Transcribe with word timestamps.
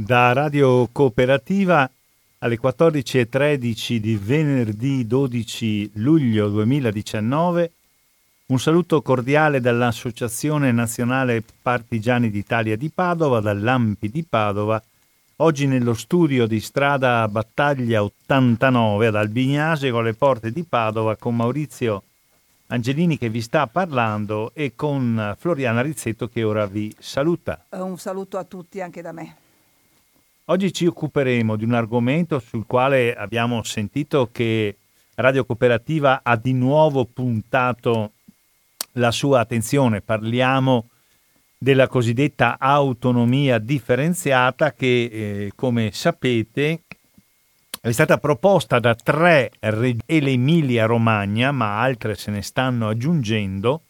da 0.00 0.32
Radio 0.32 0.88
Cooperativa 0.92 1.90
alle 2.38 2.60
14.13 2.60 3.96
di 3.96 4.14
venerdì 4.14 5.04
12 5.04 5.90
luglio 5.94 6.48
2019. 6.50 7.72
Un 8.46 8.60
saluto 8.60 9.02
cordiale 9.02 9.60
dall'Associazione 9.60 10.70
Nazionale 10.70 11.42
Partigiani 11.60 12.30
d'Italia 12.30 12.76
di 12.76 12.90
Padova, 12.94 13.40
dall'Ampi 13.40 14.08
di 14.08 14.22
Padova, 14.22 14.80
oggi 15.36 15.66
nello 15.66 15.94
studio 15.94 16.46
di 16.46 16.60
strada 16.60 17.26
Battaglia 17.26 18.04
89 18.04 19.08
ad 19.08 19.16
Albignase 19.16 19.90
con 19.90 20.04
le 20.04 20.14
porte 20.14 20.52
di 20.52 20.62
Padova 20.62 21.16
con 21.16 21.34
Maurizio 21.34 22.04
Angelini 22.68 23.18
che 23.18 23.30
vi 23.30 23.40
sta 23.40 23.66
parlando 23.66 24.52
e 24.54 24.74
con 24.76 25.34
Floriana 25.36 25.80
Rizzetto 25.80 26.28
che 26.28 26.44
ora 26.44 26.66
vi 26.66 26.94
saluta. 27.00 27.64
Un 27.70 27.98
saluto 27.98 28.38
a 28.38 28.44
tutti 28.44 28.80
anche 28.80 29.02
da 29.02 29.10
me. 29.10 29.46
Oggi 30.50 30.72
ci 30.72 30.86
occuperemo 30.86 31.56
di 31.56 31.64
un 31.64 31.74
argomento 31.74 32.38
sul 32.38 32.64
quale 32.66 33.14
abbiamo 33.14 33.62
sentito 33.64 34.30
che 34.32 34.76
Radio 35.16 35.44
Cooperativa 35.44 36.20
ha 36.22 36.36
di 36.36 36.54
nuovo 36.54 37.04
puntato 37.04 38.12
la 38.92 39.10
sua 39.10 39.40
attenzione. 39.40 40.00
Parliamo 40.00 40.88
della 41.58 41.86
cosiddetta 41.86 42.56
autonomia 42.58 43.58
differenziata 43.58 44.72
che, 44.72 44.86
eh, 45.12 45.52
come 45.54 45.90
sapete, 45.92 46.80
è 47.82 47.90
stata 47.90 48.16
proposta 48.16 48.78
da 48.78 48.94
tre 48.94 49.50
regioni 49.58 50.00
e 50.06 50.20
l'Emilia 50.20 50.86
Romagna, 50.86 51.52
ma 51.52 51.78
altre 51.78 52.14
se 52.14 52.30
ne 52.30 52.40
stanno 52.40 52.88
aggiungendo, 52.88 53.82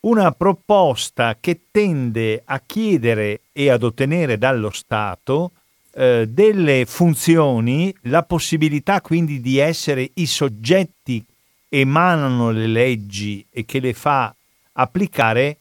una 0.00 0.32
proposta 0.32 1.36
che 1.38 1.66
tende 1.70 2.42
a 2.44 2.60
chiedere 2.66 3.42
e 3.52 3.70
ad 3.70 3.84
ottenere 3.84 4.38
dallo 4.38 4.70
Stato 4.70 5.52
eh, 5.92 6.26
delle 6.28 6.84
funzioni, 6.86 7.94
la 8.02 8.22
possibilità 8.22 9.00
quindi 9.00 9.40
di 9.40 9.58
essere 9.58 10.10
i 10.14 10.26
soggetti 10.26 11.24
che 11.68 11.78
emanano 11.80 12.50
le 12.50 12.66
leggi 12.66 13.44
e 13.50 13.64
che 13.64 13.80
le 13.80 13.92
fa 13.92 14.34
applicare 14.72 15.56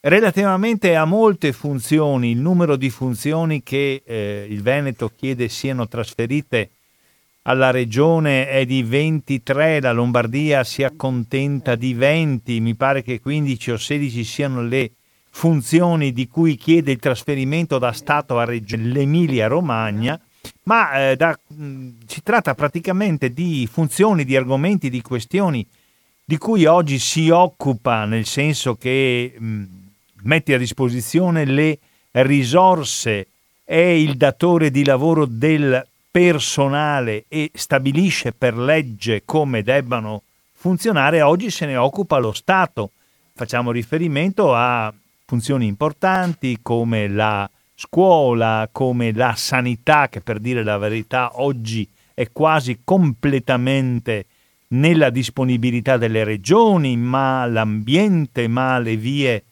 relativamente 0.00 0.96
a 0.96 1.04
molte 1.04 1.52
funzioni, 1.52 2.32
il 2.32 2.38
numero 2.38 2.76
di 2.76 2.90
funzioni 2.90 3.62
che 3.62 4.02
eh, 4.04 4.46
il 4.48 4.62
Veneto 4.62 5.12
chiede 5.14 5.48
siano 5.48 5.86
trasferite 5.86 6.70
alla 7.42 7.70
regione 7.70 8.48
è 8.48 8.64
di 8.64 8.82
23, 8.82 9.80
la 9.80 9.92
Lombardia 9.92 10.62
si 10.62 10.84
accontenta 10.84 11.74
di 11.74 11.92
20, 11.92 12.60
mi 12.60 12.74
pare 12.74 13.02
che 13.02 13.20
15 13.20 13.72
o 13.72 13.76
16 13.76 14.24
siano 14.24 14.62
le 14.62 14.92
funzioni 15.34 16.12
di 16.12 16.28
cui 16.28 16.56
chiede 16.56 16.92
il 16.92 16.98
trasferimento 16.98 17.78
da 17.78 17.92
Stato 17.92 18.38
a 18.38 18.44
regione 18.44 18.84
l'Emilia 18.84 19.48
Romagna, 19.48 20.20
ma 20.64 21.10
eh, 21.10 21.16
da, 21.16 21.36
mh, 21.48 21.88
si 22.06 22.22
tratta 22.22 22.54
praticamente 22.54 23.32
di 23.32 23.68
funzioni, 23.70 24.24
di 24.24 24.36
argomenti, 24.36 24.90
di 24.90 25.02
questioni 25.02 25.66
di 26.24 26.38
cui 26.38 26.66
oggi 26.66 26.98
si 26.98 27.30
occupa, 27.30 28.04
nel 28.04 28.26
senso 28.26 28.76
che 28.76 29.34
mh, 29.36 29.62
mette 30.22 30.54
a 30.54 30.58
disposizione 30.58 31.44
le 31.44 31.78
risorse, 32.12 33.26
è 33.64 33.76
il 33.76 34.16
datore 34.16 34.70
di 34.70 34.84
lavoro 34.84 35.24
del 35.24 35.84
personale 36.10 37.24
e 37.28 37.50
stabilisce 37.54 38.32
per 38.32 38.56
legge 38.56 39.22
come 39.24 39.62
debbano 39.62 40.22
funzionare, 40.52 41.22
oggi 41.22 41.50
se 41.50 41.66
ne 41.66 41.76
occupa 41.76 42.18
lo 42.18 42.32
Stato. 42.32 42.90
Facciamo 43.34 43.70
riferimento 43.70 44.54
a 44.54 44.92
funzioni 45.32 45.66
importanti 45.66 46.58
come 46.60 47.08
la 47.08 47.50
scuola, 47.74 48.68
come 48.70 49.12
la 49.14 49.32
sanità, 49.34 50.10
che 50.10 50.20
per 50.20 50.38
dire 50.38 50.62
la 50.62 50.76
verità 50.76 51.40
oggi 51.40 51.88
è 52.12 52.30
quasi 52.30 52.80
completamente 52.84 54.26
nella 54.68 55.08
disponibilità 55.08 55.96
delle 55.96 56.22
regioni, 56.22 56.98
ma 56.98 57.46
l'ambiente, 57.46 58.46
ma 58.46 58.78
le 58.78 58.96
vie 58.96 59.44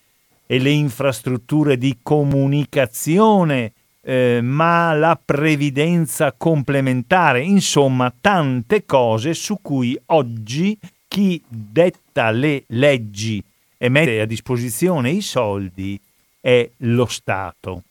e 0.45 0.59
le 0.59 0.69
infrastrutture 0.69 1.79
di 1.79 1.97
comunicazione, 2.03 3.73
eh, 4.03 4.41
ma 4.43 4.93
la 4.93 5.19
previdenza 5.23 6.35
complementare, 6.37 7.41
insomma 7.41 8.13
tante 8.21 8.85
cose 8.85 9.33
su 9.33 9.61
cui 9.63 9.99
oggi 10.07 10.79
chi 11.09 11.43
detta 11.49 12.31
le 12.31 12.65
leggi 12.67 13.43
e 13.83 13.89
mette 13.89 14.21
a 14.21 14.27
disposizione 14.27 15.09
i 15.09 15.23
soldi 15.23 15.99
è 16.39 16.69
lo 16.79 17.07
Stato. 17.07 17.83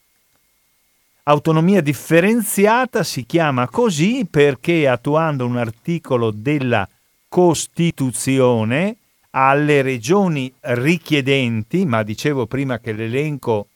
Autonomia 1.24 1.82
differenziata 1.82 3.04
si 3.04 3.26
chiama 3.26 3.68
così 3.68 4.28
perché 4.30 4.88
attuando 4.88 5.48
un 5.48 5.58
articolo 5.58 6.30
della 6.30 6.88
Costituzione 7.28 8.98
alle 9.32 9.82
regioni 9.82 10.54
richiedenti, 10.60 11.86
ma 11.88 12.04
dicevo 12.04 12.46
prima 12.46 12.78
che 12.78 12.92
l'elenco 12.92 13.70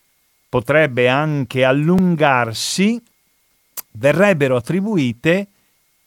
potrebbe 0.47 1.07
anche 1.07 1.63
allungarsi, 1.63 3.01
verrebbero 3.93 4.55
attribuite 4.55 5.47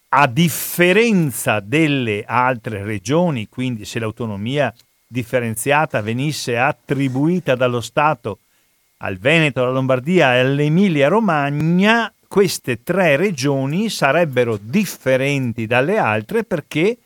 a 0.09 0.25
differenza 0.27 1.59
delle 1.59 2.23
altre 2.25 2.83
regioni, 2.83 3.49
quindi 3.49 3.83
se 3.83 3.99
l'autonomia 3.99 4.73
differenziata 5.07 6.01
venisse 6.01 6.57
attribuita 6.57 7.55
dallo 7.55 7.81
Stato 7.81 8.39
al 8.97 9.17
Veneto, 9.17 9.61
alla 9.61 9.71
Lombardia 9.71 10.35
e 10.35 10.39
all'Emilia 10.39 11.07
Romagna, 11.07 12.11
queste 12.27 12.83
tre 12.83 13.15
regioni 13.15 13.89
sarebbero 13.89 14.57
differenti 14.61 15.65
dalle 15.65 15.97
altre 15.97 16.43
perché 16.43 16.97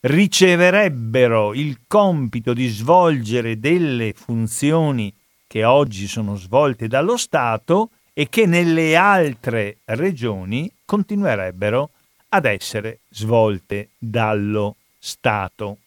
riceverebbero 0.00 1.54
il 1.54 1.80
compito 1.86 2.52
di 2.52 2.68
svolgere 2.68 3.58
delle 3.58 4.12
funzioni 4.14 5.12
che 5.46 5.64
oggi 5.64 6.06
sono 6.06 6.36
svolte 6.36 6.86
dallo 6.86 7.16
Stato 7.16 7.90
e 8.12 8.28
che 8.28 8.46
nelle 8.46 8.94
altre 8.94 9.78
regioni 9.86 10.70
continuerebbero 10.84 11.90
ad 12.30 12.44
essere 12.44 13.00
svolte 13.08 13.88
dallo 13.98 14.76
Stato. 14.98 15.78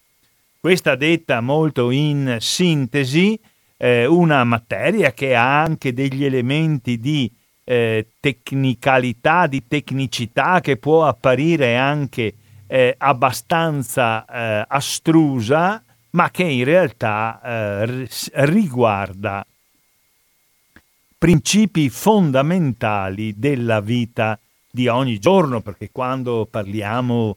Questa 0.61 0.93
detta 0.93 1.41
molto 1.41 1.89
in 1.89 2.37
sintesi, 2.39 3.39
eh, 3.77 4.05
una 4.05 4.43
materia 4.43 5.11
che 5.11 5.33
ha 5.33 5.59
anche 5.59 5.91
degli 5.91 6.23
elementi 6.23 6.99
di 6.99 7.31
eh, 7.63 8.05
tecnicalità, 8.19 9.47
di 9.47 9.63
tecnicità 9.67 10.61
che 10.61 10.77
può 10.77 11.07
apparire 11.07 11.77
anche 11.77 12.35
eh, 12.67 12.93
abbastanza 12.95 14.23
eh, 14.23 14.65
astrusa, 14.67 15.81
ma 16.11 16.29
che 16.29 16.43
in 16.43 16.63
realtà 16.63 17.41
eh, 17.43 18.07
riguarda 18.45 19.43
principi 21.17 21.89
fondamentali 21.89 23.33
della 23.35 23.81
vita 23.81 24.37
di 24.69 24.87
ogni 24.87 25.17
giorno, 25.17 25.61
perché 25.61 25.89
quando 25.91 26.47
parliamo 26.47 27.35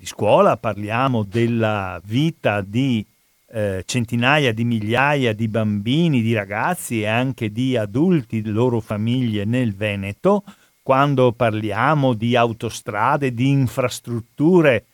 di 0.00 0.06
scuola 0.06 0.56
parliamo 0.56 1.24
della 1.24 2.00
vita 2.06 2.62
di 2.62 3.04
eh, 3.52 3.82
centinaia 3.84 4.50
di 4.50 4.64
migliaia 4.64 5.34
di 5.34 5.46
bambini, 5.46 6.22
di 6.22 6.32
ragazzi 6.32 7.02
e 7.02 7.06
anche 7.06 7.52
di 7.52 7.76
adulti, 7.76 8.42
loro 8.46 8.80
famiglie 8.80 9.44
nel 9.44 9.74
Veneto, 9.74 10.42
quando 10.82 11.32
parliamo 11.32 12.14
di 12.14 12.34
autostrade, 12.34 13.34
di 13.34 13.50
infrastrutture 13.50 14.86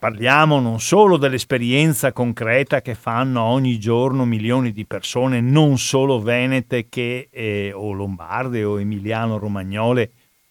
Parliamo 0.00 0.60
non 0.60 0.80
solo 0.80 1.18
dell'esperienza 1.18 2.10
concreta 2.10 2.80
che 2.80 2.94
fanno 2.94 3.42
ogni 3.42 3.78
giorno 3.78 4.24
milioni 4.24 4.72
di 4.72 4.86
persone, 4.86 5.42
non 5.42 5.76
solo 5.76 6.22
venete 6.22 6.88
che, 6.88 7.28
eh, 7.30 7.70
o 7.74 7.92
lombarde 7.92 8.64
o 8.64 8.80
emiliano-romagnole, 8.80 10.10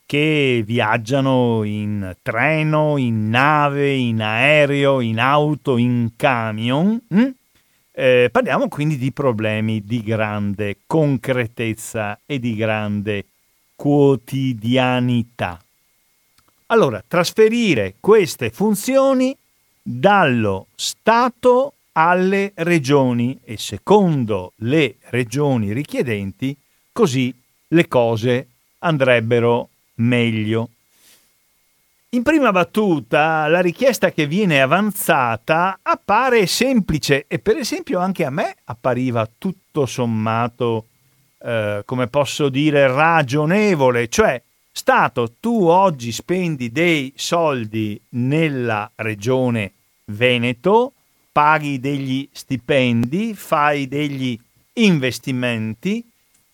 che 0.10 0.64
viaggiano 0.66 1.64
in 1.64 2.16
treno, 2.24 2.98
in 2.98 3.30
nave, 3.30 3.94
in 3.94 4.24
aereo, 4.24 5.02
in 5.02 5.20
auto, 5.20 5.78
in 5.78 6.14
camion. 6.16 7.00
Hm? 7.10 7.30
Eh, 7.92 8.30
parliamo 8.32 8.68
quindi 8.70 8.98
di 8.98 9.12
problemi 9.12 9.84
di 9.86 10.02
grande 10.02 10.78
concretezza 10.88 12.22
e 12.26 12.40
di 12.40 12.56
grande 12.56 13.26
quotidianità. 13.76 15.64
Allora, 16.66 17.04
trasferire 17.08 17.94
queste 18.00 18.50
funzioni 18.50 19.38
dallo 19.80 20.66
Stato 20.74 21.74
alle 21.92 22.54
regioni 22.56 23.38
e 23.44 23.58
secondo 23.58 24.54
le 24.56 24.96
regioni 25.10 25.72
richiedenti, 25.72 26.58
così 26.92 27.32
le 27.68 27.88
cose 27.88 28.48
andrebbero 28.80 29.70
meglio. 30.00 30.70
In 32.10 32.24
prima 32.24 32.52
battuta 32.52 33.48
la 33.48 33.62
richiesta 33.62 34.12
che 34.12 34.26
viene 34.26 34.62
avanzata 34.62 35.80
appare 35.82 36.48
semplice 36.48 37.26
e 37.28 37.38
per 37.38 37.58
esempio 37.58 38.00
anche 38.00 38.26
a 38.26 38.32
me 38.32 38.56
appariva 38.66 39.30
tutto 39.38 39.86
sommato 39.86 40.88
eh, 41.42 41.84
come 41.86 42.08
posso 42.08 42.50
dire, 42.50 42.88
ragionevole, 42.88 44.08
cioè 44.10 44.42
Stato, 44.72 45.34
tu 45.40 45.66
oggi 45.66 46.12
spendi 46.12 46.72
dei 46.72 47.12
soldi 47.16 48.00
nella 48.10 48.90
regione 48.96 49.74
Veneto, 50.06 50.94
paghi 51.32 51.80
degli 51.80 52.28
stipendi, 52.32 53.34
fai 53.34 53.88
degli 53.88 54.40
investimenti, 54.74 56.08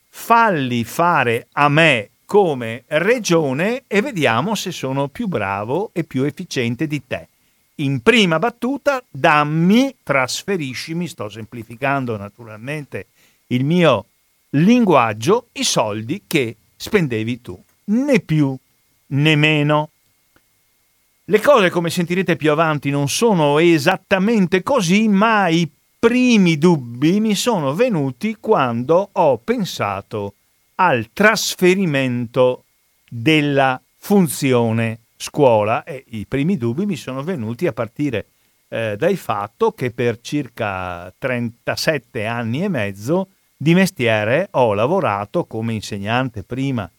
falli 0.09 0.83
fare 0.83 1.47
a 1.51 1.69
me 1.69 2.09
come 2.25 2.83
regione 2.87 3.83
e 3.87 4.01
vediamo 4.01 4.55
se 4.55 4.71
sono 4.71 5.07
più 5.07 5.27
bravo 5.27 5.91
e 5.93 6.03
più 6.03 6.23
efficiente 6.23 6.87
di 6.87 7.01
te. 7.05 7.27
In 7.75 8.01
prima 8.01 8.39
battuta, 8.39 9.03
dammi, 9.09 9.95
trasferiscimi, 10.01 11.07
sto 11.07 11.29
semplificando 11.29 12.15
naturalmente 12.17 13.07
il 13.47 13.65
mio 13.65 14.05
linguaggio, 14.51 15.47
i 15.53 15.63
soldi 15.63 16.23
che 16.25 16.55
spendevi 16.75 17.41
tu, 17.41 17.61
né 17.85 18.19
più 18.19 18.57
né 19.07 19.35
meno. 19.35 19.89
Le 21.25 21.41
cose, 21.41 21.69
come 21.69 21.89
sentirete 21.89 22.35
più 22.35 22.51
avanti, 22.51 22.89
non 22.89 23.09
sono 23.09 23.59
esattamente 23.59 24.63
così, 24.63 25.07
ma 25.07 25.47
i 25.49 25.69
primi 25.99 26.57
dubbi 26.57 27.19
mi 27.19 27.35
sono 27.35 27.73
venuti 27.73 28.37
quando 28.39 29.09
ho 29.11 29.37
pensato 29.37 30.35
al 30.75 31.09
trasferimento 31.13 32.63
della 33.09 33.79
funzione 33.97 34.99
scuola 35.15 35.83
e 35.83 36.03
i 36.09 36.25
primi 36.25 36.57
dubbi 36.57 36.85
mi 36.85 36.95
sono 36.95 37.23
venuti 37.23 37.65
a 37.67 37.73
partire 37.73 38.27
eh, 38.67 38.95
dal 38.97 39.15
fatto 39.15 39.71
che 39.71 39.91
per 39.91 40.19
circa 40.21 41.11
37 41.17 42.25
anni 42.25 42.63
e 42.63 42.67
mezzo 42.67 43.29
di 43.55 43.73
mestiere 43.73 44.49
ho 44.51 44.73
lavorato 44.73 45.45
come 45.45 45.73
insegnante 45.73 46.43
prima 46.43 46.89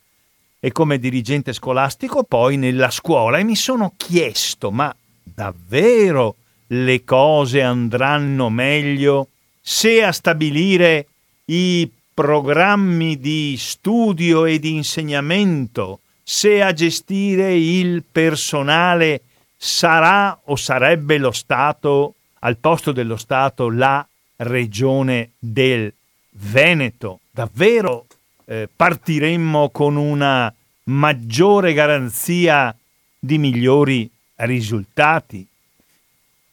e 0.59 0.73
come 0.73 0.99
dirigente 0.99 1.53
scolastico 1.53 2.23
poi 2.25 2.57
nella 2.57 2.91
scuola 2.91 3.39
e 3.39 3.45
mi 3.45 3.57
sono 3.57 3.93
chiesto 3.97 4.71
ma 4.71 4.95
davvero 5.23 6.37
le 6.69 7.05
cose 7.05 7.63
andranno 7.63 8.49
meglio 8.49 9.29
se 9.61 10.03
a 10.03 10.13
stabilire 10.13 11.07
i 11.47 11.89
programmi 12.17 13.19
di 13.19 13.57
studio 13.59 14.47
e 14.47 14.59
di 14.59 14.75
insegnamento, 14.75 16.01
se 16.23 16.63
a 16.63 16.73
gestire 16.73 17.55
il 17.55 18.03
personale 18.11 19.21
sarà 19.55 20.41
o 20.45 20.57
sarebbe 20.57 21.19
lo 21.19 21.31
Stato, 21.31 22.15
al 22.39 22.57
posto 22.57 22.93
dello 22.93 23.19
Stato, 23.19 23.69
la 23.69 24.05
regione 24.37 25.33
del 25.39 25.93
Veneto. 26.31 27.21
Davvero 27.31 28.07
eh, 28.47 28.67
partiremmo 28.75 29.69
con 29.69 29.97
una 29.97 30.51
maggiore 30.85 31.75
garanzia 31.75 32.75
di 33.19 33.37
migliori 33.37 34.11
risultati. 34.37 35.47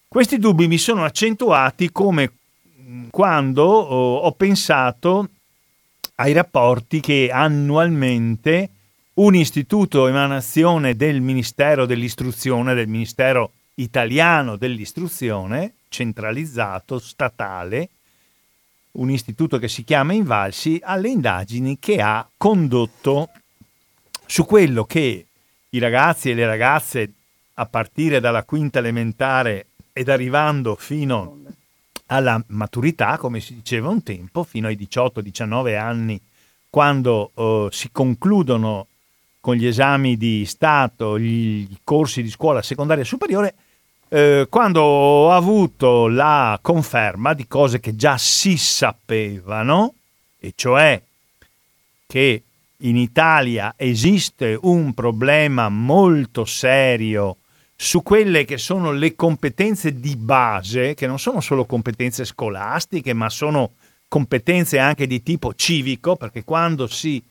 Questi 0.06 0.38
dubbi 0.38 0.68
mi 0.68 0.76
sono 0.76 1.04
accentuati 1.04 1.90
come 1.90 2.32
quando 3.08 3.64
oh, 3.64 4.16
ho 4.18 4.32
pensato 4.32 5.30
ai 6.16 6.32
rapporti 6.32 7.00
che 7.00 7.30
annualmente 7.32 8.68
un 9.14 9.34
istituto 9.34 10.06
emanazione 10.06 10.96
del 10.96 11.20
Ministero 11.20 11.86
dell'Istruzione, 11.86 12.74
del 12.74 12.88
Ministero 12.88 13.52
italiano 13.74 14.56
dell'istruzione, 14.56 15.74
centralizzato, 15.88 16.98
statale, 16.98 17.88
un 18.92 19.10
istituto 19.10 19.58
che 19.58 19.68
si 19.68 19.82
chiama 19.82 20.12
Invalsi, 20.12 20.80
alle 20.82 21.08
indagini 21.08 21.78
che 21.78 22.00
ha 22.00 22.26
condotto. 22.36 23.30
Su 24.26 24.46
quello 24.46 24.84
che 24.84 25.26
i 25.68 25.78
ragazzi 25.78 26.30
e 26.30 26.34
le 26.34 26.46
ragazze 26.46 27.12
a 27.54 27.66
partire 27.66 28.20
dalla 28.20 28.42
quinta 28.42 28.78
elementare 28.78 29.66
ed 29.92 30.08
arrivando 30.08 30.76
fino 30.76 31.43
alla 32.06 32.42
maturità, 32.48 33.16
come 33.18 33.40
si 33.40 33.54
diceva 33.54 33.88
un 33.88 34.02
tempo, 34.02 34.44
fino 34.44 34.66
ai 34.66 34.76
18-19 34.76 35.78
anni, 35.78 36.20
quando 36.68 37.30
uh, 37.34 37.68
si 37.70 37.90
concludono 37.92 38.86
con 39.40 39.54
gli 39.56 39.66
esami 39.66 40.16
di 40.16 40.44
Stato, 40.46 41.18
gli, 41.18 41.68
i 41.70 41.78
corsi 41.84 42.22
di 42.22 42.30
scuola 42.30 42.62
secondaria 42.62 43.04
superiore, 43.04 43.54
eh, 44.08 44.46
quando 44.48 44.80
ho 44.80 45.32
avuto 45.32 46.08
la 46.08 46.58
conferma 46.62 47.34
di 47.34 47.46
cose 47.46 47.80
che 47.80 47.94
già 47.94 48.16
si 48.16 48.56
sapevano, 48.56 49.94
e 50.38 50.52
cioè 50.54 51.00
che 52.06 52.42
in 52.78 52.96
Italia 52.96 53.74
esiste 53.76 54.58
un 54.62 54.94
problema 54.94 55.68
molto 55.68 56.44
serio 56.44 57.36
su 57.76 58.02
quelle 58.02 58.44
che 58.44 58.58
sono 58.58 58.92
le 58.92 59.14
competenze 59.14 59.98
di 59.98 60.16
base, 60.16 60.94
che 60.94 61.06
non 61.06 61.18
sono 61.18 61.40
solo 61.40 61.64
competenze 61.64 62.24
scolastiche, 62.24 63.12
ma 63.12 63.28
sono 63.28 63.72
competenze 64.08 64.78
anche 64.78 65.06
di 65.06 65.22
tipo 65.22 65.54
civico, 65.54 66.16
perché 66.16 66.44
quando 66.44 66.86
si 66.86 67.22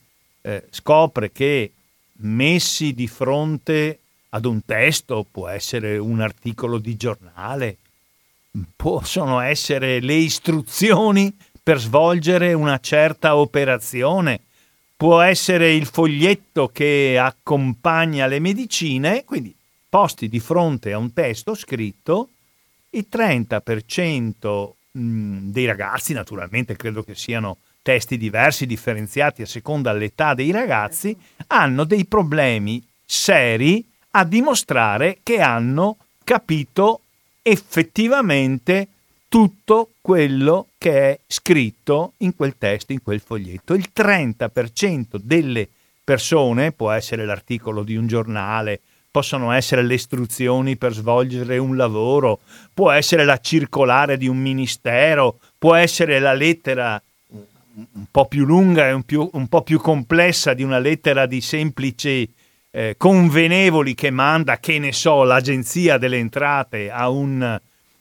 eh, 0.42 0.64
scopre 0.70 1.32
che 1.32 1.72
messi 2.18 2.92
di 2.92 3.08
fronte 3.08 3.98
ad 4.30 4.44
un 4.44 4.64
testo, 4.64 5.26
può 5.30 5.48
essere 5.48 5.96
un 5.96 6.20
articolo 6.20 6.78
di 6.78 6.96
giornale, 6.96 7.78
possono 8.76 9.40
essere 9.40 10.00
le 10.00 10.14
istruzioni 10.14 11.34
per 11.62 11.78
svolgere 11.78 12.52
una 12.52 12.78
certa 12.80 13.36
operazione, 13.36 14.40
può 14.96 15.20
essere 15.20 15.72
il 15.72 15.86
foglietto 15.86 16.68
che 16.68 17.18
accompagna 17.18 18.26
le 18.26 18.40
medicine, 18.40 19.24
quindi 19.24 19.54
posti 19.94 20.28
di 20.28 20.40
fronte 20.40 20.92
a 20.92 20.98
un 20.98 21.12
testo 21.12 21.54
scritto, 21.54 22.30
il 22.90 23.06
30% 23.08 24.72
dei 24.90 25.66
ragazzi, 25.66 26.12
naturalmente 26.12 26.74
credo 26.74 27.04
che 27.04 27.14
siano 27.14 27.58
testi 27.80 28.16
diversi, 28.16 28.66
differenziati 28.66 29.42
a 29.42 29.46
seconda 29.46 29.92
dell'età 29.92 30.34
dei 30.34 30.50
ragazzi, 30.50 31.16
hanno 31.46 31.84
dei 31.84 32.06
problemi 32.06 32.84
seri 33.04 33.86
a 34.10 34.24
dimostrare 34.24 35.18
che 35.22 35.38
hanno 35.38 35.98
capito 36.24 37.02
effettivamente 37.42 38.88
tutto 39.28 39.90
quello 40.00 40.70
che 40.76 41.10
è 41.10 41.18
scritto 41.24 42.14
in 42.16 42.34
quel 42.34 42.56
testo, 42.58 42.90
in 42.90 43.00
quel 43.00 43.20
foglietto. 43.20 43.74
Il 43.74 43.90
30% 43.94 45.18
delle 45.22 45.68
persone, 46.02 46.72
può 46.72 46.90
essere 46.90 47.24
l'articolo 47.24 47.84
di 47.84 47.94
un 47.94 48.08
giornale, 48.08 48.80
possono 49.14 49.52
essere 49.52 49.84
le 49.84 49.94
istruzioni 49.94 50.76
per 50.76 50.92
svolgere 50.92 51.56
un 51.58 51.76
lavoro, 51.76 52.40
può 52.74 52.90
essere 52.90 53.24
la 53.24 53.38
circolare 53.38 54.16
di 54.16 54.26
un 54.26 54.38
ministero, 54.38 55.38
può 55.56 55.76
essere 55.76 56.18
la 56.18 56.32
lettera 56.32 57.00
un 57.76 58.06
po' 58.10 58.26
più 58.26 58.44
lunga 58.44 58.88
e 58.88 58.92
un, 58.92 59.04
più, 59.04 59.28
un 59.34 59.46
po' 59.46 59.62
più 59.62 59.78
complessa 59.78 60.52
di 60.52 60.64
una 60.64 60.80
lettera 60.80 61.26
di 61.26 61.40
semplici 61.40 62.28
eh, 62.72 62.96
convenevoli 62.96 63.94
che 63.94 64.10
manda, 64.10 64.58
che 64.58 64.80
ne 64.80 64.90
so, 64.90 65.22
l'agenzia 65.22 65.96
delle 65.96 66.16
entrate 66.16 66.90
a 66.90 67.08
un, 67.08 67.60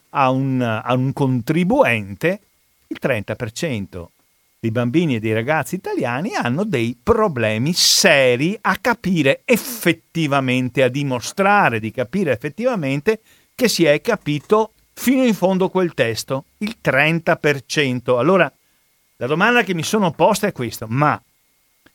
a 0.10 0.29
un, 0.32 0.62
a 0.62 0.93
un 0.96 1.13
contribuente, 1.13 2.39
il 2.88 2.98
30% 3.00 4.05
dei 4.63 4.72
bambini 4.72 5.15
e 5.15 5.20
dei 5.20 5.34
ragazzi 5.34 5.75
italiani 5.75 6.36
hanno 6.36 6.63
dei 6.63 6.98
problemi 7.03 7.74
seri 7.74 8.58
a 8.62 8.77
capire 8.79 9.41
effettivamente, 9.43 10.84
a 10.84 10.88
dimostrare 10.88 11.82
di 11.82 11.91
capire 11.91 12.32
effettivamente 12.32 13.20
che 13.53 13.67
si 13.67 13.84
è 13.84 14.00
capito 14.00 14.72
fino 14.93 15.25
in 15.25 15.34
fondo 15.34 15.67
quel 15.67 15.93
testo, 15.93 16.46
il 16.60 16.77
30%. 16.82 18.17
Allora, 18.17 18.50
la 19.17 19.27
domanda 19.27 19.63
che 19.63 19.74
mi 19.74 19.84
sono 19.84 20.12
posta 20.12 20.48
è 20.48 20.53
questa, 20.53 20.86
ma 20.88 21.22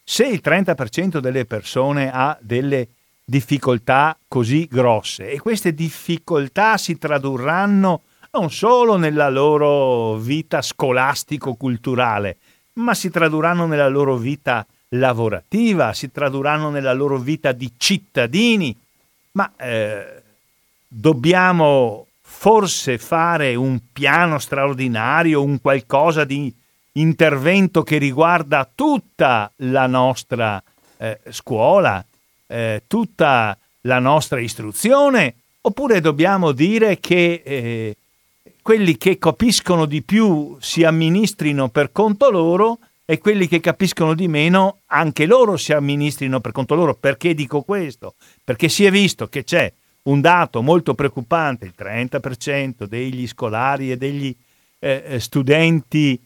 se 0.04 0.26
il 0.26 0.42
30% 0.44 1.20
delle 1.20 1.46
persone 1.46 2.10
ha 2.12 2.36
delle 2.38 2.88
difficoltà 3.24 4.14
così 4.28 4.68
grosse 4.70 5.30
e 5.30 5.40
queste 5.40 5.72
difficoltà 5.72 6.76
si 6.76 6.98
tradurranno 6.98 8.02
non 8.32 8.50
solo 8.50 8.98
nella 8.98 9.30
loro 9.30 10.16
vita 10.16 10.60
scolastico-culturale, 10.60 12.36
ma 12.78 12.94
si 12.94 13.10
tradurranno 13.10 13.66
nella 13.66 13.88
loro 13.88 14.16
vita 14.16 14.66
lavorativa, 14.90 15.92
si 15.92 16.10
tradurranno 16.10 16.70
nella 16.70 16.92
loro 16.92 17.18
vita 17.18 17.52
di 17.52 17.72
cittadini, 17.76 18.74
ma 19.32 19.52
eh, 19.56 20.22
dobbiamo 20.86 22.06
forse 22.20 22.98
fare 22.98 23.54
un 23.54 23.80
piano 23.92 24.38
straordinario, 24.38 25.42
un 25.42 25.60
qualcosa 25.60 26.24
di 26.24 26.52
intervento 26.92 27.82
che 27.82 27.98
riguarda 27.98 28.68
tutta 28.72 29.50
la 29.56 29.86
nostra 29.86 30.62
eh, 30.96 31.20
scuola, 31.30 32.04
eh, 32.46 32.82
tutta 32.86 33.56
la 33.82 33.98
nostra 33.98 34.40
istruzione, 34.40 35.34
oppure 35.60 36.00
dobbiamo 36.00 36.52
dire 36.52 36.98
che 36.98 37.42
eh, 37.44 37.96
quelli 38.68 38.98
che 38.98 39.16
capiscono 39.16 39.86
di 39.86 40.02
più 40.02 40.54
si 40.60 40.84
amministrino 40.84 41.70
per 41.70 41.90
conto 41.90 42.30
loro 42.30 42.80
e 43.06 43.16
quelli 43.16 43.48
che 43.48 43.60
capiscono 43.60 44.12
di 44.12 44.28
meno, 44.28 44.80
anche 44.88 45.24
loro 45.24 45.56
si 45.56 45.72
amministrino 45.72 46.40
per 46.40 46.52
conto 46.52 46.74
loro. 46.74 46.94
Perché 46.94 47.32
dico 47.32 47.62
questo? 47.62 48.16
Perché 48.44 48.68
si 48.68 48.84
è 48.84 48.90
visto 48.90 49.26
che 49.28 49.42
c'è 49.42 49.72
un 50.02 50.20
dato 50.20 50.60
molto 50.60 50.92
preoccupante, 50.92 51.64
il 51.64 51.72
30% 51.74 52.84
degli 52.84 53.26
scolari 53.26 53.90
e 53.90 53.96
degli 53.96 54.36
eh, 54.80 55.02
eh, 55.06 55.18
studenti 55.18 56.20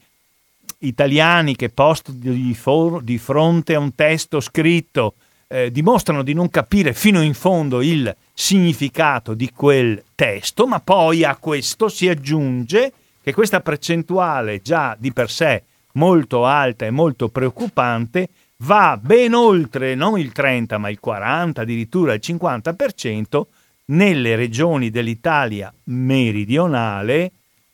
italiani 0.79 1.55
che 1.55 1.69
post 1.69 2.11
di, 2.11 2.53
for- 2.53 3.01
di, 3.03 3.19
fronte 3.19 3.73
a 3.73 3.79
un 3.79 3.95
testo 3.95 4.41
scritto 4.41 5.13
eh, 5.47 5.71
dimostrano 5.71 6.23
di 6.23 6.33
non 6.33 6.49
capire 6.49 6.93
fino 6.93 7.21
in 7.21 7.33
fondo 7.33 7.81
il 7.81 8.13
significato 8.33 9.33
di 9.33 9.51
quel 9.51 10.03
testo, 10.15 10.67
ma 10.67 10.79
poi 10.79 11.23
a 11.23 11.35
questo 11.35 11.87
si 11.89 12.09
aggiunge 12.09 12.91
che 13.21 13.33
questa 13.33 13.61
percentuale 13.61 14.61
già 14.61 14.95
di 14.99 15.13
per 15.13 15.29
sé 15.29 15.63
molto 15.93 16.45
alta 16.45 16.85
e 16.85 16.91
molto 16.91 17.29
preoccupante 17.29 18.29
va 18.57 18.97
ben 19.01 19.33
oltre 19.33 19.95
non 19.95 20.19
il 20.19 20.31
30 20.31 20.77
ma 20.77 20.89
il 20.89 20.99
40, 20.99 21.61
addirittura 21.61 22.13
il 22.13 22.21
50% 22.23 23.41
nelle 23.85 24.35
regioni 24.35 24.89
dell'Italia 24.89 25.73
meridionale, 25.85 27.31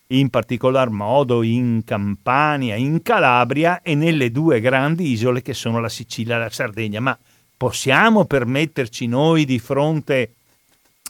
in 0.08 0.30
particolar 0.30 0.90
modo 0.90 1.44
in 1.44 1.84
Campania, 1.86 2.76
in 2.76 3.02
Calabria 3.04 3.82
e 3.82 3.94
nelle 3.94 4.32
due 4.32 4.60
grandi 4.60 5.12
isole 5.12 5.44
che 5.44 5.54
sono 5.54 5.80
la 5.80 5.90
Sicilia 5.90 6.36
e 6.36 6.40
la 6.40 6.50
Sardegna. 6.50 7.00
Ma 7.00 7.18
possiamo 7.60 8.24
permetterci 8.24 9.06
noi 9.06 9.44
di 9.44 9.60
fronte 9.60 10.32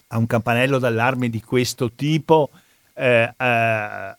a 0.07 0.17
un 0.17 0.25
campanello 0.25 0.79
d'allarme 0.79 1.29
di 1.29 1.43
questo 1.43 1.91
tipo 1.91 2.49
eh, 2.95 3.31
eh, 3.37 4.15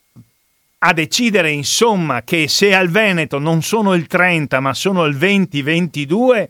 a 0.83 0.93
decidere 0.93 1.51
insomma 1.51 2.21
che 2.21 2.47
se 2.47 2.73
al 2.73 2.87
Veneto 2.87 3.37
non 3.37 3.61
sono 3.61 3.95
il 3.95 4.07
30 4.07 4.61
ma 4.61 4.73
sono 4.73 5.03
il 5.03 5.17
20-22 5.17 6.49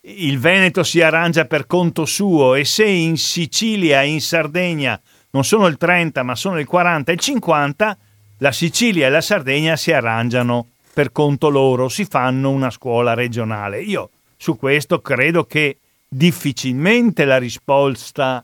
il 0.00 0.38
Veneto 0.38 0.82
si 0.82 1.02
arrangia 1.02 1.44
per 1.44 1.66
conto 1.66 2.06
suo 2.06 2.54
e 2.54 2.64
se 2.64 2.86
in 2.86 3.18
Sicilia 3.18 4.00
e 4.00 4.06
in 4.06 4.22
Sardegna 4.22 4.98
non 5.32 5.44
sono 5.44 5.66
il 5.66 5.76
30 5.76 6.22
ma 6.22 6.34
sono 6.34 6.58
il 6.58 6.66
40 6.66 7.10
e 7.10 7.14
il 7.14 7.20
50 7.20 7.98
la 8.38 8.52
Sicilia 8.52 9.08
e 9.08 9.10
la 9.10 9.20
Sardegna 9.20 9.76
si 9.76 9.92
arrangiano 9.92 10.68
per 10.90 11.12
conto 11.12 11.50
loro, 11.50 11.90
si 11.90 12.06
fanno 12.06 12.50
una 12.50 12.70
scuola 12.70 13.12
regionale. 13.12 13.82
Io 13.82 14.10
su 14.38 14.56
questo 14.56 15.00
credo 15.00 15.44
che 15.44 15.76
difficilmente 16.08 17.26
la 17.26 17.36
risposta 17.36 18.42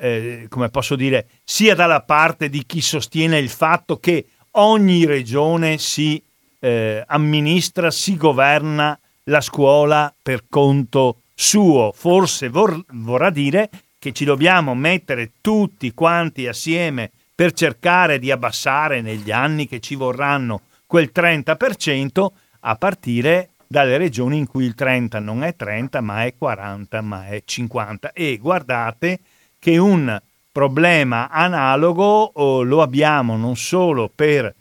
eh, 0.00 0.46
come 0.48 0.70
posso 0.70 0.96
dire, 0.96 1.26
sia 1.44 1.74
dalla 1.74 2.00
parte 2.00 2.48
di 2.48 2.64
chi 2.64 2.80
sostiene 2.80 3.38
il 3.38 3.50
fatto 3.50 3.98
che 3.98 4.26
ogni 4.52 5.04
regione 5.04 5.76
si 5.78 6.20
eh, 6.58 7.04
amministra, 7.06 7.90
si 7.90 8.16
governa 8.16 8.98
la 9.24 9.40
scuola 9.42 10.12
per 10.22 10.44
conto 10.48 11.20
suo. 11.34 11.92
Forse 11.94 12.48
vor- 12.48 12.82
vorrà 12.92 13.30
dire 13.30 13.68
che 13.98 14.12
ci 14.12 14.24
dobbiamo 14.24 14.74
mettere 14.74 15.32
tutti 15.42 15.92
quanti 15.92 16.46
assieme 16.46 17.10
per 17.34 17.52
cercare 17.52 18.18
di 18.18 18.30
abbassare 18.30 19.02
negli 19.02 19.30
anni 19.30 19.68
che 19.68 19.80
ci 19.80 19.94
vorranno 19.94 20.62
quel 20.86 21.10
30% 21.14 22.26
a 22.60 22.76
partire 22.76 23.49
dalle 23.72 23.98
regioni 23.98 24.36
in 24.36 24.48
cui 24.48 24.64
il 24.64 24.74
30 24.74 25.20
non 25.20 25.44
è 25.44 25.54
30 25.54 26.00
ma 26.00 26.24
è 26.24 26.34
40 26.36 27.00
ma 27.02 27.28
è 27.28 27.40
50 27.44 28.12
e 28.12 28.36
guardate 28.38 29.20
che 29.60 29.78
un 29.78 30.20
problema 30.50 31.28
analogo 31.28 32.32
lo 32.64 32.82
abbiamo 32.82 33.36
non 33.36 33.54
solo 33.54 34.10
per 34.12 34.52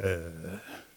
eh, 0.00 0.20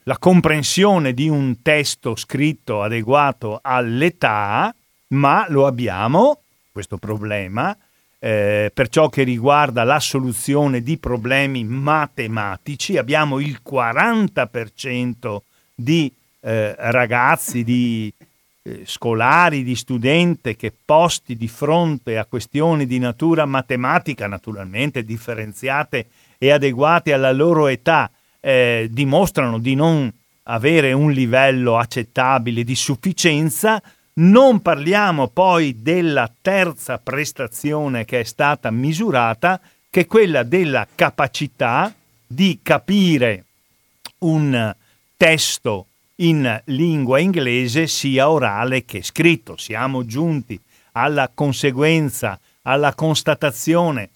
la 0.04 0.18
comprensione 0.20 1.16
di 1.16 1.28
un 1.28 1.64
testo 1.64 2.16
scritto 2.16 2.84
adeguato 2.84 3.60
all'età, 3.62 4.74
ma 5.10 5.46
lo 5.50 5.66
abbiamo, 5.66 6.42
questo 6.72 6.98
problema, 6.98 7.76
eh, 8.20 8.72
per 8.74 8.90
ciò 8.90 9.10
che 9.10 9.24
riguarda 9.24 9.84
la 9.84 10.00
soluzione 10.00 10.82
di 10.82 10.98
problemi 10.98 11.64
matematici. 11.64 12.98
Abbiamo 12.98 13.40
il 13.40 13.62
40% 13.68 15.38
di 15.74 16.12
eh, 16.42 16.76
ragazzi, 16.78 17.64
di 17.64 18.12
eh, 18.64 18.82
scolari, 18.86 19.64
di 19.64 19.76
studenti 19.76 20.56
che 20.56 20.72
posti 20.86 21.36
di 21.36 21.48
fronte 21.48 22.18
a 22.18 22.26
questioni 22.26 22.86
di 22.86 23.00
natura 23.00 23.46
matematica, 23.46 24.28
naturalmente 24.28 25.04
differenziate 25.04 26.08
e 26.38 26.52
adeguate 26.52 27.14
alla 27.14 27.32
loro 27.32 27.68
età, 27.68 28.10
eh, 28.40 28.88
dimostrano 28.92 29.60
di 29.60 29.76
non 29.76 30.12
avere 30.44 30.94
un 30.94 31.12
livello 31.12 31.78
accettabile 31.78 32.64
di 32.64 32.76
sufficienza. 32.76 33.82
Non 34.14 34.62
parliamo 34.62 35.28
poi 35.28 35.82
della 35.82 36.32
terza 36.42 36.98
prestazione 36.98 38.06
che 38.06 38.20
è 38.20 38.24
stata 38.24 38.70
misurata, 38.70 39.60
che 39.90 40.02
è 40.02 40.06
quella 40.06 40.44
della 40.44 40.88
capacità 40.94 41.94
di 42.28 42.60
capire 42.62 43.46
un 44.20 44.76
testo 45.18 45.86
in 46.22 46.62
lingua 46.66 47.20
inglese 47.20 47.88
sia 47.88 48.30
orale 48.30 48.86
che 48.86 49.02
scritto. 49.04 49.58
Siamo 49.58 50.06
giunti 50.06 50.60
alla 50.94 51.30
conseguenza, 51.34 52.38
alla 52.64 52.94
constatazione 52.96 54.10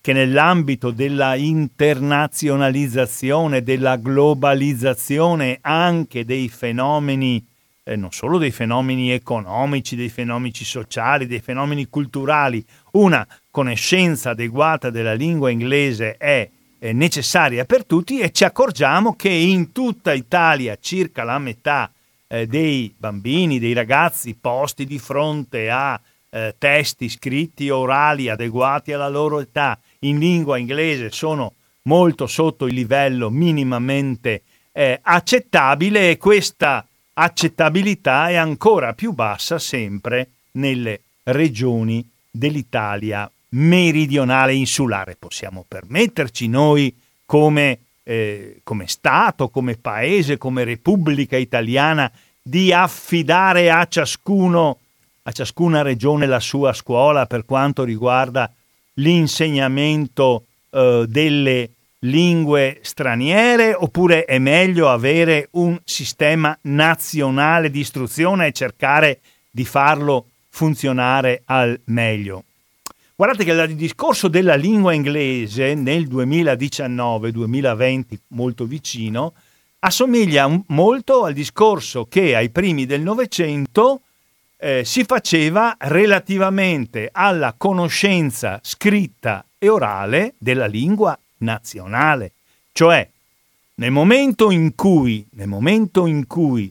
che 0.00 0.12
nell'ambito 0.12 0.90
della 0.92 1.34
internazionalizzazione, 1.34 3.62
della 3.62 3.96
globalizzazione 3.96 5.58
anche 5.60 6.24
dei 6.24 6.48
fenomeni, 6.48 7.44
eh, 7.82 7.96
non 7.96 8.12
solo 8.12 8.38
dei 8.38 8.52
fenomeni 8.52 9.10
economici, 9.10 9.96
dei 9.96 10.10
fenomeni 10.10 10.54
sociali, 10.54 11.26
dei 11.26 11.40
fenomeni 11.40 11.88
culturali, 11.88 12.64
una 12.92 13.26
conoscenza 13.50 14.30
adeguata 14.30 14.90
della 14.90 15.14
lingua 15.14 15.50
inglese 15.50 16.16
è 16.16 16.48
necessaria 16.92 17.64
per 17.64 17.84
tutti 17.84 18.18
e 18.18 18.30
ci 18.32 18.44
accorgiamo 18.44 19.14
che 19.14 19.28
in 19.28 19.72
tutta 19.72 20.12
Italia 20.12 20.76
circa 20.80 21.24
la 21.24 21.38
metà 21.38 21.90
eh, 22.28 22.46
dei 22.46 22.94
bambini, 22.96 23.58
dei 23.58 23.72
ragazzi 23.72 24.34
posti 24.34 24.84
di 24.84 24.98
fronte 24.98 25.70
a 25.70 26.00
eh, 26.28 26.54
testi 26.58 27.08
scritti 27.08 27.70
orali 27.70 28.28
adeguati 28.28 28.92
alla 28.92 29.08
loro 29.08 29.40
età 29.40 29.78
in 30.00 30.18
lingua 30.18 30.58
inglese 30.58 31.10
sono 31.10 31.54
molto 31.82 32.26
sotto 32.26 32.66
il 32.66 32.74
livello 32.74 33.30
minimamente 33.30 34.42
eh, 34.72 34.98
accettabile 35.02 36.10
e 36.10 36.16
questa 36.18 36.86
accettabilità 37.14 38.28
è 38.28 38.34
ancora 38.34 38.92
più 38.92 39.12
bassa 39.12 39.58
sempre 39.58 40.30
nelle 40.52 41.00
regioni 41.24 42.06
dell'Italia 42.30 43.30
meridionale 43.50 44.54
insulare. 44.54 45.16
Possiamo 45.18 45.64
permetterci 45.66 46.48
noi 46.48 46.94
come, 47.24 47.78
eh, 48.02 48.60
come 48.62 48.86
Stato, 48.86 49.48
come 49.48 49.76
Paese, 49.76 50.38
come 50.38 50.64
Repubblica 50.64 51.36
Italiana 51.36 52.10
di 52.42 52.72
affidare 52.72 53.70
a 53.70 53.86
ciascuno, 53.86 54.78
a 55.22 55.32
ciascuna 55.32 55.82
regione 55.82 56.26
la 56.26 56.40
sua 56.40 56.72
scuola 56.72 57.26
per 57.26 57.44
quanto 57.44 57.82
riguarda 57.82 58.52
l'insegnamento 58.94 60.44
eh, 60.70 61.04
delle 61.08 61.70
lingue 62.00 62.78
straniere 62.82 63.74
oppure 63.74 64.24
è 64.24 64.38
meglio 64.38 64.88
avere 64.88 65.48
un 65.52 65.78
sistema 65.84 66.56
nazionale 66.62 67.70
di 67.70 67.80
istruzione 67.80 68.46
e 68.46 68.52
cercare 68.52 69.20
di 69.50 69.64
farlo 69.64 70.26
funzionare 70.50 71.42
al 71.46 71.78
meglio. 71.86 72.44
Guardate 73.18 73.44
che 73.44 73.52
il 73.52 73.76
discorso 73.76 74.28
della 74.28 74.56
lingua 74.56 74.92
inglese 74.92 75.72
nel 75.72 76.06
2019-2020, 76.06 78.04
molto 78.28 78.66
vicino, 78.66 79.32
assomiglia 79.78 80.46
molto 80.66 81.24
al 81.24 81.32
discorso 81.32 82.04
che 82.10 82.36
ai 82.36 82.50
primi 82.50 82.84
del 82.84 83.00
Novecento 83.00 84.02
eh, 84.58 84.84
si 84.84 85.04
faceva 85.04 85.76
relativamente 85.78 87.08
alla 87.10 87.54
conoscenza 87.56 88.60
scritta 88.62 89.46
e 89.56 89.70
orale 89.70 90.34
della 90.36 90.66
lingua 90.66 91.18
nazionale. 91.38 92.32
Cioè, 92.70 93.08
nel 93.76 93.92
momento 93.92 94.50
in 94.50 94.74
cui, 94.74 95.26
nel 95.30 95.48
momento 95.48 96.04
in 96.04 96.26
cui 96.26 96.70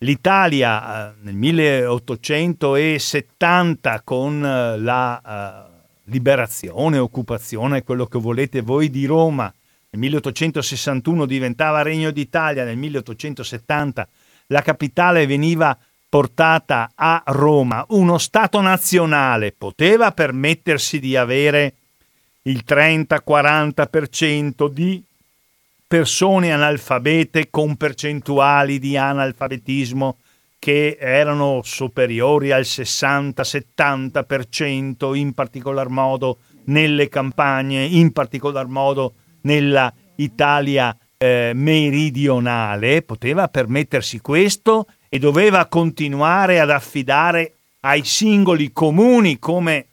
l'Italia 0.00 1.08
eh, 1.08 1.12
nel 1.22 1.34
1870 1.34 4.02
con 4.04 4.44
eh, 4.44 4.78
la 4.78 5.64
eh, 5.64 5.67
liberazione, 6.08 6.98
occupazione, 6.98 7.82
quello 7.82 8.06
che 8.06 8.18
volete 8.18 8.60
voi 8.60 8.90
di 8.90 9.06
Roma. 9.06 9.52
Nel 9.90 10.00
1861 10.00 11.26
diventava 11.26 11.82
Regno 11.82 12.10
d'Italia, 12.10 12.64
nel 12.64 12.76
1870 12.76 14.08
la 14.48 14.62
capitale 14.62 15.26
veniva 15.26 15.78
portata 16.08 16.90
a 16.94 17.22
Roma. 17.26 17.84
Uno 17.90 18.16
Stato 18.18 18.60
nazionale 18.60 19.52
poteva 19.52 20.10
permettersi 20.12 20.98
di 20.98 21.16
avere 21.16 21.74
il 22.42 22.64
30-40% 22.66 24.68
di 24.68 25.02
persone 25.86 26.52
analfabete 26.52 27.50
con 27.50 27.76
percentuali 27.76 28.78
di 28.78 28.96
analfabetismo 28.96 30.16
che 30.58 30.96
erano 30.98 31.60
superiori 31.62 32.50
al 32.50 32.62
60-70%, 32.62 35.14
in 35.14 35.32
particolar 35.32 35.88
modo 35.88 36.38
nelle 36.64 37.08
campagne, 37.08 37.84
in 37.84 38.10
particolar 38.12 38.66
modo 38.66 39.14
nella 39.42 39.94
Italia 40.16 40.96
eh, 41.16 41.52
meridionale, 41.54 43.02
poteva 43.02 43.46
permettersi 43.48 44.20
questo 44.20 44.86
e 45.08 45.18
doveva 45.18 45.66
continuare 45.66 46.60
ad 46.60 46.70
affidare 46.70 47.54
ai 47.80 48.04
singoli 48.04 48.72
comuni 48.72 49.38
come 49.38 49.86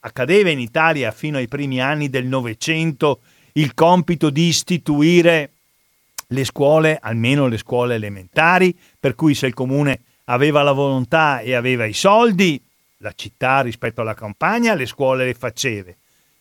accadeva 0.00 0.50
in 0.50 0.58
Italia 0.58 1.12
fino 1.12 1.38
ai 1.38 1.48
primi 1.48 1.80
anni 1.80 2.08
del 2.08 2.26
Novecento 2.26 3.20
il 3.54 3.74
compito 3.74 4.30
di 4.30 4.46
istituire 4.46 5.52
le 6.32 6.44
scuole, 6.44 6.98
almeno 7.00 7.46
le 7.46 7.58
scuole 7.58 7.94
elementari, 7.94 8.76
per 8.98 9.14
cui 9.14 9.34
se 9.34 9.46
il 9.46 9.54
comune 9.54 10.00
aveva 10.24 10.62
la 10.62 10.72
volontà 10.72 11.40
e 11.40 11.54
aveva 11.54 11.84
i 11.86 11.92
soldi, 11.92 12.62
la 12.98 13.12
città 13.14 13.62
rispetto 13.62 14.00
alla 14.00 14.14
campagna 14.14 14.74
le 14.74 14.86
scuole 14.86 15.24
le 15.24 15.34
faceva. 15.34 15.90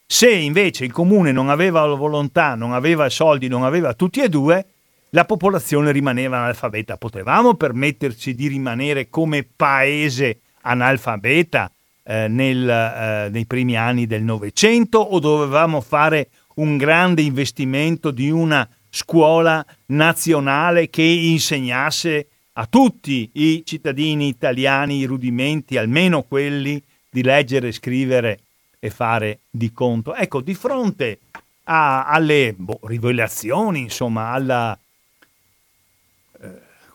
Se 0.06 0.30
invece 0.30 0.86
il 0.86 0.92
comune 0.92 1.32
non 1.32 1.50
aveva 1.50 1.86
la 1.86 1.96
volontà, 1.96 2.56
non 2.56 2.74
aveva 2.74 3.06
i 3.06 3.12
soldi, 3.12 3.48
non 3.48 3.64
aveva 3.64 3.94
tutti 3.94 4.22
e 4.22 4.30
due, 4.30 4.66
la 5.12 5.26
popolazione 5.26 5.92
rimaneva 5.92 6.38
analfabeta. 6.38 6.98
Potevamo 6.98 7.56
permetterci 7.56 8.36
di 8.36 8.48
rimanere 8.48 9.10
come 9.10 9.44
paese 9.44 10.42
analfabeta 10.62 11.72
eh, 12.04 12.28
nel, 12.28 12.70
eh, 12.70 13.30
nei 13.32 13.46
primi 13.46 13.76
anni 13.76 14.06
del 14.06 14.24
Novecento 14.24 15.00
o 15.00 15.20
dovevamo 15.20 15.82
fare 15.82 16.30
un 16.56 16.78
grande 16.78 17.22
investimento 17.22 18.12
di 18.12 18.30
una 18.30 18.68
scuola 18.90 19.66
nazionale 19.88 20.90
che 20.90 21.04
insegnasse 21.04 22.28
a 22.54 22.66
tutti 22.66 23.30
i 23.34 23.64
cittadini 23.66 24.28
italiani 24.28 24.98
i 24.98 25.06
rudimenti, 25.06 25.78
almeno 25.78 26.24
quelli 26.24 26.82
di 27.10 27.24
leggere, 27.24 27.72
scrivere 27.72 28.40
e 28.80 28.90
fare 28.90 29.40
di 29.50 29.72
conto. 29.72 30.14
Ecco, 30.14 30.42
di 30.42 30.54
fronte 30.54 31.20
a, 31.66 32.06
alle 32.06 32.54
boh, 32.58 32.80
rivelazioni, 32.84 33.80
insomma, 33.80 34.32
alla 34.32 34.78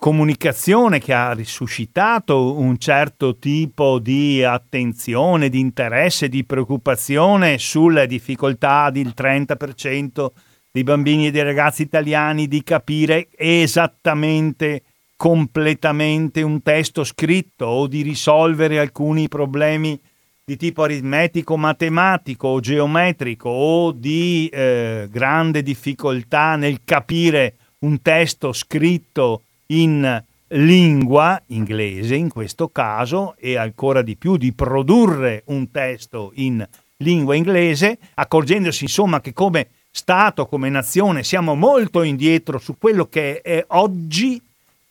comunicazione 0.05 0.99
che 0.99 1.15
ha 1.15 1.33
risuscitato 1.33 2.59
un 2.59 2.77
certo 2.77 3.39
tipo 3.39 3.99
di 3.99 4.45
attenzione, 4.45 5.49
di 5.49 5.61
interesse, 5.61 6.29
di 6.29 6.45
preoccupazione 6.45 7.57
sulle 7.57 8.07
difficoltà 8.07 8.91
del 8.91 9.15
30% 9.17 10.27
dei 10.75 10.83
bambini 10.83 11.29
e 11.29 11.31
dei 11.31 11.45
ragazzi 11.45 11.83
italiani 11.83 12.49
di 12.49 12.65
capire 12.65 13.29
esattamente, 13.37 14.83
completamente 15.17 16.43
un 16.43 16.63
testo 16.63 17.05
scritto 17.05 17.67
o 17.67 17.87
di 17.87 18.03
risolvere 18.03 18.81
alcuni 18.81 19.29
problemi 19.29 19.97
di 20.45 20.57
tipo 20.57 20.83
aritmetico, 20.83 21.57
matematico 21.57 22.49
o 22.49 22.59
geometrico 22.59 23.49
o 23.49 23.93
di 23.93 24.51
eh, 24.53 25.07
grande 25.13 25.63
difficoltà 25.63 26.57
nel 26.57 26.81
capire 26.83 27.55
un 27.83 28.03
testo 28.03 28.53
scritto 28.53 29.43
in 29.67 30.25
lingua 30.49 31.41
inglese 31.47 32.17
in 32.17 32.31
questo 32.31 32.69
caso 32.71 33.37
e 33.39 33.57
ancora 33.57 34.03
di 34.03 34.17
più 34.17 34.37
di 34.37 34.53
produrre 34.53 35.45
un 35.47 35.71
testo 35.71 36.33
in 36.35 36.67
lingua 36.97 37.37
inglese, 37.37 37.97
accorgendosi 38.15 38.83
insomma 38.83 39.21
che 39.21 39.33
come 39.33 39.69
Stato, 39.97 40.47
come 40.47 40.69
nazione 40.71 41.23
siamo 41.23 41.55
molto 41.55 42.03
indietro 42.03 42.59
su 42.59 42.77
quello 42.79 43.07
che 43.07 43.41
è 43.41 43.65
oggi 43.69 44.43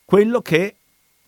quello 0.06 0.42
che 0.42 0.76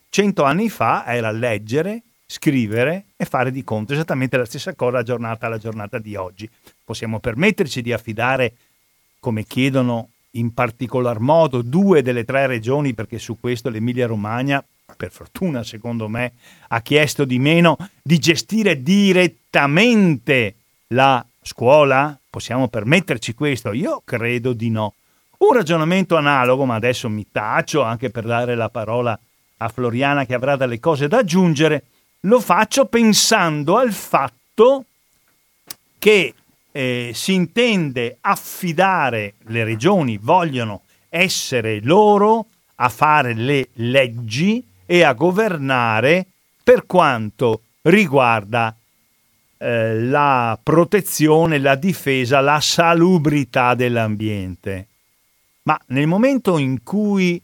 cento 0.08 0.44
anni 0.44 0.70
fa 0.70 1.04
era 1.04 1.30
leggere, 1.30 2.00
scrivere 2.24 3.04
e 3.18 3.26
fare 3.26 3.52
di 3.52 3.62
conto, 3.64 3.92
esattamente 3.92 4.38
la 4.38 4.46
stessa 4.46 4.72
cosa 4.72 5.02
giornata 5.02 5.44
alla 5.44 5.58
giornata 5.58 5.98
di 5.98 6.16
oggi. 6.16 6.48
Possiamo 6.82 7.18
permetterci 7.20 7.82
di 7.82 7.92
affidare, 7.92 8.54
come 9.20 9.44
chiedono 9.44 10.08
in 10.30 10.54
particolar 10.54 11.18
modo 11.20 11.60
due 11.60 12.00
delle 12.00 12.24
tre 12.24 12.46
regioni, 12.46 12.94
perché 12.94 13.18
su 13.18 13.36
questo 13.38 13.68
l'Emilia 13.68 14.06
Romagna, 14.06 14.64
per 14.96 15.10
fortuna 15.10 15.62
secondo 15.62 16.08
me, 16.08 16.32
ha 16.68 16.80
chiesto 16.80 17.26
di 17.26 17.38
meno, 17.38 17.76
di 18.02 18.18
gestire 18.18 18.82
direttamente 18.82 20.54
la 20.88 21.22
scuola? 21.42 22.18
Possiamo 22.36 22.68
permetterci 22.68 23.32
questo? 23.32 23.72
Io 23.72 24.02
credo 24.04 24.52
di 24.52 24.68
no. 24.68 24.92
Un 25.38 25.54
ragionamento 25.54 26.16
analogo, 26.16 26.66
ma 26.66 26.74
adesso 26.74 27.08
mi 27.08 27.26
taccio 27.32 27.80
anche 27.80 28.10
per 28.10 28.24
dare 28.24 28.54
la 28.54 28.68
parola 28.68 29.18
a 29.56 29.68
Floriana 29.70 30.26
che 30.26 30.34
avrà 30.34 30.54
delle 30.54 30.78
cose 30.78 31.08
da 31.08 31.16
aggiungere, 31.16 31.84
lo 32.20 32.38
faccio 32.38 32.84
pensando 32.84 33.78
al 33.78 33.90
fatto 33.90 34.84
che 35.98 36.34
eh, 36.72 37.12
si 37.14 37.32
intende 37.32 38.18
affidare, 38.20 39.36
le 39.46 39.64
regioni 39.64 40.18
vogliono 40.18 40.82
essere 41.08 41.80
loro 41.80 42.48
a 42.74 42.90
fare 42.90 43.32
le 43.32 43.68
leggi 43.76 44.62
e 44.84 45.04
a 45.04 45.14
governare 45.14 46.26
per 46.62 46.84
quanto 46.84 47.62
riguarda 47.80 48.76
eh, 49.58 50.00
la 50.00 50.58
protezione, 50.62 51.58
la 51.58 51.74
difesa, 51.74 52.40
la 52.40 52.60
salubrità 52.60 53.74
dell'ambiente. 53.74 54.86
Ma 55.62 55.80
nel 55.86 56.06
momento 56.06 56.58
in 56.58 56.82
cui 56.82 57.40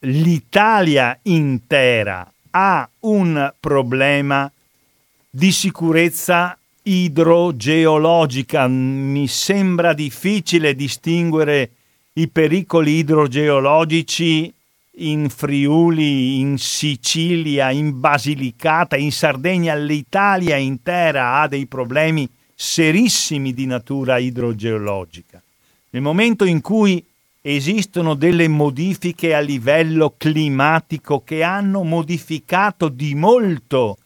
l'Italia 0.00 1.18
intera 1.22 2.30
ha 2.50 2.88
un 3.00 3.52
problema 3.58 4.50
di 5.28 5.52
sicurezza 5.52 6.56
idrogeologica. 6.82 8.66
Mi 8.68 9.26
sembra 9.26 9.92
difficile 9.92 10.74
distinguere 10.74 11.70
i 12.14 12.28
pericoli 12.28 12.98
idrogeologici 12.98 14.52
in 14.98 15.28
Friuli, 15.28 16.38
in 16.38 16.58
Sicilia, 16.58 17.70
in 17.70 17.98
Basilicata, 17.98 18.96
in 18.96 19.12
Sardegna. 19.12 19.74
L'Italia 19.74 20.56
intera 20.56 21.40
ha 21.40 21.48
dei 21.48 21.66
problemi 21.66 22.28
serissimi 22.54 23.52
di 23.52 23.66
natura 23.66 24.18
idrogeologica. 24.18 25.42
Nel 25.90 26.02
momento 26.02 26.44
in 26.44 26.60
cui 26.60 27.04
esistono 27.42 28.14
delle 28.14 28.48
modifiche 28.48 29.34
a 29.34 29.40
livello 29.40 30.14
climatico 30.16 31.22
che 31.22 31.42
hanno 31.42 31.82
modificato 31.84 32.88
di 32.88 33.14
molto 33.14 33.98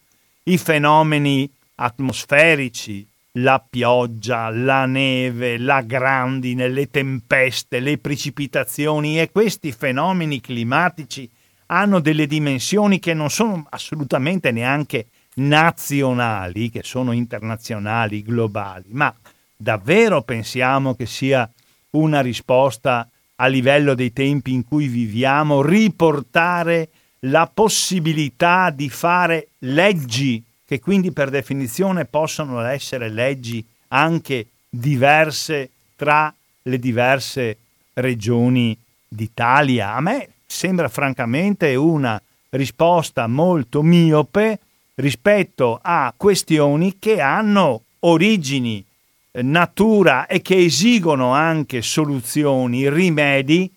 i 0.45 0.59
fenomeni 0.59 1.49
atmosferici, 1.77 3.07
la 3.35 3.65
pioggia, 3.69 4.51
la 4.51 4.87
neve, 4.87 5.59
la 5.59 5.83
grandine, 5.83 6.69
le 6.69 6.91
tempeste, 6.91 7.79
le 7.81 7.99
precipitazioni 7.99 9.21
e 9.21 9.31
questi 9.31 9.71
fenomeni 9.71 10.41
climatici 10.41 11.31
hanno 11.67 12.01
delle 12.01 12.27
dimensioni 12.27 12.99
che 12.99 13.15
non 13.15 13.31
sono 13.31 13.65
assolutamente 13.71 14.51
neanche 14.51 15.07
nazionali, 15.35 16.71
che 16.71 16.83
sono 16.83 17.13
internazionali, 17.13 18.23
globali, 18.23 18.89
ma 18.89 19.15
davvero 19.57 20.23
pensiamo 20.23 20.95
che 20.95 21.07
sia 21.07 21.49
una 21.91 22.21
risposta 22.21 23.09
a 23.37 23.47
livello 23.47 23.95
dei 23.95 24.13
tempi 24.13 24.53
in 24.53 24.65
cui 24.65 24.89
viviamo 24.89 25.63
riportare 25.63 26.89
la 27.25 27.51
possibilità 27.53 28.71
di 28.71 28.89
fare 28.89 29.51
leggi 29.59 30.43
che 30.71 30.79
quindi 30.79 31.11
per 31.11 31.31
definizione 31.31 32.05
possono 32.05 32.61
essere 32.61 33.09
leggi 33.09 33.67
anche 33.89 34.47
diverse 34.69 35.69
tra 35.97 36.33
le 36.63 36.79
diverse 36.79 37.57
regioni 37.95 38.79
d'Italia. 39.09 39.95
A 39.95 40.01
me 40.01 40.29
sembra 40.47 40.89
francamente 40.89 41.75
una 41.75 42.23
risposta 42.51 43.27
molto 43.27 43.83
miope 43.83 44.61
rispetto 44.95 45.81
a 45.83 46.15
questioni 46.17 46.99
che 47.01 47.21
hanno 47.21 47.83
origini, 47.99 48.85
eh, 49.33 49.43
natura 49.43 50.29
e 50.29 50.41
che 50.41 50.57
esigono 50.57 51.33
anche 51.33 51.83
soluzioni, 51.83 52.89
rimedi, 52.89 53.69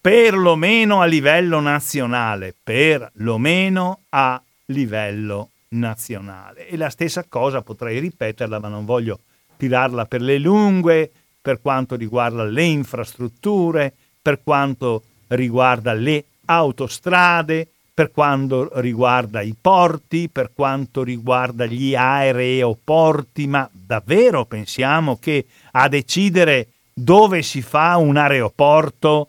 perlomeno 0.00 1.02
a 1.02 1.04
livello 1.04 1.60
nazionale, 1.60 2.54
perlomeno 2.64 3.98
a 4.08 4.40
livello 4.68 5.50
nazionale. 5.74 6.68
E 6.68 6.76
la 6.76 6.90
stessa 6.90 7.24
cosa 7.28 7.62
potrei 7.62 7.98
ripeterla, 7.98 8.58
ma 8.58 8.68
non 8.68 8.84
voglio 8.84 9.20
tirarla 9.56 10.06
per 10.06 10.20
le 10.20 10.38
lunghe, 10.38 11.10
per 11.40 11.60
quanto 11.60 11.96
riguarda 11.96 12.44
le 12.44 12.62
infrastrutture, 12.62 13.92
per 14.20 14.40
quanto 14.42 15.02
riguarda 15.28 15.92
le 15.92 16.24
autostrade, 16.46 17.68
per 17.92 18.10
quanto 18.10 18.70
riguarda 18.80 19.40
i 19.40 19.54
porti, 19.58 20.28
per 20.28 20.50
quanto 20.52 21.02
riguarda 21.02 21.64
gli 21.66 21.94
aeroporti, 21.94 23.46
ma 23.46 23.68
davvero 23.70 24.44
pensiamo 24.46 25.16
che 25.18 25.46
a 25.72 25.88
decidere 25.88 26.68
dove 26.92 27.42
si 27.42 27.62
fa 27.62 27.96
un 27.96 28.16
aeroporto 28.16 29.28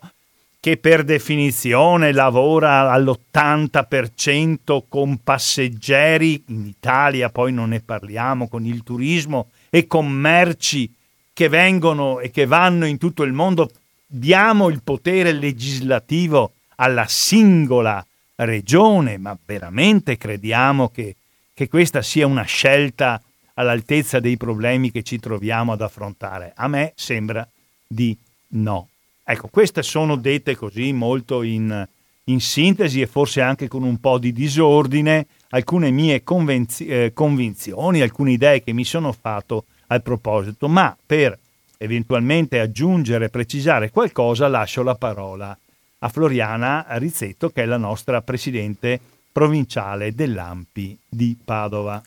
che 0.66 0.78
per 0.78 1.04
definizione 1.04 2.10
lavora 2.10 2.90
all'80% 2.90 4.82
con 4.88 5.22
passeggeri, 5.22 6.42
in 6.48 6.66
Italia 6.66 7.30
poi 7.30 7.52
non 7.52 7.68
ne 7.68 7.78
parliamo, 7.78 8.48
con 8.48 8.66
il 8.66 8.82
turismo 8.82 9.50
e 9.70 9.86
con 9.86 10.10
merci 10.10 10.92
che 11.32 11.48
vengono 11.48 12.18
e 12.18 12.32
che 12.32 12.46
vanno 12.46 12.84
in 12.84 12.98
tutto 12.98 13.22
il 13.22 13.32
mondo, 13.32 13.70
diamo 14.08 14.68
il 14.68 14.80
potere 14.82 15.30
legislativo 15.30 16.54
alla 16.74 17.06
singola 17.06 18.04
regione, 18.34 19.18
ma 19.18 19.38
veramente 19.46 20.16
crediamo 20.18 20.88
che, 20.88 21.14
che 21.54 21.68
questa 21.68 22.02
sia 22.02 22.26
una 22.26 22.42
scelta 22.42 23.22
all'altezza 23.54 24.18
dei 24.18 24.36
problemi 24.36 24.90
che 24.90 25.04
ci 25.04 25.20
troviamo 25.20 25.70
ad 25.70 25.80
affrontare? 25.80 26.54
A 26.56 26.66
me 26.66 26.92
sembra 26.96 27.48
di 27.86 28.18
no. 28.48 28.88
Ecco, 29.28 29.48
queste 29.48 29.82
sono 29.82 30.14
dette 30.14 30.54
così 30.54 30.92
molto 30.92 31.42
in, 31.42 31.84
in 32.24 32.40
sintesi 32.40 33.00
e 33.00 33.08
forse 33.08 33.40
anche 33.40 33.66
con 33.66 33.82
un 33.82 33.98
po' 33.98 34.18
di 34.18 34.32
disordine 34.32 35.26
alcune 35.48 35.90
mie 35.90 36.22
convenzi- 36.22 36.86
eh, 36.86 37.10
convinzioni, 37.12 38.02
alcune 38.02 38.30
idee 38.30 38.62
che 38.62 38.72
mi 38.72 38.84
sono 38.84 39.10
fatto 39.10 39.64
al 39.88 40.00
proposito, 40.02 40.68
ma 40.68 40.96
per 41.04 41.36
eventualmente 41.76 42.60
aggiungere, 42.60 43.28
precisare 43.28 43.90
qualcosa, 43.90 44.46
lascio 44.46 44.84
la 44.84 44.94
parola 44.94 45.58
a 45.98 46.08
Floriana 46.08 46.86
Rizzetto, 46.90 47.50
che 47.50 47.64
è 47.64 47.66
la 47.66 47.78
nostra 47.78 48.22
presidente 48.22 49.00
provinciale 49.32 50.14
dell'AMPI 50.14 50.98
di 51.08 51.36
Padova. 51.44 52.00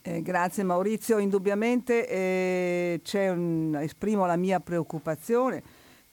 Eh, 0.00 0.22
grazie 0.22 0.62
Maurizio, 0.62 1.18
indubbiamente 1.18 2.08
eh, 2.08 3.00
un, 3.30 3.78
esprimo 3.82 4.24
la 4.24 4.36
mia 4.36 4.60
preoccupazione 4.60 5.62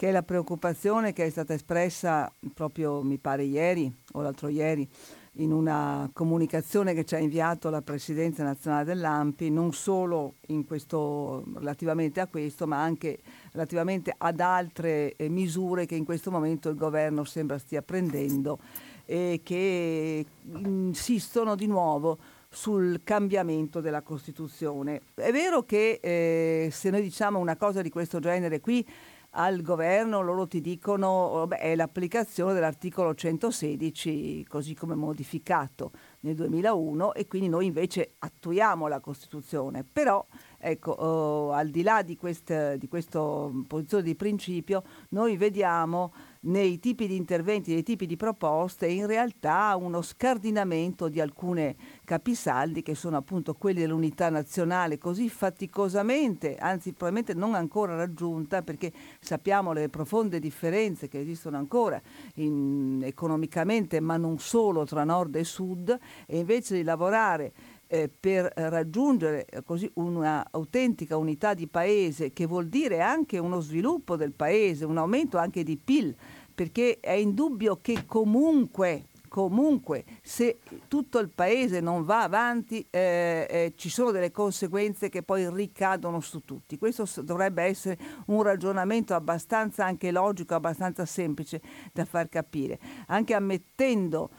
che 0.01 0.07
è 0.07 0.11
la 0.11 0.23
preoccupazione 0.23 1.13
che 1.13 1.25
è 1.25 1.29
stata 1.29 1.53
espressa 1.53 2.33
proprio, 2.55 3.03
mi 3.03 3.19
pare, 3.19 3.43
ieri 3.43 3.95
o 4.13 4.21
l'altro 4.21 4.47
ieri, 4.47 4.89
in 5.33 5.51
una 5.51 6.09
comunicazione 6.11 6.95
che 6.95 7.05
ci 7.05 7.13
ha 7.13 7.19
inviato 7.19 7.69
la 7.69 7.83
Presidenza 7.83 8.41
nazionale 8.41 8.83
dell'AMPI, 8.83 9.51
non 9.51 9.73
solo 9.73 10.37
questo, 10.65 11.43
relativamente 11.53 12.19
a 12.19 12.25
questo, 12.25 12.65
ma 12.65 12.81
anche 12.81 13.19
relativamente 13.51 14.11
ad 14.17 14.39
altre 14.39 15.15
eh, 15.17 15.29
misure 15.29 15.85
che 15.85 15.93
in 15.93 16.03
questo 16.03 16.31
momento 16.31 16.69
il 16.69 16.77
governo 16.77 17.23
sembra 17.23 17.59
stia 17.59 17.83
prendendo 17.83 18.57
e 19.05 19.41
che 19.43 20.25
insistono 20.51 21.53
di 21.55 21.67
nuovo 21.67 22.17
sul 22.49 23.01
cambiamento 23.03 23.81
della 23.81 24.01
Costituzione. 24.01 25.01
È 25.13 25.31
vero 25.31 25.61
che 25.61 25.99
eh, 26.01 26.69
se 26.71 26.89
noi 26.89 27.03
diciamo 27.03 27.37
una 27.37 27.55
cosa 27.55 27.83
di 27.83 27.91
questo 27.91 28.17
genere 28.17 28.59
qui, 28.61 28.83
al 29.31 29.61
governo 29.61 30.21
loro 30.21 30.47
ti 30.47 30.59
dicono 30.59 31.45
beh, 31.47 31.57
è 31.57 31.75
l'applicazione 31.75 32.53
dell'articolo 32.53 33.13
116 33.13 34.45
così 34.47 34.73
come 34.73 34.95
modificato 34.95 35.91
nel 36.21 36.35
2001 36.35 37.13
e 37.13 37.27
quindi 37.27 37.47
noi 37.47 37.67
invece 37.67 38.15
attuiamo 38.19 38.87
la 38.87 38.99
Costituzione. 38.99 39.85
Però 39.89 40.25
ecco, 40.57 40.91
oh, 40.91 41.51
al 41.51 41.69
di 41.69 41.83
là 41.83 42.01
di, 42.01 42.17
quest, 42.17 42.75
di 42.75 42.87
questa 42.87 43.21
posizione 43.67 44.03
di 44.03 44.15
principio, 44.15 44.83
noi 45.09 45.37
vediamo 45.37 46.13
nei 46.43 46.79
tipi 46.79 47.07
di 47.07 47.15
interventi, 47.15 47.73
nei 47.73 47.83
tipi 47.83 48.05
di 48.05 48.15
proposte, 48.15 48.87
in 48.87 49.05
realtà 49.05 49.75
uno 49.75 50.01
scardinamento 50.01 51.07
di 51.07 51.19
alcune 51.19 51.75
capisaldi 52.03 52.81
che 52.81 52.95
sono 52.95 53.17
appunto 53.17 53.53
quelli 53.53 53.81
dell'unità 53.81 54.29
nazionale 54.29 54.97
così 54.97 55.29
faticosamente, 55.29 56.55
anzi 56.57 56.93
probabilmente 56.93 57.33
non 57.33 57.53
ancora 57.53 57.95
raggiunta 57.95 58.63
perché 58.63 58.91
sappiamo 59.19 59.71
le 59.73 59.89
profonde 59.89 60.39
differenze 60.39 61.07
che 61.07 61.19
esistono 61.19 61.57
ancora 61.57 62.01
in, 62.35 63.01
economicamente 63.03 63.99
ma 63.99 64.17
non 64.17 64.39
solo 64.39 64.85
tra 64.85 65.03
nord 65.03 65.35
e 65.35 65.43
sud 65.43 65.95
e 66.25 66.39
invece 66.39 66.75
di 66.75 66.83
lavorare 66.83 67.53
eh, 67.91 68.09
per 68.09 68.49
raggiungere 68.55 69.45
eh, 69.45 69.63
così 69.63 69.89
un'autentica 69.95 71.17
unità 71.17 71.53
di 71.53 71.67
paese 71.67 72.31
che 72.31 72.45
vuol 72.45 72.67
dire 72.67 73.01
anche 73.01 73.37
uno 73.37 73.59
sviluppo 73.59 74.15
del 74.15 74.31
paese, 74.31 74.85
un 74.85 74.97
aumento 74.97 75.37
anche 75.37 75.61
di 75.63 75.75
PIL, 75.75 76.15
perché 76.55 76.99
è 77.01 77.11
indubbio 77.11 77.79
che 77.81 78.05
comunque 78.05 79.07
comunque 79.27 80.03
se 80.21 80.59
tutto 80.89 81.17
il 81.19 81.29
paese 81.29 81.79
non 81.79 82.03
va 82.03 82.23
avanti 82.23 82.85
eh, 82.89 83.47
eh, 83.49 83.73
ci 83.77 83.87
sono 83.87 84.11
delle 84.11 84.29
conseguenze 84.29 85.07
che 85.07 85.23
poi 85.23 85.49
ricadono 85.49 86.19
su 86.19 86.43
tutti. 86.43 86.77
Questo 86.77 87.07
dovrebbe 87.21 87.63
essere 87.63 87.97
un 88.25 88.43
ragionamento 88.43 89.13
abbastanza 89.13 89.85
anche 89.85 90.11
logico, 90.11 90.53
abbastanza 90.53 91.05
semplice 91.05 91.61
da 91.93 92.03
far 92.03 92.27
capire, 92.27 92.77
anche 93.07 93.33
ammettendo 93.33 94.31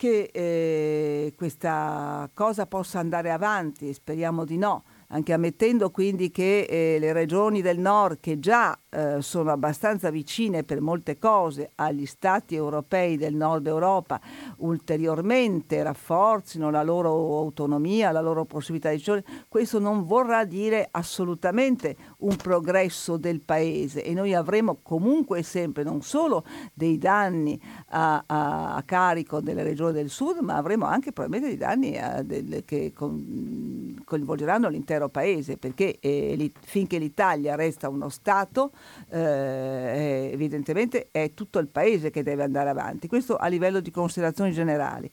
che 0.00 0.30
eh, 0.32 1.34
questa 1.36 2.30
cosa 2.32 2.64
possa 2.64 3.00
andare 3.00 3.30
avanti, 3.30 3.92
speriamo 3.92 4.46
di 4.46 4.56
no, 4.56 4.84
anche 5.08 5.34
ammettendo 5.34 5.90
quindi 5.90 6.30
che 6.30 6.60
eh, 6.62 6.98
le 6.98 7.12
regioni 7.12 7.60
del 7.60 7.78
nord, 7.78 8.18
che 8.18 8.38
già 8.38 8.74
eh, 8.90 9.22
sono 9.22 9.50
abbastanza 9.52 10.10
vicine 10.10 10.64
per 10.64 10.80
molte 10.80 11.18
cose 11.18 11.70
agli 11.76 12.06
stati 12.06 12.54
europei 12.54 13.16
del 13.16 13.34
nord 13.34 13.66
Europa, 13.66 14.20
ulteriormente 14.58 15.82
rafforzino 15.82 16.70
la 16.70 16.82
loro 16.82 17.38
autonomia, 17.38 18.10
la 18.10 18.20
loro 18.20 18.44
possibilità 18.44 18.88
di 18.88 18.96
decisione, 18.96 19.24
questo 19.48 19.78
non 19.78 20.04
vorrà 20.04 20.44
dire 20.44 20.88
assolutamente 20.90 21.96
un 22.18 22.36
progresso 22.36 23.16
del 23.16 23.40
paese. 23.40 24.02
E 24.02 24.12
noi 24.12 24.34
avremo 24.34 24.78
comunque 24.82 25.42
sempre 25.42 25.82
non 25.82 26.02
solo 26.02 26.44
dei 26.74 26.98
danni 26.98 27.60
a, 27.88 28.24
a, 28.26 28.74
a 28.74 28.82
carico 28.82 29.40
delle 29.40 29.62
regioni 29.62 29.92
del 29.92 30.10
sud, 30.10 30.38
ma 30.38 30.56
avremo 30.56 30.86
anche 30.86 31.12
probabilmente 31.12 31.56
dei 31.56 31.66
danni 31.66 31.96
a, 31.96 32.22
del, 32.22 32.62
che 32.64 32.92
con, 32.92 34.02
coinvolgeranno 34.04 34.68
l'intero 34.68 35.08
paese, 35.08 35.56
perché 35.56 35.98
eh, 36.00 36.34
li, 36.36 36.52
finché 36.60 36.98
l'Italia 36.98 37.54
resta 37.54 37.88
uno 37.88 38.08
Stato, 38.08 38.72
eh, 39.10 40.30
evidentemente 40.32 41.08
è 41.10 41.32
tutto 41.34 41.58
il 41.58 41.68
paese 41.68 42.10
che 42.10 42.22
deve 42.22 42.42
andare 42.42 42.70
avanti. 42.70 43.08
Questo 43.08 43.36
a 43.36 43.46
livello 43.46 43.80
di 43.80 43.90
considerazioni 43.90 44.52
generali. 44.52 45.10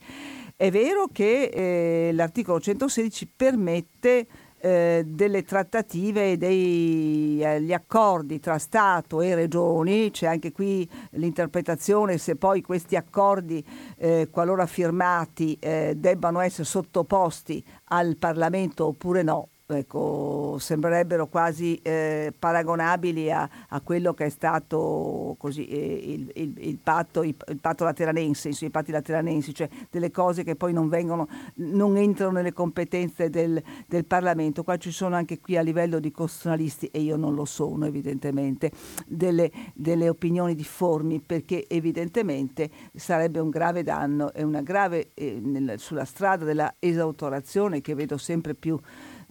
È 0.55 0.71
vero 0.71 1.07
che 1.11 1.51
eh, 1.53 2.11
l'articolo 2.13 2.59
116 2.59 3.31
permette 3.35 4.27
eh, 4.59 5.03
delle 5.05 5.43
trattative 5.43 6.31
e 6.31 6.37
degli 6.37 7.41
eh, 7.43 7.73
accordi 7.73 8.39
tra 8.39 8.57
Stato 8.57 9.21
e 9.21 9.35
Regioni, 9.35 10.09
c'è 10.11 10.25
anche 10.25 10.51
qui 10.51 10.89
l'interpretazione 11.11 12.17
se 12.17 12.35
poi 12.35 12.61
questi 12.61 12.95
accordi, 12.95 13.63
eh, 13.97 14.29
qualora 14.31 14.65
firmati, 14.65 15.57
eh, 15.59 15.93
debbano 15.95 16.39
essere 16.39 16.63
sottoposti 16.63 17.63
al 17.89 18.17
Parlamento 18.17 18.87
oppure 18.87 19.21
no 19.21 19.49
ecco, 19.75 20.55
sembrerebbero 20.59 21.27
quasi 21.27 21.77
eh, 21.81 22.33
paragonabili 22.37 23.29
a, 23.31 23.49
a, 23.69 23.81
quello 23.81 24.13
che 24.13 24.25
è 24.25 24.29
stato 24.29 25.35
così, 25.37 25.67
eh, 25.67 26.01
il, 26.03 26.31
il, 26.35 26.53
il, 26.67 26.77
patto, 26.77 27.21
il, 27.23 27.35
patto, 27.59 27.83
lateranense, 27.83 28.49
i 28.49 28.69
patti 28.69 28.91
lateranensi, 28.91 29.53
cioè 29.53 29.67
delle 29.89 30.09
cose 30.09 30.43
che 30.43 30.55
poi 30.55 30.71
non, 30.71 30.87
vengono, 30.87 31.27
non 31.55 31.97
entrano 31.97 32.31
nelle 32.31 32.53
competenze 32.53 33.29
del, 33.29 33.61
del, 33.85 34.05
Parlamento. 34.05 34.63
Qua 34.63 34.77
ci 34.77 34.91
sono 34.91 35.15
anche 35.15 35.39
qui 35.39 35.57
a 35.57 35.61
livello 35.61 35.99
di 35.99 36.11
costituzionalisti, 36.11 36.87
e 36.87 37.01
io 37.01 37.17
non 37.17 37.35
lo 37.35 37.43
sono 37.43 37.85
evidentemente, 37.85 38.71
delle, 39.05 39.51
delle 39.73 40.07
opinioni 40.07 40.55
difformi 40.55 41.19
perché 41.19 41.67
evidentemente 41.67 42.69
sarebbe 42.95 43.39
un 43.39 43.49
grave 43.49 43.83
danno 43.83 44.31
e 44.31 44.43
una 44.43 44.61
grave 44.61 45.09
eh, 45.13 45.39
nel, 45.43 45.77
sulla 45.77 46.05
strada 46.05 46.45
della 46.45 46.75
esautorazione 46.79 47.81
che 47.81 47.95
vedo 47.95 48.17
sempre 48.17 48.53
più 48.53 48.79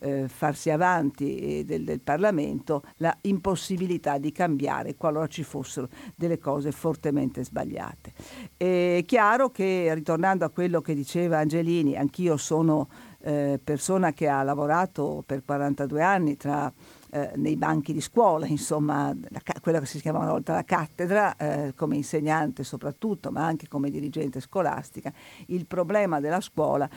eh, 0.07 0.29
farsi 0.29 0.71
avanti 0.71 1.65
del, 1.67 1.83
del, 1.85 2.01
Parlamento 2.01 2.83
la 2.99 3.17
impossibilità 3.23 4.19
di 4.19 4.31
cambiare 4.31 4.95
qualora 4.95 5.27
ci 5.27 5.43
fossero 5.43 5.89
delle 6.15 6.39
cose 6.39 6.71
fortemente 6.71 7.43
sbagliate. 7.43 8.13
È 8.57 9.03
chiaro 9.05 9.51
che, 9.51 9.93
ritornando 9.95 10.45
a 10.45 10.51
quello 10.51 10.81
che 10.81 10.95
diceva 10.95 11.39
Angelini, 11.39 11.97
anch'io 11.97 12.37
sono 12.37 12.89
eh, 13.21 13.59
persona 13.63 14.13
che 14.13 14.29
ha 14.29 14.43
lavorato 14.45 15.25
per 15.27 15.43
42 15.45 16.03
anni 16.03 16.37
tra 16.37 16.73
eh, 17.11 17.33
nei 17.37 17.57
banchi 17.57 17.93
di 17.93 18.01
scuola, 18.01 18.47
insomma, 18.47 19.13
la, 19.29 19.41
quella 19.61 19.81
che 19.81 19.87
si 19.87 20.01
chiamava 20.01 20.25
una 20.25 20.33
volta 20.33 20.53
la 20.53 20.65
cattedra, 20.65 21.37
eh, 21.37 21.73
come 21.75 21.97
insegnante 21.97 22.63
soprattutto, 22.63 23.31
ma 23.31 23.45
anche 23.45 23.69
come 23.69 23.91
dirigente 23.91 24.41
scolastica, 24.41 25.13
il 25.47 25.67
problema 25.67 26.21
della 26.21 26.41
scuola 26.41 26.89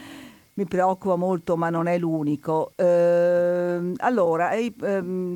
mi 0.59 0.65
preoccupa 0.65 1.15
molto, 1.15 1.55
ma 1.55 1.69
non 1.69 1.87
è 1.87 1.97
l'unico. 1.97 2.73
Eh, 2.75 3.93
allora, 3.95 4.51
eh, 4.51 4.73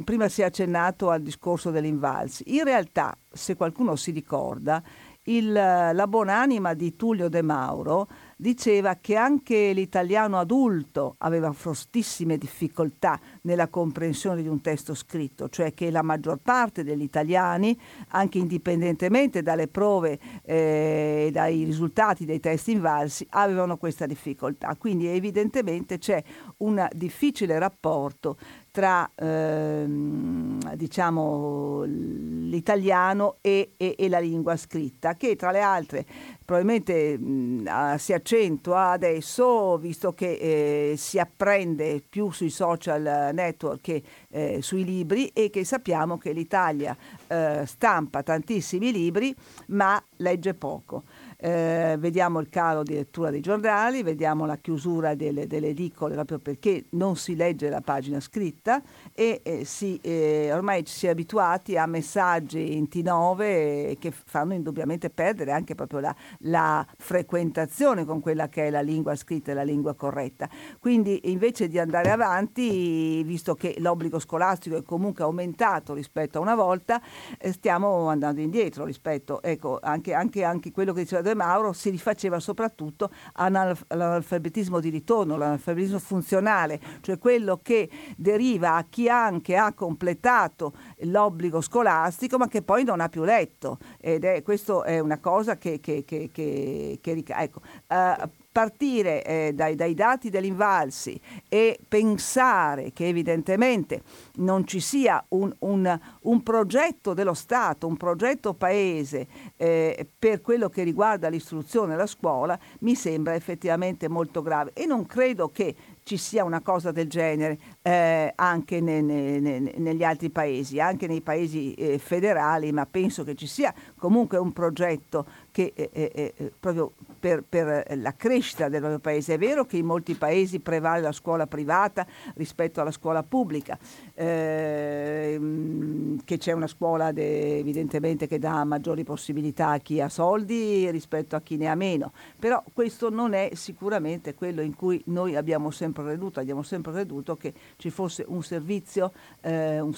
prima 0.04 0.28
si 0.28 0.42
è 0.42 0.44
accennato 0.44 1.10
al 1.10 1.22
discorso 1.22 1.72
dell'invalsi. 1.72 2.44
In 2.58 2.66
realtà, 2.66 3.18
se 3.32 3.56
qualcuno 3.56 3.96
si 3.96 4.12
ricorda, 4.12 4.84
il, 5.24 5.50
la 5.54 6.08
buonanima 6.08 6.74
di 6.74 6.98
Tullio 6.98 7.30
De 7.30 7.42
Mauro 7.42 8.10
diceva 8.44 8.98
che 9.00 9.16
anche 9.16 9.72
l'italiano 9.72 10.38
adulto 10.38 11.16
aveva 11.20 11.54
fortissime 11.54 12.38
difficoltà 12.38 13.18
nella 13.44 13.70
comprensione 13.70 14.42
di 14.42 14.50
un 14.50 14.60
testo 14.60 14.94
scritto, 14.94 15.48
cioè 15.48 15.74
che 15.74 15.90
la 15.90 16.02
maggior 16.02 16.40
parte 16.44 16.84
degli 16.84 17.04
italiani, 17.04 17.80
anche 18.10 18.40
indipendentemente 18.40 19.42
dalle 19.42 19.70
prove 19.70 20.20
e 20.44 21.28
eh, 21.28 21.30
dai 21.32 21.64
risultati 21.64 22.26
dei 22.26 22.42
test 22.42 22.68
invalsi, 22.68 23.26
avevano 23.30 23.78
questa 23.78 24.06
difficoltà. 24.06 24.76
Quindi 24.76 25.08
evidentemente 25.08 25.98
c'è 25.98 26.22
un 26.58 26.86
difficile 26.94 27.58
rapporto 27.58 28.36
tra 28.74 29.08
ehm, 29.14 30.74
diciamo, 30.74 31.84
l'italiano 31.84 33.38
e, 33.42 33.74
e, 33.78 33.94
e, 33.96 34.10
la 34.10 34.18
lingua 34.18 34.58
scritta, 34.58 35.14
che 35.14 35.36
tra 35.36 35.52
le 35.52 35.62
altre 35.62 36.04
probabilmente 36.44 37.16
mh, 37.16 37.98
si 37.98 38.14
accentua 38.14 38.90
adesso, 38.90 39.78
visto 39.78 40.14
che 40.14 40.92
eh, 40.92 40.98
si 40.98 41.20
apprende 41.20 42.02
più 42.10 42.32
sui 42.32 42.50
social 42.50 43.30
network 43.32 43.80
che 43.80 44.04
eh, 44.30 44.60
sui 44.64 44.84
libri 44.84 45.28
e 45.28 45.52
che 45.52 45.64
sappiamo 45.66 46.18
che 46.18 46.32
l'Italia 46.32 46.98
eh, 47.28 47.66
stampa 47.68 48.24
tantissimi 48.24 48.92
libri 48.92 49.36
ma 49.68 50.04
legge 50.18 50.56
poco. 50.56 51.04
Eh, 51.46 51.98
vediamo 52.00 52.40
il 52.40 52.48
calo 52.48 52.84
di 52.84 52.94
lettura 52.94 53.30
dei 53.30 53.42
giornali, 53.42 54.02
vediamo 54.02 54.46
la 54.46 54.56
chiusura 54.56 55.14
delle, 55.14 55.46
delle 55.46 55.68
edicole 55.68 56.14
proprio 56.14 56.40
perché 56.40 56.86
non 56.92 57.18
si 57.18 57.36
legge 57.36 57.68
la 57.68 57.82
pagina 57.82 58.22
scritta 58.22 58.82
e 59.14 59.42
eh, 59.44 59.66
si, 59.66 60.00
eh, 60.02 60.52
ormai 60.54 60.86
ci 60.86 60.94
si 60.94 61.08
è 61.08 61.10
abituati 61.10 61.76
a 61.76 61.86
messaggi 61.86 62.78
in 62.78 62.88
T9 62.90 63.98
che 64.00 64.14
fanno 64.14 64.54
indubbiamente 64.54 65.10
perdere 65.10 65.52
anche 65.52 65.76
proprio 65.76 66.00
la, 66.00 66.16
la 66.44 66.88
frequentazione 66.98 68.06
con 68.06 68.22
quella 68.22 68.48
che 68.48 68.68
è 68.68 68.70
la 68.70 68.80
lingua 68.80 69.14
scritta 69.18 69.52
e 69.52 69.54
la 69.54 69.64
lingua 69.64 69.96
corretta. 69.96 70.48
Quindi 70.80 71.30
invece 71.30 71.68
di 71.68 71.78
andare 71.78 72.10
avanti, 72.10 73.22
visto 73.24 73.54
che 73.54 73.76
l'obbligo 73.80 74.18
scolastico 74.18 74.78
è 74.78 74.84
comunque 74.84 75.26
aumentato 75.26 75.94
rispetto 75.94 76.38
a 76.38 76.42
una 76.42 76.56
volta, 76.56 77.02
eh, 77.38 77.52
stiamo 77.52 78.08
andando 78.08 78.40
indietro 78.40 78.86
rispetto, 78.86 79.42
ecco, 79.42 79.80
anche, 79.82 80.14
anche, 80.14 80.46
anche 80.46 80.72
quello 80.72 80.94
che 80.94 81.02
diceva 81.02 81.33
De 81.34 81.36
Mauro 81.36 81.74
si 81.74 81.90
rifaceva 81.90 82.40
soprattutto 82.40 83.10
all'analfabetismo 83.34 84.80
di 84.80 84.90
ritorno, 84.90 85.36
l'analfabetismo 85.36 85.98
funzionale, 85.98 86.80
cioè 87.02 87.18
quello 87.18 87.60
che 87.62 87.90
deriva 88.16 88.76
a 88.76 88.86
chi 88.88 89.10
anche 89.10 89.56
ha 89.56 89.74
completato 89.74 90.74
l'obbligo 91.00 91.60
scolastico 91.60 92.38
ma 92.38 92.48
che 92.48 92.62
poi 92.62 92.84
non 92.84 93.02
ha 93.02 93.10
più 93.10 93.24
letto. 93.24 93.80
Ed 94.00 94.24
è, 94.24 94.44
questo 94.44 94.84
è 94.84 95.00
una 95.00 95.18
cosa 95.18 95.58
che, 95.58 95.80
che, 95.80 96.04
che, 96.06 96.30
che, 96.32 97.00
che 97.02 97.24
ecco, 97.26 97.62
uh, 97.88 98.30
partire 98.54 99.24
eh, 99.24 99.52
dai, 99.54 99.76
dai, 99.76 99.96
dati 99.96 100.30
dell'invalsi 100.30 101.20
e 101.50 101.80
pensare 101.86 102.94
che 102.94 103.08
evidentemente 103.08 104.04
non 104.36 104.66
ci 104.68 104.80
sia 104.80 105.22
un, 105.30 105.54
un, 105.60 106.00
un 106.22 106.44
progetto 106.44 107.16
dello 107.16 107.34
Stato, 107.34 107.88
un 107.88 107.98
progetto 107.98 108.54
paese 108.54 109.28
eh, 109.58 110.08
per 110.18 110.42
quello 110.42 110.70
che 110.70 110.84
riguarda 110.84 111.30
l'istruzione 111.30 111.96
e 111.96 111.98
la 111.98 112.06
scuola, 112.06 112.58
mi 112.82 112.94
sembra 112.94 113.34
effettivamente 113.34 114.08
molto 114.08 114.44
grave. 114.44 114.72
E 114.74 114.86
non 114.86 115.08
credo 115.08 115.50
che 115.50 115.76
ci 116.04 116.18
sia 116.18 116.44
una 116.44 116.62
cosa 116.62 116.92
del 116.92 117.08
genere 117.08 117.58
eh, 117.82 118.32
anche 118.36 118.82
ne, 118.82 119.02
ne, 119.02 119.40
ne, 119.40 119.74
negli 119.78 120.04
altri 120.04 120.30
paesi, 120.30 120.80
anche 120.80 121.08
nei 121.08 121.22
paesi 121.22 121.74
eh, 121.74 121.98
federali, 121.98 122.72
ma 122.72 122.86
penso 122.86 123.24
che 123.24 123.36
ci 123.36 123.48
sia 123.48 123.74
comunque 124.04 124.38
un 124.38 124.52
progetto 124.52 125.26
che 125.50 125.72
eh, 125.74 125.90
eh, 125.94 126.34
eh 126.36 126.52
proprio 126.60 126.92
per, 127.18 127.42
per, 127.48 127.86
la 127.96 128.14
crescita 128.18 128.68
del 128.68 128.82
nostro 128.82 129.00
paese. 129.00 129.36
È 129.36 129.38
vero 129.38 129.64
che 129.64 129.78
in 129.78 129.86
molti 129.86 130.16
paesi 130.16 130.60
prevale 130.60 131.00
la 131.00 131.14
scuola 131.14 131.48
privata 131.48 132.06
rispetto 132.34 132.82
alla 132.82 132.92
scuola 132.92 133.24
pubblica, 133.24 133.80
ehm, 134.14 136.22
che 136.26 136.38
c'è 136.38 136.52
una 136.52 136.68
scuola 136.68 137.14
de, 137.14 137.60
evidentemente 137.60 138.28
che 138.28 138.40
dà 138.40 138.66
maggiori 138.66 139.06
possibilità 139.06 139.70
a 139.70 139.78
chi 139.78 140.02
ha 140.02 140.10
soldi 140.10 140.92
rispetto 140.92 141.38
a 141.38 141.42
chi 141.42 141.56
ne 141.56 141.68
ha 141.68 141.76
meno, 141.76 142.12
però 142.38 142.62
questo 142.74 143.10
non 143.10 143.34
è 143.34 143.52
sicuramente 143.54 144.34
quello 144.34 144.60
in 144.60 144.76
cui 144.76 145.02
noi 145.06 145.38
abbiamo 145.38 145.72
sempre 145.72 146.04
creduto, 146.04 146.42
abbiamo 146.42 146.64
sempre 146.64 146.92
creduto 146.92 147.38
che 147.38 147.54
ci 147.78 147.90
fosse 147.90 148.26
un 148.28 148.44
servizio, 148.44 149.14
eh, 149.40 149.80
un, 149.80 149.94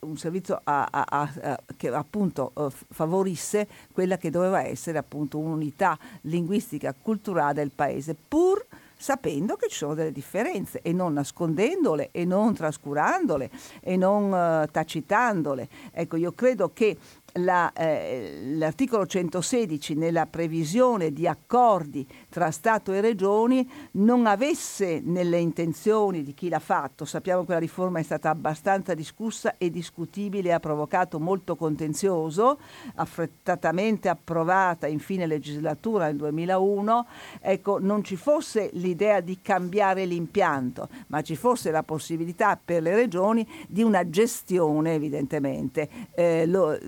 un, 0.00 0.16
servizio 0.16 0.60
a, 0.64 0.88
a, 0.90 1.06
a, 1.08 1.60
che 1.76 1.88
appunto 1.88 2.50
eh, 2.56 2.70
favorisse 3.04 3.68
quella 3.92 4.16
che 4.16 4.30
doveva 4.30 4.64
essere 4.64 4.98
appunto 4.98 5.38
un'unità 5.38 5.98
linguistica 6.22 6.94
culturale 7.00 7.54
del 7.54 7.70
paese, 7.74 8.16
pur 8.16 8.64
sapendo 8.96 9.56
che 9.56 9.68
ci 9.68 9.76
sono 9.76 9.94
delle 9.94 10.12
differenze 10.12 10.80
e 10.80 10.92
non 10.92 11.12
nascondendole 11.12 12.08
e 12.10 12.24
non 12.24 12.54
trascurandole 12.54 13.50
e 13.80 13.96
non 13.96 14.32
uh, 14.32 14.70
tacitandole. 14.70 15.68
Ecco, 15.92 16.16
io 16.16 16.32
credo 16.32 16.70
che 16.72 16.96
la, 17.38 17.72
eh, 17.72 18.54
l'articolo 18.56 19.06
116 19.06 19.94
nella 19.94 20.26
previsione 20.26 21.12
di 21.12 21.26
accordi 21.26 22.06
tra 22.28 22.50
Stato 22.50 22.92
e 22.92 23.00
Regioni 23.00 23.68
non 23.92 24.26
avesse 24.26 25.00
nelle 25.02 25.38
intenzioni 25.38 26.22
di 26.22 26.34
chi 26.34 26.48
l'ha 26.48 26.60
fatto, 26.60 27.04
sappiamo 27.04 27.44
che 27.44 27.52
la 27.52 27.58
riforma 27.58 27.98
è 27.98 28.02
stata 28.02 28.30
abbastanza 28.30 28.94
discussa 28.94 29.56
e 29.58 29.70
discutibile, 29.70 30.52
ha 30.52 30.60
provocato 30.60 31.18
molto 31.18 31.56
contenzioso, 31.56 32.58
affrettatamente 32.96 34.08
approvata 34.08 34.86
in 34.86 34.98
fine 34.98 35.26
legislatura 35.26 36.06
nel 36.06 36.16
2001, 36.16 37.06
ecco, 37.40 37.78
non 37.80 38.04
ci 38.04 38.16
fosse 38.16 38.70
l'idea 38.74 39.20
di 39.20 39.40
cambiare 39.40 40.04
l'impianto, 40.04 40.88
ma 41.08 41.22
ci 41.22 41.34
fosse 41.34 41.70
la 41.70 41.82
possibilità 41.82 42.58
per 42.62 42.82
le 42.82 42.94
regioni 42.94 43.46
di 43.66 43.82
una 43.82 44.08
gestione 44.08 44.94
evidentemente. 44.94 45.88
Eh, 46.14 46.46
lo, 46.46 46.78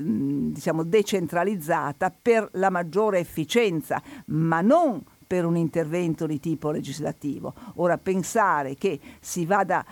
diciamo, 0.53 0.85
decentralizzata 0.85 2.13
per 2.21 2.49
la 2.53 2.71
maggiore 2.71 3.19
efficienza, 3.19 4.03
ma 4.27 4.61
non 4.61 5.03
per 5.27 5.45
un 5.45 5.57
intervento 5.57 6.27
di 6.27 6.39
tipo 6.39 6.71
legislativo. 6.71 7.55
Ora 7.77 7.99
pensare 7.99 8.75
che 8.75 9.01
si 9.21 9.45
vada 9.45 9.85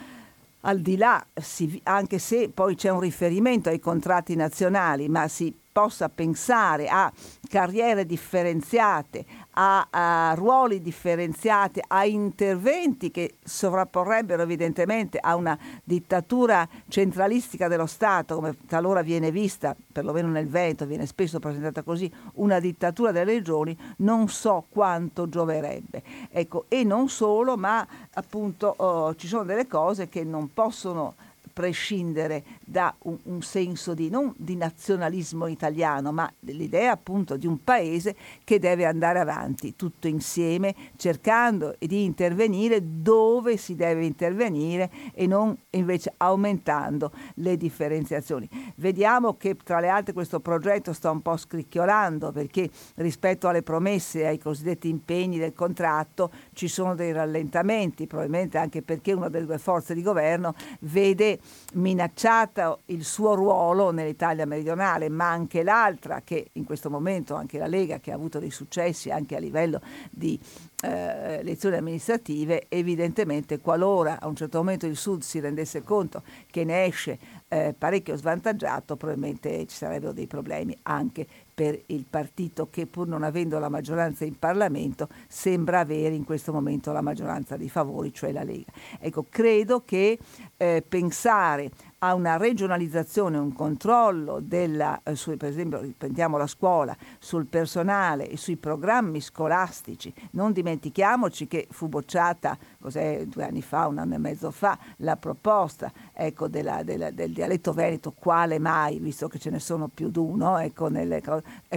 al 0.61 0.81
di 0.81 0.97
là, 0.97 1.25
si, 1.35 1.81
anche 1.85 2.19
se 2.19 2.49
poi 2.49 2.75
c'è 2.75 2.89
un 2.89 3.01
riferimento 3.01 3.69
ai 3.69 3.81
contratti 3.81 4.35
nazionali, 4.35 5.09
ma 5.09 5.29
si 5.29 5.55
possa 5.75 6.09
pensare 6.09 6.87
a 6.87 7.13
carriere 7.49 8.07
differenziate, 8.07 9.25
a, 9.55 9.89
a, 9.91 10.33
ruoli 10.35 10.81
differenziati, 10.81 11.83
a 11.89 12.05
interventi 12.05 13.11
che 13.11 13.39
sovrapporrebbero 13.43 14.43
evidentemente 14.43 15.19
a 15.19 15.35
una 15.35 15.59
dittatura 15.83 16.69
centralistica 16.87 17.67
dello 17.67 17.87
Stato, 17.87 18.37
come 18.37 18.57
talora 18.69 19.03
viene 19.03 19.33
vista, 19.33 19.75
perlomeno 19.93 20.29
nel 20.29 20.47
Veneto, 20.47 20.87
viene 20.87 21.07
spesso 21.07 21.41
presentata 21.41 21.83
così, 21.83 22.09
una 22.35 22.61
dittatura 22.61 23.11
delle 23.11 23.33
regioni, 23.33 23.77
non 23.99 24.29
so 24.29 24.67
quanto 24.69 25.29
gioverebbe. 25.29 26.05
Ecco, 26.31 26.67
e 26.69 26.85
non 26.85 27.09
solo, 27.09 27.57
ma 27.57 27.85
appunto 28.13 28.73
oh, 28.77 29.17
ci 29.17 29.27
sono 29.27 29.43
delle 29.43 29.67
cose 29.67 30.09
che 30.09 30.23
non 30.23 30.53
possono 30.55 31.17
prescindere 31.55 32.45
da 32.65 32.95
un, 33.03 33.17
un, 33.23 33.41
senso 33.41 33.95
di 33.95 34.11
non 34.11 34.35
di 34.37 34.57
nazionalismo 34.57 35.47
italiano, 35.47 36.13
ma 36.13 36.31
dell'idea 36.39 36.91
appunto 36.91 37.37
di 37.37 37.47
un 37.47 37.63
paese 37.63 38.17
che 38.43 38.59
deve 38.59 38.85
andare 38.85 39.21
avanti 39.21 39.77
tutto 39.77 40.09
insieme, 40.09 40.75
cercando 40.97 41.77
di 41.79 42.03
intervenire 42.03 42.81
dove 42.83 43.57
si 43.57 43.77
deve 43.77 44.05
intervenire 44.05 44.91
e 45.15 45.27
non 45.29 45.57
invece 45.71 46.13
aumentando 46.17 47.13
le 47.37 47.57
differenziazioni. 47.57 48.49
Vediamo 48.77 49.37
che 49.37 49.57
tra 49.57 49.79
le 49.79 49.89
altre 49.89 50.13
questo 50.13 50.41
progetto 50.41 50.93
sta 50.93 51.11
un 51.13 51.23
po' 51.23 51.37
scricchiolando 51.37 52.33
perché 52.33 52.69
rispetto 52.97 53.47
alle 53.47 53.63
promesse 53.63 54.21
e 54.21 54.27
ai 54.27 54.39
cosiddetti 54.39 54.89
impegni 54.89 55.39
del 55.39 55.53
contratto 55.53 56.33
ci 56.53 56.67
sono 56.67 56.97
dei 56.97 57.13
rallentamenti, 57.13 58.09
probabilmente 58.09 58.59
anche 58.59 58.83
perché 58.83 59.13
una 59.13 59.29
delle 59.29 59.47
due 59.47 59.59
forze 59.59 59.95
di 59.95 60.03
governo 60.03 60.55
vede 60.81 61.39
minacciato 61.75 62.81
il 62.87 63.05
suo 63.05 63.35
ruolo 63.35 63.91
nell'Italia 63.91 64.47
meridionale, 64.47 65.09
ma 65.09 65.31
anche 65.31 65.63
l'altra 65.63 66.23
che 66.23 66.51
in 66.53 66.65
questo 66.65 66.91
momento, 66.91 67.35
anche 67.35 67.59
la 67.59 67.67
Lega 67.67 68.01
che 68.01 68.13
ha 68.13 68.15
avuto 68.15 68.39
dei 68.39 68.51
successi 68.51 69.11
anche 69.11 69.37
a 69.37 69.39
livello 69.39 69.81
di 70.11 70.39
eh, 70.83 71.39
elezioni 71.41 71.77
amministrative, 71.77 72.67
evidentemente 72.69 73.59
qualora 73.59 74.21
a 74.21 74.27
un 74.27 74.37
certo 74.37 74.59
momento 74.59 74.87
il 74.87 74.97
Sud 74.97 75.23
si 75.23 75.41
rendesse 75.41 75.83
conto 75.83 76.23
che 76.51 76.65
ne 76.65 76.85
esce 76.85 77.19
eh, 77.55 77.73
parecchio 77.73 78.17
svantaggiato, 78.17 78.97
probabilmente 78.97 79.65
ci 79.67 79.77
sarebbero 79.77 80.13
dei 80.13 80.27
problemi 80.27 80.77
anche 80.83 81.25
per 81.55 81.81
il 81.87 82.05
partito 82.11 82.69
che 82.69 82.87
pur 82.87 83.07
non 83.07 83.23
avendo 83.23 83.61
la 83.61 83.69
maggioranza 83.69 84.25
in 84.25 84.37
Parlamento 84.41 85.09
sembra 85.29 85.79
avere 85.79 86.17
in 86.17 86.25
questo 86.25 86.53
momento 86.53 86.91
la 86.91 87.01
maggioranza 87.01 87.57
dei 87.57 87.69
favori, 87.69 88.13
cioè 88.13 88.33
la 88.33 88.43
Lega. 88.43 88.73
Ecco, 88.99 89.27
credo 89.31 89.85
che 89.85 90.19
eh, 90.57 90.83
pensare 90.87 91.71
a 92.07 92.15
una 92.15 92.37
regionalizzazione, 92.37 93.39
un 93.39 93.55
controllo 93.55 94.39
della, 94.41 95.01
eh, 95.03 95.15
su, 95.15 95.35
per 95.39 95.49
esempio, 95.49 95.81
prendiamo 95.97 96.37
la 96.37 96.47
scuola, 96.47 96.95
sul 97.19 97.47
personale 97.47 98.29
e 98.29 98.37
sui 98.37 98.57
programmi 98.57 99.23
scolastici. 99.23 100.13
Non 100.33 100.53
dimentichiamoci 100.53 101.47
che 101.47 101.67
fu 101.71 101.89
bocciata 101.89 102.59
due 102.79 103.45
anni 103.45 103.63
fa, 103.63 103.87
un 103.87 103.99
anno 103.99 104.15
e 104.15 104.19
mezzo 104.19 104.51
fa, 104.51 104.79
la 104.99 105.17
proposta 105.17 105.91
ecco, 106.13 106.49
della, 106.49 106.83
della, 106.83 107.11
del 107.11 107.33
dialetto 107.33 107.73
veneto, 107.73 108.13
quale 108.13 108.59
mai, 108.59 108.99
visto 108.99 109.27
che 109.29 109.39
ce 109.39 109.49
ne 109.49 109.59
sono 109.59 109.89
più 109.89 110.11
di 110.11 110.19
uno, 110.19 110.59
ecco, 110.59 110.91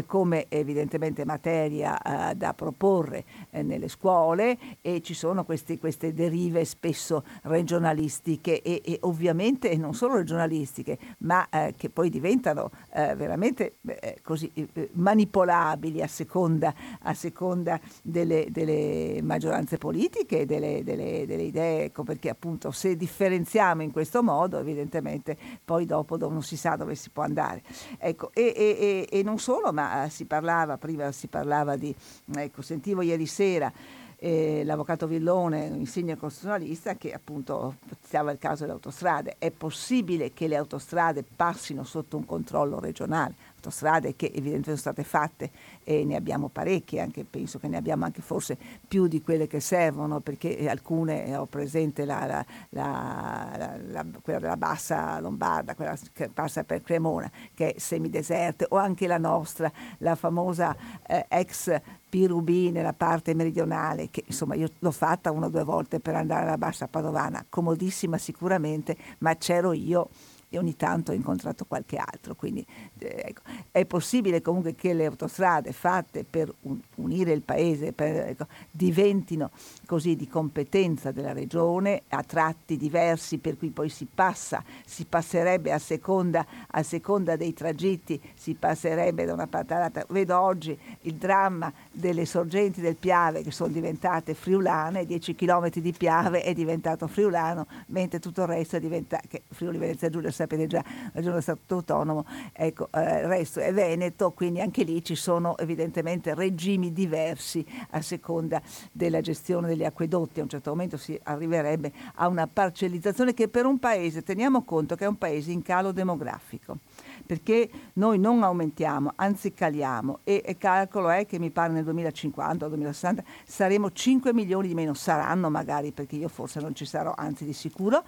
come 0.05 0.45
evidentemente 0.49 1.23
materia 1.23 2.31
eh, 2.31 2.35
da 2.35 2.53
proporre 2.53 3.23
eh, 3.51 3.63
nelle 3.63 3.87
scuole 3.87 4.57
e 4.81 5.01
ci 5.01 5.13
sono 5.13 5.45
questi, 5.45 5.79
queste 5.79 6.13
derive 6.13 6.65
spesso 6.65 7.23
regionalistiche 7.43 8.61
e, 8.61 8.81
e 8.83 8.97
ovviamente 9.01 9.73
non 9.77 9.93
solo 9.93 10.16
regionalistiche, 10.17 10.97
ma 11.19 11.47
eh, 11.49 11.73
che 11.77 11.89
poi 11.89 12.09
diventano 12.09 12.71
eh, 12.93 13.15
veramente 13.15 13.77
eh, 13.85 14.19
così 14.21 14.51
eh, 14.53 14.89
manipolabili 14.93 16.01
a 16.01 16.07
seconda, 16.07 16.73
a 17.01 17.13
seconda 17.13 17.79
delle, 18.03 18.47
delle, 18.49 19.19
maggioranze 19.21 19.77
politiche, 19.77 20.45
delle, 20.45 20.83
delle, 20.83 21.25
delle 21.25 21.43
idee, 21.43 21.85
ecco, 21.85 22.03
perché 22.03 22.29
appunto 22.29 22.71
se 22.71 22.95
differenziamo 22.95 23.81
in 23.81 23.91
questo 23.91 24.23
modo 24.23 24.59
evidentemente 24.59 25.37
poi 25.63 25.85
dopo 25.85 26.17
non 26.17 26.43
si 26.43 26.57
sa 26.57 26.75
dove 26.75 26.95
si 26.95 27.09
può 27.09 27.23
andare. 27.23 27.63
Ecco, 27.97 28.31
e, 28.33 28.53
e, 28.55 29.07
e 29.09 29.23
non 29.23 29.39
solo, 29.39 29.71
ma 29.71 30.07
si 30.09 30.25
parlava, 30.25 30.77
prima 30.77 31.11
si 31.11 31.27
parlava 31.27 31.75
di, 31.75 31.93
ecco, 32.35 32.61
sentivo 32.61 33.01
ieri 33.01 33.25
sera 33.25 33.71
eh, 34.17 34.63
l'avvocato 34.65 35.07
Villone, 35.07 35.69
un 35.69 35.79
insigne 35.79 36.17
costituzionalista, 36.17 36.95
che 36.95 37.11
appunto 37.11 37.75
stava 38.01 38.31
il 38.31 38.39
caso 38.39 38.61
delle 38.61 38.73
autostrade. 38.73 39.35
È 39.37 39.51
possibile 39.51 40.33
che 40.33 40.47
le 40.47 40.55
autostrade 40.55 41.23
passino 41.23 41.83
sotto 41.83 42.17
un 42.17 42.25
controllo 42.25 42.79
regionale? 42.79 43.35
Autostrade 43.57 44.15
che 44.15 44.27
evidentemente 44.27 44.65
sono 44.65 44.77
state 44.77 45.03
fatte 45.03 45.51
e 45.83 46.05
ne 46.05 46.15
abbiamo 46.15 46.47
parecchie, 46.47 47.01
anche, 47.01 47.25
penso 47.25 47.57
che 47.57 47.67
ne 47.67 47.77
abbiamo 47.77 48.05
anche 48.05 48.21
forse 48.21 48.55
più 48.87 49.07
di 49.07 49.21
quelle 49.21 49.47
che 49.47 49.59
servono, 49.59 50.19
perché 50.19 50.69
alcune 50.69 51.25
eh, 51.25 51.35
ho 51.35 51.47
presente 51.47 52.05
la, 52.05 52.45
la, 52.69 53.77
la, 53.89 54.05
quella 54.21 54.39
della 54.39 54.57
bassa 54.57 55.19
lombarda, 55.19 55.73
quella 55.73 55.97
che 56.13 56.29
passa 56.29 56.63
per 56.63 56.83
Cremona, 56.83 57.29
che 57.55 57.73
è 57.73 57.79
semideserta, 57.79 58.65
o 58.69 58.77
anche 58.77 59.07
la 59.07 59.17
nostra, 59.17 59.71
la 59.99 60.15
famosa 60.15 60.75
eh, 61.07 61.25
ex 61.27 61.81
Pirubì 62.09 62.71
nella 62.71 62.93
parte 62.93 63.33
meridionale, 63.33 64.09
che 64.09 64.23
insomma 64.27 64.55
io 64.55 64.69
l'ho 64.79 64.91
fatta 64.91 65.31
una 65.31 65.47
o 65.47 65.49
due 65.49 65.63
volte 65.63 65.99
per 65.99 66.15
andare 66.15 66.45
alla 66.45 66.57
Bassa 66.57 66.87
Padovana, 66.87 67.45
comodissima 67.49 68.17
sicuramente, 68.17 68.95
ma 69.19 69.35
c'ero 69.35 69.73
io 69.73 70.09
e 70.49 70.57
ogni 70.57 70.75
tanto 70.75 71.11
ho 71.11 71.15
incontrato 71.15 71.65
qualche 71.65 71.97
altro. 71.97 72.35
Quindi 72.35 72.65
eh, 72.99 73.23
ecco, 73.25 73.41
è 73.71 73.85
possibile 73.85 74.41
comunque 74.41 74.75
che 74.75 74.93
le 74.93 75.05
autostrade 75.05 75.71
fatte 75.71 76.23
per 76.23 76.53
un, 76.61 76.79
unire 76.95 77.33
il 77.33 77.41
paese 77.41 77.91
per, 77.91 78.27
ecco, 78.29 78.47
diventino 78.71 79.51
così 79.85 80.15
di 80.15 80.27
competenza 80.27 81.11
della 81.11 81.33
regione 81.33 82.03
a 82.09 82.23
tratti 82.23 82.77
diversi 82.77 83.37
per 83.37 83.57
cui 83.57 83.69
poi 83.69 83.89
si 83.89 84.07
passa, 84.13 84.63
si 84.85 85.05
passerebbe 85.05 85.71
a 85.71 85.79
seconda, 85.79 86.45
a 86.67 86.83
seconda 86.83 87.35
dei 87.35 87.53
tragitti, 87.53 88.19
si 88.35 88.53
passerebbe 88.53 89.25
da 89.25 89.33
una 89.33 89.47
parte 89.47 89.73
all'altra. 89.73 90.05
Vedo 90.09 90.39
oggi 90.39 90.77
il 91.01 91.15
dramma 91.15 91.71
delle 91.91 92.25
sorgenti 92.25 92.81
del 92.81 92.95
Piave 92.95 93.43
che 93.43 93.51
sono 93.51 93.71
diventate 93.71 94.33
friulane, 94.33 95.05
10 95.05 95.35
km 95.35 95.69
di 95.69 95.91
Piave 95.91 96.41
è 96.43 96.53
diventato 96.53 97.07
friulano, 97.07 97.67
mentre 97.87 98.19
tutto 98.19 98.41
il 98.41 98.47
resto 98.47 98.77
è 98.77 98.79
diventato, 98.79 99.27
che 99.27 99.43
Friuli 99.49 99.77
Venezia 99.77 100.09
Giulia 100.09 100.31
sapete 100.37 100.67
già, 100.67 100.83
regione 101.13 101.41
Stato 101.41 101.75
autonomo, 101.75 102.25
ecco, 102.53 102.89
eh, 102.91 103.19
il 103.21 103.27
resto 103.27 103.59
è 103.59 103.73
Veneto, 103.73 104.31
quindi 104.31 104.61
anche 104.61 104.83
lì 104.83 105.03
ci 105.03 105.15
sono 105.15 105.57
evidentemente 105.57 106.33
regimi 106.33 106.93
diversi 106.93 107.65
a 107.91 108.01
seconda 108.01 108.61
della 108.91 109.21
gestione 109.21 109.67
degli 109.67 109.83
acquedotti. 109.83 110.39
A 110.39 110.43
un 110.43 110.49
certo 110.49 110.69
momento 110.69 110.97
si 110.97 111.19
arriverebbe 111.23 111.91
a 112.15 112.27
una 112.27 112.47
parcellizzazione 112.47 113.33
che 113.33 113.47
per 113.47 113.65
un 113.65 113.79
paese, 113.79 114.23
teniamo 114.23 114.63
conto 114.63 114.95
che 114.95 115.05
è 115.05 115.07
un 115.07 115.17
paese 115.17 115.51
in 115.51 115.61
calo 115.61 115.91
demografico 115.91 116.77
perché 117.27 117.69
noi 117.93 118.17
non 118.17 118.41
aumentiamo, 118.41 119.13
anzi 119.17 119.53
caliamo 119.53 120.19
e 120.23 120.43
il 120.47 120.57
calcolo 120.57 121.09
è 121.09 121.27
che 121.27 121.37
mi 121.37 121.51
pare 121.51 121.73
nel 121.73 121.83
2050 121.83 122.65
o 122.65 122.67
2060 122.69 123.23
saremo 123.45 123.91
5 123.91 124.33
milioni 124.33 124.69
di 124.69 124.73
meno, 124.73 124.95
saranno 124.95 125.51
magari 125.51 125.91
perché 125.91 126.15
io 126.15 126.29
forse 126.29 126.59
non 126.59 126.73
ci 126.73 126.85
sarò, 126.85 127.13
anzi 127.15 127.45
di 127.45 127.53
sicuro. 127.53 128.03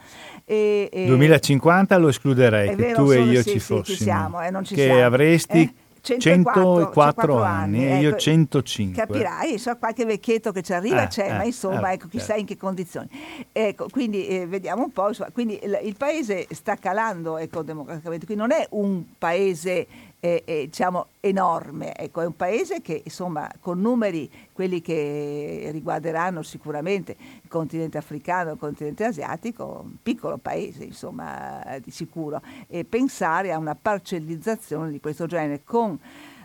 E, 0.45 0.89
e 0.91 1.05
2050 1.05 1.97
lo 1.97 2.07
escluderei, 2.07 2.69
che 2.69 2.75
vero, 2.75 3.03
tu 3.03 3.11
e 3.11 3.21
io 3.21 3.43
sì, 3.43 3.51
ci 3.51 3.59
sì, 3.59 3.73
fossimo, 3.73 3.83
ci 3.83 4.03
siamo, 4.03 4.41
eh, 4.41 4.63
ci 4.63 4.73
che 4.73 4.85
siamo. 4.85 5.05
avresti... 5.05 5.59
Eh? 5.61 5.87
104, 6.01 6.91
104 6.93 7.41
anni, 7.41 7.87
e 7.87 7.99
io 7.99 8.15
105. 8.15 9.01
Ecco, 9.01 9.13
capirai, 9.13 9.57
so 9.57 9.75
qualche 9.77 10.05
vecchietto 10.05 10.51
che 10.51 10.61
ci 10.61 10.73
arriva, 10.73 11.03
eh, 11.03 11.07
c'è, 11.07 11.29
eh, 11.29 11.33
ma 11.33 11.43
insomma, 11.43 11.91
eh, 11.91 11.93
ecco, 11.93 12.07
chissà 12.07 12.27
certo. 12.27 12.41
in 12.41 12.47
che 12.47 12.57
condizioni. 12.57 13.07
Ecco, 13.51 13.87
quindi 13.89 14.27
eh, 14.27 14.47
vediamo 14.47 14.83
un 14.83 14.91
po', 14.91 15.07
insomma, 15.09 15.29
quindi 15.31 15.59
il, 15.61 15.79
il, 15.83 15.95
paese 15.95 16.47
sta 16.51 16.75
calando 16.75 17.37
ecco, 17.37 17.61
demograficamente, 17.61 18.25
quindi 18.25 18.43
non 18.43 18.51
è 18.51 18.67
un 18.71 19.03
paese 19.17 19.87
eh, 20.19 20.43
eh, 20.45 20.65
diciamo, 20.65 21.07
enorme, 21.21 21.95
ecco, 21.95 22.21
è 22.21 22.25
un 22.25 22.35
paese 22.35 22.81
che 22.81 23.01
insomma 23.03 23.49
con 23.59 23.79
numeri, 23.79 24.29
quelli 24.51 24.81
che 24.81 25.69
riguarderanno 25.71 26.41
sicuramente 26.41 27.15
il 27.41 27.49
continente 27.49 27.97
africano, 27.97 28.51
il 28.51 28.57
continente 28.57 29.05
asiatico, 29.05 29.81
un 29.83 29.95
piccolo 30.01 30.37
paese 30.37 30.83
insomma 30.83 31.79
di 31.81 31.91
sicuro, 31.91 32.41
e 32.67 32.83
pensare 32.83 33.53
a 33.53 33.57
una 33.57 33.75
parcellizzazione 33.75 34.91
di 34.91 34.99
questo 34.99 35.25
genere 35.25 35.61
con 35.63 35.97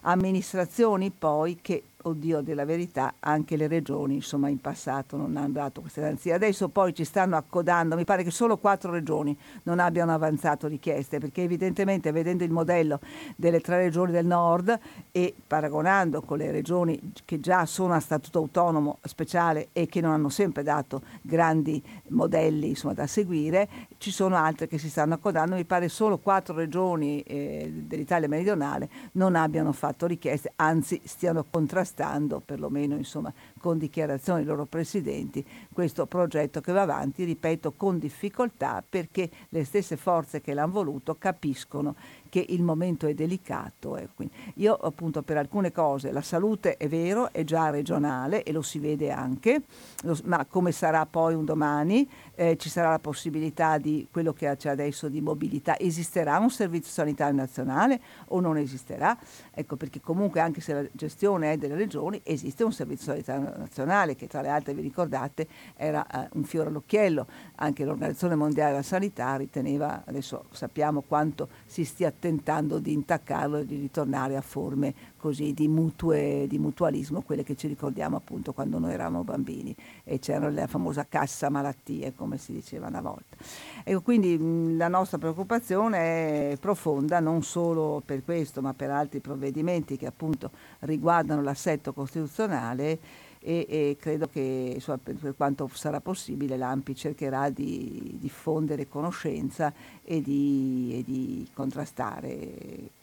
amministrazioni 0.03 1.11
poi 1.11 1.59
che 1.61 1.83
oddio 2.07 2.41
della 2.41 2.65
verità, 2.65 3.15
anche 3.21 3.57
le 3.57 3.67
regioni 3.67 4.15
insomma 4.15 4.49
in 4.49 4.61
passato 4.61 5.17
non 5.17 5.37
hanno 5.37 5.53
dato 5.53 5.81
queste 5.81 6.01
garanzie. 6.01 6.33
Adesso 6.33 6.69
poi 6.69 6.95
ci 6.95 7.05
stanno 7.05 7.37
accodando, 7.37 7.97
mi 7.97 8.05
pare 8.05 8.23
che 8.23 8.31
solo 8.31 8.57
quattro 8.59 8.91
regioni 8.91 9.37
non 9.65 9.79
abbiano 9.79 10.13
avanzato 10.13 10.67
richieste, 10.67 11.19
perché 11.19 11.43
evidentemente 11.43 12.13
vedendo 12.13 12.45
il 12.45 12.51
modello 12.51 13.01
delle 13.37 13.61
tre 13.61 13.77
regioni 13.79 14.13
del 14.13 14.27
nord 14.27 14.79
e 15.11 15.35
paragonando 15.47 16.23
con 16.23 16.39
le 16.39 16.51
regioni 16.51 17.13
che 17.25 17.41
già 17.41 17.67
sono 17.67 17.95
a 17.95 18.01
statuto 18.01 18.39
autonomo 18.39 18.99
speciale 19.03 19.69
e 19.73 19.87
che 19.87 20.01
non 20.01 20.13
hanno 20.13 20.29
sempre 20.29 20.63
dato 20.63 21.03
grandi 21.23 21.83
modelli 22.09 22.69
insomma, 22.69 22.95
da 22.95 23.07
seguire, 23.07 23.69
ci 23.99 24.11
sono 24.11 24.37
altre 24.37 24.67
che 24.67 24.79
si 24.79 24.89
stanno 24.91 25.15
accodando, 25.15 25.55
mi 25.55 25.65
pare 25.65 25.89
solo 25.89 26.19
quattro 26.19 26.55
regioni 26.55 27.21
eh, 27.23 27.71
dell'Italia 27.73 28.29
meridionale 28.29 28.89
non 29.13 29.35
abbiano 29.35 29.73
fatto 29.73 30.07
richieste, 30.07 30.53
anzi 30.57 31.01
stiano 31.05 31.45
contrastando 31.49 32.41
perlomeno 32.41 32.97
insomma, 32.97 33.33
con 33.59 33.79
dichiarazioni 33.79 34.41
dei 34.41 34.49
loro 34.49 34.67
presidenti, 34.67 35.45
questo 35.73 36.07
progetto 36.07 36.61
che 36.61 36.73
va 36.73 36.83
avanti, 36.83 37.25
ripeto, 37.25 37.73
con 37.73 37.99
difficoltà 37.99 38.83
perché 38.87 39.31
le 39.49 39.65
stesse 39.65 39.97
forze 39.97 40.41
che 40.41 40.55
l'hanno 40.55 40.73
voluto 40.73 41.17
capiscono 41.19 41.95
che 42.35 42.45
il 42.49 42.65
momento 42.65 43.07
è 43.07 43.15
delicato. 43.15 43.97
Eh. 43.97 44.09
io 44.55 44.75
appunto 44.75 45.23
per 45.23 45.37
alcune 45.37 45.71
cose, 45.71 46.11
la 46.11 46.21
salute 46.21 46.77
è 46.77 46.89
vero, 46.89 47.33
è 47.33 47.45
già 47.45 47.71
regionale 47.71 48.43
e 48.43 48.51
lo 48.51 48.61
si 48.61 48.81
vede 48.81 49.13
anche, 49.13 49.63
lo, 50.03 50.19
ma 50.25 50.45
come 50.45 50.73
sarà 50.73 51.07
poi 51.07 51.35
un 51.35 51.45
domani, 51.45 52.09
eh, 52.35 52.57
ci 52.57 52.69
sarà 52.69 52.91
la 52.91 52.99
possibilità 52.99 53.79
di 53.79 54.09
quello 54.11 54.33
che 54.33 54.53
c'è 54.57 54.69
adesso 54.69 55.09
di 55.09 55.21
mobilità, 55.21 55.79
esisterà 55.79 56.39
un 56.39 56.51
servizio 56.51 56.91
sanitario 56.91 57.37
nazionale 57.37 58.01
o 58.31 58.41
non 58.41 58.57
esisterà? 58.57 59.17
Ecco 59.53 59.77
perché 59.77 60.01
comunque 60.01 60.41
anche 60.41 60.61
se 60.61 60.73
la 60.73 60.85
gestione 60.91 61.53
è 61.53 61.57
delle 61.57 61.77
regioni, 61.77 62.21
esiste 62.25 62.65
un 62.65 62.73
servizio 62.73 63.13
sanitario 63.13 63.57
nazionale 63.57 64.17
che 64.17 64.27
tra 64.27 64.41
le 64.41 64.49
altre 64.49 64.75
vi 64.75 64.83
ricordate 64.83 65.47
era 65.77 66.05
eh, 66.05 66.29
un 66.33 66.43
fiore 66.43 66.71
all'occhiello, 66.71 67.29
anche 67.55 67.85
l'Organizzazione 67.85 68.35
Mondiale 68.35 68.71
della 68.71 68.83
Sanità 68.83 69.37
riteneva, 69.37 70.03
adesso 70.05 70.47
sappiamo 70.51 71.03
quanto 71.03 71.49
si 71.65 71.85
stia 71.85 72.09
tentando 72.25 72.79
di 72.79 72.95
intaccarlo 72.95 73.59
e 73.59 73.67
di 73.67 73.77
ritornare 73.77 74.35
a 74.35 74.41
forme 74.41 74.95
così 75.19 75.53
di, 75.53 75.69
mutue, 75.69 76.47
di 76.49 76.59
mutualismo, 76.59 77.21
quelle 77.21 77.43
che 77.43 77.55
ci 77.55 77.67
ricordiamo 77.67 78.17
appunto 78.17 78.55
quando 78.55 78.79
noi 78.79 78.95
eravamo 78.95 79.25
bambini 79.25 79.77
e 80.05 80.19
c'era 80.21 80.51
la 80.51 80.67
famosa 80.67 81.05
cassa 81.07 81.51
malattie, 81.51 82.15
come 82.15 82.39
si 82.39 82.53
diceva 82.53 82.87
una 82.87 83.03
volta. 83.03 83.37
E 83.85 84.01
quindi 84.01 84.75
la 84.75 84.89
nostra 84.89 85.19
preoccupazione 85.19 86.53
è 86.53 86.57
profonda 86.59 87.21
non 87.21 87.43
solo 87.43 88.01
per 88.03 88.25
questo, 88.25 88.63
ma 88.63 88.73
per 88.73 88.89
altri 88.89 89.21
provvedimenti 89.21 89.99
che 89.99 90.07
appunto 90.07 90.51
riguardano 90.81 91.43
l'assetto 91.43 91.93
costituzionale 91.93 92.99
e, 93.45 93.67
e 93.69 93.97
credo 94.01 94.27
che 94.27 94.73
insomma, 94.75 94.99
per, 95.03 95.15
per, 95.17 95.35
quanto 95.37 95.71
sarà 95.75 96.01
possibile 96.01 96.57
l'AMPI 96.57 96.97
cercherà 96.97 97.51
di 97.51 98.17
diffondere 98.19 98.89
conoscenza 98.89 99.73
e 100.03 100.23
di, 100.23 100.95
e 100.95 101.05
di 101.05 101.47
contrastare 101.53 102.49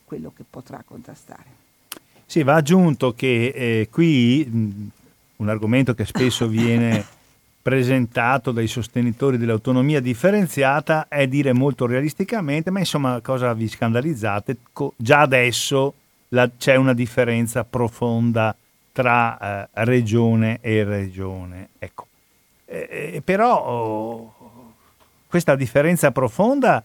quello 0.04 0.34
che 0.36 0.44
potrà 0.50 0.84
contrastare. 0.84 1.60
Sì, 2.26 2.42
va 2.42 2.56
aggiunto 2.56 3.14
che 3.14 3.54
eh, 3.54 3.88
qui 3.92 4.44
mh, 4.44 4.88
un 5.38 5.50
argomento 5.50 5.94
che 5.94 6.06
spesso 6.06 6.48
viene 6.50 7.06
presentato 7.62 8.52
dai 8.52 8.66
sostenitori 8.66 9.38
dell'autonomia 9.38 10.00
differenziata 10.00 11.08
è 11.08 11.28
dire 11.28 11.54
molto 11.54 11.86
realisticamente, 11.86 12.72
ma 12.72 12.80
insomma 12.80 13.22
cosa 13.22 13.54
vi 13.54 13.68
scandalizzate? 13.68 14.58
Co- 14.74 14.94
già 14.96 15.22
adesso 15.22 15.94
la, 16.30 16.50
c'è 16.58 16.76
una 16.76 16.94
differenza 16.96 17.64
profonda 17.64 18.56
tra 18.92 19.38
eh, 19.38 19.68
regione 19.86 20.60
e 20.62 20.84
regione. 20.84 21.70
Ecco. 21.80 22.08
Eh, 22.66 23.22
però 23.24 23.66
oh, 23.66 24.74
questa 25.28 25.56
differenza 25.56 26.12
profonda 26.12 26.84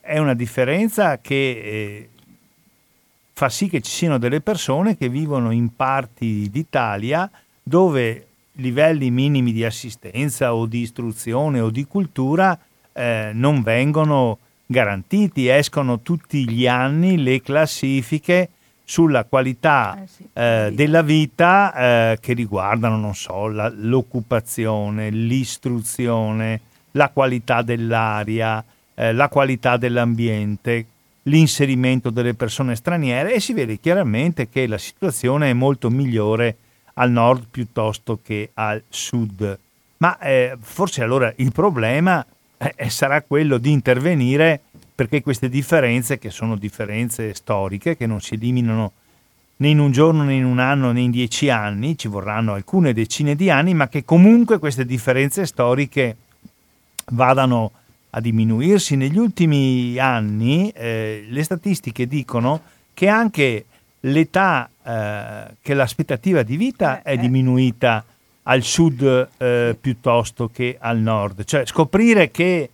è 0.00 0.18
una 0.18 0.34
differenza 0.34 1.18
che 1.18 1.34
eh, 1.34 2.08
fa 3.32 3.48
sì 3.48 3.68
che 3.68 3.80
ci 3.80 3.90
siano 3.90 4.18
delle 4.18 4.40
persone 4.40 4.96
che 4.96 5.08
vivono 5.08 5.50
in 5.50 5.74
parti 5.74 6.48
d'Italia 6.50 7.28
dove 7.62 8.26
livelli 8.58 9.10
minimi 9.10 9.52
di 9.52 9.64
assistenza 9.64 10.54
o 10.54 10.66
di 10.66 10.80
istruzione 10.80 11.60
o 11.60 11.70
di 11.70 11.84
cultura 11.86 12.56
eh, 12.92 13.30
non 13.32 13.62
vengono 13.62 14.38
garantiti, 14.66 15.48
escono 15.48 16.00
tutti 16.00 16.48
gli 16.48 16.66
anni 16.66 17.22
le 17.22 17.40
classifiche 17.40 18.50
sulla 18.84 19.24
qualità 19.24 20.02
eh 20.02 20.06
sì, 20.06 20.28
eh, 20.32 20.70
della 20.74 21.02
vita 21.02 21.74
eh, 21.74 22.18
che 22.20 22.34
riguardano, 22.34 22.96
non 22.98 23.14
so, 23.14 23.48
la, 23.48 23.72
l'occupazione, 23.74 25.10
l'istruzione, 25.10 26.60
la 26.92 27.08
qualità 27.08 27.62
dell'aria, 27.62 28.62
eh, 28.94 29.12
la 29.12 29.28
qualità 29.28 29.78
dell'ambiente, 29.78 30.86
l'inserimento 31.22 32.10
delle 32.10 32.34
persone 32.34 32.76
straniere 32.76 33.34
e 33.34 33.40
si 33.40 33.54
vede 33.54 33.80
chiaramente 33.80 34.48
che 34.50 34.66
la 34.66 34.78
situazione 34.78 35.50
è 35.50 35.54
molto 35.54 35.88
migliore 35.88 36.56
al 36.94 37.10
nord 37.10 37.46
piuttosto 37.50 38.20
che 38.22 38.50
al 38.54 38.82
sud. 38.88 39.58
Ma 39.96 40.18
eh, 40.18 40.56
forse 40.60 41.02
allora 41.02 41.32
il 41.36 41.50
problema 41.50 42.24
sarà 42.88 43.22
quello 43.22 43.58
di 43.58 43.70
intervenire 43.70 44.60
perché 44.94 45.22
queste 45.22 45.48
differenze, 45.48 46.18
che 46.18 46.30
sono 46.30 46.56
differenze 46.56 47.34
storiche, 47.34 47.96
che 47.96 48.06
non 48.06 48.20
si 48.20 48.34
eliminano 48.34 48.92
né 49.56 49.68
in 49.68 49.78
un 49.78 49.90
giorno 49.90 50.22
né 50.22 50.34
in 50.34 50.44
un 50.44 50.58
anno 50.58 50.92
né 50.92 51.00
in 51.00 51.10
dieci 51.10 51.48
anni, 51.50 51.98
ci 51.98 52.08
vorranno 52.08 52.54
alcune 52.54 52.92
decine 52.92 53.34
di 53.34 53.50
anni, 53.50 53.74
ma 53.74 53.88
che 53.88 54.04
comunque 54.04 54.58
queste 54.58 54.84
differenze 54.84 55.46
storiche 55.46 56.16
vadano 57.12 57.72
a 58.10 58.20
diminuirsi. 58.20 58.96
Negli 58.96 59.18
ultimi 59.18 59.98
anni 59.98 60.70
eh, 60.70 61.26
le 61.28 61.42
statistiche 61.42 62.06
dicono 62.06 62.62
che 62.94 63.08
anche 63.08 63.64
l'età, 64.00 64.68
eh, 64.82 65.56
che 65.60 65.74
l'aspettativa 65.74 66.42
di 66.42 66.56
vita 66.56 66.98
eh, 66.98 67.02
è 67.02 67.12
eh. 67.14 67.18
diminuita 67.18 68.04
al 68.44 68.62
sud 68.62 69.28
eh, 69.38 69.76
piuttosto 69.80 70.48
che 70.52 70.76
al 70.78 70.98
nord. 70.98 71.44
Cioè 71.44 71.66
scoprire 71.66 72.30
che 72.30 72.70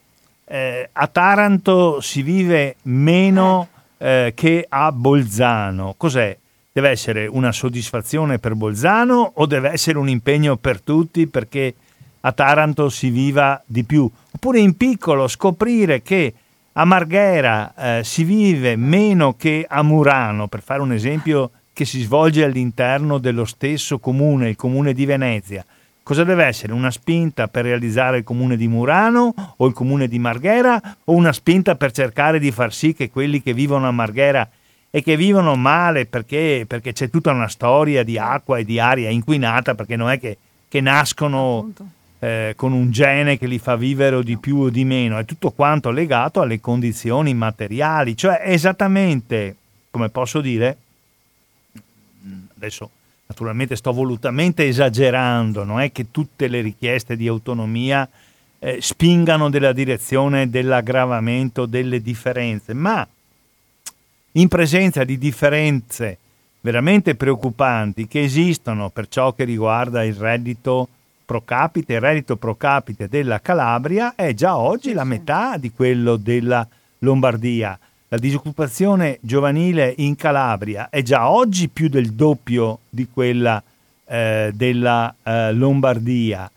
eh, 0.51 0.89
a 0.93 1.07
Taranto 1.07 2.01
si 2.01 2.23
vive 2.23 2.77
meno 2.83 3.69
che 4.01 4.65
a 4.67 4.93
Bolzano, 4.93 5.93
cos'è? 5.99 6.35
Deve 6.73 6.89
essere 6.89 7.27
una 7.27 7.53
soddisfazione 7.53 8.39
per 8.39 8.55
Bolzano 8.55 9.33
o 9.35 9.45
deve 9.45 9.73
essere 9.73 9.99
un 9.99 10.09
impegno 10.09 10.57
per 10.57 10.81
tutti 10.81 11.27
perché 11.27 11.75
a 12.21 12.33
Taranto 12.33 12.89
si 12.89 13.11
viva 13.11 13.63
di 13.67 13.85
più? 13.85 14.11
Oppure 14.31 14.59
in 14.59 14.75
piccolo 14.79 15.29
scoprire 15.29 16.01
che 16.01 16.33
a 16.73 16.85
Marghera 16.87 17.75
eh, 17.99 18.05
si 18.05 18.25
vive 18.25 18.75
meno 18.77 19.35
che 19.35 19.67
a 19.69 19.83
Murano, 19.83 20.49
per 20.49 20.63
fare 20.63 20.81
un 20.81 20.93
esempio 20.93 21.51
che 21.73 21.85
si 21.85 22.01
svolge 22.01 22.45
all'interno 22.45 23.19
dello 23.19 23.45
stesso 23.45 23.99
comune, 23.99 24.49
il 24.49 24.57
comune 24.57 24.93
di 24.93 25.05
Venezia. 25.05 25.65
Cosa 26.11 26.25
deve 26.25 26.45
essere? 26.45 26.73
Una 26.73 26.91
spinta 26.91 27.47
per 27.47 27.63
realizzare 27.63 28.19
il 28.19 28.25
comune 28.25 28.57
di 28.57 28.67
Murano 28.67 29.33
o 29.57 29.65
il 29.65 29.73
comune 29.73 30.09
di 30.09 30.19
Marghera? 30.19 30.97
O 31.05 31.13
una 31.13 31.33
spinta 31.33 31.77
per 31.77 31.93
cercare 31.93 32.41
di 32.41 32.51
far 32.51 32.75
sì 32.75 32.95
che 32.95 33.11
quelli 33.11 33.41
che 33.41 33.55
vivono 33.55 33.87
a 33.87 33.93
Marghera 33.93 34.51
e 34.91 35.05
che 35.05 35.17
vivono 35.17 35.55
male 35.55 36.07
perché, 36.07 36.65
perché 36.67 36.93
c'è 36.93 37.11
tutta 37.11 37.31
una 37.31 37.47
storia 37.47 38.03
di 38.03 38.19
acqua 38.19 38.59
e 38.59 38.65
di 38.65 38.81
aria 38.81 39.09
inquinata, 39.09 39.77
perché 39.77 39.95
non 39.95 40.11
è 40.11 40.19
che, 40.19 40.37
che 40.67 40.81
nascono... 40.81 41.71
Eh, 42.23 42.53
con 42.55 42.73
un 42.73 42.91
gene 42.91 43.39
che 43.39 43.47
li 43.47 43.59
fa 43.59 43.77
vivere 43.77 44.17
o 44.17 44.23
di 44.23 44.37
più 44.37 44.59
o 44.59 44.69
di 44.69 44.85
meno, 44.85 45.17
è 45.17 45.25
tutto 45.25 45.53
quanto 45.53 45.91
legato 45.91 46.43
alle 46.43 46.61
condizioni 46.61 47.33
materiali, 47.33 48.15
cioè 48.15 48.43
esattamente, 48.45 49.57
come 49.91 50.11
posso 50.11 50.43
dire, 50.43 50.77
adesso 52.57 52.91
naturalmente 53.31 53.77
sto 53.77 53.93
volutamente 53.93 54.67
esagerando, 54.67 55.63
non 55.63 55.81
è 55.81 55.93
che 55.93 56.11
tutte 56.11 56.49
le 56.49 56.61
richieste 56.61 57.17
di 57.17 57.29
autonomia 57.29 58.07
eh, 58.59 58.79
spingano 58.81 59.47
nella 59.47 59.73
direzione 59.73 60.51
dell'aggravamento 60.51 61.65
delle 61.65 62.03
differenze, 62.03 62.75
ma 62.75 63.07
in 64.33 64.49
presenza 64.49 65.05
di 65.05 65.17
differenze 65.17 66.19
veramente 66.61 67.15
preoccupanti 67.15 68.09
che 68.09 68.25
esistono 68.25 68.91
per 68.91 69.07
ciò 69.07 69.33
che 69.33 69.45
riguarda 69.45 70.03
il 70.03 70.15
reddito 70.15 70.89
pro 71.25 71.43
capite, 71.43 71.95
il 71.95 72.01
reddito 72.01 72.35
pro 72.35 72.57
capite 72.57 73.09
della 73.09 73.41
Calabria 73.41 74.15
è 74.17 74.35
già 74.35 74.57
oggi 74.57 74.93
la 74.93 75.05
metà 75.05 75.57
di 75.57 75.71
quello 75.71 76.17
della 76.17 76.67
Lombardia. 76.99 77.79
La 78.13 78.19
disoccupazione 78.19 79.19
giovanile 79.21 79.95
in 79.99 80.17
Calabria 80.17 80.89
è 80.91 81.01
già 81.01 81.31
oggi 81.31 81.69
più 81.69 81.89
del 81.89 82.11
doppio 82.11 82.81
di 82.89 83.07
quella 83.07 83.63
eh, 84.05 84.51
della 84.53 85.15
eh, 85.23 85.53
Lombardia. 85.53 86.51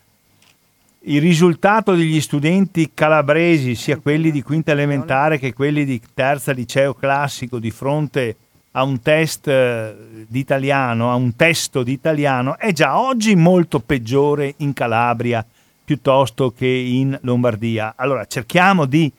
Il 1.02 1.22
risultato 1.22 1.94
degli 1.94 2.20
studenti 2.22 2.90
calabresi, 2.96 3.76
sia 3.76 3.98
quelli 3.98 4.32
di 4.32 4.42
quinta 4.42 4.72
elementare 4.72 5.38
che 5.38 5.54
quelli 5.54 5.86
di 5.86 6.02
terza 6.16 6.52
liceo 6.54 6.96
classico, 6.96 7.60
di 7.60 7.70
fronte 7.70 8.36
a 8.72 8.82
un 8.82 9.00
test 9.00 9.48
eh, 9.48 9.96
di 10.28 10.40
italiano, 10.40 11.12
a 11.12 11.14
un 11.14 11.36
testo 11.36 11.84
di 11.84 11.92
italiano, 11.92 12.58
è 12.58 12.72
già 12.72 12.98
oggi 12.98 13.36
molto 13.36 13.80
peggiore 13.80 14.56
in 14.58 14.74
Calabria 14.74 15.46
piuttosto 15.86 16.52
che 16.52 16.66
in 16.66 17.16
Lombardia. 17.22 17.94
Allora 17.96 18.26
cerchiamo 18.26 18.86
di 18.86 19.12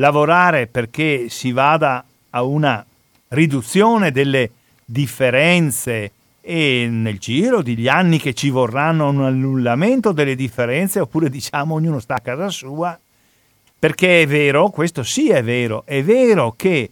lavorare 0.00 0.66
perché 0.66 1.28
si 1.28 1.52
vada 1.52 2.04
a 2.30 2.42
una 2.42 2.84
riduzione 3.28 4.10
delle 4.10 4.50
differenze 4.84 6.10
e 6.40 6.88
nel 6.90 7.18
giro 7.18 7.62
degli 7.62 7.86
anni 7.86 8.18
che 8.18 8.32
ci 8.32 8.48
vorranno 8.48 9.08
un 9.10 9.22
annullamento 9.22 10.10
delle 10.12 10.34
differenze 10.34 11.00
oppure 11.00 11.28
diciamo 11.28 11.74
ognuno 11.74 12.00
sta 12.00 12.14
a 12.14 12.20
casa 12.20 12.48
sua 12.48 12.98
perché 13.78 14.22
è 14.22 14.26
vero, 14.26 14.68
questo 14.68 15.02
sì 15.02 15.30
è 15.30 15.42
vero, 15.42 15.84
è 15.86 16.02
vero 16.02 16.52
che 16.56 16.90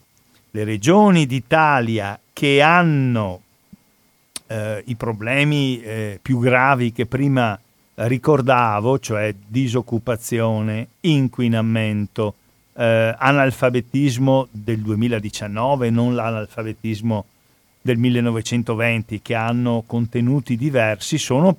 le 0.51 0.65
regioni 0.65 1.27
d'Italia 1.27 2.19
che 2.33 2.63
hanno 2.63 3.43
eh, 4.47 4.83
i 4.87 4.95
problemi 4.97 5.83
eh, 5.83 6.19
più 6.21 6.39
gravi 6.39 6.93
che 6.93 7.05
prima 7.05 7.59
ricordavo, 7.95 8.99
cioè 9.01 9.35
disoccupazione, 9.47 10.89
inquinamento, 11.01 12.35
eh, 12.79 13.15
analfabetismo 13.19 14.47
del 14.53 14.79
2019, 14.79 15.91
non 15.91 16.15
l'analfabetismo 16.15 17.25
del 17.83 17.99
1920, 17.99 19.21
che 19.21 19.35
hanno 19.35 19.83
contenuti 19.85 20.57
diversi, 20.57 21.19
sono 21.19 21.57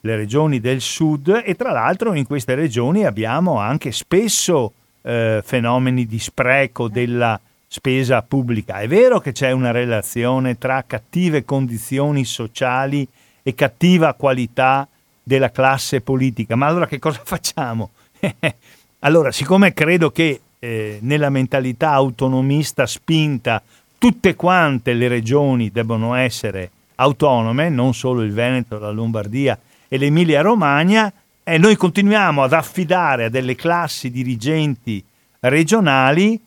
le 0.00 0.16
regioni 0.16 0.60
del 0.60 0.80
sud 0.80 1.42
e 1.44 1.54
tra 1.54 1.70
l'altro 1.70 2.14
in 2.14 2.26
queste 2.26 2.54
regioni 2.54 3.04
abbiamo 3.04 3.58
anche 3.58 3.92
spesso 3.92 4.72
eh, 5.02 5.40
fenomeni 5.44 6.06
di 6.06 6.18
spreco 6.18 6.88
della 6.88 7.38
spesa 7.66 8.22
pubblica. 8.22 8.78
È 8.78 8.88
vero 8.88 9.20
che 9.20 9.32
c'è 9.32 9.50
una 9.52 9.70
relazione 9.70 10.58
tra 10.58 10.84
cattive 10.86 11.44
condizioni 11.44 12.24
sociali 12.24 13.06
e 13.42 13.54
cattiva 13.54 14.14
qualità 14.14 14.88
della 15.22 15.50
classe 15.50 16.00
politica, 16.00 16.56
ma 16.56 16.66
allora 16.66 16.86
che 16.86 16.98
cosa 16.98 17.20
facciamo? 17.24 17.90
allora, 19.00 19.30
siccome 19.30 19.72
credo 19.72 20.10
che 20.10 20.40
eh, 20.58 20.98
nella 21.02 21.30
mentalità 21.30 21.90
autonomista 21.90 22.86
spinta 22.86 23.62
tutte 23.98 24.34
quante 24.34 24.92
le 24.92 25.08
regioni 25.08 25.70
debbono 25.70 26.14
essere 26.14 26.70
autonome, 26.96 27.68
non 27.68 27.94
solo 27.94 28.22
il 28.22 28.32
Veneto, 28.32 28.78
la 28.78 28.90
Lombardia 28.90 29.58
e 29.88 29.98
l'Emilia 29.98 30.40
Romagna, 30.42 31.12
e 31.42 31.58
noi 31.58 31.76
continuiamo 31.76 32.42
ad 32.42 32.52
affidare 32.52 33.24
a 33.24 33.28
delle 33.28 33.54
classi 33.54 34.10
dirigenti 34.10 35.04
regionali 35.40 36.40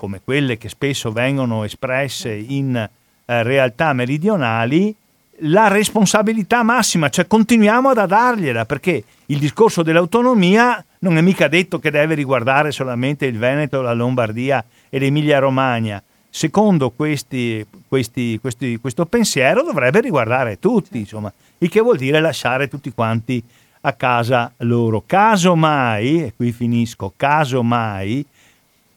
come 0.00 0.22
quelle 0.24 0.56
che 0.56 0.70
spesso 0.70 1.12
vengono 1.12 1.62
espresse 1.62 2.32
in 2.32 2.74
eh, 2.74 3.42
realtà 3.42 3.92
meridionali, 3.92 4.94
la 5.40 5.68
responsabilità 5.68 6.62
massima, 6.62 7.10
cioè 7.10 7.26
continuiamo 7.26 7.90
a 7.90 8.06
dargliela 8.06 8.64
perché 8.64 9.04
il 9.26 9.38
discorso 9.38 9.82
dell'autonomia 9.82 10.82
non 11.00 11.16
è 11.16 11.20
mica 11.20 11.48
detto 11.48 11.78
che 11.78 11.90
deve 11.90 12.14
riguardare 12.14 12.72
solamente 12.72 13.26
il 13.26 13.38
Veneto, 13.38 13.80
la 13.80 13.92
Lombardia 13.94 14.64
e 14.88 14.98
l'Emilia 14.98 15.38
Romagna. 15.38 16.02
secondo 16.32 16.90
questi, 16.90 17.66
questi, 17.88 18.38
questi, 18.40 18.78
questo 18.78 19.04
pensiero 19.06 19.64
dovrebbe 19.64 20.00
riguardare 20.00 20.60
tutti, 20.60 21.00
insomma, 21.00 21.32
il 21.58 21.68
che 21.68 21.80
vuol 21.80 21.96
dire 21.96 22.20
lasciare 22.20 22.68
tutti 22.68 22.92
quanti 22.92 23.42
a 23.80 23.92
casa 23.94 24.52
loro. 24.58 25.02
Caso 25.04 25.56
mai, 25.56 26.22
e 26.22 26.32
qui 26.36 26.52
finisco, 26.52 27.12
caso 27.16 27.62
mai, 27.64 28.24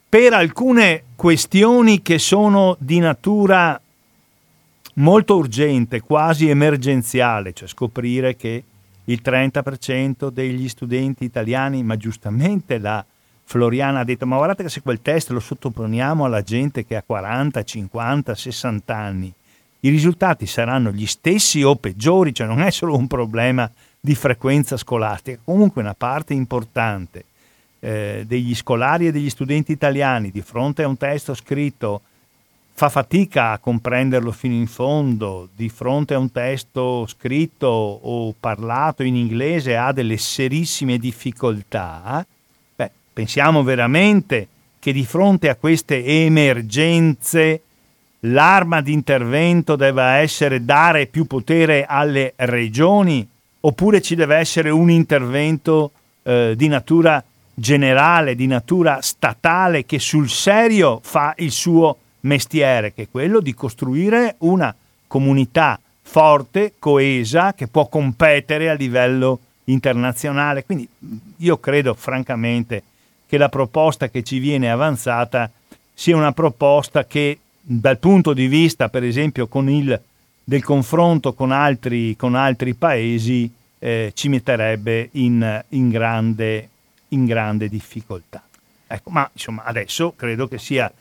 per 0.08 0.34
alcune 0.34 1.06
questioni 1.16 2.04
che 2.04 2.20
sono 2.20 2.76
di 2.80 3.00
natura 3.00 3.80
molto 4.96 5.38
urgente, 5.38 6.02
quasi 6.02 6.50
emergenziale, 6.50 7.54
cioè 7.54 7.68
scoprire 7.68 8.36
che 8.36 8.64
il 9.06 9.22
30% 9.24 10.30
degli 10.30 10.68
studenti 10.70 11.24
italiani, 11.24 11.84
ma 11.84 11.98
giustamente 11.98 12.78
la 12.78 13.06
Floriana 13.44 14.00
ha 14.00 14.04
detto, 14.04 14.26
ma 14.26 14.38
guardate 14.38 14.64
che 14.64 14.70
se 14.70 14.82
quel 14.82 15.02
test 15.02 15.30
lo 15.32 15.40
sottoponiamo 15.40 16.26
alla 16.26 16.42
gente 16.42 16.86
che 16.86 16.96
ha 16.96 17.04
40, 17.04 17.64
50, 17.64 18.36
60 18.36 18.96
anni, 18.96 19.34
i 19.82 19.90
risultati 19.90 20.48
saranno 20.48 20.92
gli 20.92 21.06
stessi 21.06 21.62
o 21.62 21.76
peggiori, 21.76 22.34
cioè 22.34 22.48
non 22.48 22.62
è 22.62 22.72
solo 22.72 22.96
un 22.96 23.08
problema 23.08 23.70
di 24.00 24.16
frequenza 24.16 24.78
scolastica, 24.78 25.40
comunque 25.44 25.82
una 25.82 25.94
parte 25.94 26.34
importante 26.34 27.26
eh, 27.80 28.24
degli 28.26 28.56
scolari 28.56 29.08
e 29.08 29.12
degli 29.12 29.30
studenti 29.30 29.74
italiani 29.74 30.32
di 30.32 30.42
fronte 30.42 30.84
a 30.84 30.88
un 30.88 30.96
testo 30.96 31.34
scritto 31.34 32.02
fa 32.76 32.90
fatica 32.90 33.52
a 33.52 33.60
comprenderlo 33.60 34.32
fino 34.32 34.56
in 34.56 34.68
fondo, 34.68 35.48
di 35.56 35.70
fronte 35.70 36.16
a 36.16 36.18
un 36.18 36.32
testo 36.32 37.06
scritto 37.08 37.68
o 37.68 38.34
parlato 38.38 39.04
in 39.04 39.16
inglese 39.16 39.78
ha 39.78 39.92
delle 39.92 40.18
serissime 40.18 40.98
difficoltà, 40.98 42.26
beh, 42.76 42.92
pensiamo 43.14 43.62
veramente 43.64 44.48
che 44.80 44.92
di 44.92 45.06
fronte 45.06 45.50
a 45.50 45.56
queste 45.56 46.04
emergenze 46.04 47.62
l'arma 48.22 48.82
di 48.82 48.92
intervento 48.92 49.76
debba 49.76 50.16
essere 50.16 50.66
dare 50.66 51.06
più 51.06 51.26
potere 51.26 51.86
alle 51.86 52.34
regioni 52.38 53.26
oppure 53.62 54.02
ci 54.02 54.16
deve 54.16 54.36
essere 54.38 54.70
un 54.70 54.90
intervento 54.90 55.92
eh, 56.24 56.54
di 56.58 56.68
natura 56.68 57.24
generale, 57.54 58.36
di 58.36 58.48
natura 58.48 59.02
statale 59.02 59.86
che 59.86 60.00
sul 60.00 60.28
serio 60.28 61.00
fa 61.04 61.34
il 61.38 61.52
suo 61.52 61.98
mestiere, 62.24 62.94
che 62.94 63.04
è 63.04 63.08
quello 63.10 63.40
di 63.40 63.54
costruire 63.54 64.36
una 64.40 64.74
comunità 65.08 65.80
forte, 66.02 66.74
coesa, 66.80 67.54
che 67.54 67.68
può 67.68 67.88
competere 67.88 68.70
a 68.70 68.74
livello 68.74 69.40
internazionale. 69.66 70.64
Quindi 70.66 70.88
io 71.38 71.58
credo 71.60 71.94
francamente 71.94 72.84
che 73.26 73.38
la 73.38 73.50
proposta 73.50 74.10
che 74.10 74.24
ci 74.24 74.40
viene 74.40 74.70
avanzata 74.70 75.50
sia 75.94 76.16
una 76.16 76.34
proposta 76.34 77.06
che 77.06 77.40
dal 77.62 77.98
punto 77.98 78.34
di 78.34 78.48
vista, 78.48 78.90
per 78.90 79.04
esempio, 79.04 79.48
il, 79.52 80.02
del 80.44 80.64
confronto 80.64 81.34
con 81.34 81.52
altri, 81.52 82.16
con 82.16 82.36
altri 82.36 82.74
paesi, 82.74 83.50
eh, 83.80 84.12
ci 84.14 84.30
metterebbe 84.30 85.10
in, 85.14 85.64
in, 85.70 85.90
grande, 85.90 86.70
in 87.10 87.26
grande 87.26 87.70
difficoltà. 87.70 88.44
Ecco, 88.94 89.10
ma 89.10 89.28
insomma 89.34 89.64
adesso 89.64 90.14
credo 90.16 90.48
che 90.48 90.60
sia 90.60 90.92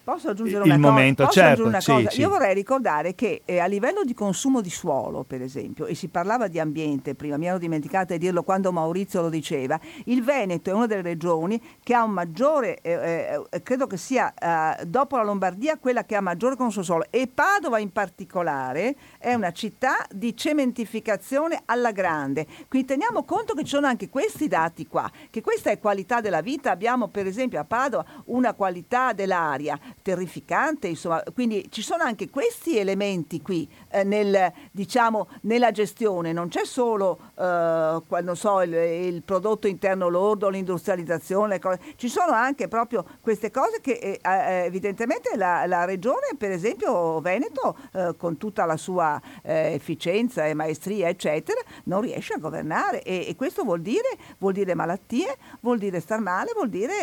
il 0.65 0.79
momento. 0.79 1.29
Certo, 1.29 1.67
una 1.67 1.79
sì, 1.79 1.91
cosa? 1.91 2.09
Sì. 2.09 2.21
Io 2.21 2.31
vorrei 2.31 2.55
ricordare 2.55 3.15
che 3.15 3.43
eh, 3.45 3.59
a 3.59 3.67
livello 3.67 4.03
di 4.03 4.15
consumo 4.15 4.63
di 4.63 4.71
suolo, 4.71 5.25
per 5.25 5.43
esempio, 5.43 5.85
e 5.85 5.95
si 5.95 6.09
parlava 6.09 6.49
di 6.49 6.59
ambiente 6.59 7.15
prima, 7.15 7.37
mi 7.37 7.49
ero 7.49 7.59
dimenticata 7.59 8.15
di 8.15 8.21
dirlo 8.21 8.45
quando 8.45 8.73
Maurizio 8.73 9.21
lo 9.21 9.29
diceva, 9.29 9.79
il 10.07 10.25
Veneto 10.25 10.71
è 10.71 10.73
una 10.73 10.87
delle 10.87 11.03
regioni 11.03 11.61
che 11.83 11.93
ha 11.93 12.03
un 12.03 12.13
maggiore, 12.13 12.81
eh, 12.81 13.45
eh, 13.51 13.63
credo 13.63 13.87
che 13.87 13.99
sia 13.99 14.33
eh, 14.33 14.87
dopo 14.87 15.17
la 15.17 15.25
Lombardia 15.25 15.77
quella 15.77 16.05
che 16.05 16.17
ha 16.17 16.23
maggiore 16.23 16.57
consumo 16.57 16.85
suolo 16.87 17.05
e 17.11 17.29
Padova 17.29 17.79
in 17.79 17.93
particolare 17.93 18.97
è 19.23 19.35
una 19.35 19.53
città 19.53 20.05
di 20.11 20.37
cementificazione 20.37 21.63
alla 21.67 21.93
grande. 21.93 22.47
Quindi 22.69 22.89
teniamo 22.89 23.25
conto 23.25 23.55
che 23.55 23.63
ci 23.63 23.71
sono 23.71 23.87
anche 23.87 24.09
questi 24.09 24.49
dati 24.49 24.87
qua, 24.87 25.11
che 25.31 25.41
questa 25.41 25.71
è 25.71 25.79
qualità 25.79 26.21
della 26.21 26.41
vita. 26.41 26.73
Abbiamo 26.73 27.09
per 27.09 27.27
esempio 27.27 27.61
a 27.61 27.65
Padova 27.65 28.05
una 28.27 28.53
qualità 28.53 29.13
dell'aria 29.13 29.79
terrificante, 30.03 30.89
insomma, 30.89 31.23
quindi 31.33 31.69
ci 31.71 31.83
sono 31.83 32.03
anche 32.03 32.29
questi 32.29 32.79
elementi 32.79 33.41
qui 33.41 33.69
eh, 33.91 34.03
nel, 34.05 34.53
diciamo, 34.73 35.29
nella 35.43 35.71
gestione, 35.71 36.33
non 36.33 36.49
c'è 36.49 36.65
solo 36.65 37.19
eh, 37.39 38.35
so, 38.35 38.63
il, 38.63 38.73
il, 38.73 39.23
prodotto 39.23 39.69
interno 39.69 40.09
lordo, 40.09 40.49
l'industrializzazione, 40.49 41.61
ci 41.97 42.09
sono 42.09 42.33
anche 42.33 42.69
proprio 42.69 43.05
queste 43.21 43.51
cose 43.51 43.81
che 43.81 43.93
eh, 43.93 44.21
eh, 44.23 44.65
evidentemente 44.65 45.37
la, 45.37 45.67
la, 45.67 45.85
regione, 45.85 46.35
per 46.37 46.51
esempio 46.51 47.21
Veneto, 47.21 47.77
eh, 47.93 48.15
con 48.17 48.37
tutta 48.37 48.65
la 48.65 48.77
sua 48.77 49.12
eh, 49.43 49.73
efficienza 49.75 50.47
e 50.47 50.55
maestria, 50.55 51.09
eccetera, 51.09 51.61
non 51.85 52.01
riesce 52.03 52.35
a 52.35 52.39
governare 52.39 53.03
e, 53.03 53.27
e 53.29 53.37
questo 53.37 53.65
vuol 53.65 53.81
dire, 53.81 54.17
vuol 54.39 54.53
dire 54.53 54.75
malattie, 54.75 55.37
vuol 55.61 55.79
dire 55.79 56.01
star 56.01 56.21
male, 56.21 56.53
vuol 56.55 56.69
dire 56.69 57.01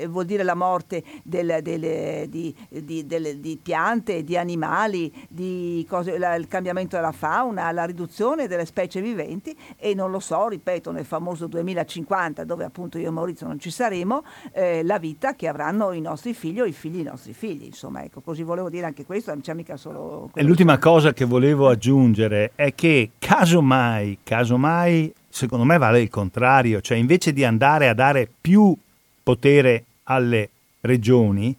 eh, 0.00 0.06
vuol 0.08 0.24
dire 0.24 0.42
la 0.42 0.54
morte 0.54 1.02
del, 1.22 1.58
del, 1.62 2.28
di, 2.28 2.54
di, 2.68 3.06
del, 3.06 3.38
di, 3.38 3.58
piante, 3.62 4.24
di 4.24 4.36
animali, 4.36 5.12
di 5.28 5.84
cose, 5.88 6.18
la, 6.18 6.34
il 6.34 6.48
cambiamento 6.48 6.96
della 6.96 7.12
fauna, 7.12 7.70
la 7.72 7.84
riduzione 7.84 8.46
delle 8.46 8.64
specie 8.64 9.00
viventi 9.00 9.56
e 9.76 9.94
non 9.94 10.10
lo 10.10 10.20
so, 10.20 10.48
ripeto, 10.48 10.90
nel 10.90 11.04
famoso 11.04 11.46
2050 11.46 12.44
dove 12.44 12.64
appunto 12.64 12.98
io 12.98 13.08
e 13.08 13.10
Maurizio 13.10 13.46
non 13.46 13.58
ci 13.58 13.70
saremo, 13.70 14.24
eh, 14.52 14.82
la 14.82 14.98
vita 14.98 15.34
che 15.34 15.48
avranno 15.48 15.92
i 15.92 16.00
nostri 16.00 16.34
figli 16.34 16.60
o 16.60 16.64
i 16.64 16.72
figli 16.72 16.96
dei 16.96 17.04
nostri 17.04 17.32
figli. 17.32 17.64
Insomma, 17.64 18.02
ecco, 18.02 18.20
così 18.20 18.42
volevo 18.42 18.68
dire 18.68 18.86
anche 18.86 19.04
questo, 19.04 19.32
non 19.32 19.40
c'è 19.40 19.54
mica 19.54 19.76
solo... 19.76 20.30
E 20.34 20.42
l'ultima 20.42 20.78
cosa 20.80 21.12
che 21.12 21.24
volevo 21.24 21.68
aggiungere 21.68 22.52
è 22.56 22.74
che 22.74 23.10
casomai, 23.18 24.18
casomai 24.24 25.12
secondo 25.28 25.64
me 25.64 25.78
vale 25.78 26.00
il 26.00 26.08
contrario, 26.08 26.80
cioè 26.80 26.96
invece 26.98 27.32
di 27.32 27.44
andare 27.44 27.88
a 27.88 27.94
dare 27.94 28.28
più 28.40 28.76
potere 29.22 29.84
alle 30.04 30.48
regioni, 30.80 31.54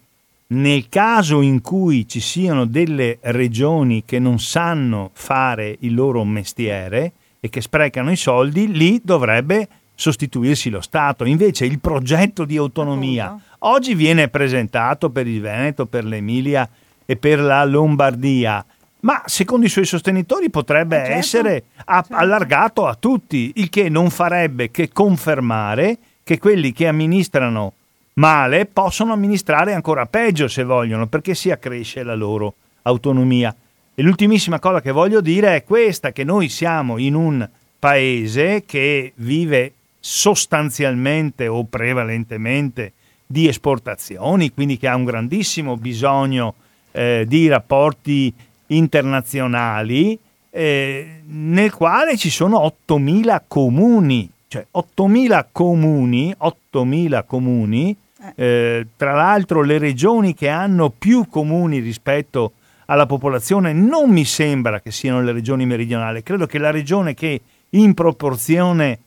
nel 0.48 0.88
caso 0.90 1.40
in 1.40 1.62
cui 1.62 2.06
ci 2.06 2.20
siano 2.20 2.66
delle 2.66 3.18
regioni 3.22 4.02
che 4.04 4.18
non 4.18 4.38
sanno 4.38 5.10
fare 5.14 5.76
il 5.80 5.94
loro 5.94 6.24
mestiere 6.24 7.12
e 7.40 7.48
che 7.48 7.62
sprecano 7.62 8.10
i 8.10 8.16
soldi, 8.16 8.70
lì 8.70 9.00
dovrebbe 9.02 9.68
sostituirsi 9.94 10.68
lo 10.68 10.80
Stato. 10.80 11.24
Invece 11.24 11.64
il 11.64 11.78
progetto 11.78 12.44
di 12.44 12.56
autonomia 12.56 13.40
oggi 13.60 13.94
viene 13.94 14.28
presentato 14.28 15.10
per 15.10 15.26
il 15.26 15.40
Veneto, 15.40 15.86
per 15.86 16.04
l'Emilia 16.04 16.68
e 17.06 17.16
per 17.16 17.40
la 17.40 17.64
Lombardia, 17.64 18.64
ma 19.02 19.22
secondo 19.26 19.66
i 19.66 19.68
suoi 19.68 19.84
sostenitori 19.84 20.50
potrebbe 20.50 20.96
eh 20.96 21.04
certo, 21.04 21.18
essere 21.18 21.64
certo. 21.74 22.14
allargato 22.14 22.86
a 22.86 22.94
tutti, 22.94 23.52
il 23.56 23.68
che 23.68 23.88
non 23.88 24.10
farebbe 24.10 24.70
che 24.70 24.90
confermare 24.92 25.98
che 26.22 26.38
quelli 26.38 26.72
che 26.72 26.86
amministrano 26.86 27.72
male 28.14 28.66
possono 28.66 29.12
amministrare 29.12 29.74
ancora 29.74 30.06
peggio 30.06 30.46
se 30.46 30.62
vogliono, 30.62 31.06
perché 31.06 31.34
si 31.34 31.50
accresce 31.50 32.02
la 32.02 32.14
loro 32.14 32.54
autonomia. 32.82 33.54
E 33.94 34.02
l'ultimissima 34.02 34.58
cosa 34.58 34.80
che 34.80 34.92
voglio 34.92 35.20
dire 35.20 35.56
è 35.56 35.64
questa, 35.64 36.12
che 36.12 36.24
noi 36.24 36.48
siamo 36.48 36.98
in 36.98 37.14
un 37.14 37.48
paese 37.78 38.64
che 38.64 39.12
vive 39.16 39.72
sostanzialmente 39.98 41.48
o 41.48 41.64
prevalentemente 41.64 42.92
di 43.26 43.48
esportazioni, 43.48 44.52
quindi 44.52 44.76
che 44.76 44.88
ha 44.88 44.94
un 44.94 45.04
grandissimo 45.04 45.76
bisogno 45.76 46.54
eh, 46.92 47.24
di 47.26 47.48
rapporti 47.48 48.32
internazionali, 48.76 50.18
eh, 50.50 51.22
nel 51.26 51.72
quale 51.72 52.16
ci 52.16 52.30
sono 52.30 52.72
8.000 52.86 53.42
comuni 53.48 54.30
cioè 54.52 54.66
8.000 54.70 55.46
comuni, 55.50 56.34
8.000 56.38 57.24
comuni 57.24 57.96
eh. 58.20 58.32
eh, 58.44 58.86
tra 58.98 59.14
l'altro 59.14 59.62
le 59.62 59.78
regioni 59.78 60.34
che 60.34 60.50
hanno 60.50 60.90
più 60.90 61.26
comuni 61.26 61.78
rispetto 61.78 62.52
alla 62.84 63.06
popolazione 63.06 63.72
non 63.72 64.10
mi 64.10 64.26
sembra 64.26 64.82
che 64.82 64.90
siano 64.90 65.22
le 65.22 65.32
regioni 65.32 65.64
meridionali, 65.64 66.22
credo 66.22 66.44
che 66.44 66.58
la 66.58 66.70
regione 66.70 67.14
che 67.14 67.40
in 67.70 67.94
proporzione 67.94 68.98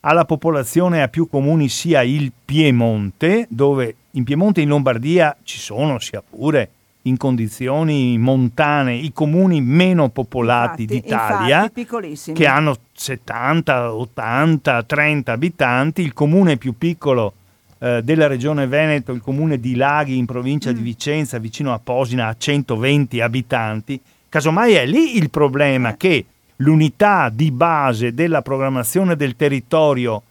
alla 0.00 0.24
popolazione 0.24 1.02
ha 1.02 1.08
più 1.08 1.28
comuni 1.28 1.68
sia 1.68 2.02
il 2.02 2.30
Piemonte, 2.44 3.46
dove 3.50 3.96
in 4.12 4.22
Piemonte 4.22 4.60
e 4.60 4.62
in 4.62 4.68
Lombardia 4.68 5.36
ci 5.42 5.58
sono 5.58 5.98
sia 5.98 6.22
pure 6.22 6.70
in 7.08 7.16
condizioni 7.16 8.16
montane 8.18 8.94
i 8.94 9.12
comuni 9.12 9.60
meno 9.60 10.08
popolati 10.10 10.82
infatti, 10.82 11.00
d'Italia, 11.00 11.70
infatti, 11.74 12.32
che 12.32 12.46
hanno 12.46 12.76
70, 12.92 13.94
80, 13.94 14.82
30 14.84 15.32
abitanti, 15.32 16.02
il 16.02 16.12
comune 16.12 16.56
più 16.56 16.76
piccolo 16.78 17.32
eh, 17.78 18.02
della 18.02 18.26
regione 18.26 18.66
Veneto, 18.66 19.12
il 19.12 19.20
comune 19.20 19.58
di 19.58 19.74
Laghi 19.74 20.16
in 20.16 20.26
provincia 20.26 20.70
mm. 20.70 20.74
di 20.74 20.82
Vicenza, 20.82 21.38
vicino 21.38 21.72
a 21.72 21.80
Posina, 21.82 22.28
ha 22.28 22.36
120 22.36 23.20
abitanti. 23.20 24.00
Casomai 24.28 24.74
è 24.74 24.86
lì 24.86 25.16
il 25.16 25.30
problema 25.30 25.90
eh. 25.90 25.96
che 25.96 26.24
l'unità 26.56 27.30
di 27.32 27.50
base 27.50 28.14
della 28.14 28.42
programmazione 28.42 29.16
del 29.16 29.36
territorio 29.36 30.22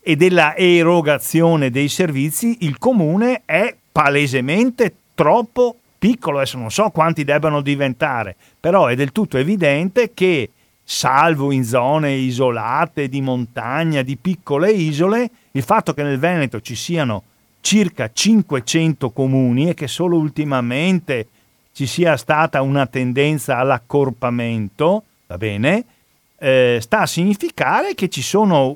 e 0.00 0.16
della 0.16 0.56
erogazione 0.56 1.70
dei 1.70 1.88
servizi, 1.88 2.58
il 2.60 2.78
comune 2.78 3.42
è 3.44 3.74
palesemente 3.92 4.94
troppo 5.14 5.76
piccolo, 6.00 6.38
adesso 6.38 6.56
non 6.56 6.70
so 6.70 6.88
quanti 6.88 7.24
debbano 7.24 7.60
diventare, 7.60 8.34
però 8.58 8.86
è 8.86 8.94
del 8.94 9.12
tutto 9.12 9.36
evidente 9.36 10.12
che 10.14 10.50
salvo 10.82 11.52
in 11.52 11.62
zone 11.62 12.12
isolate 12.12 13.08
di 13.08 13.20
montagna, 13.20 14.00
di 14.00 14.16
piccole 14.16 14.72
isole, 14.72 15.30
il 15.50 15.62
fatto 15.62 15.92
che 15.92 16.02
nel 16.02 16.18
Veneto 16.18 16.62
ci 16.62 16.74
siano 16.74 17.22
circa 17.60 18.10
500 18.10 19.10
comuni 19.10 19.68
e 19.68 19.74
che 19.74 19.86
solo 19.86 20.16
ultimamente 20.16 21.28
ci 21.72 21.86
sia 21.86 22.16
stata 22.16 22.62
una 22.62 22.86
tendenza 22.86 23.58
all'accorpamento, 23.58 25.04
va 25.26 25.36
bene, 25.36 25.84
eh, 26.38 26.78
sta 26.80 27.00
a 27.00 27.06
significare 27.06 27.94
che 27.94 28.08
ci 28.08 28.22
sono 28.22 28.74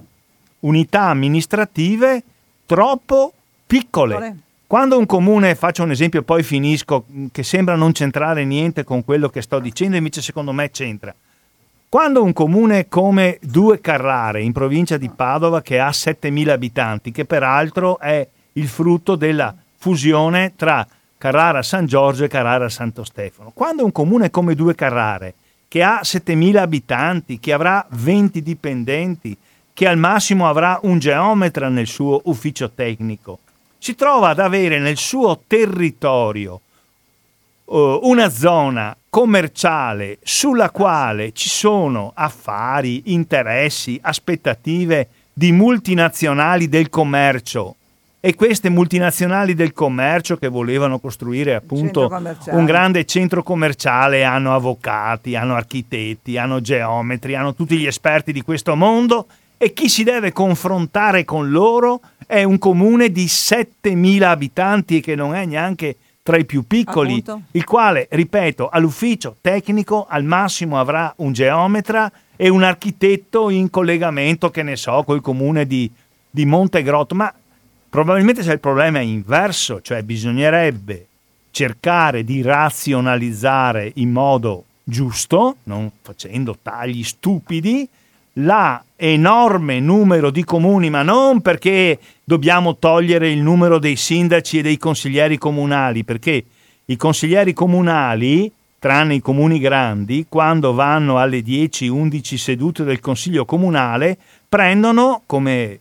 unità 0.60 1.04
amministrative 1.04 2.22
troppo 2.66 3.32
piccole. 3.66 4.36
Quando 4.66 4.98
un 4.98 5.06
comune, 5.06 5.54
faccio 5.54 5.82
un 5.82 5.90
esempio 5.90 6.22
poi 6.22 6.42
finisco, 6.42 7.04
che 7.30 7.42
sembra 7.42 7.76
non 7.76 7.92
centrare 7.92 8.44
niente 8.44 8.82
con 8.82 9.04
quello 9.04 9.28
che 9.28 9.42
sto 9.42 9.58
dicendo, 9.58 9.96
invece 9.96 10.22
secondo 10.22 10.52
me 10.52 10.70
c'entra. 10.70 11.14
Quando 11.88 12.24
un 12.24 12.32
comune 12.32 12.88
come 12.88 13.38
Due 13.40 13.80
Carrare, 13.80 14.42
in 14.42 14.52
provincia 14.52 14.96
di 14.96 15.10
Padova, 15.10 15.62
che 15.62 15.78
ha 15.78 15.90
7.000 15.90 16.48
abitanti, 16.48 17.12
che 17.12 17.24
peraltro 17.24 18.00
è 18.00 18.26
il 18.54 18.66
frutto 18.66 19.14
della 19.16 19.54
fusione 19.76 20.54
tra 20.56 20.84
Carrara 21.18 21.62
San 21.62 21.86
Giorgio 21.86 22.24
e 22.24 22.28
Carrara 22.28 22.68
Santo 22.68 23.04
Stefano. 23.04 23.52
Quando 23.54 23.84
un 23.84 23.92
comune 23.92 24.30
come 24.30 24.54
Due 24.54 24.74
Carrare, 24.74 25.34
che 25.68 25.82
ha 25.82 26.00
7.000 26.02 26.56
abitanti, 26.56 27.38
che 27.38 27.52
avrà 27.52 27.86
20 27.90 28.42
dipendenti, 28.42 29.36
che 29.72 29.86
al 29.86 29.98
massimo 29.98 30.48
avrà 30.48 30.78
un 30.82 30.98
geometra 30.98 31.68
nel 31.68 31.86
suo 31.86 32.20
ufficio 32.24 32.70
tecnico, 32.70 33.38
si 33.84 33.94
trova 33.94 34.30
ad 34.30 34.38
avere 34.38 34.78
nel 34.78 34.96
suo 34.96 35.42
territorio 35.46 36.58
uh, 37.66 37.98
una 38.04 38.30
zona 38.30 38.96
commerciale 39.10 40.16
sulla 40.22 40.70
quale 40.70 41.32
ci 41.32 41.50
sono 41.50 42.12
affari, 42.14 43.12
interessi, 43.12 43.98
aspettative 44.00 45.08
di 45.34 45.52
multinazionali 45.52 46.70
del 46.70 46.88
commercio. 46.88 47.74
E 48.20 48.34
queste 48.34 48.70
multinazionali 48.70 49.52
del 49.52 49.74
commercio 49.74 50.38
che 50.38 50.48
volevano 50.48 50.98
costruire 50.98 51.54
appunto 51.54 52.10
un 52.52 52.64
grande 52.64 53.04
centro 53.04 53.42
commerciale 53.42 54.24
hanno 54.24 54.54
avvocati, 54.54 55.36
hanno 55.36 55.56
architetti, 55.56 56.38
hanno 56.38 56.62
geometri, 56.62 57.34
hanno 57.34 57.54
tutti 57.54 57.76
gli 57.76 57.86
esperti 57.86 58.32
di 58.32 58.40
questo 58.40 58.76
mondo 58.76 59.26
e 59.64 59.72
chi 59.72 59.88
si 59.88 60.04
deve 60.04 60.30
confrontare 60.30 61.24
con 61.24 61.48
loro 61.50 62.02
è 62.26 62.42
un 62.42 62.58
comune 62.58 63.10
di 63.10 63.24
7.000 63.24 64.22
abitanti 64.24 65.00
che 65.00 65.14
non 65.14 65.34
è 65.34 65.46
neanche 65.46 65.96
tra 66.22 66.36
i 66.36 66.44
più 66.44 66.66
piccoli, 66.66 67.22
Appunto. 67.24 67.42
il 67.52 67.64
quale, 67.64 68.06
ripeto, 68.10 68.68
all'ufficio 68.68 69.36
tecnico 69.40 70.04
al 70.06 70.22
massimo 70.22 70.78
avrà 70.78 71.14
un 71.16 71.32
geometra 71.32 72.12
e 72.36 72.50
un 72.50 72.62
architetto 72.62 73.48
in 73.48 73.70
collegamento, 73.70 74.50
che 74.50 74.62
ne 74.62 74.76
so, 74.76 75.02
col 75.02 75.22
comune 75.22 75.66
di, 75.66 75.90
di 76.28 76.44
Montegrotto, 76.44 77.14
ma 77.14 77.32
probabilmente 77.88 78.42
se 78.42 78.52
il 78.52 78.60
problema 78.60 78.98
è 78.98 79.02
inverso, 79.02 79.80
cioè 79.80 80.02
bisognerebbe 80.02 81.06
cercare 81.50 82.22
di 82.22 82.42
razionalizzare 82.42 83.92
in 83.94 84.10
modo 84.10 84.64
giusto, 84.84 85.56
non 85.62 85.90
facendo 86.02 86.54
tagli 86.60 87.02
stupidi, 87.02 87.88
la 88.34 88.82
enorme 88.96 89.80
numero 89.80 90.30
di 90.30 90.44
comuni, 90.44 90.90
ma 90.90 91.02
non 91.02 91.40
perché 91.40 91.98
dobbiamo 92.24 92.76
togliere 92.76 93.30
il 93.30 93.40
numero 93.40 93.78
dei 93.78 93.96
sindaci 93.96 94.58
e 94.58 94.62
dei 94.62 94.78
consiglieri 94.78 95.38
comunali, 95.38 96.04
perché 96.04 96.44
i 96.86 96.96
consiglieri 96.96 97.52
comunali, 97.52 98.50
tranne 98.78 99.14
i 99.14 99.20
comuni 99.20 99.58
grandi, 99.58 100.26
quando 100.28 100.74
vanno 100.74 101.18
alle 101.18 101.40
10-11 101.40 102.36
sedute 102.36 102.84
del 102.84 103.00
consiglio 103.00 103.44
comunale, 103.44 104.16
prendono 104.48 105.22
come 105.26 105.78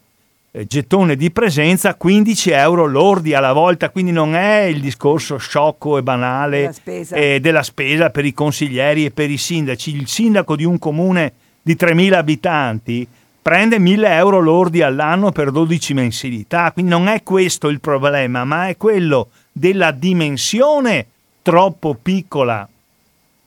eh, 0.52 0.66
gettone 0.66 1.16
di 1.16 1.32
presenza 1.32 1.96
15 1.96 2.52
euro 2.52 2.86
lordi 2.86 3.34
alla 3.34 3.54
volta, 3.54 3.90
quindi 3.90 4.12
non 4.12 4.36
è 4.36 4.62
il 4.62 4.80
discorso 4.80 5.38
sciocco 5.38 5.98
e 5.98 6.04
banale 6.04 6.60
della 6.60 6.72
spesa, 6.72 7.16
eh, 7.16 7.40
della 7.40 7.64
spesa 7.64 8.10
per 8.10 8.24
i 8.24 8.34
consiglieri 8.34 9.06
e 9.06 9.12
per 9.12 9.30
i 9.32 9.38
sindaci. 9.38 9.96
Il 9.96 10.08
sindaco 10.08 10.56
di 10.56 10.64
un 10.64 10.78
comune 10.80 11.34
di 11.64 11.76
3.000 11.76 12.14
abitanti 12.14 13.08
prende 13.42 13.78
1.000 13.78 14.06
euro 14.12 14.40
lordi 14.40 14.82
all'anno 14.82 15.32
per 15.32 15.52
12 15.52 15.94
mensilità, 15.94 16.72
quindi 16.72 16.92
non 16.92 17.08
è 17.08 17.24
questo 17.24 17.70
il 17.70 17.80
problema, 17.80 18.44
ma 18.44 18.68
è 18.68 18.78
quello 18.78 19.30
della 19.52 19.92
dimensione 19.92 21.08
troppo 21.42 21.98
piccola 22.02 22.68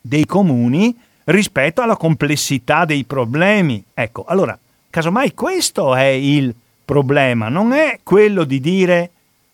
dei 0.00 0.26
comuni 0.26 0.94
rispetto 1.24 1.82
alla 1.82 1.96
complessità 1.96 2.84
dei 2.84 3.04
problemi. 3.04 3.82
Ecco, 3.94 4.24
allora, 4.26 4.58
casomai 4.90 5.34
questo 5.34 5.94
è 5.94 6.04
il 6.04 6.54
problema, 6.84 7.48
non 7.48 7.72
è 7.72 8.00
quello 8.02 8.44
di 8.44 8.60
dire 8.60 9.10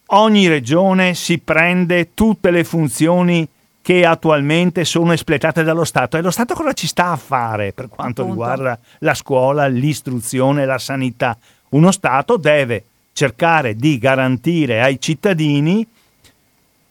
ogni 0.07 0.49
regione 0.49 1.15
si 1.15 1.39
prende 1.39 2.15
tutte 2.15 2.51
le 2.51 2.65
funzioni 2.65 3.47
che 3.83 4.07
attualmente 4.07 4.85
sono 4.85 5.12
espletate 5.12 5.64
dallo 5.64 5.85
Stato. 5.85 6.16
E 6.16 6.22
lo 6.22 6.30
Stato 6.30 6.55
cosa 6.55 6.72
ci 6.72 6.87
sta 6.87 7.11
a 7.11 7.16
fare 7.16 7.72
per 7.72 7.89
quanto 7.89 8.22
Appunto. 8.22 8.41
riguarda 8.41 8.78
la 9.01 9.14
scuola, 9.14 9.66
l'istruzione, 9.66 10.64
la 10.64 10.78
sanità? 10.78 11.37
Uno 11.70 11.91
Stato 11.91 12.37
deve 12.37 12.85
cercare 13.12 13.74
di 13.76 13.99
garantire 13.99 14.80
ai 14.80 15.01
cittadini 15.01 15.87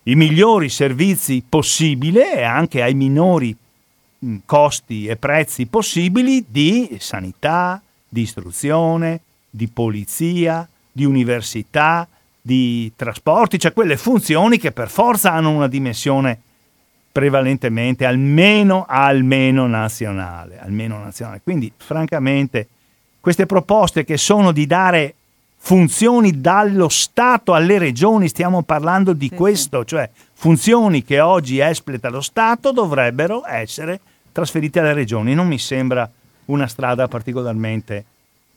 i 0.03 0.15
migliori 0.15 0.69
servizi 0.69 1.43
possibili 1.47 2.19
e 2.19 2.43
anche 2.43 2.81
ai 2.81 2.93
minori 2.93 3.55
costi 4.45 5.07
e 5.07 5.15
prezzi 5.15 5.65
possibili 5.67 6.45
di 6.47 6.97
sanità, 6.99 7.81
di 8.07 8.21
istruzione, 8.21 9.21
di 9.49 9.67
polizia, 9.67 10.67
di 10.91 11.05
università, 11.05 12.07
di 12.41 12.91
trasporti, 12.95 13.59
cioè 13.59 13.73
quelle 13.73 13.97
funzioni 13.97 14.57
che 14.57 14.71
per 14.71 14.89
forza 14.89 15.31
hanno 15.31 15.51
una 15.51 15.67
dimensione 15.67 16.39
prevalentemente 17.11 18.05
almeno, 18.05 18.85
almeno 18.87 19.67
nazionale, 19.67 20.59
almeno 20.59 20.97
nazionale. 20.97 21.41
Quindi 21.43 21.71
francamente 21.75 22.67
queste 23.19 23.45
proposte 23.45 24.03
che 24.03 24.17
sono 24.17 24.51
di 24.51 24.65
dare 24.65 25.15
funzioni 25.57 26.41
dallo 26.41 26.89
Stato 26.89 27.53
alle 27.53 27.77
regioni, 27.77 28.27
stiamo 28.27 28.63
parlando 28.63 29.13
di 29.13 29.27
sì, 29.29 29.35
questo, 29.35 29.81
sì. 29.81 29.87
cioè 29.87 30.09
funzioni 30.33 31.03
che 31.03 31.19
oggi 31.19 31.59
espleta 31.59 32.09
lo 32.09 32.21
Stato 32.21 32.71
dovrebbero 32.71 33.43
essere 33.45 33.99
trasferite 34.31 34.79
alle 34.79 34.93
regioni. 34.93 35.35
Non 35.35 35.47
mi 35.47 35.59
sembra 35.59 36.09
una 36.45 36.67
strada 36.67 37.07
particolarmente 37.07 38.05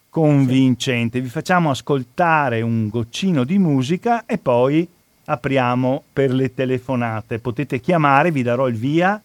convincente. 0.08 1.20
Vi 1.20 1.28
facciamo 1.28 1.70
ascoltare 1.70 2.62
un 2.62 2.88
goccino 2.88 3.44
di 3.44 3.58
musica 3.58 4.24
e 4.26 4.38
poi 4.38 4.88
apriamo 5.24 6.04
per 6.12 6.32
le 6.32 6.52
telefonate. 6.54 7.38
Potete 7.38 7.80
chiamare, 7.80 8.30
vi 8.30 8.42
darò 8.42 8.68
il 8.68 8.76
via 8.76 9.20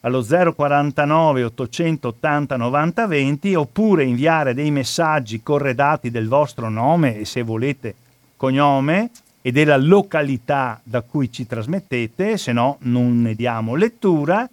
allo 0.00 0.22
049 0.22 1.42
880 1.42 2.56
90 2.56 3.06
20 3.06 3.54
oppure 3.54 4.04
inviare 4.04 4.54
dei 4.54 4.70
messaggi 4.70 5.42
corredati 5.42 6.10
del 6.10 6.28
vostro 6.28 6.68
nome 6.68 7.18
e 7.18 7.24
se 7.24 7.42
volete 7.42 7.94
cognome 8.36 9.10
e 9.42 9.50
della 9.52 9.76
località 9.76 10.80
da 10.82 11.02
cui 11.02 11.30
ci 11.32 11.46
trasmettete, 11.46 12.36
se 12.36 12.52
no 12.52 12.78
non 12.82 13.20
ne 13.22 13.34
diamo 13.34 13.74
lettura. 13.74 14.48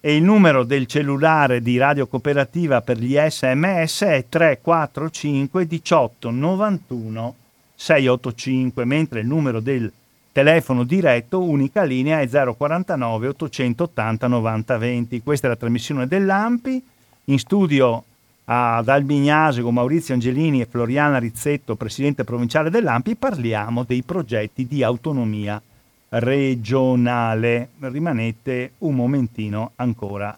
E 0.00 0.16
il 0.16 0.22
numero 0.22 0.64
del 0.64 0.86
cellulare 0.86 1.60
di 1.60 1.76
Radio 1.76 2.06
Cooperativa 2.06 2.80
per 2.80 2.98
gli 2.98 3.18
sms 3.18 4.02
è 4.02 4.24
345 4.28 5.66
18 5.66 6.30
91 6.30 7.34
685, 7.80 8.84
mentre 8.84 9.20
il 9.20 9.28
numero 9.28 9.60
del 9.60 9.90
telefono 10.32 10.82
diretto, 10.82 11.40
unica 11.40 11.84
linea 11.84 12.20
è 12.20 12.28
049 12.28 13.28
880 13.28 14.26
90 14.26 14.78
20. 14.78 15.22
Questa 15.22 15.46
è 15.46 15.50
la 15.50 15.56
trasmissione 15.56 16.08
dell'AMPI. 16.08 16.84
In 17.26 17.38
studio 17.38 18.02
ad 18.46 18.88
Albignase 18.88 19.62
con 19.62 19.74
Maurizio 19.74 20.14
Angelini 20.14 20.60
e 20.60 20.66
Floriana 20.66 21.18
Rizzetto, 21.18 21.76
presidente 21.76 22.24
provinciale 22.24 22.68
dell'AMPI, 22.68 23.14
parliamo 23.14 23.84
dei 23.84 24.02
progetti 24.02 24.66
di 24.66 24.82
autonomia 24.82 25.62
regionale. 26.08 27.68
Rimanete 27.78 28.72
un 28.78 28.96
momentino 28.96 29.72
ancora 29.76 30.36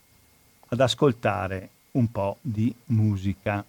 ad 0.68 0.80
ascoltare 0.80 1.68
un 1.93 2.11
po' 2.12 2.36
di 2.43 2.72
musica. 2.86 3.64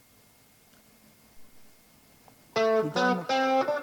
Então... 2.83 3.80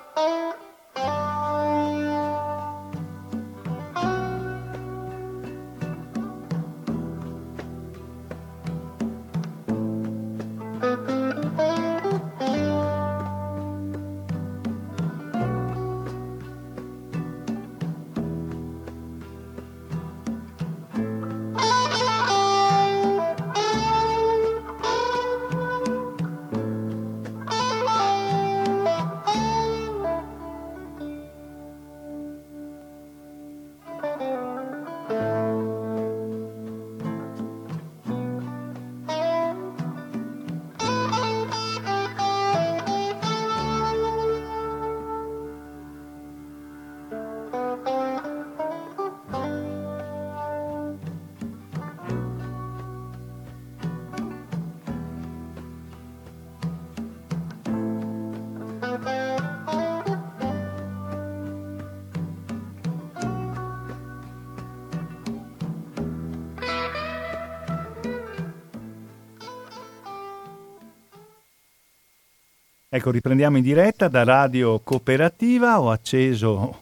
Ecco, 72.99 73.13
riprendiamo 73.13 73.59
in 73.59 73.63
diretta 73.63 74.09
da 74.09 74.25
Radio 74.25 74.81
Cooperativa, 74.81 75.81
ho 75.81 75.93
acceso, 75.93 76.81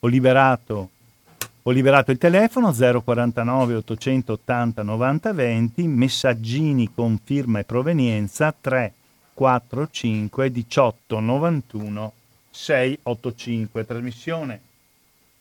ho 0.00 0.06
liberato, 0.08 0.90
ho 1.62 1.70
liberato 1.70 2.10
il 2.10 2.18
telefono 2.18 2.72
049 2.72 3.76
880 3.76 4.82
90 4.82 5.32
20, 5.32 5.86
messaggini 5.86 6.92
con 6.92 7.16
firma 7.22 7.60
e 7.60 7.64
provenienza 7.64 8.52
345 8.60 10.50
18 10.50 11.20
91 11.20 12.12
685, 12.50 13.86
trasmissione 13.86 14.60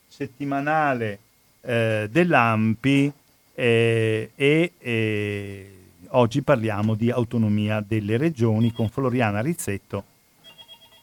settimanale 0.08 1.18
eh, 1.62 2.08
dell'AMPI 2.12 3.12
eh, 3.56 4.30
e 4.36 4.72
eh, 4.78 5.72
oggi 6.10 6.44
parliamo 6.44 6.94
di 6.94 7.10
autonomia 7.10 7.84
delle 7.84 8.18
regioni 8.18 8.72
con 8.72 8.88
Floriana 8.88 9.42
Rizzetto 9.42 10.10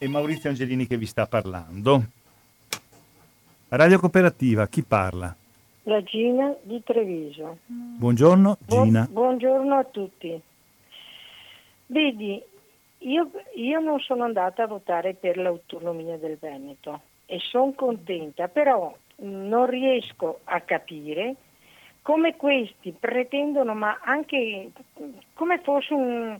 e 0.01 0.07
Maurizio 0.07 0.49
Angelini 0.49 0.87
che 0.87 0.97
vi 0.97 1.05
sta 1.05 1.27
parlando. 1.27 2.03
Radio 3.67 3.99
Cooperativa, 3.99 4.65
chi 4.67 4.81
parla? 4.81 5.35
La 5.83 6.01
Gina 6.03 6.55
di 6.61 6.81
Treviso. 6.83 7.57
Buongiorno 7.65 8.57
Gina. 8.65 9.03
Bu- 9.03 9.11
buongiorno 9.11 9.75
a 9.75 9.83
tutti. 9.83 10.41
Vedi, 11.87 12.41
io, 12.99 13.31
io 13.55 13.79
non 13.79 13.99
sono 13.99 14.23
andata 14.23 14.63
a 14.63 14.67
votare 14.67 15.15
per 15.15 15.37
l'autonomia 15.37 16.17
del 16.17 16.37
Veneto 16.39 17.01
e 17.25 17.39
sono 17.39 17.73
contenta, 17.73 18.47
però 18.47 18.95
non 19.17 19.65
riesco 19.65 20.39
a 20.45 20.61
capire 20.61 21.35
come 22.01 22.37
questi 22.37 22.95
pretendono, 22.97 23.75
ma 23.75 23.99
anche 24.01 24.71
come 25.33 25.59
fosse 25.59 25.93
un, 25.93 26.39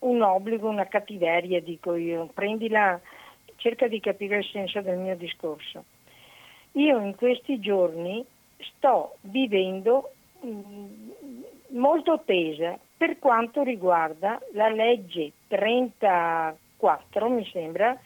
un 0.00 0.22
obbligo, 0.22 0.68
una 0.68 0.86
cattiveria, 0.86 1.60
dico 1.60 1.94
io, 1.94 2.28
prendila, 2.32 3.00
cerca 3.56 3.88
di 3.88 4.00
capire 4.00 4.38
il 4.38 4.44
senso 4.44 4.80
del 4.80 4.98
mio 4.98 5.16
discorso. 5.16 5.84
Io 6.72 6.98
in 7.00 7.14
questi 7.14 7.58
giorni 7.58 8.24
sto 8.58 9.16
vivendo 9.22 10.12
mm, 10.44 11.10
molto 11.70 12.22
tesa 12.24 12.78
per 12.96 13.18
quanto 13.18 13.62
riguarda 13.62 14.40
la 14.52 14.68
legge 14.68 15.32
34, 15.48 17.28
mi 17.28 17.46
sembra, 17.50 17.98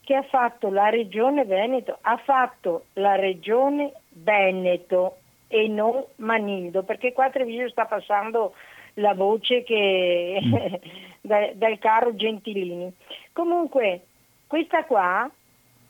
che 0.00 0.14
ha 0.14 0.22
fatto 0.22 0.70
la 0.70 0.88
regione 0.88 1.44
Veneto, 1.44 1.98
ha 2.00 2.16
fatto 2.16 2.86
la 2.94 3.14
regione 3.14 3.92
Veneto 4.08 5.18
e 5.48 5.68
non 5.68 6.02
Manildo, 6.16 6.82
perché 6.82 7.12
qua 7.12 7.30
Treviso 7.30 7.68
sta 7.68 7.84
passando 7.84 8.54
la 8.94 9.14
voce 9.14 9.62
che 9.62 10.40
mm. 10.42 10.54
da, 11.22 11.50
dal 11.54 11.78
caro 11.78 12.14
Gentilini. 12.14 12.92
Comunque, 13.32 14.02
questa 14.46 14.84
qua 14.84 15.30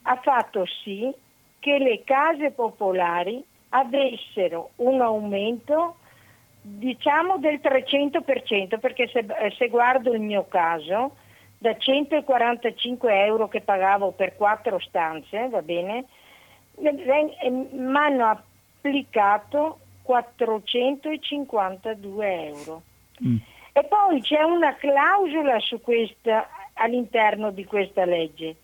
ha 0.03 0.17
fatto 0.17 0.67
sì 0.83 1.13
che 1.59 1.79
le 1.79 2.03
case 2.05 2.51
popolari 2.51 3.43
avessero 3.71 4.71
un 4.77 5.01
aumento 5.01 5.97
diciamo 6.61 7.39
del 7.39 7.61
300%, 7.63 8.79
perché 8.79 9.09
se, 9.09 9.25
se 9.57 9.69
guardo 9.69 10.13
il 10.13 10.21
mio 10.21 10.47
caso, 10.47 11.17
da 11.59 11.77
145 11.77 13.25
euro 13.25 13.49
che 13.49 13.63
pagavo 13.63 14.13
per 14.13 14.37
quattro 14.37 14.79
stanze, 14.79 15.49
va 15.49 15.63
bene, 15.63 16.05
mi 16.79 17.97
hanno 17.97 18.27
applicato 18.27 19.79
452 20.03 22.47
euro. 22.47 22.83
Mm. 23.25 23.37
E 23.73 23.85
poi 23.85 24.21
c'è 24.21 24.43
una 24.43 24.75
clausola 24.75 25.59
questa, 25.83 26.49
all'interno 26.75 27.51
di 27.51 27.65
questa 27.65 28.05
legge. 28.05 28.57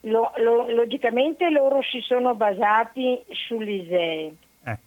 Lo, 0.00 0.32
lo, 0.36 0.70
logicamente 0.70 1.50
loro 1.50 1.82
si 1.82 2.00
sono 2.00 2.34
basati 2.34 3.20
sull'ISEE, 3.28 4.34
eh. 4.64 4.78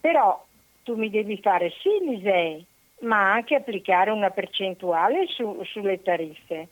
però 0.00 0.44
tu 0.84 0.94
mi 0.94 1.10
devi 1.10 1.38
fare 1.38 1.70
sì 1.80 1.90
l'ISEE, 2.00 2.64
ma 3.00 3.32
anche 3.32 3.56
applicare 3.56 4.10
una 4.10 4.30
percentuale 4.30 5.26
su, 5.26 5.60
sulle 5.64 6.00
tariffe. 6.02 6.68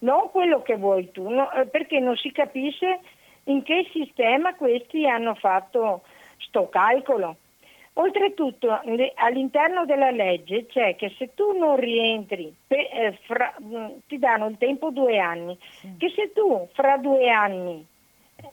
Non 0.00 0.30
quello 0.30 0.60
che 0.60 0.76
vuoi 0.76 1.10
tu, 1.12 1.26
no, 1.30 1.50
eh, 1.52 1.66
perché 1.66 1.98
non 1.98 2.16
si 2.16 2.30
capisce 2.30 3.00
in 3.44 3.62
che 3.62 3.88
sistema 3.90 4.54
questi 4.54 5.08
hanno 5.08 5.34
fatto 5.34 6.02
sto 6.38 6.68
calcolo. 6.68 7.36
Oltretutto 7.96 8.80
all'interno 9.14 9.84
della 9.84 10.10
legge 10.10 10.66
c'è 10.66 10.96
che 10.96 11.14
se 11.16 11.30
tu 11.34 11.56
non 11.56 11.76
rientri, 11.76 12.52
eh, 12.66 13.16
fra, 13.22 13.54
mm, 13.62 13.86
ti 14.08 14.18
danno 14.18 14.46
il 14.46 14.58
tempo 14.58 14.90
due 14.90 15.18
anni, 15.18 15.56
che 15.96 16.12
se 16.14 16.32
tu 16.32 16.68
fra 16.72 16.96
due 16.96 17.30
anni 17.30 17.86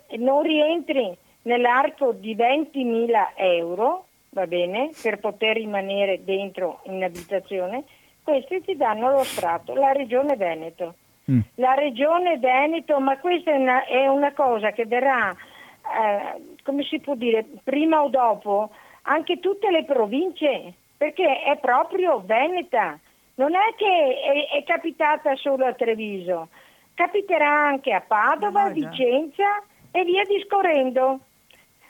eh, 0.10 0.18
non 0.18 0.44
rientri 0.44 1.18
nell'arco 1.44 2.12
di 2.12 2.36
20.000 2.36 3.32
euro, 3.36 4.06
va 4.30 4.46
bene, 4.46 4.92
per 5.02 5.18
poter 5.18 5.56
rimanere 5.56 6.24
dentro 6.24 6.82
in 6.84 7.04
abitazione, 7.04 7.84
questi 8.22 8.62
ti 8.62 8.78
danno 8.78 9.10
lo 9.10 9.24
strato, 9.24 9.74
la 9.74 9.92
regione 9.92 10.36
Veneto. 10.36 10.96
Mm. 11.32 11.40
La 11.56 11.74
regione 11.74 12.38
Veneto, 12.38 13.00
ma 13.00 13.18
questa 13.18 13.52
è 13.52 13.58
una, 13.58 13.86
è 13.86 14.08
una 14.08 14.34
cosa 14.34 14.72
che 14.72 14.86
verrà 14.86 15.36
eh, 15.82 16.56
come 16.64 16.84
si 16.84 17.00
può 17.00 17.16
dire, 17.16 17.46
prima 17.64 18.04
o 18.04 18.10
dopo, 18.10 18.70
anche 19.04 19.40
tutte 19.40 19.70
le 19.72 19.84
province, 19.86 20.74
perché 20.98 21.44
è 21.44 21.58
proprio 21.58 22.22
Veneta. 22.26 23.00
Non 23.36 23.56
è 23.56 23.74
che 23.76 24.22
è, 24.52 24.58
è 24.58 24.64
capitata 24.64 25.36
solo 25.36 25.66
a 25.66 25.74
Treviso, 25.74 26.50
capiterà 26.94 27.50
anche 27.50 27.94
a 27.94 28.02
Padova, 28.02 28.64
a 28.64 28.70
Vicenza 28.70 29.64
e 29.92 30.04
via 30.04 30.24
discorrendo. 30.26 31.20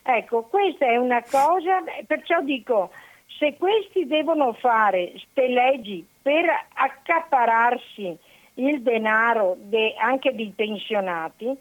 Ecco, 0.04 0.44
questa 0.44 0.86
è 0.86 0.98
una 0.98 1.24
cosa, 1.30 1.84
perciò 2.08 2.42
dico, 2.42 2.92
se 3.38 3.56
questi 3.58 4.08
devono 4.08 4.54
fare 4.54 5.14
ste 5.18 5.48
leggi 5.48 6.06
per 6.22 6.46
accapararsi 6.74 8.18
il 8.56 8.82
denaro 8.82 9.56
de, 9.58 9.96
anche 9.98 10.34
dei 10.36 10.54
pensionati, 10.56 11.56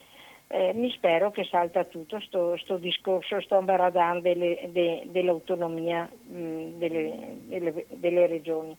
eh, 0.52 0.72
mi 0.74 0.90
spero 0.90 1.30
che 1.30 1.44
salta 1.44 1.84
tutto 1.84 2.18
sto, 2.18 2.56
sto 2.56 2.76
discorso, 2.76 3.40
sto 3.40 3.58
ambaradan 3.58 4.20
delle, 4.20 4.68
de, 4.72 5.02
dell'autonomia 5.06 6.10
mh, 6.10 6.76
delle, 6.76 7.36
delle, 7.46 7.86
delle, 7.88 8.26
regioni. 8.26 8.76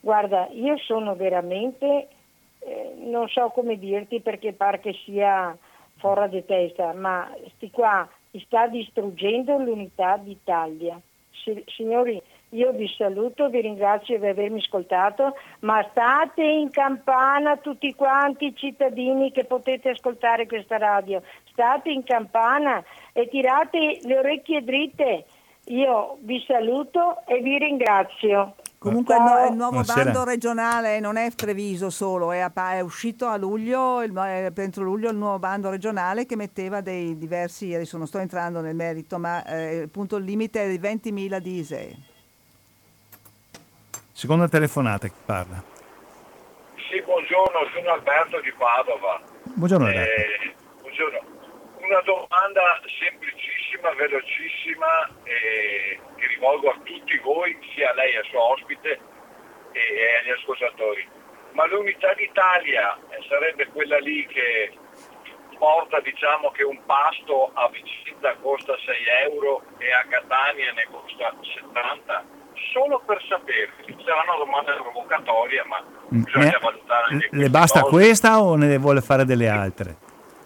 Guarda, 0.00 0.48
io 0.50 0.76
sono 0.78 1.14
veramente, 1.14 2.08
eh, 2.58 2.94
non 2.96 3.28
so 3.28 3.50
come 3.50 3.78
dirti 3.78 4.20
perché 4.20 4.52
pare 4.52 4.80
che 4.80 4.94
sia 5.04 5.56
fuori 5.98 6.28
di 6.28 6.44
testa, 6.44 6.92
ma 6.92 7.32
sti 7.54 7.70
qua 7.70 8.08
sta 8.40 8.66
distruggendo 8.66 9.56
l'unità 9.58 10.16
d'Italia. 10.16 11.00
Si, 11.30 11.62
signori, 11.68 12.20
io 12.56 12.72
vi 12.72 12.88
saluto, 12.96 13.50
vi 13.50 13.60
ringrazio 13.60 14.18
di 14.18 14.26
avermi 14.26 14.60
ascoltato, 14.60 15.36
ma 15.60 15.86
state 15.90 16.42
in 16.42 16.70
campana 16.70 17.58
tutti 17.58 17.94
quanti 17.94 18.46
i 18.46 18.56
cittadini 18.56 19.30
che 19.30 19.44
potete 19.44 19.90
ascoltare 19.90 20.46
questa 20.46 20.78
radio, 20.78 21.22
state 21.52 21.90
in 21.90 22.02
campana 22.02 22.82
e 23.12 23.28
tirate 23.28 23.98
le 24.02 24.18
orecchie 24.18 24.64
dritte. 24.64 25.24
Io 25.66 26.16
vi 26.20 26.42
saluto 26.46 27.26
e 27.26 27.40
vi 27.40 27.58
ringrazio. 27.58 28.54
Comunque 28.78 29.16
il, 29.16 29.50
il, 29.50 29.56
nuovo 29.56 29.70
Buonasera. 29.70 30.04
bando 30.04 30.24
regionale 30.24 31.00
non 31.00 31.16
è 31.16 31.30
Treviso 31.32 31.90
solo, 31.90 32.30
è, 32.30 32.48
è 32.52 32.80
uscito 32.80 33.26
a 33.26 33.36
luglio, 33.36 34.02
il, 34.02 34.16
entro 34.54 34.84
luglio 34.84 35.10
il 35.10 35.16
nuovo 35.16 35.38
bando 35.40 35.70
regionale 35.70 36.24
che 36.24 36.36
metteva 36.36 36.80
dei 36.80 37.18
diversi, 37.18 37.74
adesso 37.74 37.98
non 37.98 38.06
sto 38.06 38.18
entrando 38.18 38.60
nel 38.60 38.76
merito, 38.76 39.18
ma 39.18 39.44
eh, 39.44 39.82
appunto 39.82 40.16
il 40.16 40.24
limite 40.24 40.62
è 40.62 40.68
di 40.68 40.78
20.000 40.78 41.38
di 41.38 41.58
ISEE. 41.58 41.96
Seconda 44.16 44.48
telefonata, 44.48 45.08
chi 45.08 45.20
parla? 45.26 45.62
Sì, 46.88 47.02
buongiorno, 47.02 47.68
sono 47.74 47.92
Alberto 47.92 48.40
di 48.40 48.50
Padova. 48.52 49.20
Buongiorno 49.44 49.84
Alberto. 49.84 50.22
Eh, 50.22 50.54
buongiorno. 50.80 51.20
Una 51.84 52.00
domanda 52.00 52.80
semplicissima, 52.98 53.92
velocissima, 53.92 55.10
eh, 55.24 56.00
che 56.16 56.26
rivolgo 56.28 56.70
a 56.70 56.78
tutti 56.82 57.18
voi, 57.18 57.58
sia 57.74 57.90
a 57.90 57.92
lei, 57.92 58.16
al 58.16 58.24
suo 58.24 58.40
ospite 58.52 58.98
e, 59.72 59.80
e 59.80 60.16
agli 60.16 60.30
ascoltatori. 60.30 61.06
Ma 61.52 61.66
l'unità 61.66 62.14
d'Italia 62.14 62.98
sarebbe 63.28 63.66
quella 63.66 63.98
lì 63.98 64.26
che 64.28 64.72
porta 65.58 66.00
diciamo 66.00 66.50
che 66.52 66.64
un 66.64 66.82
pasto 66.86 67.50
a 67.52 67.68
Vicenza 67.68 68.34
costa 68.36 68.78
6 68.78 68.96
euro 69.28 69.62
e 69.76 69.92
a 69.92 70.06
Catania 70.08 70.72
ne 70.72 70.86
costa 70.90 71.34
70? 71.42 72.45
Solo 72.72 73.02
per 73.04 73.20
sapere. 73.28 73.70
Sarà 74.04 74.22
una 74.26 74.38
domanda 74.38 74.72
provocatoria, 74.72 75.64
ma 75.66 75.82
mm. 76.14 76.22
bisogna 76.22 76.56
eh, 76.56 76.58
valutare 76.60 77.04
anche 77.12 77.28
Le 77.30 77.50
basta 77.50 77.80
cose. 77.80 77.92
questa 77.92 78.42
o 78.42 78.56
ne 78.56 78.78
vuole 78.78 79.00
fare 79.00 79.24
delle 79.24 79.48
altre? 79.48 79.96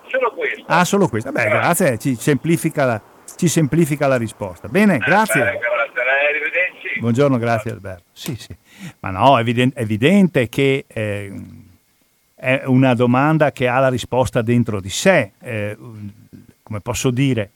Solo 0.06 0.32
questa. 0.32 0.64
Ah, 0.66 0.84
solo 0.84 1.08
questa. 1.08 1.30
Beh, 1.30 1.44
grazie, 1.44 1.86
grazie. 1.86 1.98
Ci, 1.98 2.14
semplifica 2.16 2.84
la, 2.84 3.00
ci 3.36 3.48
semplifica 3.48 4.06
la 4.06 4.16
risposta. 4.16 4.68
Bene, 4.68 4.96
eh, 4.96 4.98
grazie. 4.98 5.42
Beh, 5.42 5.58
grazie. 5.58 5.68
Arrivederci. 6.28 7.00
Buongiorno, 7.00 7.38
grazie 7.38 7.70
Alberto. 7.72 8.04
Sì, 8.12 8.36
sì. 8.36 8.54
Ma 9.00 9.10
no, 9.10 9.38
è 9.38 9.40
evidente, 9.40 9.78
è 9.78 9.82
evidente 9.82 10.48
che... 10.48 10.84
Eh, 10.86 11.32
è 12.40 12.62
una 12.64 12.94
domanda 12.94 13.52
che 13.52 13.68
ha 13.68 13.78
la 13.80 13.90
risposta 13.90 14.40
dentro 14.40 14.80
di 14.80 14.88
sé. 14.88 15.32
Eh, 15.40 15.76
come 16.62 16.80
posso 16.80 17.10
dire, 17.10 17.50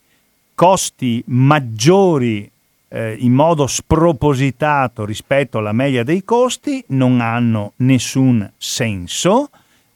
costi 0.54 1.22
maggiori 1.28 2.50
eh, 2.94 3.16
in 3.18 3.32
modo 3.32 3.66
spropositato 3.66 5.04
rispetto 5.04 5.58
alla 5.58 5.72
media 5.72 6.04
dei 6.04 6.22
costi 6.22 6.84
non 6.88 7.20
hanno 7.20 7.72
nessun 7.76 8.48
senso 8.56 9.50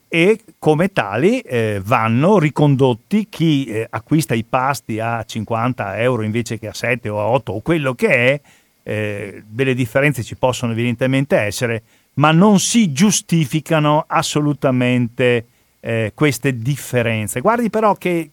e 0.08 0.40
come 0.58 0.90
tali 0.92 1.38
eh, 1.40 1.80
vanno 1.84 2.40
ricondotti 2.40 3.28
chi 3.28 3.66
eh, 3.66 3.86
acquista 3.88 4.34
i 4.34 4.42
pasti 4.42 4.98
a 4.98 5.22
50 5.22 5.98
euro 5.98 6.22
invece 6.22 6.58
che 6.58 6.66
a 6.66 6.74
7 6.74 7.08
o 7.08 7.20
a 7.20 7.26
8 7.26 7.52
o 7.52 7.60
quello 7.60 7.94
che 7.94 8.08
è, 8.08 8.40
eh, 8.82 9.44
delle 9.46 9.74
differenze 9.74 10.24
ci 10.24 10.34
possono 10.34 10.72
evidentemente 10.72 11.36
essere, 11.36 11.82
ma 12.14 12.32
non 12.32 12.58
si 12.58 12.90
giustificano 12.90 14.04
assolutamente 14.08 15.46
eh, 15.78 16.10
queste 16.14 16.56
differenze. 16.56 17.40
Guardi 17.40 17.70
però 17.70 17.94
che 17.94 18.30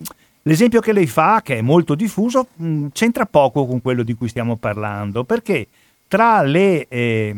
l'esempio 0.47 0.79
che 0.79 0.93
lei 0.93 1.07
fa, 1.07 1.41
che 1.43 1.57
è 1.57 1.61
molto 1.61 1.95
diffuso, 1.95 2.47
mm, 2.61 2.87
c'entra 2.93 3.25
poco 3.25 3.65
con 3.65 3.81
quello 3.81 4.03
di 4.03 4.13
cui 4.13 4.27
stiamo 4.27 4.55
parlando, 4.55 5.23
perché 5.23 5.67
tra 6.07 6.41
le, 6.43 6.87
eh, 6.87 7.35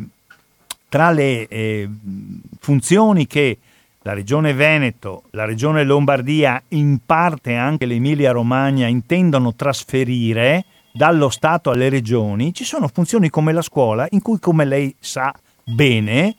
tra 0.89 1.11
le 1.11 1.47
eh, 1.47 1.89
funzioni 2.59 3.25
che 3.25 3.57
la 4.01 4.13
regione 4.13 4.53
Veneto, 4.53 5.23
la 5.31 5.45
regione 5.45 5.83
Lombardia, 5.83 6.61
in 6.69 6.99
parte 7.05 7.55
anche 7.55 7.85
l'Emilia 7.85 8.31
Romagna 8.31 8.87
intendono 8.87 9.53
trasferire 9.53 10.65
dallo 10.93 11.29
Stato 11.29 11.71
alle 11.71 11.89
regioni, 11.89 12.53
ci 12.53 12.63
sono 12.63 12.87
funzioni 12.87 13.29
come 13.29 13.53
la 13.53 13.61
scuola 13.61 14.07
in 14.11 14.21
cui, 14.21 14.39
come 14.39 14.65
lei 14.65 14.93
sa, 14.99 15.33
bene, 15.63 16.35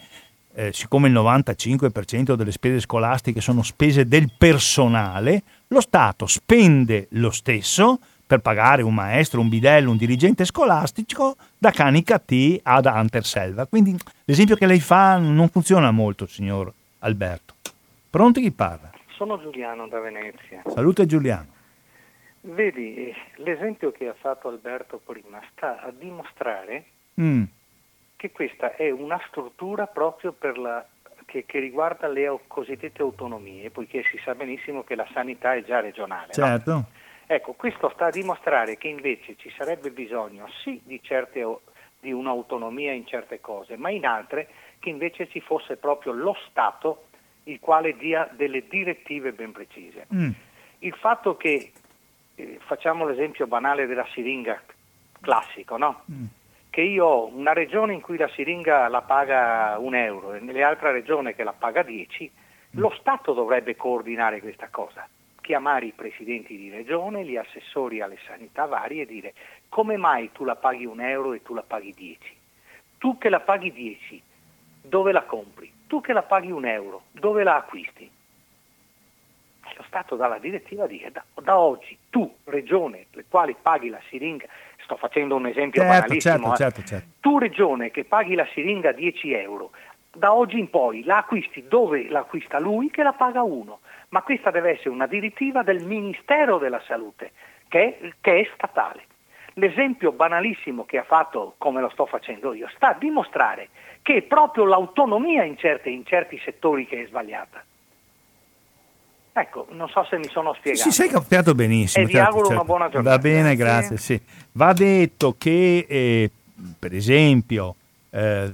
eh, 0.59 0.72
siccome 0.72 1.06
il 1.06 1.14
95% 1.14 2.34
delle 2.34 2.50
spese 2.50 2.80
scolastiche 2.80 3.40
sono 3.40 3.62
spese 3.62 4.09
del 4.09 4.32
personale, 4.36 5.42
lo 5.68 5.80
Stato 5.80 6.26
spende 6.26 7.06
lo 7.11 7.30
stesso 7.30 8.00
per 8.26 8.40
pagare 8.40 8.82
un 8.82 8.92
maestro, 8.92 9.40
un 9.40 9.48
bidello, 9.48 9.92
un 9.92 9.96
dirigente 9.96 10.44
scolastico 10.44 11.36
da 11.56 11.70
Canica 11.70 12.18
T 12.18 12.59
ad 12.61 12.86
Anterselva. 12.86 13.66
Quindi 13.66 13.96
l'esempio 14.24 14.56
che 14.56 14.66
lei 14.66 14.80
fa 14.80 15.16
non 15.16 15.48
funziona 15.48 15.92
molto, 15.92 16.26
signor 16.26 16.72
Alberto. 16.98 17.54
Pronti 18.11 18.40
chi 18.40 18.50
parla? 18.50 18.90
Sono 19.14 19.40
Giuliano 19.40 19.86
da 19.86 20.00
Venezia. 20.00 20.62
Salute 20.66 21.06
Giuliano. 21.06 21.54
Vedi, 22.40 23.14
l'esempio 23.36 23.92
che 23.92 24.09
ha 24.09 24.14
fatto 24.18 24.48
Alberto 24.48 25.00
prima 25.04 25.40
sta 25.52 25.80
a 25.82 25.92
dimostrare 25.96 26.86
mm 27.20 27.44
che 28.19 28.33
questa 28.33 28.75
è 28.75 28.91
una 28.91 29.21
struttura 29.29 29.87
proprio 29.87 30.35
la, 30.57 30.85
che, 31.25 31.47
che, 31.47 31.61
riguarda 31.61 32.09
le 32.09 32.41
cosiddette 32.49 33.01
autonomie, 33.01 33.71
poiché 33.71 34.03
si 34.03 34.19
sa 34.25 34.35
benissimo 34.35 34.83
che 34.83 34.97
la 34.97 35.07
sanità 35.12 35.55
è 35.55 35.62
già 35.62 35.79
regionale. 35.79 36.33
Certo. 36.33 36.73
No? 36.73 36.87
Ecco, 37.29 37.53
questo 37.53 37.89
sta 37.95 38.07
a 38.07 38.11
dimostrare 38.11 38.77
che 38.77 38.89
invece 38.89 39.37
ci 39.37 39.53
sarebbe 39.57 39.93
bisogno 39.93 40.49
sì 40.64 40.81
di, 40.83 41.01
certe, 41.01 41.47
di 42.01 42.11
un'autonomia 42.11 42.91
in 42.91 43.07
certe 43.07 43.41
cose, 43.41 43.77
ma 43.77 43.91
in 43.91 44.05
altre 44.05 44.49
che 44.81 44.89
invece 44.89 45.29
ci 45.29 45.41
fosse 45.41 45.77
proprio 45.77 46.11
lo 46.11 46.37
Stato 46.49 47.05
il 47.45 47.61
quale 47.61 47.97
dia 47.97 48.29
delle 48.33 48.66
direttive 48.66 49.33
ben 49.33 49.53
precise. 49.53 50.09
Mm. 50.12 50.31
Il 50.81 50.95
fatto 50.95 51.37
che, 51.37 51.71
eh, 52.35 52.59
facciamo 52.66 53.07
l'esempio 53.07 53.47
banale 53.47 53.87
della 53.87 54.07
siringa 54.12 54.61
classico, 55.21 55.77
no? 55.77 56.03
Mm 56.11 56.25
che 56.79 56.85
io 56.85 57.07
ho 57.07 57.26
una 57.35 57.53
regione 57.53 57.93
in 57.93 58.01
cui 58.01 58.16
la 58.16 58.29
siringa 58.29 58.87
la 58.87 59.03
paga 59.03 59.79
un 59.81 59.97
euro 59.97 60.35
e 60.35 60.39
nelle 60.39 60.62
altre 60.62 60.93
regioni 60.93 61.35
che 61.35 61.43
la 61.43 61.53
paga 61.53 61.83
10, 61.83 62.31
lo 62.74 62.95
Stato 63.01 63.33
dovrebbe 63.33 63.74
coordinare 63.74 64.39
questa 64.39 64.68
cosa, 64.70 65.05
chiamare 65.41 65.87
i 65.87 65.93
presidenti 65.93 66.57
di 66.57 66.70
regione, 66.70 67.24
gli 67.24 67.37
assessori 67.37 68.01
alle 68.01 68.18
sanità 68.24 68.66
varie 68.66 69.03
e 69.03 69.07
dire 69.07 69.35
come 69.68 69.97
mai 69.97 70.31
tu 70.31 70.45
la 70.45 70.55
paghi 70.55 70.87
un 70.87 71.01
euro 71.01 71.33
e 71.33 71.43
tu 71.43 71.53
la 71.53 71.64
paghi 71.66 71.93
10? 71.97 72.37
Tu 72.99 73.18
che 73.18 73.29
la 73.29 73.41
paghi 73.41 73.72
10, 73.72 74.22
dove 74.83 75.11
la 75.11 75.22
compri? 75.22 75.72
Tu 75.89 76.01
che 76.01 76.12
la 76.12 76.22
paghi 76.22 76.53
un 76.53 76.64
euro, 76.64 77.07
dove 77.11 77.43
la 77.43 77.57
acquisti? 77.57 78.09
Lo 79.76 79.83
Stato 79.83 80.14
dà 80.14 80.29
la 80.29 80.39
direttiva 80.39 80.87
di 80.87 81.05
da, 81.11 81.24
da 81.43 81.59
oggi 81.59 81.99
tu, 82.09 82.37
regione, 82.45 83.07
le 83.11 83.24
quali 83.29 83.57
paghi 83.61 83.89
la 83.89 84.01
siringa, 84.09 84.47
sto 84.89 84.97
facendo 84.97 85.36
un 85.36 85.47
esempio 85.47 85.82
certo, 85.82 86.01
banalissimo, 86.01 86.32
certo, 86.32 86.53
eh. 86.53 86.57
certo, 86.57 86.82
certo. 86.82 87.09
tu 87.20 87.39
regione 87.39 87.91
che 87.91 88.05
paghi 88.05 88.34
la 88.34 88.49
siringa 88.55 88.93
10 88.93 89.34
euro, 89.34 89.70
da 90.11 90.32
oggi 90.32 90.59
in 90.59 90.70
poi 90.70 91.05
la 91.05 91.18
acquisti 91.18 91.68
dove 91.68 92.09
l'acquista 92.09 92.59
lui 92.59 92.89
che 92.89 93.03
la 93.03 93.12
paga 93.12 93.43
uno, 93.43 93.80
ma 94.09 94.22
questa 94.22 94.51
deve 94.51 94.70
essere 94.70 94.89
una 94.89 95.07
direttiva 95.07 95.62
del 95.62 95.84
Ministero 95.84 96.57
della 96.57 96.80
Salute 96.86 97.32
che 97.68 97.99
è, 97.99 98.12
che 98.22 98.41
è 98.41 98.51
statale. 98.55 99.05
L'esempio 99.55 100.12
banalissimo 100.12 100.86
che 100.86 100.97
ha 100.97 101.05
fatto, 101.05 101.55
come 101.59 101.82
lo 101.82 101.91
sto 101.91 102.07
facendo 102.07 102.55
io, 102.55 102.68
sta 102.74 102.89
a 102.89 102.97
dimostrare 102.99 103.68
che 104.01 104.14
è 104.14 104.22
proprio 104.22 104.64
l'autonomia 104.64 105.45
in, 105.45 105.59
certe, 105.59 105.91
in 105.91 106.07
certi 106.07 106.41
settori 106.43 106.86
che 106.86 107.03
è 107.03 107.07
sbagliata. 107.07 107.62
Ecco, 109.41 109.68
non 109.70 109.89
so 109.89 110.05
se 110.11 110.18
mi 110.18 110.26
sono 110.28 110.53
spiegato. 110.55 110.91
Sì, 110.91 110.91
sei 110.91 111.09
capito 111.09 111.55
benissimo. 111.55 112.07
E 112.07 112.11
certo, 112.11 112.18
vi 112.18 112.26
auguro 112.26 112.47
certo. 112.47 112.55
una 112.55 112.64
buona 112.64 112.89
giornata. 112.89 113.16
Va 113.16 113.22
bene, 113.22 113.55
grazie. 113.55 113.97
Sì. 113.97 114.20
Va 114.53 114.72
detto 114.72 115.36
che, 115.39 115.86
eh, 115.89 116.30
per 116.76 116.93
esempio, 116.93 117.76
eh, 118.11 118.53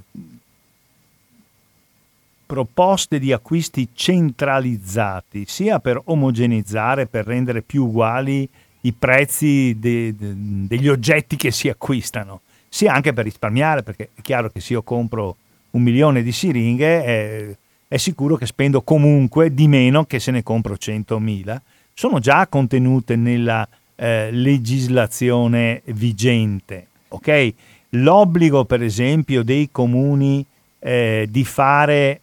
proposte 2.45 3.17
di 3.17 3.31
acquisti 3.31 3.89
centralizzati, 3.93 5.45
sia 5.47 5.79
per 5.79 5.99
omogenizzare, 6.03 7.07
per 7.07 7.25
rendere 7.25 7.63
più 7.63 7.85
uguali 7.85 8.47
i 8.81 8.91
prezzi 8.93 9.79
de, 9.79 10.13
de, 10.15 10.33
degli 10.67 10.87
oggetti 10.87 11.35
che 11.35 11.49
si 11.49 11.67
acquistano, 11.67 12.41
sia 12.69 12.93
anche 12.93 13.11
per 13.11 13.23
risparmiare, 13.23 13.81
perché 13.81 14.09
è 14.13 14.21
chiaro 14.21 14.49
che 14.49 14.59
se 14.59 14.73
io 14.73 14.83
compro 14.83 15.35
un 15.71 15.81
milione 15.81 16.21
di 16.21 16.31
siringhe... 16.31 17.05
Eh, 17.05 17.57
è 17.87 17.97
sicuro 17.97 18.35
che 18.35 18.45
spendo 18.45 18.81
comunque 18.81 19.53
di 19.53 19.67
meno 19.67 20.05
che 20.05 20.19
se 20.19 20.31
ne 20.31 20.43
compro 20.43 20.73
100.000. 20.75 21.57
Sono 21.93 22.19
già 22.19 22.47
contenute 22.47 23.15
nella 23.15 23.67
eh, 23.95 24.31
legislazione 24.31 25.81
vigente. 25.85 26.87
Okay? 27.09 27.53
L'obbligo, 27.89 28.65
per 28.65 28.81
esempio, 28.81 29.43
dei 29.43 29.69
comuni 29.71 30.45
eh, 30.79 31.27
di 31.29 31.45
fare, 31.45 32.19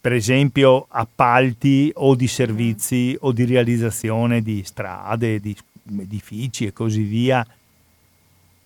per 0.00 0.12
esempio, 0.12 0.86
appalti 0.90 1.90
o 1.94 2.14
di 2.14 2.28
servizi 2.28 3.16
o 3.20 3.32
di 3.32 3.44
realizzazione 3.44 4.42
di 4.42 4.62
strade, 4.64 5.40
di 5.40 5.56
edifici 5.98 6.66
e 6.66 6.72
così 6.72 7.02
via 7.02 7.46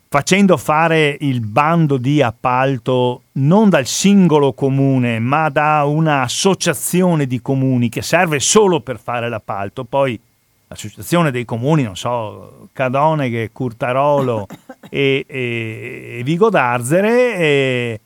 facendo 0.09 0.57
fare 0.57 1.17
il 1.21 1.41
bando 1.41 1.99
di 1.99 2.23
appalto 2.23 3.23
non 3.33 3.69
dal 3.69 3.87
singolo 3.87 4.55
comune, 4.55 5.19
ma 5.19 5.51
da 5.51 5.85
un'associazione 5.85 7.27
di 7.27 7.43
comuni 7.43 7.91
che 7.91 8.03
serve 8.03 8.41
solo 8.41 8.81
per 8.81 8.99
fare 8.99 9.29
l'appalto. 9.29 9.85
Poi 9.85 10.19
l'associazione 10.67 11.31
dei 11.31 11.45
comuni, 11.45 11.83
non 11.83 11.97
so, 11.97 12.69
Cadoneghe, 12.73 13.51
Curtarolo 13.53 14.47
e, 14.89 15.25
e, 15.27 16.17
e 16.19 16.23
Vigo 16.25 16.49
d'Arzere 16.49 17.37
e 17.37 18.01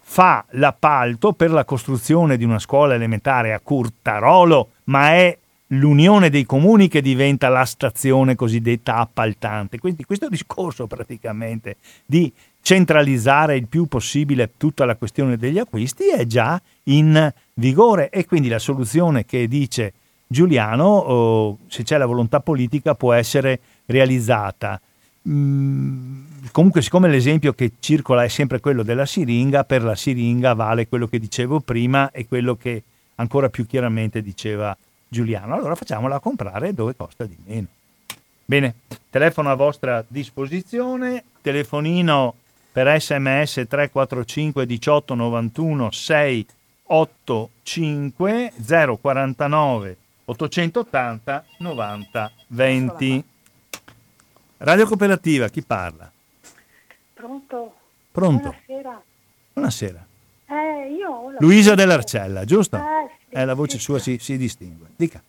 fa 0.00 0.44
l'appalto 0.50 1.32
per 1.32 1.50
la 1.50 1.64
costruzione 1.64 2.36
di 2.36 2.44
una 2.44 2.58
scuola 2.58 2.94
elementare 2.94 3.52
a 3.52 3.60
Curtarolo, 3.60 4.68
ma 4.84 5.12
è 5.12 5.36
l'unione 5.68 6.30
dei 6.30 6.46
comuni 6.46 6.88
che 6.88 7.02
diventa 7.02 7.48
la 7.48 7.64
stazione 7.64 8.34
cosiddetta 8.34 8.96
appaltante. 8.96 9.78
Quindi 9.78 10.04
questo 10.04 10.28
discorso 10.28 10.86
praticamente 10.86 11.76
di 12.06 12.32
centralizzare 12.60 13.56
il 13.56 13.66
più 13.66 13.86
possibile 13.86 14.50
tutta 14.56 14.84
la 14.84 14.96
questione 14.96 15.36
degli 15.36 15.58
acquisti 15.58 16.08
è 16.08 16.26
già 16.26 16.60
in 16.84 17.32
vigore 17.54 18.08
e 18.10 18.26
quindi 18.26 18.48
la 18.48 18.58
soluzione 18.58 19.24
che 19.24 19.48
dice 19.48 19.92
Giuliano, 20.26 20.84
oh, 20.84 21.58
se 21.68 21.82
c'è 21.82 21.96
la 21.96 22.06
volontà 22.06 22.40
politica, 22.40 22.94
può 22.94 23.14
essere 23.14 23.60
realizzata. 23.86 24.78
Mm, 25.26 26.24
comunque, 26.52 26.82
siccome 26.82 27.08
l'esempio 27.08 27.54
che 27.54 27.72
circola 27.80 28.24
è 28.24 28.28
sempre 28.28 28.60
quello 28.60 28.82
della 28.82 29.06
siringa, 29.06 29.64
per 29.64 29.82
la 29.82 29.94
siringa 29.94 30.52
vale 30.52 30.86
quello 30.86 31.06
che 31.06 31.18
dicevo 31.18 31.60
prima 31.60 32.10
e 32.10 32.26
quello 32.26 32.56
che 32.56 32.82
ancora 33.16 33.48
più 33.48 33.66
chiaramente 33.66 34.20
diceva 34.20 34.76
Giuliano, 35.08 35.54
allora 35.54 35.74
facciamola 35.74 36.20
comprare 36.20 36.74
dove 36.74 36.94
costa 36.94 37.24
di 37.24 37.36
meno. 37.46 37.66
Bene, 38.44 38.74
telefono 39.10 39.50
a 39.50 39.54
vostra 39.54 40.04
disposizione, 40.06 41.24
telefonino 41.40 42.34
per 42.70 43.00
sms 43.00 43.64
345 43.68 44.66
18 44.66 45.14
91 45.14 45.90
685 45.90 48.52
049 49.00 49.96
880 50.26 51.44
90 51.58 52.32
20. 52.48 53.24
Radio 54.58 54.86
Cooperativa, 54.86 55.48
chi 55.48 55.62
parla? 55.62 56.12
Pronto? 57.14 57.74
Pronto. 58.12 58.54
Buonasera. 58.66 59.02
Buonasera. 59.52 60.07
Eh, 60.50 60.96
Luisa 61.40 61.74
dell'Arcella, 61.74 62.44
giusto? 62.44 62.76
Eh, 62.76 63.10
sì, 63.28 63.34
eh, 63.34 63.44
la 63.44 63.54
voce 63.54 63.76
sì, 63.76 63.82
sua 63.82 63.98
sì. 63.98 64.12
si, 64.18 64.24
si 64.24 64.36
distingue. 64.38 64.88
Dica. 64.96 65.22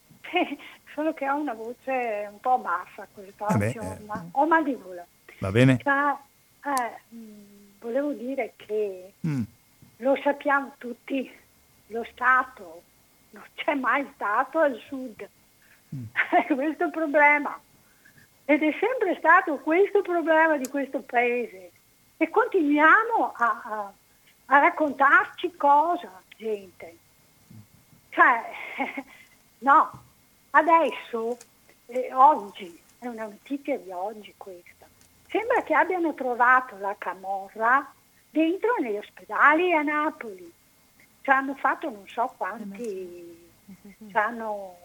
solo 0.93 1.13
che 1.13 1.29
ho 1.29 1.35
una 1.35 1.53
voce 1.53 2.27
un 2.31 2.39
po' 2.39 2.57
bassa 2.59 3.07
Eh 3.15 3.57
beh, 3.57 3.67
oggi, 3.67 3.77
ho 3.77 3.81
eh. 3.83 3.99
ma- 4.05 4.25
ho 4.31 4.47
mal 4.47 4.63
di 4.63 4.77
gola. 4.81 5.05
Va 5.39 5.51
bene? 5.51 5.77
Cioè, 5.81 6.15
eh, 6.65 7.15
mh, 7.15 7.79
volevo 7.79 8.11
dire 8.13 8.53
che 8.55 9.13
Mm. 9.27 9.41
lo 9.97 10.17
sappiamo 10.23 10.73
tutti, 10.77 11.29
lo 11.87 12.05
Stato 12.11 12.83
non 13.31 13.43
c'è 13.55 13.73
mai 13.75 14.09
stato 14.15 14.59
al 14.59 14.79
sud. 14.87 15.27
È 16.29 16.45
questo 16.53 16.85
il 16.85 16.91
problema. 16.91 17.59
Ed 18.45 18.63
è 18.63 18.71
sempre 18.79 19.15
stato 19.19 19.57
questo 19.57 19.97
il 19.97 20.03
problema 20.03 20.57
di 20.57 20.67
questo 20.69 21.01
paese. 21.01 21.71
E 22.17 22.29
continuiamo 22.29 23.31
a, 23.35 23.61
a- 23.63 23.93
a 24.51 24.59
raccontarci 24.59 25.55
cosa, 25.55 26.21
gente. 26.37 26.97
Cioè, 28.09 28.51
no, 29.59 30.03
adesso, 30.51 31.37
eh, 31.87 32.13
oggi, 32.13 32.81
è 32.97 33.07
una 33.07 33.25
notizia 33.25 33.77
di 33.77 33.91
oggi 33.91 34.33
questa, 34.37 34.87
sembra 35.27 35.61
che 35.63 35.73
abbiano 35.73 36.13
trovato 36.13 36.77
la 36.77 36.95
camorra 36.97 37.93
dentro 38.29 38.75
negli 38.79 38.97
ospedali 38.97 39.73
a 39.73 39.83
Napoli. 39.83 40.51
Ci 41.21 41.29
hanno 41.29 41.53
fatto 41.55 41.89
non 41.89 42.07
so 42.07 42.33
quanti, 42.35 43.51
ci 44.07 44.17
hanno, 44.17 44.77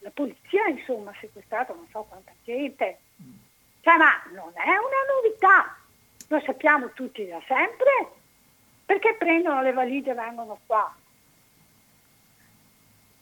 la 0.00 0.10
polizia 0.10 0.66
insomma 0.66 1.10
ha 1.12 1.16
sequestrato 1.20 1.74
non 1.74 1.86
so 1.90 2.02
quanta 2.08 2.32
gente. 2.42 2.98
Cioè, 3.82 3.96
ma 3.96 4.20
non 4.32 4.50
è 4.54 4.68
una 4.68 5.02
novità, 5.22 5.76
lo 6.26 6.40
sappiamo 6.40 6.90
tutti 6.92 7.26
da 7.26 7.40
sempre, 7.46 8.18
perché 8.90 9.14
prendono 9.16 9.62
le 9.62 9.72
valigie 9.72 10.10
e 10.10 10.14
vengono 10.14 10.58
qua? 10.66 10.92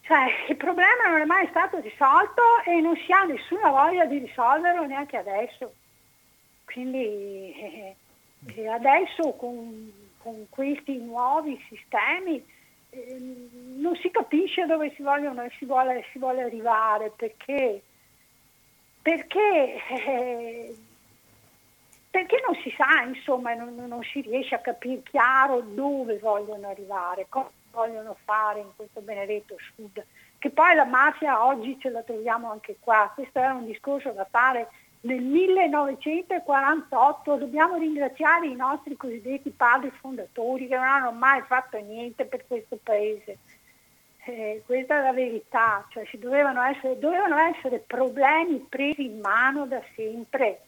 Cioè, 0.01 0.25
il 0.47 0.55
problema 0.55 1.09
non 1.09 1.21
è 1.21 1.25
mai 1.25 1.45
stato 1.49 1.77
risolto 1.79 2.41
e 2.65 2.81
non 2.81 2.95
si 2.95 3.11
ha 3.11 3.23
nessuna 3.25 3.69
voglia 3.69 4.05
di 4.05 4.17
risolverlo 4.17 4.87
neanche 4.87 5.17
adesso. 5.17 5.71
Quindi 6.65 7.53
eh, 7.53 7.95
eh, 8.55 8.67
adesso 8.67 9.33
con, 9.33 9.91
con 10.17 10.47
questi 10.49 10.97
nuovi 10.97 11.63
sistemi 11.69 12.43
eh, 12.89 13.17
non 13.75 13.95
si 13.97 14.09
capisce 14.09 14.65
dove 14.65 14.91
si, 14.95 15.03
vogliono, 15.03 15.47
si, 15.59 15.65
vuole, 15.65 16.03
si 16.11 16.17
vuole 16.17 16.41
arrivare 16.41 17.11
perché, 17.15 17.79
perché, 19.03 19.85
eh, 19.87 20.75
perché 22.09 22.41
non 22.45 22.55
si 22.61 22.73
sa, 22.75 23.03
insomma, 23.03 23.53
non, 23.53 23.75
non 23.75 24.03
si 24.03 24.21
riesce 24.21 24.55
a 24.55 24.59
capire 24.59 25.03
chiaro 25.03 25.61
dove 25.61 26.17
vogliono 26.17 26.67
arrivare, 26.67 27.27
cosa 27.29 27.51
vogliono 27.71 28.17
fare 28.23 28.61
in 28.61 28.69
questo 28.75 29.01
benedetto 29.01 29.55
sud. 29.75 30.03
Che 30.37 30.49
poi 30.49 30.75
la 30.75 30.85
mafia 30.85 31.45
oggi 31.45 31.77
ce 31.79 31.89
la 31.89 32.01
troviamo 32.01 32.49
anche 32.49 32.77
qua, 32.79 33.11
questo 33.13 33.39
era 33.39 33.53
un 33.53 33.65
discorso 33.65 34.11
da 34.11 34.25
fare 34.29 34.69
nel 35.01 35.21
1948, 35.21 37.35
dobbiamo 37.35 37.77
ringraziare 37.77 38.47
i 38.47 38.55
nostri 38.55 38.97
cosiddetti 38.97 39.49
padri 39.49 39.91
fondatori 39.91 40.67
che 40.67 40.75
non 40.75 40.83
hanno 40.83 41.11
mai 41.11 41.41
fatto 41.43 41.79
niente 41.79 42.25
per 42.25 42.45
questo 42.45 42.77
paese. 42.81 43.37
Eh, 44.25 44.61
questa 44.65 44.99
è 44.99 45.03
la 45.03 45.13
verità, 45.13 45.87
cioè 45.89 46.05
dovevano 46.17 46.61
essere, 46.63 46.99
dovevano 46.99 47.37
essere 47.37 47.79
problemi 47.79 48.57
presi 48.67 49.05
in 49.05 49.21
mano 49.21 49.65
da 49.65 49.81
sempre. 49.95 50.63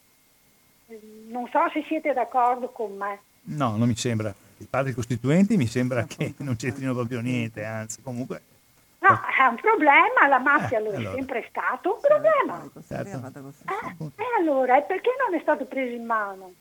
Eh, 0.92 1.00
Non 1.28 1.48
so 1.50 1.68
se 1.72 1.82
siete 1.86 2.12
d'accordo 2.12 2.68
con 2.70 2.96
me. 2.96 3.20
No, 3.44 3.76
non 3.76 3.88
mi 3.88 3.96
sembra. 3.96 4.32
I 4.58 4.66
padri 4.66 4.92
costituenti 4.92 5.56
mi 5.56 5.66
sembra 5.66 6.04
che 6.08 6.34
non 6.38 6.56
c'entrino 6.56 6.92
proprio 6.94 7.20
niente, 7.20 7.64
anzi, 7.64 8.02
comunque. 8.02 8.42
No, 9.00 9.20
è 9.36 9.42
un 9.46 9.56
problema, 9.56 10.28
la 10.28 10.38
mafia 10.38 10.78
Eh, 10.78 10.82
lo 10.82 10.90
è 10.92 10.94
allora. 10.96 11.14
sempre 11.14 11.46
stato 11.48 11.94
un 11.94 12.00
problema. 12.00 12.70
Certo. 12.86 13.18
Eh, 14.16 14.22
e 14.22 14.24
allora, 14.38 14.80
perché 14.82 15.10
non 15.26 15.34
è 15.36 15.42
stato 15.42 15.64
preso 15.64 15.92
in 15.94 16.04
mano? 16.04 16.52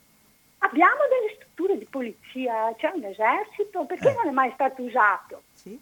Abbiamo 0.60 1.02
delle 1.10 1.36
strutture 1.36 1.78
di 1.78 1.86
polizia, 1.86 2.74
c'è 2.78 2.92
un 2.96 3.04
esercito, 3.04 3.86
perché 3.86 4.10
Eh. 4.10 4.16
non 4.16 4.28
è 4.30 4.32
mai 4.32 4.52
stato 4.54 4.82
usato? 4.82 5.44
Eh, 5.64 5.78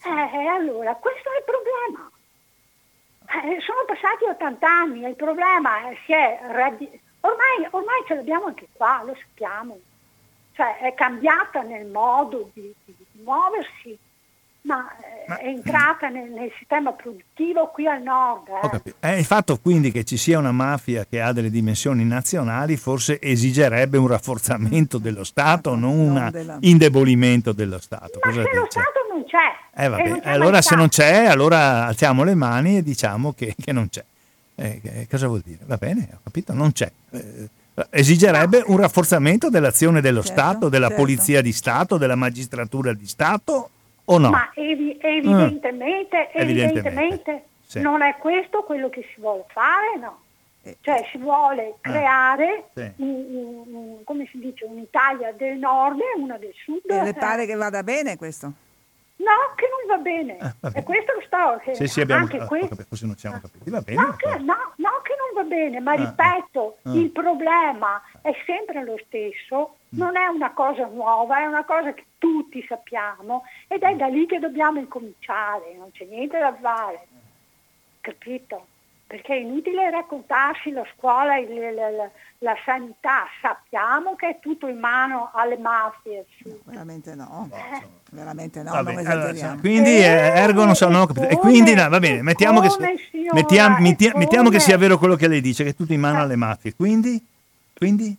e 0.00 0.46
allora, 0.46 0.94
questo 0.94 1.28
è 1.28 1.36
il 1.38 1.44
problema. 1.44 2.10
Eh, 3.54 3.60
sono 3.60 3.84
passati 3.86 4.24
80 4.24 4.66
anni 4.66 5.04
e 5.04 5.08
il 5.10 5.16
problema 5.16 5.88
eh, 5.90 5.98
si 6.06 6.12
è 6.12 6.40
radi- 6.48 7.00
ormai, 7.22 7.68
ormai 7.70 8.04
ce 8.06 8.14
l'abbiamo 8.14 8.46
anche 8.46 8.68
qua, 8.72 9.02
lo 9.04 9.16
sappiamo. 9.18 9.78
Cioè 10.54 10.78
è 10.80 10.94
cambiata 10.94 11.62
nel 11.62 11.86
modo 11.86 12.50
di, 12.52 12.72
di- 12.84 12.94
di 12.94 13.22
muoversi, 13.24 13.98
ma, 14.64 14.86
eh, 14.98 15.34
è 15.40 15.46
entrata 15.48 16.08
nel, 16.08 16.30
nel 16.30 16.52
sistema 16.58 16.92
produttivo 16.92 17.68
qui 17.68 17.86
al 17.86 18.02
nord. 18.02 18.48
eh. 18.84 18.94
Eh, 19.00 19.18
il 19.18 19.24
fatto 19.24 19.58
quindi 19.58 19.90
che 19.90 20.04
ci 20.04 20.16
sia 20.18 20.38
una 20.38 20.52
mafia 20.52 21.04
che 21.08 21.20
ha 21.22 21.32
delle 21.32 21.50
dimensioni 21.50 22.04
nazionali 22.04 22.76
forse 22.76 23.18
esigerebbe 23.20 23.96
un 23.98 24.06
rafforzamento 24.08 24.98
dello 24.98 25.24
Stato, 25.24 25.74
non 25.74 25.98
un 25.98 26.28
della- 26.30 26.58
indebolimento 26.60 27.52
dello 27.52 27.80
Stato. 27.80 28.18
Ma 28.22 28.30
Cosa 28.30 28.42
se 28.42 28.54
lo 28.54 28.62
dice? 28.64 28.70
Stato 28.80 29.06
non 29.10 29.24
c'è. 29.24 29.82
Eh, 29.84 29.88
vabbè, 29.88 30.02
e 30.02 30.08
non 30.10 30.20
c'è 30.20 30.28
allora 30.28 30.62
se 30.62 30.74
non 30.76 30.88
c'è, 30.88 31.24
allora 31.24 31.86
alziamo 31.86 32.24
le 32.24 32.34
mani 32.34 32.76
e 32.76 32.82
diciamo 32.82 33.32
che, 33.32 33.54
che 33.58 33.72
non 33.72 33.88
c'è. 33.88 34.04
Eh, 34.54 34.80
che- 34.82 35.06
cosa 35.10 35.26
vuol 35.28 35.40
dire? 35.40 35.60
Va 35.64 35.76
bene, 35.76 36.08
ho 36.14 36.20
capito, 36.22 36.52
non 36.52 36.72
c'è. 36.72 36.90
Eh, 37.10 37.48
esigerebbe 37.90 38.62
un 38.66 38.76
rafforzamento 38.76 39.48
dell'azione 39.48 40.00
dello 40.00 40.22
Certo, 40.22 40.40
Stato, 40.40 40.68
della 40.68 40.88
certo. 40.88 41.02
polizia 41.02 41.40
di 41.40 41.52
Stato, 41.52 41.96
della 41.96 42.16
magistratura 42.16 42.92
di 42.92 43.06
Stato 43.06 43.70
o 44.04 44.18
no? 44.18 44.30
Ma 44.30 44.50
evi- 44.54 44.98
evidentemente, 45.00 46.30
Eh, 46.32 46.42
evidentemente, 46.42 46.88
evidentemente 46.88 47.44
sì. 47.66 47.80
non 47.80 48.02
è 48.02 48.16
questo 48.18 48.62
quello 48.64 48.88
che 48.90 49.06
si 49.14 49.20
vuole 49.20 49.44
fare, 49.52 49.98
no. 50.00 50.18
Cioè 50.80 51.08
si 51.10 51.18
vuole 51.18 51.74
creare, 51.80 52.66
sì. 52.74 52.88
un- 52.96 53.08
un- 53.08 53.74
un- 53.74 54.04
come 54.04 54.28
si 54.30 54.38
dice, 54.38 54.64
un'Italia 54.64 55.32
del 55.36 55.56
nord 55.58 55.98
e 55.98 56.20
una 56.20 56.36
del 56.38 56.52
sud. 56.64 56.88
E 56.88 57.02
le 57.02 57.08
eh. 57.08 57.14
pare 57.14 57.46
che 57.46 57.54
vada 57.56 57.82
bene 57.82 58.16
questo? 58.16 58.52
No, 59.16 59.54
che 59.54 59.66
non 59.68 59.96
va 59.96 60.02
bene. 60.02 60.36
Ah, 60.40 60.54
va 60.60 60.68
bene. 60.70 60.80
e 60.80 60.82
questo 60.84 61.12
lo 61.12 61.20
sto... 61.20 61.60
Che 61.64 61.74
Sì, 61.74 61.86
sì, 61.86 62.00
abbiamo 62.00 62.22
anche 62.22 62.38
ah, 62.38 62.46
questo- 62.46 62.68
capito, 62.70 62.88
forse 62.88 63.06
non 63.06 63.14
ci 63.14 63.20
siamo 63.20 63.40
capiti. 63.40 63.70
Va 63.70 63.80
bene. 63.80 64.00
No 64.02 64.16
che, 64.16 64.28
no, 64.38 64.72
no, 64.76 64.90
che 65.02 65.14
non 65.16 65.32
va 65.34 65.42
bene, 65.44 65.80
ma 65.80 65.92
Ah, 65.92 65.94
ripeto, 65.96 66.78
ah. 66.82 66.92
il 66.94 67.10
problema 67.10 68.02
è 68.20 68.32
sempre 68.46 68.82
lo 68.84 68.98
stesso, 69.06 69.76
Mm. 69.94 69.98
non 69.98 70.16
è 70.16 70.26
una 70.26 70.52
cosa 70.52 70.86
nuova, 70.86 71.38
è 71.40 71.44
una 71.46 71.64
cosa 71.66 71.92
che 71.92 72.04
tutti 72.16 72.64
sappiamo 72.66 73.44
ed 73.68 73.82
è 73.82 73.94
da 73.94 74.06
lì 74.06 74.24
che 74.26 74.38
dobbiamo 74.38 74.78
incominciare, 74.78 75.74
non 75.76 75.90
c'è 75.92 76.06
niente 76.06 76.38
da 76.38 76.54
fare, 76.58 77.06
capito? 78.00 78.66
Perché 79.12 79.34
è 79.34 79.40
inutile 79.40 79.90
raccontarsi 79.90 80.70
la 80.70 80.82
scuola, 80.96 81.36
il- 81.36 81.50
il- 81.50 81.74
la, 81.74 82.10
la 82.38 82.56
sanità, 82.64 83.26
sappiamo 83.42 84.16
che 84.16 84.28
è 84.28 84.38
tutto 84.40 84.68
in 84.68 84.78
mano 84.78 85.30
alle 85.34 85.58
mafie. 85.58 86.24
su. 86.40 86.58
Veramente 86.64 87.14
no. 87.14 87.50
Eh. 87.52 87.86
Veramente 88.10 88.62
no, 88.62 88.70
Va 88.70 88.80
non 88.80 88.94
bene, 88.94 89.08
allora, 89.10 89.56
quindi 89.60 89.90
eh, 89.98 90.02
ergo 90.06 90.64
non 90.64 90.74
so, 90.74 90.88
non 90.88 91.02
ho 91.02 91.06
capito. 91.06 91.28
E 91.28 91.36
quindi 91.36 91.74
no, 91.74 91.86
va 91.90 91.98
bene, 91.98 92.22
mettiamo 92.22 92.60
che, 92.62 92.68
come, 92.68 92.94
signora, 93.10 93.34
mettiamo, 93.34 93.76
e 93.76 93.80
metti- 93.82 94.10
mettiamo 94.14 94.44
che 94.48 94.56
come? 94.56 94.60
sia 94.60 94.78
vero 94.78 94.96
quello 94.96 95.14
che 95.16 95.28
lei 95.28 95.42
dice, 95.42 95.62
che 95.62 95.70
è 95.70 95.74
tutto 95.74 95.92
in 95.92 96.00
mano 96.00 96.20
alle 96.22 96.36
mafie. 96.36 96.74
Quindi? 96.74 97.22
Quindi? 97.76 98.16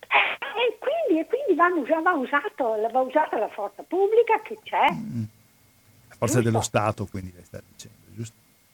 Eh, 0.00 0.06
E 0.08 0.78
quindi, 0.80 1.20
e 1.22 1.26
quindi 1.28 1.54
vanno 1.54 1.80
usa- 1.82 2.00
va, 2.00 2.12
usato, 2.14 2.88
va 2.90 3.00
usata 3.00 3.38
la 3.38 3.48
forza 3.48 3.84
pubblica 3.86 4.40
che 4.42 4.58
c'è. 4.64 4.86
La 4.88 6.16
forza 6.16 6.34
Giusto. 6.34 6.40
dello 6.40 6.60
Stato, 6.62 7.06
quindi 7.06 7.32
lei 7.32 7.44
sta 7.44 7.60
dicendo? 7.64 7.93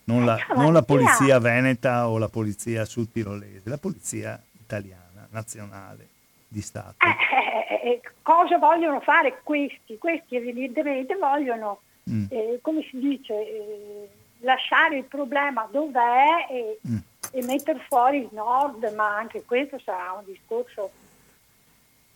Non 0.04 0.24
la, 0.24 0.36
Eh, 0.36 0.54
non 0.54 0.72
la 0.72 0.82
polizia 0.82 1.38
veneta 1.38 2.08
o 2.08 2.18
la 2.18 2.28
polizia 2.28 2.84
sudtirolese, 2.84 3.68
la 3.68 3.78
polizia 3.78 4.40
italiana, 4.60 5.26
nazionale, 5.30 6.08
di 6.48 6.60
Stato. 6.62 6.96
Eh, 7.06 7.74
eh, 7.84 7.90
eh, 7.90 8.00
cosa 8.22 8.58
vogliono 8.58 9.00
fare 9.00 9.40
questi? 9.42 9.98
Questi 9.98 10.36
evidentemente 10.36 11.14
vogliono, 11.16 11.80
Mm. 12.10 12.24
eh, 12.30 12.58
come 12.62 12.82
si 12.90 12.98
dice, 12.98 13.34
eh, 13.34 14.08
lasciare 14.40 14.96
il 14.96 15.04
problema 15.04 15.68
dov'è 15.70 16.46
e, 16.50 16.78
Mm. 16.88 16.96
e 17.32 17.44
mettere 17.44 17.78
fuori 17.86 18.18
il 18.18 18.28
nord, 18.32 18.82
ma 18.96 19.16
anche 19.16 19.44
questo 19.44 19.78
sarà 19.78 20.12
un 20.18 20.24
discorso. 20.24 20.90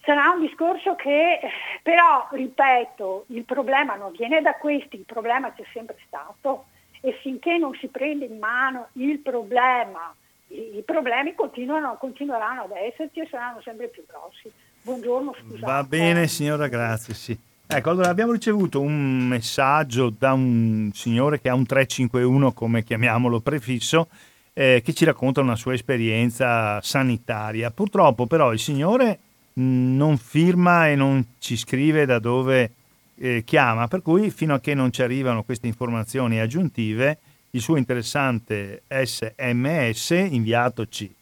Sarà 0.03 0.30
un 0.30 0.41
discorso 0.41 0.95
che, 0.97 1.35
eh, 1.35 1.51
però, 1.82 2.26
ripeto, 2.32 3.26
il 3.28 3.45
problema 3.45 3.95
non 3.95 4.11
viene 4.12 4.41
da 4.43 4.55
questi, 4.55 4.97
il 4.97 5.05
problema 5.05 5.53
c'è 5.53 5.64
sempre 5.72 5.97
stato 6.07 6.66
e 7.05 7.13
finché 7.21 7.59
non 7.59 7.75
si 7.75 7.89
prende 7.89 8.25
in 8.25 8.39
mano 8.39 8.89
il 8.95 9.19
problema, 9.19 10.15
i, 10.49 10.79
i 10.79 10.83
problemi 10.83 11.35
continueranno 11.35 12.63
ad 12.63 12.71
esserci 12.71 13.21
e 13.21 13.29
saranno 13.31 13.61
sempre 13.61 13.89
più 13.89 14.05
grossi. 14.07 14.51
Buongiorno, 14.81 15.35
scusate. 15.39 15.61
Va 15.61 15.85
bene 15.85 16.27
signora, 16.27 16.67
grazie. 16.67 17.13
Sì. 17.13 17.39
Ecco, 17.67 17.91
allora 17.91 18.09
abbiamo 18.09 18.33
ricevuto 18.33 18.81
un 18.81 19.27
messaggio 19.27 20.11
da 20.17 20.33
un 20.33 20.91
signore 20.95 21.41
che 21.43 21.51
ha 21.51 21.55
un 21.55 21.67
351, 21.67 22.53
come 22.53 22.83
chiamiamolo, 22.83 23.41
prefisso, 23.41 24.09
eh, 24.55 24.81
che 24.83 24.95
ci 24.95 25.05
racconta 25.05 25.43
una 25.43 25.57
sua 25.57 25.75
esperienza 25.75 26.81
sanitaria. 26.81 27.71
Purtroppo 27.71 28.27
però 28.27 28.51
il 28.51 28.59
signore 28.59 29.19
non 29.55 30.17
firma 30.17 30.89
e 30.89 30.95
non 30.95 31.23
ci 31.39 31.59
scrive 31.59 32.07
da 32.07 32.19
dove 32.19 32.71
eh, 33.17 33.43
chiama, 33.45 33.89
per 33.89 34.03
cui 34.03 34.31
fino 34.31 34.55
a 34.55 34.61
che 34.61 34.75
non 34.75 34.93
ci 34.93 35.03
arrivano 35.03 35.43
queste 35.43 35.67
informazioni 35.67 36.41
aggiuntive, 36.41 37.19
il 37.51 37.61
suo 37.61 37.77
interessante 37.77 38.83
sms 38.89 40.11
inviatoci 40.11 41.15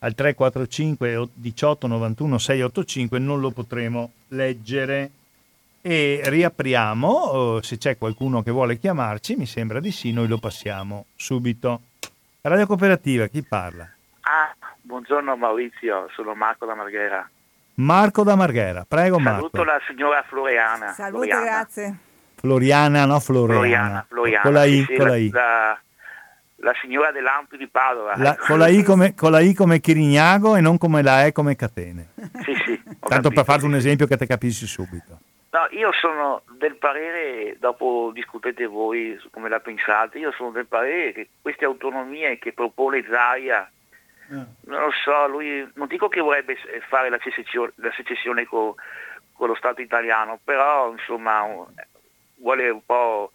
al 0.00 0.14
345 0.14 1.28
18 1.32 1.86
91 1.86 2.38
685 2.38 3.18
non 3.18 3.40
lo 3.40 3.50
potremo 3.50 4.12
leggere. 4.28 5.10
E 5.80 6.20
riapriamo 6.24 7.60
se 7.62 7.78
c'è 7.78 7.96
qualcuno 7.96 8.42
che 8.42 8.50
vuole 8.50 8.76
chiamarci 8.76 9.36
mi 9.36 9.46
sembra 9.46 9.78
di 9.78 9.92
sì 9.92 10.10
noi 10.12 10.26
lo 10.26 10.38
passiamo 10.38 11.06
subito. 11.14 11.82
Radio 12.40 12.66
Cooperativa 12.66 13.28
chi 13.28 13.44
parla? 13.44 13.88
Ah, 14.22 14.52
buongiorno 14.80 15.36
Maurizio 15.36 16.08
sono 16.12 16.34
Marco 16.34 16.66
da 16.66 16.74
Marghera 16.74 17.30
Marco 17.76 18.22
da 18.22 18.34
Marghera 18.34 18.84
prego 18.86 19.18
Marco 19.18 19.50
saluto 19.52 19.64
la 19.64 19.80
signora 19.86 20.22
Floriana 20.22 20.92
salute 20.92 21.28
grazie 21.28 21.98
Floriana 22.36 23.06
no 23.06 23.20
Floriana 23.20 23.58
Floriana, 23.58 24.06
Floriana 24.08 24.42
con 24.42 24.52
la 24.52 24.64
I, 24.64 24.84
sì, 24.86 24.94
con 24.96 25.08
la, 25.08 25.16
I. 25.16 25.30
La, 25.30 25.80
la 26.56 26.72
signora 26.80 27.12
dell'Ampi 27.12 27.56
di 27.56 27.68
Padova. 27.68 28.14
La, 28.16 28.34
con, 28.36 28.58
la 28.58 28.68
I 28.68 28.82
come, 28.82 29.14
con 29.14 29.30
la 29.30 29.40
I 29.40 29.54
come 29.54 29.80
Chirignago 29.80 30.56
e 30.56 30.60
non 30.60 30.78
come 30.78 31.02
la 31.02 31.24
E 31.24 31.32
come 31.32 31.54
Catene. 31.54 32.08
Sì, 32.42 32.54
sì. 32.64 32.82
Tanto 32.82 32.98
capito. 33.00 33.30
per 33.30 33.44
farti 33.44 33.64
un 33.66 33.74
esempio 33.74 34.06
che 34.06 34.16
te 34.16 34.26
capisci 34.26 34.66
subito. 34.66 35.18
No, 35.50 35.66
io 35.70 35.90
sono 35.92 36.42
del 36.58 36.76
parere, 36.76 37.56
dopo 37.58 38.10
discutete 38.12 38.66
voi 38.66 39.18
come 39.30 39.48
la 39.48 39.60
pensate, 39.60 40.18
io 40.18 40.32
sono 40.32 40.50
del 40.50 40.66
parere 40.66 41.12
che 41.12 41.28
queste 41.40 41.64
autonomie 41.64 42.38
che 42.38 42.52
propone 42.52 43.04
Zaia, 43.08 43.70
non 44.28 44.80
lo 44.80 44.90
so, 45.04 45.28
lui 45.28 45.68
non 45.74 45.86
dico 45.86 46.08
che 46.08 46.20
vorrebbe 46.20 46.56
fare 46.88 47.10
la 47.10 47.18
secessione, 47.22 47.72
la 47.76 47.92
secessione 47.92 48.44
con, 48.44 48.74
con 49.32 49.48
lo 49.48 49.54
Stato 49.54 49.80
italiano, 49.80 50.38
però 50.42 50.90
insomma 50.90 51.44
vuole 52.36 52.68
un 52.68 52.84
po' 52.84 53.32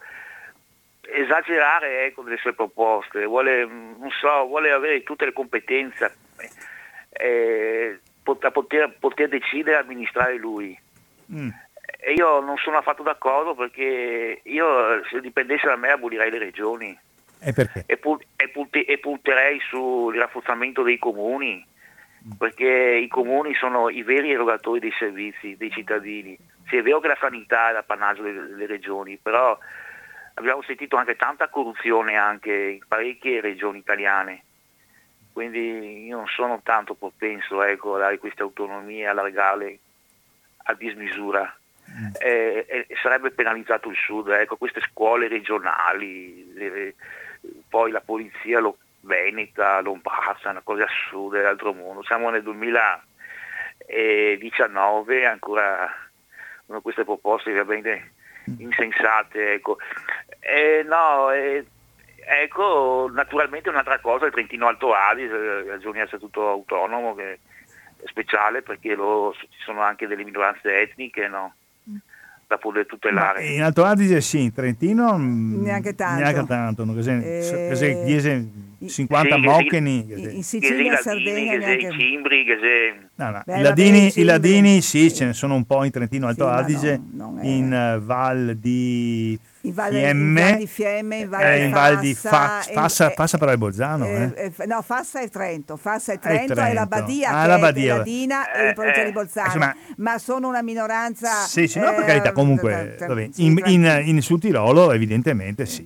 esagerare 1.01 2.05
ecco, 2.05 2.23
delle 2.23 2.37
sue 2.37 2.53
proposte, 2.53 3.25
vuole, 3.25 3.65
non 3.65 4.09
so, 4.19 4.45
vuole 4.47 4.71
avere 4.71 5.03
tutte 5.03 5.25
le 5.25 5.33
competenze 5.33 6.15
eh, 7.09 7.99
da 8.23 8.51
poter, 8.51 8.95
poter, 8.99 9.27
decidere 9.27 9.77
e 9.77 9.79
amministrare 9.79 10.35
lui. 10.35 10.77
Mm. 11.31 11.49
E 12.03 12.13
io 12.13 12.39
non 12.39 12.57
sono 12.57 12.77
affatto 12.77 13.03
d'accordo 13.03 13.53
perché 13.55 14.41
io 14.43 15.05
se 15.05 15.19
dipendesse 15.21 15.67
da 15.67 15.75
me 15.75 15.89
abolirei 15.89 16.31
le 16.31 16.39
regioni. 16.39 16.97
E 17.43 17.53
perché? 17.53 17.83
E, 17.87 17.97
pu- 17.97 18.21
e, 18.35 18.49
punti- 18.49 18.83
e 18.83 18.99
punterei 18.99 19.59
sul 19.67 20.15
rafforzamento 20.15 20.83
dei 20.83 20.99
comuni, 20.99 21.65
perché 22.37 22.99
i 23.01 23.07
comuni 23.07 23.55
sono 23.55 23.89
i 23.89 24.03
veri 24.03 24.31
erogatori 24.31 24.79
dei 24.79 24.93
servizi 24.97 25.57
dei 25.57 25.71
cittadini. 25.71 26.37
Sì, 26.67 26.77
è 26.77 26.83
vero 26.83 26.99
che 26.99 27.07
la 27.07 27.17
sanità 27.19 27.69
è 27.69 27.73
l'appannaggio 27.73 28.21
delle, 28.21 28.45
delle 28.45 28.67
regioni, 28.67 29.17
però 29.17 29.57
abbiamo 30.35 30.61
sentito 30.61 30.97
anche 30.97 31.15
tanta 31.15 31.49
corruzione 31.49 32.15
anche 32.15 32.53
in 32.53 32.85
parecchie 32.87 33.41
regioni 33.41 33.79
italiane, 33.79 34.43
quindi 35.33 36.05
io 36.05 36.17
non 36.17 36.27
sono 36.27 36.61
tanto 36.63 36.93
propenso 36.93 37.63
ecco, 37.63 37.95
a 37.95 37.99
dare 37.99 38.19
queste 38.19 38.43
autonomie, 38.43 39.07
allargarle 39.07 39.79
a 40.63 40.73
dismisura. 40.75 41.55
Mm. 41.89 42.07
Eh, 42.19 42.65
eh, 42.87 42.95
sarebbe 43.01 43.31
penalizzato 43.31 43.89
il 43.89 43.97
sud, 43.97 44.29
ecco, 44.29 44.55
queste 44.55 44.79
scuole 44.81 45.27
regionali, 45.27 46.53
le, 46.53 46.95
poi 47.71 47.89
la 47.89 48.01
polizia 48.01 48.59
lo, 48.59 48.77
veneta, 48.99 49.79
lombarda, 49.79 50.49
una 50.49 50.61
cosa 50.61 50.83
assurda 50.83 51.37
dell'altro 51.37 51.73
mondo. 51.73 52.03
Siamo 52.03 52.29
nel 52.29 52.43
2019 52.43 55.25
ancora 55.25 55.89
con 56.67 56.81
queste 56.81 57.05
proposte 57.05 57.51
ovviamente 57.51 58.11
insensate. 58.59 59.53
Ecco. 59.53 59.77
Eh, 60.39 60.83
no, 60.83 61.31
eh, 61.31 61.65
ecco, 62.15 63.09
naturalmente 63.11 63.69
un'altra 63.69 63.99
cosa, 63.99 64.25
il 64.25 64.33
Trentino 64.33 64.67
Alto 64.67 64.93
Adige, 64.93 65.63
ragione 65.63 66.01
a 66.01 66.07
statuto 66.07 66.49
autonomo 66.49 67.15
che 67.15 67.33
è 67.33 67.39
speciale 68.05 68.61
perché 68.61 68.95
lo, 68.95 69.33
ci 69.33 69.47
sono 69.63 69.81
anche 69.81 70.07
delle 70.07 70.25
minoranze 70.25 70.81
etniche, 70.81 71.27
no? 71.27 71.55
Da 72.51 72.57
poter 72.57 72.85
tutelare. 72.85 73.43
Ma 73.43 73.49
in 73.49 73.63
Alto 73.63 73.85
Adige 73.85 74.19
sì, 74.19 74.41
in 74.41 74.53
Trentino 74.53 75.15
neanche 75.17 75.95
tanto. 75.95 76.21
Neanche 76.21 76.45
tanto, 76.45 76.83
no? 76.83 76.93
Che 76.93 77.01
se, 77.01 78.03
chiese 78.05 78.49
50 78.85 79.35
sì, 79.35 79.41
moccheni. 79.41 80.05
In, 80.09 80.29
in 80.31 80.43
Sicilia, 80.43 80.97
che 80.97 81.01
Sardegna, 81.01 81.51
che 81.51 81.57
neanche... 81.57 81.91
cimbri, 81.91 82.43
che 82.43 82.57
se... 82.59 83.07
No, 83.15 83.29
no. 83.29 83.41
Beh, 83.45 83.59
I, 83.59 83.61
ladini, 83.61 84.11
i 84.15 84.23
ladini 84.23 84.81
sì, 84.81 85.13
ce 85.13 85.25
ne 85.25 85.33
sono 85.33 85.55
un 85.55 85.63
po' 85.63 85.85
in 85.85 85.91
Trentino 85.91 86.27
Alto 86.27 86.45
Sì, 86.45 86.53
Adige, 86.53 87.01
no, 87.13 87.37
in 87.41 87.95
uh, 87.97 88.03
Val 88.03 88.57
di 88.57 89.39
in 89.63 89.73
Valle, 89.73 89.99
Fiemme, 89.99 90.39
in 90.41 90.47
Val 90.49 90.57
di 90.57 90.67
Fiemme, 90.67 91.17
in 91.17 91.29
Val 91.29 91.41
eh, 91.43 91.57
di 91.59 91.63
in 91.65 91.71
Val 91.71 91.99
di 91.99 92.13
Fassa, 92.15 92.29
Fa- 92.29 92.61
Fassa, 92.73 93.09
e- 93.11 93.13
Fassa 93.13 93.37
però 93.37 93.51
è 93.51 93.57
Bolzano, 93.57 94.05
eh. 94.05 94.31
eh, 94.35 94.51
eh, 94.57 94.65
no, 94.65 94.81
Fassa 94.81 95.19
è 95.21 95.29
Trento, 95.29 95.77
Fassa 95.77 96.13
è 96.13 96.15
È 96.15 96.19
Trento, 96.19 96.53
e 96.53 96.55
la 96.55 96.63
Trento. 96.63 96.87
Badia 96.87 97.29
Ah, 97.29 97.41
che 97.41 97.47
la 97.47 97.55
è 97.55 97.59
Badia. 97.59 97.97
Ladina 97.97 98.51
e 98.51 98.59
Eh, 98.63 98.67
in 98.69 98.73
provincia 98.73 99.01
eh. 99.01 99.05
di 99.05 99.11
Bolzano, 99.11 99.45
Insomma- 99.47 99.75
ma 99.97 100.17
sono 100.17 100.47
una 100.47 100.61
minoranza 100.63 101.29
Sì, 101.45 101.67
sì, 101.67 101.79
no, 101.79 101.93
per 101.93 102.03
eh, 102.03 102.05
carità, 102.05 102.31
comunque, 102.31 102.95
tra- 102.97 103.07
vabbè, 103.07 103.29
sì, 103.31 103.45
in, 103.45 103.61
in, 103.65 104.01
in 104.05 104.21
Sud 104.21 104.41
Tirolo 104.41 104.91
evidentemente 104.91 105.65
sì, 105.65 105.83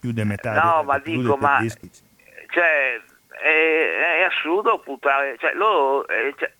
più 0.00 0.12
di 0.12 0.24
metà 0.24 0.52
No, 0.54 0.76
dei- 0.78 0.84
ma 0.86 0.98
dico, 0.98 1.36
ma 1.36 1.58
sì. 1.68 1.90
cioè, 2.50 3.00
è, 3.44 4.18
è 4.18 4.22
assurdo 4.22 4.78
puntare, 4.78 5.36
cioè, 5.38 5.52
loro, 5.54 6.06
eh, 6.08 6.34
cioè, 6.36 6.52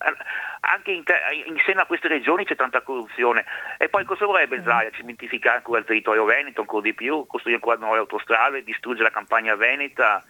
anche 0.60 0.90
in, 0.90 1.04
te- 1.04 1.20
in 1.46 1.58
seno 1.64 1.80
a 1.80 1.86
queste 1.86 2.08
regioni 2.08 2.44
c'è 2.44 2.56
tanta 2.56 2.82
corruzione 2.82 3.44
e 3.78 3.88
poi 3.88 4.04
cosa 4.04 4.26
vorrebbe 4.26 4.62
Zaia? 4.62 4.90
Cementificare 4.90 5.56
ancora 5.56 5.78
il 5.78 5.86
territorio 5.86 6.24
veneto 6.24 6.60
ancora 6.60 6.82
di 6.82 6.94
più, 6.94 7.26
costruire 7.26 7.58
ancora 7.58 7.78
nuove 7.78 7.98
autostrade, 7.98 8.62
distruggere 8.62 9.08
la 9.08 9.14
campagna 9.14 9.54
veneta 9.54 10.22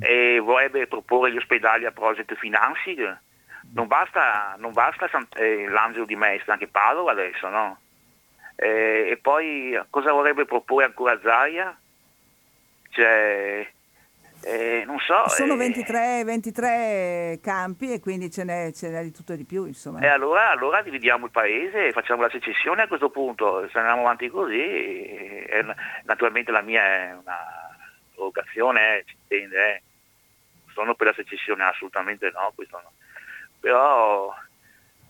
e 0.00 0.38
vorrebbe 0.38 0.86
proporre 0.86 1.32
gli 1.32 1.36
ospedali 1.36 1.84
a 1.84 1.92
Project 1.92 2.34
Financing 2.34 3.18
non 3.72 3.86
basta, 3.86 4.56
non 4.58 4.72
basta 4.72 5.08
San- 5.08 5.28
eh, 5.36 5.68
l'Angelo 5.68 6.04
di 6.04 6.16
Mestre, 6.16 6.52
anche 6.52 6.66
Padova 6.66 7.12
adesso, 7.12 7.48
no? 7.48 7.78
Eh, 8.56 9.10
e 9.10 9.16
poi 9.16 9.78
cosa 9.90 10.12
vorrebbe 10.12 10.44
proporre 10.44 10.86
ancora 10.86 11.18
Zaia? 11.22 11.78
Cioè, 12.90 13.70
eh, 14.42 14.84
non 14.86 14.98
so. 14.98 15.28
sono 15.28 15.54
eh, 15.54 15.56
23, 15.56 16.24
23 16.24 17.38
campi 17.42 17.92
e 17.92 18.00
quindi 18.00 18.30
ce 18.30 18.44
n'è, 18.44 18.72
ce 18.72 18.88
n'è 18.88 19.02
di 19.02 19.12
tutto 19.12 19.32
e 19.32 19.36
di 19.36 19.44
più, 19.44 19.66
insomma. 19.66 20.00
E 20.00 20.06
allora, 20.06 20.50
allora 20.50 20.82
dividiamo 20.82 21.26
il 21.26 21.30
paese 21.30 21.88
e 21.88 21.92
facciamo 21.92 22.22
la 22.22 22.30
secessione 22.30 22.82
a 22.82 22.88
questo 22.88 23.10
punto, 23.10 23.68
se 23.68 23.78
andiamo 23.78 24.02
avanti 24.02 24.28
così, 24.28 24.58
eh, 24.58 25.64
naturalmente 26.04 26.50
la 26.50 26.62
mia 26.62 26.82
è 26.82 27.12
una 27.12 27.38
provocazione, 28.14 28.98
eh, 28.98 29.04
ci 29.06 29.16
intende, 29.20 29.74
eh. 29.74 29.82
sono 30.72 30.94
per 30.94 31.08
la 31.08 31.14
secessione 31.14 31.64
assolutamente 31.64 32.30
no, 32.32 32.52
questo 32.54 32.80
no. 32.82 32.92
però 33.60 34.34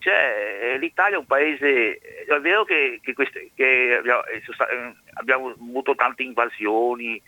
cioè, 0.00 0.76
l'Italia 0.78 1.16
è 1.16 1.18
un 1.18 1.26
paese, 1.26 1.98
è 1.98 2.40
vero 2.40 2.64
che, 2.64 3.00
che, 3.02 3.12
queste, 3.12 3.50
che 3.54 3.98
abbiamo, 3.98 4.24
eh, 4.24 4.38
eh, 4.38 4.94
abbiamo 5.12 5.48
avuto 5.50 5.94
tante 5.94 6.22
invasioni, 6.22 7.20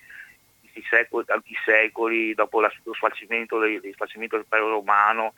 questi 0.72 0.82
secoli, 0.88 1.24
tanti 1.26 1.54
secoli, 1.64 2.34
dopo 2.34 2.60
la- 2.60 2.72
lo 2.84 2.94
sfalcimento, 2.94 3.58
del, 3.58 3.80
il 3.84 3.92
sfalcimento 3.94 4.36
del 4.36 4.44
impero 4.44 4.70
romano, 4.70 5.34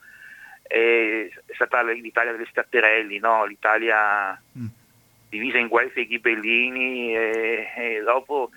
è 0.63 1.29
stata 1.55 1.83
l'Italia 1.83 2.33
delle 2.33 2.47
statterelli, 2.49 3.19
no? 3.19 3.45
l'Italia 3.45 4.41
Mm. 4.59 4.67
divisa 5.29 5.59
in 5.59 5.69
guelfi 5.69 6.01
e 6.01 6.07
ghibellini 6.07 7.15
e, 7.17 7.69
e 7.77 8.03
dopo 8.03 8.51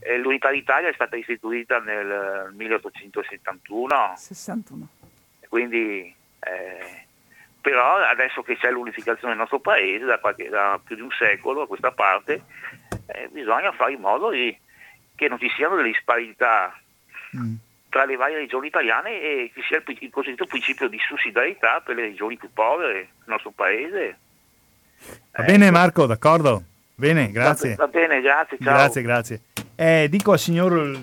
eh, 0.00 0.18
l'unità 0.18 0.50
d'Italia 0.50 0.88
è 0.88 0.92
stata 0.94 1.16
istituita 1.16 1.78
nel 1.78 2.50
1871, 2.54 4.14
61. 4.16 4.88
quindi 5.48 6.14
eh, 6.40 7.02
però 7.60 7.96
adesso 7.96 8.42
che 8.42 8.56
c'è 8.58 8.70
l'unificazione 8.70 9.28
del 9.32 9.38
nostro 9.40 9.60
paese 9.60 10.04
da, 10.04 10.18
qualche- 10.18 10.48
da 10.50 10.78
più 10.84 10.96
di 10.96 11.02
un 11.02 11.10
secolo 11.10 11.62
a 11.62 11.66
questa 11.66 11.92
parte, 11.92 12.42
eh, 13.06 13.28
bisogna 13.30 13.72
fare 13.72 13.92
in 13.92 14.00
modo 14.00 14.28
di- 14.30 14.54
che 15.14 15.28
non 15.28 15.38
ci 15.38 15.50
siano 15.56 15.76
delle 15.76 15.88
disparità 15.88 16.76
Mm. 17.36 17.54
tra 17.88 18.04
le 18.04 18.14
varie 18.14 18.36
regioni 18.36 18.68
italiane 18.68 19.20
e 19.20 19.50
ci 19.52 19.60
sia 19.66 19.82
il, 19.84 20.10
cosiddetto 20.10 20.46
principio 20.46 20.88
di 20.88 20.98
sussidiarietà 21.00 21.80
per 21.84 21.96
le 21.96 22.02
regioni 22.02 22.36
più 22.36 22.48
povere 22.52 22.92
del 22.92 23.08
nostro 23.24 23.50
paese. 23.50 24.18
Va 25.32 25.42
Eh, 25.42 25.44
bene 25.44 25.70
Marco, 25.72 26.06
d'accordo? 26.06 26.62
Bene, 26.94 27.32
grazie. 27.32 27.74
Va, 27.74 27.86
va 27.86 27.90
bene, 27.90 28.20
grazie, 28.20 28.56
ciao. 28.60 28.72
Grazie, 28.74 29.02
grazie. 29.02 29.40
Eh, 29.74 30.06
dico 30.08 30.30
al 30.30 30.38
signor 30.38 30.96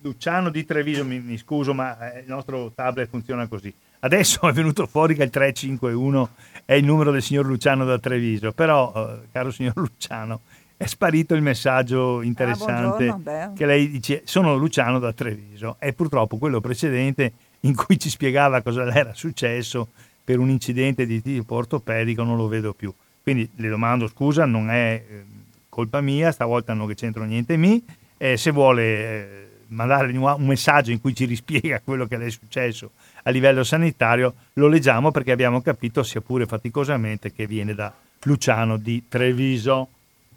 Luciano 0.00 0.50
di 0.50 0.64
Treviso, 0.64 1.04
mi, 1.04 1.20
mi 1.20 1.38
scuso, 1.38 1.72
ma 1.72 2.12
eh, 2.12 2.20
il 2.20 2.26
nostro 2.26 2.72
tablet 2.74 3.08
funziona 3.08 3.46
così. 3.46 3.72
Adesso 4.00 4.40
è 4.48 4.52
venuto 4.52 4.86
fuori 4.86 5.14
che 5.14 5.22
il 5.22 5.30
351 5.30 6.28
è 6.64 6.74
il 6.74 6.84
numero 6.84 7.12
del 7.12 7.22
signor 7.22 7.46
Luciano 7.46 7.84
da 7.84 7.98
Treviso, 7.98 8.52
però, 8.52 8.92
eh, 8.96 9.28
caro 9.30 9.50
signor 9.52 9.76
Luciano, 9.78 10.40
è 10.84 10.86
sparito 10.86 11.34
il 11.34 11.40
messaggio 11.40 12.20
interessante 12.20 13.06
buongiorno, 13.06 13.18
beh. 13.22 13.50
che 13.56 13.64
lei 13.64 13.90
dice 13.90 14.20
sono 14.26 14.54
Luciano 14.54 14.98
da 14.98 15.14
Treviso 15.14 15.76
e 15.78 15.94
purtroppo 15.94 16.36
quello 16.36 16.60
precedente 16.60 17.32
in 17.60 17.74
cui 17.74 17.98
ci 17.98 18.10
spiegava 18.10 18.60
cosa 18.60 18.84
le 18.84 18.92
era 18.92 19.14
successo 19.14 19.88
per 20.22 20.38
un 20.38 20.50
incidente 20.50 21.06
di 21.06 21.22
tipo 21.22 21.54
ortopedico 21.54 22.22
non 22.22 22.36
lo 22.36 22.48
vedo 22.48 22.74
più. 22.74 22.92
Quindi 23.22 23.48
le 23.56 23.68
domando 23.70 24.06
scusa, 24.08 24.44
non 24.44 24.68
è 24.68 25.02
eh, 25.08 25.24
colpa 25.70 26.02
mia, 26.02 26.30
stavolta 26.30 26.74
non 26.74 26.86
che 26.86 26.94
c'entro 26.94 27.24
niente 27.24 27.56
mi, 27.56 27.82
eh, 28.18 28.36
se 28.36 28.50
vuole 28.50 28.82
eh, 28.84 29.48
mandare 29.68 30.14
un 30.14 30.46
messaggio 30.46 30.90
in 30.90 31.00
cui 31.00 31.14
ci 31.14 31.24
rispiega 31.24 31.80
quello 31.84 32.06
che 32.06 32.18
le 32.18 32.26
è 32.26 32.30
successo 32.30 32.90
a 33.22 33.30
livello 33.30 33.64
sanitario, 33.64 34.34
lo 34.54 34.68
leggiamo 34.68 35.10
perché 35.10 35.32
abbiamo 35.32 35.62
capito, 35.62 36.02
sia 36.02 36.20
pure 36.20 36.44
faticosamente, 36.44 37.32
che 37.32 37.46
viene 37.46 37.72
da 37.72 37.90
Luciano 38.24 38.76
di 38.76 39.04
Treviso. 39.08 39.88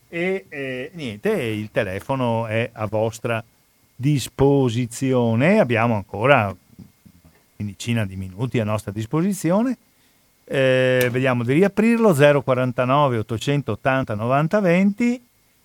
E 0.10 0.46
eh, 0.48 0.92
niente, 0.94 1.32
il 1.32 1.70
telefono 1.72 2.48
è 2.48 2.70
a 2.72 2.86
vostra 2.86 3.44
disposizione, 3.96 5.60
abbiamo 5.60 5.96
ancora 5.96 6.56
quindicina 7.56 8.06
di 8.06 8.16
minuti 8.16 8.60
a 8.60 8.64
nostra 8.64 8.92
disposizione. 8.92 9.78
Eh, 10.46 11.10
vediamo 11.12 11.44
di 11.44 11.54
riaprirlo. 11.54 12.14
049 12.14 13.18
880 13.18 14.16
90 14.16 14.60
20 14.62 15.22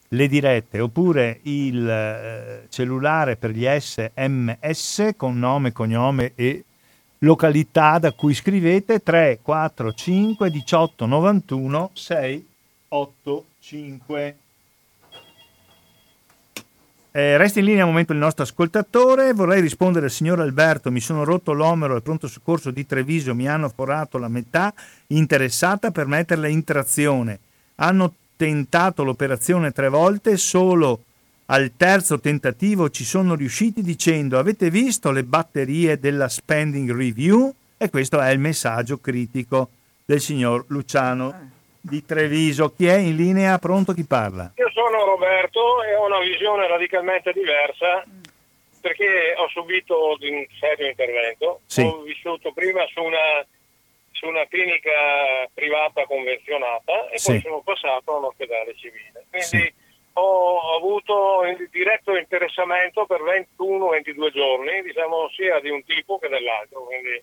le 0.08 0.28
dirette 0.28 0.80
oppure 0.80 1.38
il 1.42 1.88
eh, 1.88 2.66
cellulare 2.68 3.36
per 3.36 3.50
gli 3.50 3.66
sms 3.66 5.10
con 5.16 5.38
nome, 5.38 5.72
cognome 5.72 6.32
e 6.34 6.64
località 7.18 7.98
da 7.98 8.12
cui 8.12 8.34
scrivete. 8.34 9.02
3 9.02 9.38
4 9.40 9.92
5 9.92 10.50
18 10.50 11.06
91 11.06 11.90
6 11.92 12.46
8 12.88 13.44
5 13.62 14.36
eh, 17.14 17.36
resta 17.36 17.58
in 17.58 17.66
linea 17.66 17.84
un 17.84 17.90
momento 17.90 18.14
il 18.14 18.18
nostro 18.18 18.42
ascoltatore. 18.42 19.34
Vorrei 19.34 19.60
rispondere 19.60 20.06
al 20.06 20.10
signor 20.10 20.40
Alberto. 20.40 20.90
Mi 20.90 21.00
sono 21.00 21.24
rotto 21.24 21.52
l'omero 21.52 21.94
al 21.94 22.02
pronto 22.02 22.26
soccorso 22.26 22.70
di 22.70 22.86
Treviso. 22.86 23.34
Mi 23.34 23.46
hanno 23.46 23.68
forato 23.68 24.16
la 24.16 24.28
metà 24.28 24.72
interessata 25.08 25.90
per 25.90 26.06
metterla 26.06 26.48
in 26.48 26.64
trazione. 26.64 27.38
Hanno 27.76 28.14
tentato 28.34 29.04
l'operazione 29.04 29.72
tre 29.72 29.90
volte. 29.90 30.38
Solo 30.38 31.02
al 31.46 31.72
terzo 31.76 32.18
tentativo 32.18 32.88
ci 32.88 33.04
sono 33.04 33.34
riusciti 33.34 33.82
dicendo: 33.82 34.38
Avete 34.38 34.70
visto 34.70 35.10
le 35.10 35.22
batterie 35.22 36.00
della 36.00 36.30
spending 36.30 36.90
review? 36.90 37.54
E 37.76 37.90
questo 37.90 38.20
è 38.20 38.30
il 38.30 38.38
messaggio 38.38 38.98
critico 38.98 39.68
del 40.06 40.20
signor 40.22 40.64
Luciano 40.68 41.60
di 41.82 42.04
Treviso. 42.04 42.72
Chi 42.72 42.86
è 42.86 42.96
in 42.96 43.16
linea? 43.16 43.58
Pronto? 43.58 43.92
Chi 43.92 44.06
parla? 44.06 44.52
Io 44.56 44.70
sono 44.70 45.04
Roberto 45.04 45.82
e 45.82 45.96
ho 45.96 46.06
una 46.06 46.20
visione 46.20 46.66
radicalmente 46.68 47.32
diversa 47.32 48.04
perché 48.80 49.34
ho 49.36 49.48
subito 49.48 50.16
un 50.20 50.46
serio 50.58 50.88
intervento. 50.88 51.60
Sì. 51.66 51.82
Ho 51.82 52.02
vissuto 52.02 52.52
prima 52.52 52.84
su 52.92 53.02
una, 53.02 53.44
su 54.10 54.26
una 54.26 54.46
clinica 54.46 55.48
privata 55.52 56.04
convenzionata 56.06 57.08
e 57.10 57.18
sì. 57.18 57.32
poi 57.32 57.40
sono 57.40 57.60
passato 57.62 58.14
a 58.14 58.18
un 58.18 58.24
ospedale 58.24 58.74
civile. 58.76 59.24
Quindi 59.30 59.46
sì. 59.46 59.72
ho 60.14 60.76
avuto 60.76 61.44
il 61.44 61.68
diretto 61.70 62.16
interessamento 62.16 63.06
per 63.06 63.20
21-22 63.20 64.32
giorni, 64.32 64.82
diciamo 64.82 65.28
sia 65.30 65.60
di 65.60 65.70
un 65.70 65.84
tipo 65.84 66.18
che 66.18 66.28
dell'altro. 66.28 66.84
Quindi, 66.84 67.22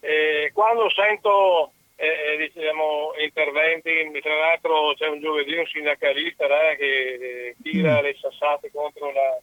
eh, 0.00 0.50
quando 0.54 0.88
sento 0.90 1.72
eh, 1.96 2.50
diciamo, 2.52 3.14
interventi, 3.18 3.90
tra 4.20 4.36
l'altro 4.36 4.94
c'è 4.94 5.08
un 5.08 5.20
giovedì 5.20 5.56
un 5.56 5.66
sindacalista 5.66 6.44
eh, 6.44 6.76
che 6.76 7.56
tira 7.62 8.00
mm. 8.00 8.02
le 8.02 8.16
sassate 8.20 8.70
contro 8.70 9.12
la... 9.12 9.38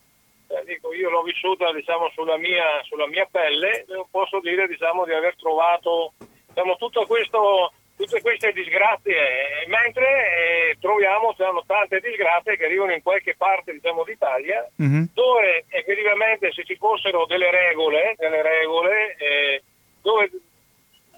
Eh, 0.55 0.65
dico, 0.65 0.93
io 0.93 1.09
l'ho 1.09 1.23
vissuta 1.23 1.73
diciamo, 1.73 2.11
sulla, 2.13 2.37
mia, 2.37 2.81
sulla 2.83 3.07
mia 3.07 3.27
pelle, 3.29 3.85
posso 4.11 4.39
dire 4.39 4.67
diciamo, 4.67 5.03
di 5.03 5.13
aver 5.13 5.35
trovato 5.35 6.13
diciamo, 6.47 6.75
tutto 6.75 7.07
questo, 7.07 7.73
tutte 7.97 8.21
queste 8.21 8.51
disgrazie, 8.51 9.65
mentre 9.65 10.05
eh, 10.05 10.77
troviamo 10.79 11.31
diciamo, 11.31 11.63
tante 11.65 11.99
disgrazie 12.01 12.55
che 12.55 12.65
arrivano 12.65 12.93
in 12.93 13.01
qualche 13.01 13.33
parte 13.35 13.73
diciamo, 13.73 14.03
d'Italia, 14.03 14.69
mm-hmm. 14.79 15.05
dove 15.13 15.65
effettivamente 15.69 16.51
se 16.51 16.63
ci 16.63 16.75
fossero 16.75 17.25
delle 17.25 17.49
regole, 17.49 18.13
delle 18.19 18.43
regole 18.43 19.15
eh, 19.17 19.63
dove 20.03 20.29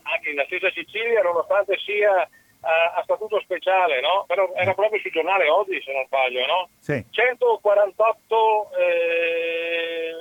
anche 0.05 0.29
nella 0.29 0.45
stessa 0.45 0.71
Sicilia, 0.71 1.21
nonostante 1.21 1.77
sia 1.77 2.27
a, 2.65 2.93
a 2.97 3.03
statuto 3.03 3.39
speciale, 3.41 4.01
no? 4.01 4.25
Però 4.27 4.51
era 4.55 4.73
proprio 4.73 4.99
sul 4.99 5.11
giornale 5.11 5.47
oggi, 5.49 5.81
se 5.81 5.93
non 5.93 6.05
sbaglio, 6.05 6.45
no? 6.45 6.69
Sì. 6.79 7.03
148 7.09 8.69
eh, 8.77 10.15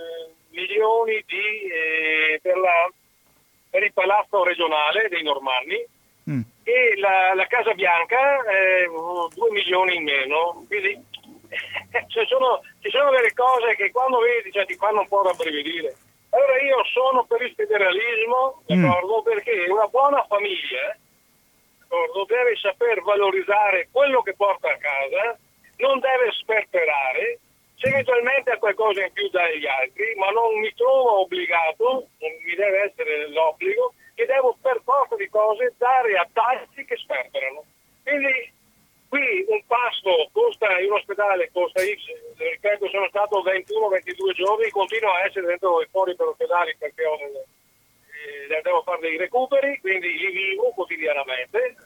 milioni 0.51 1.25
di, 1.27 1.69
eh, 1.69 2.39
per, 2.41 2.57
la, 2.57 2.91
per, 3.71 3.83
il 3.83 3.93
palazzo 3.93 4.45
regionale 4.45 5.09
dei 5.09 5.23
Normanni 5.23 5.85
mm. 6.31 6.41
e 6.63 6.97
la, 6.99 7.35
la, 7.35 7.47
Casa 7.47 7.73
Bianca 7.73 8.43
eh, 8.45 8.89
2 9.35 9.51
milioni 9.51 9.97
in 9.97 10.05
meno. 10.05 10.65
Quindi 10.67 11.03
ci 12.09 12.27
sono, 12.27 12.61
ci 12.81 12.91
sono 12.91 13.11
delle 13.11 13.33
cose 13.33 13.75
che 13.77 13.91
quando 13.91 14.19
vedi 14.19 14.53
cioè, 14.53 14.67
ti 14.67 14.75
fanno 14.75 15.01
un 15.01 15.09
po' 15.09 15.23
rabbrividire. 15.23 15.97
Allora 16.35 16.61
io 16.63 16.85
sono 16.87 17.25
per 17.25 17.43
il 17.43 17.55
federalismo, 17.55 18.63
d'accordo, 18.67 19.21
mm. 19.21 19.25
perché 19.25 19.67
una 19.71 19.87
buona 19.87 20.25
famiglia 20.27 20.99
d'accordo, 21.95 22.25
deve 22.27 22.57
saper 22.57 23.03
valorizzare 23.03 23.89
quello 23.91 24.23
che 24.23 24.35
porta 24.35 24.69
a 24.69 24.77
casa, 24.77 25.39
non 25.77 26.01
deve 26.01 26.33
sperperare, 26.33 27.39
se 27.77 27.89
eventualmente 27.89 28.51
ha 28.51 28.59
qualcosa 28.59 29.05
in 29.05 29.13
più 29.13 29.29
dagli 29.31 29.67
altri, 29.67 30.15
ma 30.17 30.29
non 30.31 30.59
mi 30.59 30.73
trovo 30.75 31.21
obbligato, 31.21 32.09
non 32.19 32.31
mi 32.45 32.55
deve 32.55 32.91
essere 32.91 33.29
l'obbligo, 33.29 33.95
che 34.15 34.27
devo 34.27 34.57
per 34.61 34.81
forza 34.85 35.17
di 35.17 35.29
cose 35.29 35.75
dare 35.79 36.17
a 36.17 36.29
tanti 36.33 36.85
che 36.85 36.97
sperperano. 36.97 37.65
Quindi 38.03 38.53
qui 39.15 39.45
un 39.47 39.63
pasto 39.69 40.29
costa 40.33 40.67
in 40.81 40.91
ospedale 40.91 41.49
costa 41.53 41.81
X, 41.81 42.03
ripeto 42.37 42.89
sono 42.89 43.07
stato 43.11 43.45
21-22 43.45 44.33
giorni, 44.35 44.71
continuo 44.71 45.13
a 45.13 45.25
essere 45.25 45.47
dentro 45.47 45.81
e 45.81 45.87
fuori 45.89 46.17
per 46.17 46.27
ospedali 46.27 46.75
perché 46.77 47.05
ho, 47.05 47.15
eh, 47.15 48.61
devo 48.61 48.83
fare 48.83 49.03
dei 49.03 49.17
recuperi, 49.17 49.79
quindi 49.79 50.19
li 50.19 50.31
vivo 50.33 50.71
quotidianamente, 50.71 51.77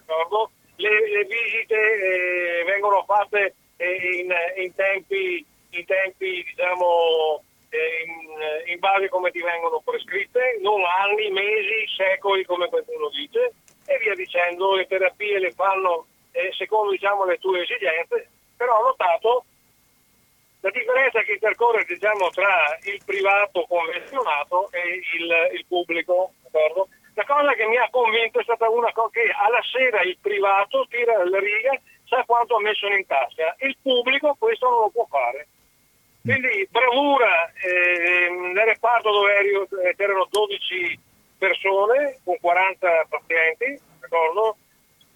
le, 0.76 0.88
le, 0.88 1.24
visite 1.24 1.74
eh, 1.76 2.64
vengono 2.64 3.04
fatte 3.04 3.54
eh, 3.76 4.20
in, 4.22 4.32
in, 4.64 4.74
tempi, 4.74 5.44
in 5.70 5.84
tempi 5.84 6.42
diciamo, 6.48 7.42
eh, 7.68 8.04
in, 8.06 8.72
in 8.72 8.78
base 8.78 9.10
come 9.10 9.30
ti 9.32 9.42
vengono 9.42 9.82
prescritte, 9.84 10.56
non 10.62 10.80
anni, 10.82 11.30
mesi, 11.30 11.92
secoli 11.94 12.46
come 12.46 12.68
qualcuno 12.68 13.10
dice, 13.10 13.52
e 13.84 13.98
via 13.98 14.14
dicendo, 14.14 14.76
le 14.76 14.86
terapie 14.86 15.40
le 15.40 15.52
fanno 15.52 16.06
eh, 16.32 16.52
secondo 16.52 16.90
diciamo, 16.90 17.24
le 17.24 17.38
tue 17.38 17.62
esigenze, 17.62 18.28
però 18.56 18.78
ho 18.78 18.86
notato 18.88 19.44
la 20.60 20.70
differenza 20.70 21.22
che 21.22 21.32
intercorre 21.32 21.84
diciamo, 21.84 22.30
tra 22.30 22.78
il 22.82 23.00
privato 23.04 23.64
convenzionato 23.68 24.70
e 24.72 25.00
il, 25.16 25.56
il 25.58 25.64
pubblico. 25.66 26.32
D'accordo? 26.42 26.88
La 27.14 27.24
cosa 27.24 27.52
che 27.54 27.66
mi 27.66 27.76
ha 27.76 27.88
convinto 27.90 28.40
è 28.40 28.42
stata 28.42 28.68
una 28.68 28.92
cosa 28.92 29.10
che 29.12 29.34
alla 29.36 29.62
sera 29.62 30.02
il 30.02 30.18
privato 30.20 30.86
tira 30.88 31.24
la 31.24 31.38
riga, 31.38 31.80
sa 32.04 32.24
quanto 32.24 32.56
ha 32.56 32.60
messo 32.60 32.86
in 32.86 33.04
tasca, 33.06 33.56
il 33.60 33.76
pubblico 33.82 34.36
questo 34.38 34.68
non 34.68 34.80
lo 34.80 34.90
può 34.90 35.06
fare. 35.10 35.48
Quindi 36.22 36.68
bravura 36.70 37.50
eh, 37.52 38.28
nel 38.28 38.66
reparto 38.66 39.10
dove 39.10 39.94
erano 39.96 40.26
12 40.30 41.00
persone 41.38 42.18
con 42.24 42.36
40 42.40 43.06
pazienti, 43.08 43.80
d'accordo? 44.00 44.56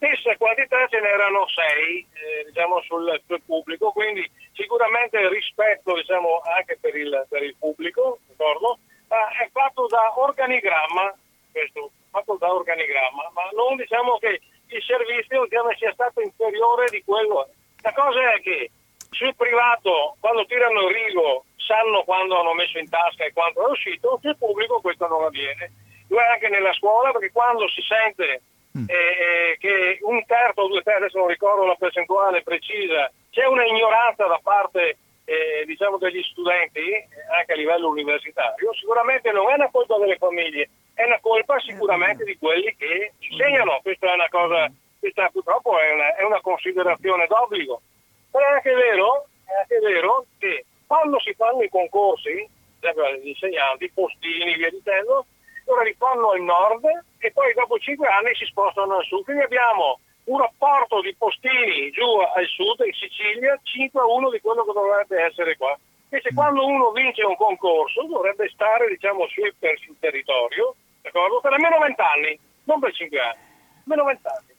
Stessa 0.02 0.36
quantità 0.36 0.84
ce 0.88 0.98
n'erano 0.98 1.46
sei 1.46 2.04
eh, 2.10 2.44
diciamo, 2.46 2.82
sul, 2.82 3.22
sul, 3.24 3.40
pubblico, 3.46 3.92
quindi 3.92 4.28
sicuramente 4.52 5.28
rispetto 5.28 5.94
diciamo, 5.94 6.42
anche 6.56 6.76
per 6.80 6.96
il, 6.96 7.24
per 7.28 7.44
il 7.44 7.54
pubblico, 7.56 8.18
ma 8.36 9.28
è 9.38 9.48
fatto 9.52 9.86
da 9.86 10.18
organigramma, 10.18 11.14
questo, 11.52 11.92
fatto 12.10 12.36
da 12.40 12.52
organigramma, 12.52 13.30
ma 13.32 13.42
non 13.52 13.76
diciamo 13.76 14.18
che 14.18 14.40
il 14.66 14.82
servizio 14.82 15.44
diciamo, 15.44 15.72
sia 15.76 15.92
stato 15.92 16.20
inferiore 16.20 16.86
di 16.90 17.02
quello. 17.04 17.48
La 17.82 17.92
cosa 17.92 18.32
è 18.32 18.40
che 18.40 18.70
sul 19.10 19.36
privato, 19.36 20.16
quando 20.18 20.44
tirano 20.46 20.88
il 20.88 20.94
rigo, 20.94 21.44
sanno 21.56 22.02
quando 22.02 22.40
hanno 22.40 22.54
messo 22.54 22.78
in 22.78 22.88
tasca 22.88 23.24
e 23.24 23.32
quanto 23.32 23.64
è 23.64 23.70
uscito, 23.70 24.18
sul 24.20 24.36
pubblico 24.36 24.80
questo 24.80 25.06
non 25.06 25.22
avviene. 25.22 25.70
Lo 26.08 26.18
è 26.18 26.26
anche 26.26 26.48
nella 26.48 26.72
scuola, 26.72 27.12
perché 27.12 27.30
quando 27.30 27.68
si 27.68 27.82
sente 27.82 28.42
mm. 28.76 28.84
eh, 28.88 29.56
che 29.58 29.98
un 30.02 30.24
terzo 30.26 30.62
o 30.62 30.68
due 30.68 30.82
terzi, 30.82 31.02
adesso 31.02 31.18
non 31.18 31.28
ricordo 31.28 31.64
la 31.64 31.76
percentuale 31.76 32.42
precisa, 32.42 33.10
c'è 33.30 33.46
una 33.46 33.64
ignoranza 33.64 34.26
da 34.26 34.40
parte 34.42 34.98
eh, 35.24 35.64
diciamo 35.66 35.98
degli 35.98 36.22
studenti, 36.22 36.80
eh, 36.80 37.06
anche 37.36 37.52
a 37.52 37.56
livello 37.56 37.88
universitario, 37.88 38.72
sicuramente 38.74 39.30
non 39.30 39.50
è 39.50 39.54
una 39.54 39.70
colpa 39.70 39.98
delle 39.98 40.16
famiglie, 40.16 40.68
è 40.94 41.04
una 41.04 41.20
colpa 41.20 41.58
sicuramente 41.60 42.24
di 42.24 42.36
quelli 42.38 42.74
che 42.76 43.12
insegnano, 43.18 43.80
questa 43.82 44.10
è 44.10 44.14
una 44.14 44.28
cosa, 44.28 44.70
questa 44.98 45.28
purtroppo 45.28 45.78
è 45.78 45.92
una, 45.92 46.16
è 46.16 46.22
una 46.24 46.40
considerazione 46.40 47.26
d'obbligo. 47.26 47.80
Però 48.30 48.44
è 48.44 48.52
anche 48.52 48.72
vero, 48.72 49.26
è 49.44 49.52
anche 49.60 49.78
vero 49.80 50.26
che 50.38 50.64
quando 50.86 51.18
si 51.20 51.32
fanno 51.34 51.62
i 51.62 51.68
concorsi, 51.68 52.48
degli 52.80 53.28
insegnanti, 53.28 53.90
postini, 53.90 54.56
via 54.56 54.70
dicendo, 54.70 55.26
ora 55.66 55.82
li 55.82 55.94
fanno 55.98 56.30
al 56.30 56.40
nord 56.40 56.84
e 57.18 57.30
poi 57.32 57.52
dopo 57.54 57.78
5 57.78 58.06
anni 58.06 58.34
si 58.34 58.44
spostano 58.46 58.96
al 58.96 59.04
sud. 59.04 59.24
Quindi 59.24 59.42
abbiamo 59.42 60.00
un 60.24 60.38
rapporto 60.38 61.00
di 61.00 61.14
postini 61.16 61.90
giù 61.90 62.06
al 62.18 62.46
sud, 62.46 62.84
in 62.86 62.92
Sicilia, 62.92 63.58
5 63.62 64.00
a 64.00 64.06
1 64.06 64.30
di 64.30 64.40
quello 64.40 64.64
che 64.64 64.72
dovrebbe 64.72 65.22
essere 65.22 65.56
qua. 65.56 65.76
Invece 66.08 66.34
quando 66.34 66.66
uno 66.66 66.90
vince 66.92 67.24
un 67.24 67.36
concorso 67.36 68.02
dovrebbe 68.04 68.48
stare 68.52 68.86
diciamo, 68.88 69.26
sul, 69.28 69.54
per, 69.58 69.78
sul 69.78 69.96
territorio 69.98 70.74
d'accordo? 71.00 71.40
per 71.40 71.52
almeno 71.52 71.78
20 71.78 72.00
anni, 72.00 72.38
non 72.64 72.78
per 72.80 72.92
5 72.92 73.18
anni, 73.18 73.40
almeno 73.84 74.04
20 74.04 74.26
anni. 74.26 74.50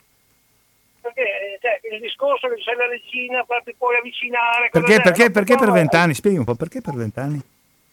Perché 1.01 1.59
cioè, 1.59 1.79
il 1.91 1.99
discorso 1.99 2.47
che 2.47 2.55
c'è 2.55 2.73
la 2.75 2.87
regina, 2.87 3.45
ti 3.63 3.75
puoi 3.77 3.97
avvicinare. 3.97 4.69
Perché, 4.71 5.01
perché, 5.01 5.31
perché 5.31 5.57
per 5.57 5.71
20 5.71 5.95
anni? 5.95 6.13
Spieghi 6.13 6.37
un 6.37 6.45
po', 6.45 6.55
perché 6.55 6.81
per 6.81 6.93
20 6.93 7.19
anni? 7.19 7.41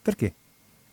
Perché? 0.01 0.33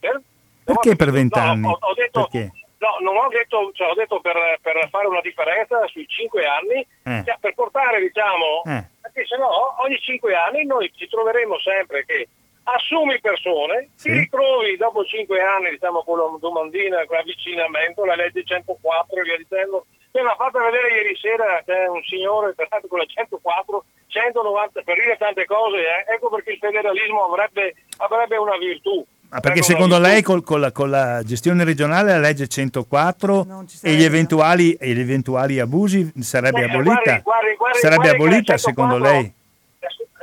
Per? 0.01 0.21
Perché 0.69 0.97
per 0.97 1.11
20 1.11 1.39
anni? 1.39 1.61
No, 1.63 1.71
ho, 1.71 1.79
ho 1.81 1.95
detto, 1.95 2.29
perché? 2.31 2.53
No, 2.79 2.99
non 3.01 3.17
ho 3.17 3.29
detto, 3.29 3.71
cioè, 3.73 3.89
ho 3.89 3.95
detto 3.95 4.21
per, 4.21 4.37
per, 4.61 4.89
fare 4.91 5.09
una 5.09 5.23
differenza 5.23 5.87
sui 5.87 6.07
5 6.07 6.45
anni, 6.45 6.87
eh. 7.05 7.23
cioè, 7.25 7.37
per 7.41 7.55
portare, 7.55 8.01
diciamo, 8.01 8.63
eh. 8.67 8.85
perché 9.01 9.25
se 9.27 9.37
no 9.39 9.49
ogni 9.83 9.99
5 9.99 10.35
anni 10.35 10.67
noi 10.67 10.93
ci 10.95 11.09
troveremo 11.09 11.59
sempre 11.59 12.05
che 12.05 12.29
assumi 12.65 13.19
persone, 13.21 13.89
sì. 13.95 14.11
ti 14.11 14.19
ritrovi 14.19 14.77
dopo 14.77 15.05
5 15.05 15.41
anni, 15.41 15.71
diciamo, 15.71 16.05
con 16.05 16.19
la 16.19 16.37
domandina, 16.39 17.05
con 17.07 17.17
l'avvicinamento, 17.17 18.05
la 18.05 18.15
legge 18.15 18.45
104 18.45 19.17
e 19.17 19.23
via 19.23 19.37
dicendo. 19.37 19.87
Mi 20.11 20.21
ha 20.21 20.35
fatto 20.35 20.59
vedere 20.59 20.95
ieri 20.95 21.17
sera 21.17 21.63
c'è 21.65 21.87
un 21.87 22.03
signore 22.03 22.55
con 22.89 22.99
la 22.99 23.05
104, 23.05 23.85
190, 24.09 24.83
per 24.83 24.95
dire 24.97 25.17
tante 25.17 25.45
cose, 25.47 25.79
eh. 25.79 26.13
ecco 26.15 26.29
perché 26.29 26.53
il 26.53 26.59
federalismo 26.59 27.25
avrebbe, 27.25 27.75
avrebbe 27.99 28.37
una 28.37 28.57
virtù 28.57 29.05
ma 29.31 29.41
perché 29.41 29.63
secondo 29.63 29.99
lei 29.99 30.23
col, 30.23 30.43
con, 30.43 30.61
la, 30.61 30.73
con, 30.73 30.89
la, 30.89 31.23
gestione 31.23 31.63
regionale 31.63 32.13
la 32.13 32.19
legge 32.19 32.49
104 32.49 33.67
e 33.83 33.93
gli, 33.93 34.03
eventuali, 34.03 34.73
e 34.73 34.93
gli, 34.95 35.01
eventuali, 35.01 35.59
abusi 35.61 36.11
sarebbe 36.21 36.61
eh, 36.61 36.65
abolita? 36.65 36.95
Guardi, 36.95 37.23
guardi, 37.23 37.55
guardi, 37.57 37.79
sarebbe 37.79 38.09
abolita 38.09 38.57
104, 38.57 38.59
secondo 38.59 38.99
lei? 38.99 39.33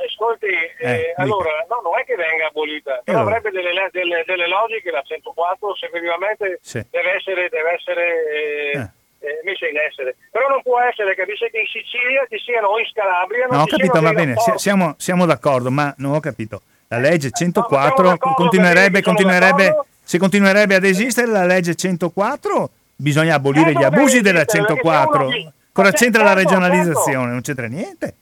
Ascolti, 0.06 0.46
eh, 0.46 0.90
eh, 0.90 1.14
allora 1.16 1.50
no, 1.68 1.80
non 1.82 1.98
è 1.98 2.04
che 2.04 2.16
venga 2.16 2.48
abolita, 2.48 3.00
però 3.04 3.20
allora. 3.20 3.36
avrebbe 3.36 3.56
delle, 3.56 3.88
delle, 3.92 4.24
delle, 4.26 4.48
logiche 4.48 4.90
la 4.90 5.02
104 5.02 5.76
se 5.76 5.86
effettivamente 5.86 6.58
sì. 6.62 6.84
deve 6.90 7.14
essere, 7.14 7.48
deve 7.48 7.72
essere 7.74 8.02
eh, 8.26 8.78
eh. 8.78 8.90
Eh, 9.26 9.40
messa 9.44 9.68
in 9.68 9.78
essere. 9.78 10.16
Però 10.30 10.48
non 10.48 10.62
può 10.62 10.80
essere, 10.80 11.14
capisce, 11.14 11.50
che 11.50 11.58
in 11.58 11.66
Sicilia 11.66 12.26
ci 12.28 12.38
siano 12.38 12.68
o 12.68 12.78
in 12.78 12.86
Calabria... 12.92 13.46
No, 13.46 13.62
ho 13.62 13.66
capito, 13.66 14.00
va 14.00 14.12
bene, 14.12 14.34
siamo, 14.56 14.94
siamo 14.98 15.26
d'accordo, 15.26 15.70
ma 15.70 15.94
non 15.98 16.14
ho 16.14 16.20
capito 16.20 16.62
la 16.88 16.98
legge 16.98 17.30
104 17.30 18.16
continuerebbe, 18.34 19.02
continuerebbe, 19.02 19.84
se 20.02 20.18
continuerebbe 20.18 20.76
ad 20.76 20.84
esistere 20.84 21.26
la 21.26 21.44
legge 21.44 21.74
104 21.74 22.70
bisogna 22.96 23.34
abolire 23.34 23.72
gli 23.72 23.82
abusi 23.82 24.20
della 24.20 24.44
104 24.44 25.28
cosa 25.72 25.90
c'entra 25.90 26.22
la 26.22 26.32
regionalizzazione? 26.32 27.30
non 27.30 27.42
c'entra 27.42 27.66
niente 27.66 28.14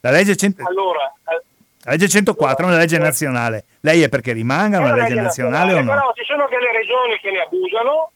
la 0.00 0.10
legge, 0.10 0.36
100... 0.36 0.62
la 0.62 1.90
legge 1.90 2.08
104 2.08 2.64
è 2.64 2.68
una 2.68 2.78
legge 2.78 2.98
nazionale 2.98 3.64
lei 3.80 4.02
è 4.02 4.08
perché 4.08 4.32
rimanga 4.32 4.78
una 4.78 4.94
legge 4.94 5.14
nazionale 5.14 5.72
o 5.72 5.80
no? 5.80 5.90
però 5.90 6.12
ci 6.14 6.24
sono 6.24 6.46
delle 6.48 6.70
regioni 6.70 7.18
che 7.20 7.30
ne 7.30 7.40
abusano 7.40 8.12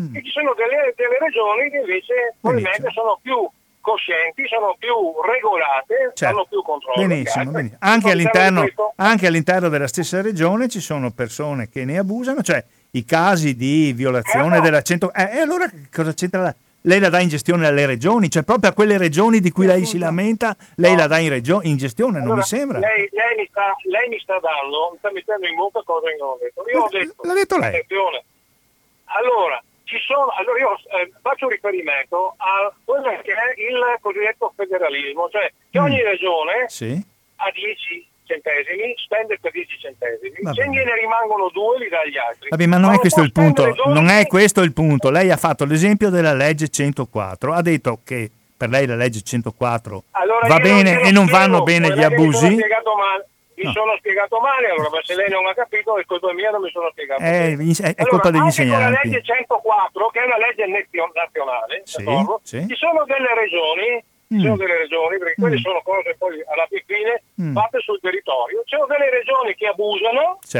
mm. 0.00 0.16
e 0.16 0.22
ci 0.24 0.30
sono 0.30 0.54
delle, 0.54 0.92
delle 0.96 1.18
regioni 1.20 1.70
che 1.70 1.76
invece 1.76 2.34
probabilmente 2.40 2.90
sono 2.90 3.18
più 3.22 3.48
coscienti, 3.84 4.46
sono 4.48 4.74
più 4.78 4.94
regolate, 5.20 6.12
certo. 6.14 6.24
hanno 6.24 6.46
più 6.46 6.62
controllo. 6.62 7.06
Benissimo, 7.06 7.50
benissimo. 7.50 7.78
Anche, 7.80 8.10
all'interno, 8.10 8.64
anche, 8.96 9.26
all'interno, 9.26 9.68
della 9.68 9.86
stessa 9.86 10.22
regione 10.22 10.68
ci 10.68 10.80
sono 10.80 11.10
persone 11.10 11.68
che 11.68 11.84
ne 11.84 11.98
abusano, 11.98 12.42
cioè 12.42 12.64
i 12.92 13.04
casi 13.04 13.54
di 13.54 13.92
violazione 13.92 14.56
eh, 14.56 14.60
della 14.62 14.80
100... 14.80 15.12
Eh, 15.12 15.36
e 15.36 15.38
allora 15.40 15.70
cosa 15.92 16.14
c'entra 16.14 16.40
la... 16.40 16.54
Lei 16.86 17.00
la 17.00 17.08
dà 17.08 17.18
in 17.20 17.28
gestione 17.28 17.66
alle 17.66 17.86
regioni, 17.86 18.28
cioè 18.28 18.42
proprio 18.42 18.70
a 18.70 18.74
quelle 18.74 18.98
regioni 18.98 19.40
di 19.40 19.50
cui 19.50 19.64
lei 19.64 19.86
si 19.86 19.96
lamenta, 19.96 20.54
lei 20.76 20.92
no. 20.92 20.98
la 20.98 21.06
dà 21.06 21.18
in, 21.18 21.30
regio- 21.30 21.62
in 21.62 21.78
gestione, 21.78 22.18
allora, 22.18 22.28
non 22.28 22.36
mi 22.38 22.44
sembra. 22.44 22.78
Lei, 22.78 23.08
lei, 23.10 23.36
mi 23.36 23.46
sta, 23.48 23.74
lei, 23.88 24.08
mi 24.10 24.18
sta, 24.18 24.38
dando, 24.38 24.90
mi 24.92 24.98
sta 24.98 25.10
mettendo 25.10 25.46
in 25.46 25.54
bocca 25.54 25.80
cose 25.82 26.08
che 26.10 26.16
non 26.20 26.28
ho 26.28 26.38
detto. 26.38 26.62
Io 26.68 26.82
ho 26.82 26.88
detto, 26.90 27.22
l'ha 27.22 27.32
detto 27.32 27.56
lei. 27.56 27.68
Attenzione. 27.68 28.24
Allora, 29.04 29.62
ci 29.98 30.04
sono, 30.06 30.28
allora 30.36 30.58
io 30.58 30.74
eh, 30.98 31.12
faccio 31.22 31.48
riferimento 31.48 32.34
a 32.36 32.72
quello 32.84 33.08
che 33.22 33.32
è 33.32 33.54
il 33.56 33.98
cosiddetto 34.00 34.52
federalismo, 34.56 35.28
cioè 35.30 35.50
che 35.70 35.78
ogni 35.78 36.00
mm. 36.00 36.04
regione 36.04 36.64
sì. 36.66 37.02
ha 37.36 37.50
10 37.50 38.08
centesimi, 38.24 38.94
spende 38.96 39.38
per 39.38 39.52
10 39.52 39.78
centesimi, 39.78 40.36
Vabbè. 40.40 40.62
se 40.62 40.68
gliene 40.68 40.94
rimangono 40.94 41.48
due 41.50 41.78
li 41.78 41.88
dà 41.88 42.00
agli 42.00 42.18
altri. 42.18 42.48
Vabbè, 42.48 42.66
ma 42.66 42.78
non 42.78 42.90
ma 42.90 42.96
è 42.96 42.98
questo 42.98 43.22
il 43.22 43.32
punto, 43.32 43.74
non 43.86 44.08
è 44.08 44.26
questo 44.26 44.62
il 44.62 44.72
punto. 44.72 45.10
Lei 45.10 45.30
ha 45.30 45.36
fatto 45.36 45.64
l'esempio 45.64 46.10
della 46.10 46.34
legge 46.34 46.68
104, 46.68 47.52
ha 47.52 47.62
detto 47.62 48.00
che 48.04 48.30
per 48.56 48.68
lei 48.68 48.86
la 48.86 48.94
legge 48.94 49.20
104 49.20 50.04
allora 50.12 50.46
va 50.46 50.58
bene 50.58 51.00
e 51.02 51.10
non 51.10 51.26
vanno 51.26 51.62
bene 51.62 51.92
gli 51.92 52.02
abusi. 52.02 52.56
Mi 53.56 53.64
no. 53.64 53.72
sono 53.72 53.96
spiegato 53.98 54.40
male, 54.40 54.68
allora 54.70 55.00
se 55.02 55.14
lei 55.14 55.30
non 55.30 55.46
ha 55.46 55.54
capito 55.54 55.96
è 55.96 56.04
colpa 56.04 56.32
mia, 56.32 56.50
non 56.50 56.62
mi 56.62 56.70
sono 56.70 56.90
spiegato 56.90 57.22
eh, 57.22 57.54
è, 57.54 57.94
è 57.94 58.04
colpa 58.06 58.30
degli 58.30 58.42
insegnanti. 58.42 58.82
Con 58.82 58.92
la 58.92 59.00
legge 59.02 59.22
104, 59.22 60.08
che 60.08 60.20
è 60.20 60.24
una 60.24 60.38
legge 60.38 60.66
nazionale, 61.14 61.82
sì, 61.84 62.04
sì. 62.42 62.66
ci 62.66 62.74
sono 62.74 63.04
delle 63.04 63.34
regioni, 63.34 64.02
mm. 64.02 64.38
ci 64.38 64.42
sono 64.42 64.56
delle 64.56 64.76
regioni, 64.78 65.18
perché 65.18 65.34
mm. 65.38 65.42
quelle 65.42 65.58
sono 65.58 65.80
cose 65.82 66.16
poi 66.18 66.42
alla 66.46 66.66
fine 66.66 67.22
mm. 67.40 67.54
fatte 67.54 67.78
sul 67.80 68.00
territorio, 68.00 68.62
ci 68.64 68.74
sono 68.74 68.86
delle 68.86 69.10
regioni 69.10 69.54
che 69.54 69.66
abusano, 69.68 70.38
sì. 70.42 70.58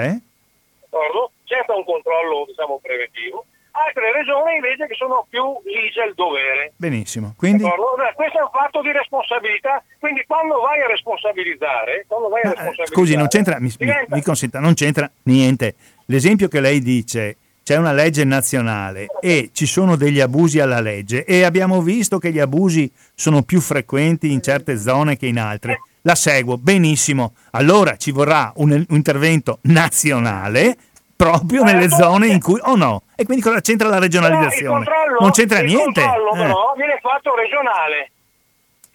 c'è 1.44 1.64
un 1.66 1.84
controllo 1.84 2.44
diciamo, 2.46 2.78
preventivo, 2.80 3.44
altre 3.74 4.12
regioni 4.12 4.54
invece 4.54 4.86
che 4.86 4.94
sono 4.94 5.26
più 5.28 5.42
lise 5.64 6.00
al 6.00 6.14
dovere. 6.14 6.72
Benissimo. 6.76 7.34
Quindi... 7.36 7.62
Questo 7.62 8.38
è 8.38 8.42
un 8.42 8.50
fatto 8.52 8.80
di 8.82 8.92
responsabilità, 8.92 9.82
quindi 9.98 10.22
quando 10.26 10.60
vai 10.60 10.80
a 10.80 10.86
responsabilizzare, 10.86 12.06
vai 12.08 12.42
a 12.42 12.48
eh, 12.48 12.54
responsabilizzare 12.54 12.86
scusi, 12.86 13.16
non 13.16 13.28
c'entra, 13.28 13.58
mi, 13.58 13.72
diventa... 13.76 14.14
mi, 14.14 14.22
consenta, 14.22 14.60
non 14.60 14.74
c'entra 14.74 15.10
niente. 15.24 15.74
L'esempio 16.06 16.48
che 16.48 16.60
lei 16.60 16.80
dice, 16.80 17.36
c'è 17.64 17.76
una 17.76 17.92
legge 17.92 18.24
nazionale 18.24 19.06
e 19.20 19.50
ci 19.52 19.66
sono 19.66 19.96
degli 19.96 20.20
abusi 20.20 20.60
alla 20.60 20.80
legge 20.80 21.24
e 21.24 21.42
abbiamo 21.42 21.80
visto 21.82 22.18
che 22.18 22.30
gli 22.30 22.38
abusi 22.38 22.90
sono 23.14 23.42
più 23.42 23.60
frequenti 23.60 24.30
in 24.30 24.42
certe 24.42 24.76
zone 24.76 25.16
che 25.16 25.26
in 25.26 25.38
altre. 25.38 25.80
La 26.02 26.14
seguo 26.14 26.58
benissimo. 26.58 27.34
Allora 27.52 27.96
ci 27.96 28.10
vorrà 28.10 28.52
un, 28.56 28.72
un 28.72 28.84
intervento 28.88 29.58
nazionale 29.62 30.76
proprio 31.16 31.62
nelle 31.62 31.88
zone 31.88 32.26
in 32.26 32.40
cui... 32.40 32.60
Oh 32.62 32.76
no, 32.76 33.03
e 33.16 33.24
quindi 33.24 33.42
cosa 33.42 33.60
c'entra 33.60 33.88
la 33.88 33.98
regionalizzazione? 33.98 34.84
non 35.18 35.30
c'entra 35.30 35.60
niente. 35.60 36.00
Il 36.00 36.06
controllo 36.06 36.34
eh. 36.34 36.38
però 36.38 36.74
viene 36.76 36.98
fatto 37.00 37.34
regionale 37.34 38.10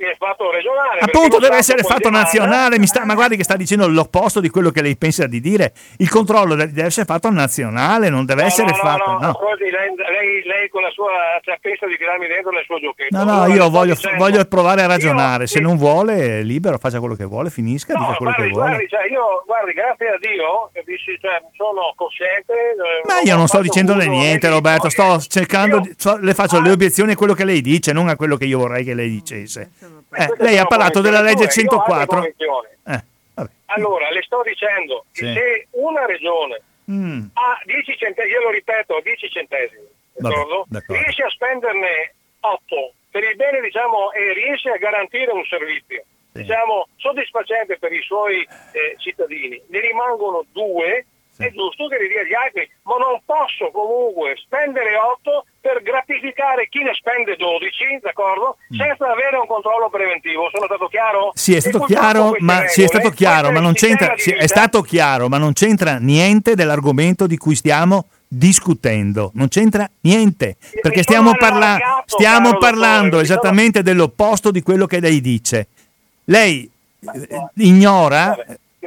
è 0.07 0.15
fatto 0.17 0.49
regionale. 0.49 0.99
Appunto, 1.01 1.39
deve 1.39 1.57
essere 1.57 1.83
fatto 1.83 2.09
nazionale. 2.09 2.79
Mi 2.79 2.87
sta, 2.87 3.05
ma 3.05 3.15
guardi 3.15 3.35
che 3.35 3.43
sta 3.43 3.55
dicendo 3.55 3.87
l'opposto 3.87 4.39
di 4.39 4.49
quello 4.49 4.69
che 4.71 4.81
lei 4.81 4.95
pensa 4.95 5.27
di 5.27 5.41
dire. 5.41 5.73
Il 5.97 6.09
controllo 6.09 6.55
deve 6.55 6.83
essere 6.83 7.05
fatto 7.05 7.29
nazionale, 7.29 8.09
non 8.09 8.25
deve 8.25 8.41
no, 8.41 8.47
essere 8.47 8.69
no, 8.69 8.75
fatto. 8.75 9.11
No, 9.11 9.19
no. 9.19 9.29
Ascolti, 9.29 9.69
lei, 9.69 9.93
lei, 10.19 10.43
lei, 10.43 10.69
con 10.69 10.81
la 10.81 10.89
sua 10.91 11.09
pensa 11.61 11.87
di 11.87 11.97
tirarmi 11.97 12.27
dentro 12.27 12.51
nel 12.51 12.63
suo 12.65 12.79
giochetto. 12.79 13.15
No, 13.15 13.23
no, 13.23 13.47
io 13.47 13.69
voglio, 13.69 13.95
voglio, 14.17 14.43
provare 14.45 14.81
a 14.81 14.87
ragionare. 14.87 15.43
Io, 15.43 15.47
Se 15.47 15.59
non 15.59 15.77
vuole, 15.77 16.41
libero, 16.41 16.77
faccia 16.77 16.99
quello 16.99 17.15
che 17.15 17.25
vuole, 17.25 17.49
finisca, 17.49 17.93
dica 17.93 18.15
quello 18.15 18.33
guardi, 18.33 18.41
che 18.43 18.49
vuole. 18.49 18.69
Guardi, 18.69 18.87
cioè, 18.87 19.09
io, 19.09 19.43
guardi, 19.45 19.73
grazie 19.73 20.09
a 20.09 20.17
Dio, 20.19 20.69
capisci, 20.73 21.17
cioè, 21.19 21.41
sono 21.55 21.93
cosciente. 21.95 22.53
Eh, 22.53 23.07
ma 23.07 23.21
io 23.21 23.35
non 23.35 23.47
sto 23.47 23.61
dicendole 23.61 24.07
niente, 24.07 24.49
Roberto. 24.49 24.89
Sto 24.89 25.19
cercando, 25.19 25.77
io, 25.77 26.17
le 26.17 26.33
faccio 26.33 26.57
ah, 26.57 26.61
le 26.61 26.71
obiezioni 26.71 27.13
a 27.13 27.15
quello 27.15 27.33
che 27.33 27.45
lei 27.45 27.61
dice, 27.61 27.93
non 27.93 28.09
a 28.09 28.15
quello 28.15 28.35
che 28.35 28.45
io 28.45 28.59
vorrei 28.59 28.83
che 28.83 28.93
lei 28.93 29.09
dicesse. 29.09 29.71
Eh, 30.11 30.33
lei 30.37 30.57
ha 30.57 30.65
parlato 30.65 31.01
della 31.01 31.21
legge 31.21 31.47
104. 31.47 32.23
Eh, 32.85 33.03
allora, 33.69 34.09
le 34.09 34.21
sto 34.23 34.41
dicendo 34.43 35.05
che 35.11 35.25
sì. 35.25 35.33
se 35.33 35.67
una 35.71 36.05
regione 36.05 36.61
mm. 36.91 37.21
ha 37.33 37.61
10 37.63 37.97
centesimi, 37.97 38.33
io 38.33 38.41
lo 38.41 38.49
ripeto, 38.49 38.99
10 39.03 39.29
centesimi, 39.29 39.87
d'accordo? 40.19 40.65
D'accordo. 40.67 41.01
riesce 41.01 41.23
a 41.23 41.29
spenderne 41.29 42.13
8 42.39 42.93
per 43.11 43.23
il 43.23 43.35
bene, 43.35 43.61
diciamo, 43.61 44.11
e 44.11 44.33
riesce 44.33 44.69
a 44.69 44.77
garantire 44.77 45.31
un 45.31 45.43
servizio, 45.45 46.03
sì. 46.31 46.41
diciamo, 46.41 46.87
soddisfacente 46.97 47.77
per 47.79 47.91
i 47.91 48.01
suoi 48.01 48.41
eh, 48.71 48.95
cittadini, 48.97 49.61
ne 49.67 49.79
rimangono 49.79 50.45
due 50.51 51.05
è 51.39 51.51
giusto 51.51 51.87
che 51.87 51.97
li 51.97 52.09
dia 52.09 52.19
agli 52.19 52.33
altri, 52.33 52.69
ma 52.83 52.95
non 52.97 53.21
posso 53.23 53.71
comunque 53.71 54.35
spendere 54.43 54.97
8 54.97 55.45
per 55.61 55.81
gratificare 55.81 56.67
chi 56.67 56.83
ne 56.83 56.93
spende 56.93 57.37
12, 57.37 57.99
d'accordo? 58.01 58.57
Mm. 58.73 58.77
Senza 58.77 59.09
avere 59.09 59.37
un 59.37 59.47
controllo 59.47 59.89
preventivo. 59.89 60.49
Sono 60.51 60.65
stato 60.65 60.87
chiaro? 60.87 61.31
Sì, 61.33 61.55
è 61.55 61.61
stato 61.61 61.79
chiaro, 61.85 62.35
ma, 62.39 62.67
sì, 62.67 62.83
è 62.83 62.87
stato 62.87 63.09
chiaro, 63.11 63.51
ma 63.51 63.61
non 63.61 63.71
c'entra, 63.71 64.17
sì, 64.17 64.31
è 64.31 64.47
stato 64.47 64.81
chiaro, 64.81 65.29
ma 65.29 65.37
non 65.37 65.53
c'entra 65.53 65.97
niente 65.97 66.55
dell'argomento 66.55 67.25
di 67.25 67.37
cui 67.37 67.55
stiamo 67.55 68.09
discutendo, 68.31 69.31
non 69.33 69.47
c'entra 69.47 69.89
niente, 70.01 70.57
perché 70.81 71.01
stiamo, 71.01 71.35
parla- 71.35 72.03
stiamo 72.05 72.57
parlando 72.57 73.19
esattamente 73.19 73.81
dell'opposto 73.81 74.51
di 74.51 74.61
quello 74.61 74.85
che 74.85 74.99
lei 74.99 75.19
dice. 75.19 75.67
Lei 76.25 76.69
eh, 77.11 77.45
ignora 77.55 78.37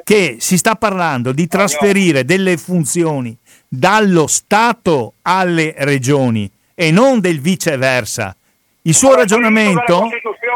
che 0.04 0.36
si 0.38 0.56
sta 0.56 0.76
parlando 0.76 1.32
di 1.32 1.48
trasferire 1.48 2.24
delle 2.24 2.56
funzioni 2.56 3.36
dallo 3.66 4.26
Stato 4.28 5.14
alle 5.22 5.74
regioni 5.78 6.48
e 6.74 6.90
non 6.92 7.20
del 7.20 7.40
viceversa. 7.40 8.36
Il 8.84 8.94
suo 8.94 9.08
Allora, 9.08 9.22
ragionamento... 9.22 10.10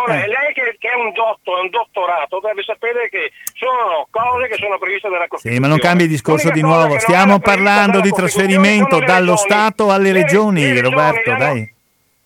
Eh. 0.08 0.26
lei 0.26 0.52
che, 0.54 0.76
che 0.78 0.88
è 0.88 0.94
un 0.94 1.12
dotto, 1.12 1.58
è 1.58 1.60
un 1.62 1.70
dottorato, 1.70 2.40
deve 2.40 2.62
sapere 2.62 3.08
che 3.08 3.30
sono 3.54 4.06
cose 4.10 4.48
che 4.48 4.56
sono 4.58 4.78
previste 4.78 5.08
dalla 5.08 5.26
Costituzione. 5.26 5.56
Sì, 5.56 5.60
ma 5.62 5.68
non 5.68 5.78
cambia 5.78 6.04
il 6.06 6.10
discorso 6.10 6.50
di 6.50 6.60
L'unica 6.60 6.78
nuovo. 6.78 6.98
Stiamo 6.98 7.38
parlando 7.38 8.00
di 8.00 8.10
trasferimento 8.10 8.98
le 8.98 9.06
dallo 9.06 9.34
regioni. 9.34 9.50
Stato 9.50 9.90
alle 9.90 10.12
Le- 10.12 10.22
regioni, 10.22 10.60
le 10.62 10.66
regioni 10.74 10.88
Roberto, 10.94 11.30
hanno- 11.30 11.38
dai. 11.38 11.74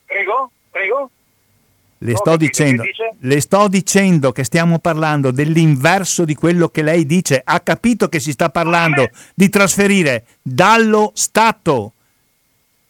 Prego, 0.07 0.51
prego. 0.71 1.11
Le 2.03 2.17
sto, 2.17 2.37
dicendo, 2.37 2.83
le 3.21 3.41
sto 3.43 3.69
dicendo 3.69 4.33
che 4.33 4.45
stiamo 4.45 4.79
parlando 4.79 5.31
dell'inverso 5.31 6.25
di 6.25 6.35
quello 6.35 6.69
che 6.69 6.83
lei 6.83 7.05
dice. 7.05 7.43
Ha 7.45 7.61
capito 7.61 8.09
che 8.09 8.21
si 8.21 8.33
sta 8.33 8.49
parlando 8.49 9.09
di 9.35 9.51
trasferire 9.51 10.25
dallo 10.41 11.13
Stato 11.15 11.93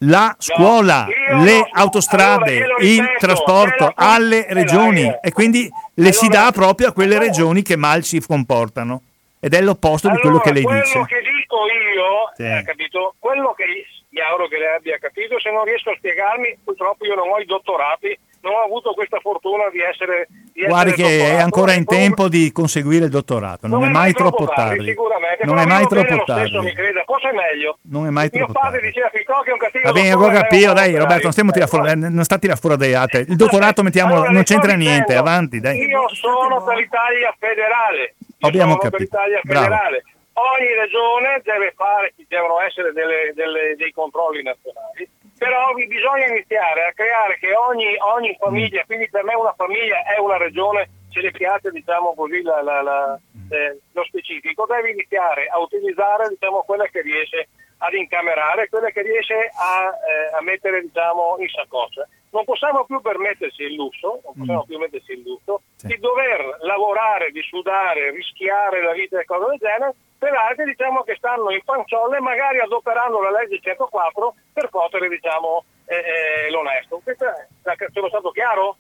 la 0.05 0.35
scuola, 0.39 1.06
io 1.09 1.43
le 1.43 1.59
no. 1.59 1.68
autostrade, 1.72 2.62
Allora, 2.62 2.77
glielo 2.77 2.77
il 2.78 3.01
ripeto, 3.01 3.18
trasporto 3.18 3.93
alle 3.94 4.47
regioni 4.48 5.12
e 5.22 5.32
quindi 5.32 5.70
le 5.94 6.12
si 6.12 6.27
Allora- 6.27 6.44
dà 6.44 6.52
proprio 6.52 6.89
a 6.89 6.93
quelle 6.93 7.18
regioni 7.18 7.62
che 7.62 7.77
mal 7.77 8.02
si 8.05 8.20
comportano. 8.20 9.02
Ed 9.40 9.55
è 9.55 9.60
l'opposto 9.62 10.09
di 10.10 10.18
quello 10.18 10.39
che 10.39 10.52
lei 10.52 10.62
quello 10.62 10.81
dice. 10.82 11.05
che 11.06 11.20
dico 11.20 11.56
io, 11.66 12.32
Sì. 12.36 12.44
ha 12.44 12.62
capito? 12.62 13.14
Quello 13.18 13.52
che 13.55 13.64
mi 14.10 14.20
auguro 14.20 14.48
che 14.48 14.59
lei 14.59 14.74
abbia 14.77 14.98
capito, 14.98 15.39
se 15.40 15.51
non 15.51 15.64
riesco 15.64 15.90
a 15.90 15.94
spiegarmi, 15.97 16.59
purtroppo 16.64 17.05
io 17.06 17.14
non 17.14 17.28
ho 17.31 17.39
i 17.39 17.44
dottorati, 17.47 18.18
non 18.42 18.52
ho 18.54 18.64
avuto 18.64 18.92
questa 18.94 19.18
fortuna 19.20 19.68
di 19.70 19.80
essere 19.80 20.28
di 20.52 20.64
Guardi 20.64 20.92
essere 20.92 21.06
che 21.06 21.14
è 21.14 21.18
dottorato. 21.20 21.44
ancora 21.44 21.72
in 21.74 21.84
tempo 21.84 22.28
di 22.28 22.52
conseguire 22.52 23.04
il 23.06 23.10
dottorato, 23.10 23.66
non, 23.66 23.84
è 23.84 23.88
mai 23.88 24.12
troppo 24.12 24.46
tardi. 24.46 24.84
sicuramente, 24.86 25.44
Non 25.46 25.58
è 25.58 25.66
mai 25.66 25.86
troppo 25.86 26.06
stesso, 26.22 26.24
tardi. 26.24 26.58
mi 26.58 26.72
creda, 26.74 27.02
cosa 27.04 27.30
è 27.30 27.32
meglio? 27.34 27.78
Non 27.82 28.06
è 28.06 28.10
mai 28.10 28.28
Mio 28.32 28.44
troppo 28.44 28.58
padre 28.58 28.70
tardi. 28.80 28.86
diceva 28.88 29.08
Ficò 29.12 29.40
che 29.42 29.50
è 29.50 29.52
un 29.52 29.58
cattivo 29.58 29.84
Va 29.84 29.92
bene, 29.92 30.12
ho 30.12 30.28
capito, 30.30 30.70
è 30.70 30.74
dai 30.74 30.96
Roberto, 30.96 31.22
non 31.22 31.32
stiamo 31.32 31.50
tirando 31.50 31.76
fuori, 31.76 31.98
non 31.98 32.24
sta 32.24 32.38
tirando 32.38 32.60
fuori 32.60 32.76
dei 32.76 32.94
altri. 32.94 33.20
Il 33.28 33.36
dottorato 33.36 33.82
mettiamo, 33.82 34.14
Allora, 34.14 34.30
non 34.30 34.42
c'entra 34.42 34.74
niente, 34.74 35.14
avanti, 35.14 35.60
dai. 35.60 35.78
Io 35.86 36.08
sono 36.14 36.62
per 36.64 36.76
l'Italia 36.76 37.34
federale. 37.38 38.14
Io 38.38 38.48
Abbiamo 38.48 38.76
capito. 38.76 39.18
federale. 39.42 40.04
Ogni 40.32 40.72
regione 40.72 41.40
deve 41.44 41.72
fare, 41.76 42.14
ci 42.16 42.24
devono 42.28 42.60
essere 42.62 42.92
delle- 42.92 43.32
delle- 43.34 43.74
dei 43.76 43.92
controlli 43.92 44.42
nazionali, 44.42 45.08
però 45.40 45.72
bisogna 45.72 46.26
iniziare 46.26 46.84
a 46.84 46.92
creare 46.92 47.38
che 47.38 47.54
ogni, 47.54 47.96
ogni 48.14 48.28
Mm. 48.36 48.42
famiglia, 48.44 48.84
quindi 48.84 49.08
per 49.08 49.24
me 49.24 49.34
una 49.34 49.54
famiglia 49.56 50.02
è 50.04 50.18
una 50.18 50.36
regione, 50.36 50.90
se 51.10 51.22
le 51.22 51.30
piace 51.30 51.70
diciamo 51.70 52.12
così 52.14 52.42
la- 52.42 52.60
la- 52.60 52.82
la- 52.82 53.18
Mm. 53.38 53.50
eh, 53.50 53.78
lo 53.94 54.04
specifico, 54.04 54.66
deve 54.66 54.90
iniziare 54.90 55.46
a 55.46 55.58
utilizzare 55.58 56.28
diciamo, 56.28 56.60
quella 56.60 56.84
che 56.88 57.00
riesce 57.00 57.48
ad 57.78 57.94
incamerare, 57.94 58.68
quella 58.68 58.90
che 58.90 59.00
riesce 59.00 59.50
a, 59.54 59.88
eh, 59.88 60.36
a 60.36 60.42
mettere 60.42 60.82
diciamo, 60.82 61.36
in 61.38 61.48
saccoccia. 61.48 62.06
Non 62.32 62.44
possiamo 62.44 62.84
più 62.84 63.00
permetterci 63.00 63.62
il 63.62 63.74
lusso, 63.76 64.20
non 64.22 64.34
possiamo 64.36 64.62
Mm. 64.64 64.68
più 64.68 64.78
metterci 64.78 65.12
il 65.12 65.22
lusso 65.22 65.62
Sì. 65.76 65.86
di 65.86 65.98
dover 66.00 66.58
lavorare, 66.60 67.30
di 67.30 67.40
sudare, 67.40 68.10
rischiare 68.10 68.82
la 68.82 68.92
vita 68.92 69.18
e 69.18 69.24
cose 69.24 69.46
del 69.48 69.58
genere 69.58 69.94
per 70.20 70.34
altri 70.36 70.64
diciamo, 70.66 71.02
che 71.02 71.14
stanno 71.16 71.51
in 71.51 71.62
panciolle 71.64 72.20
magari 72.20 72.60
adoperando 72.60 73.22
la 73.22 73.30
legge 73.40 73.59
104 73.62 74.34
per 74.52 74.68
potere 74.68 75.09
diciamo, 75.09 75.64
eh, 75.86 75.97
eh, 75.97 76.51
l'onesto. 76.51 77.01
Questo 77.02 77.24
è, 77.24 77.47
sono 77.92 78.09
stato 78.09 78.30
chiaro? 78.30 78.76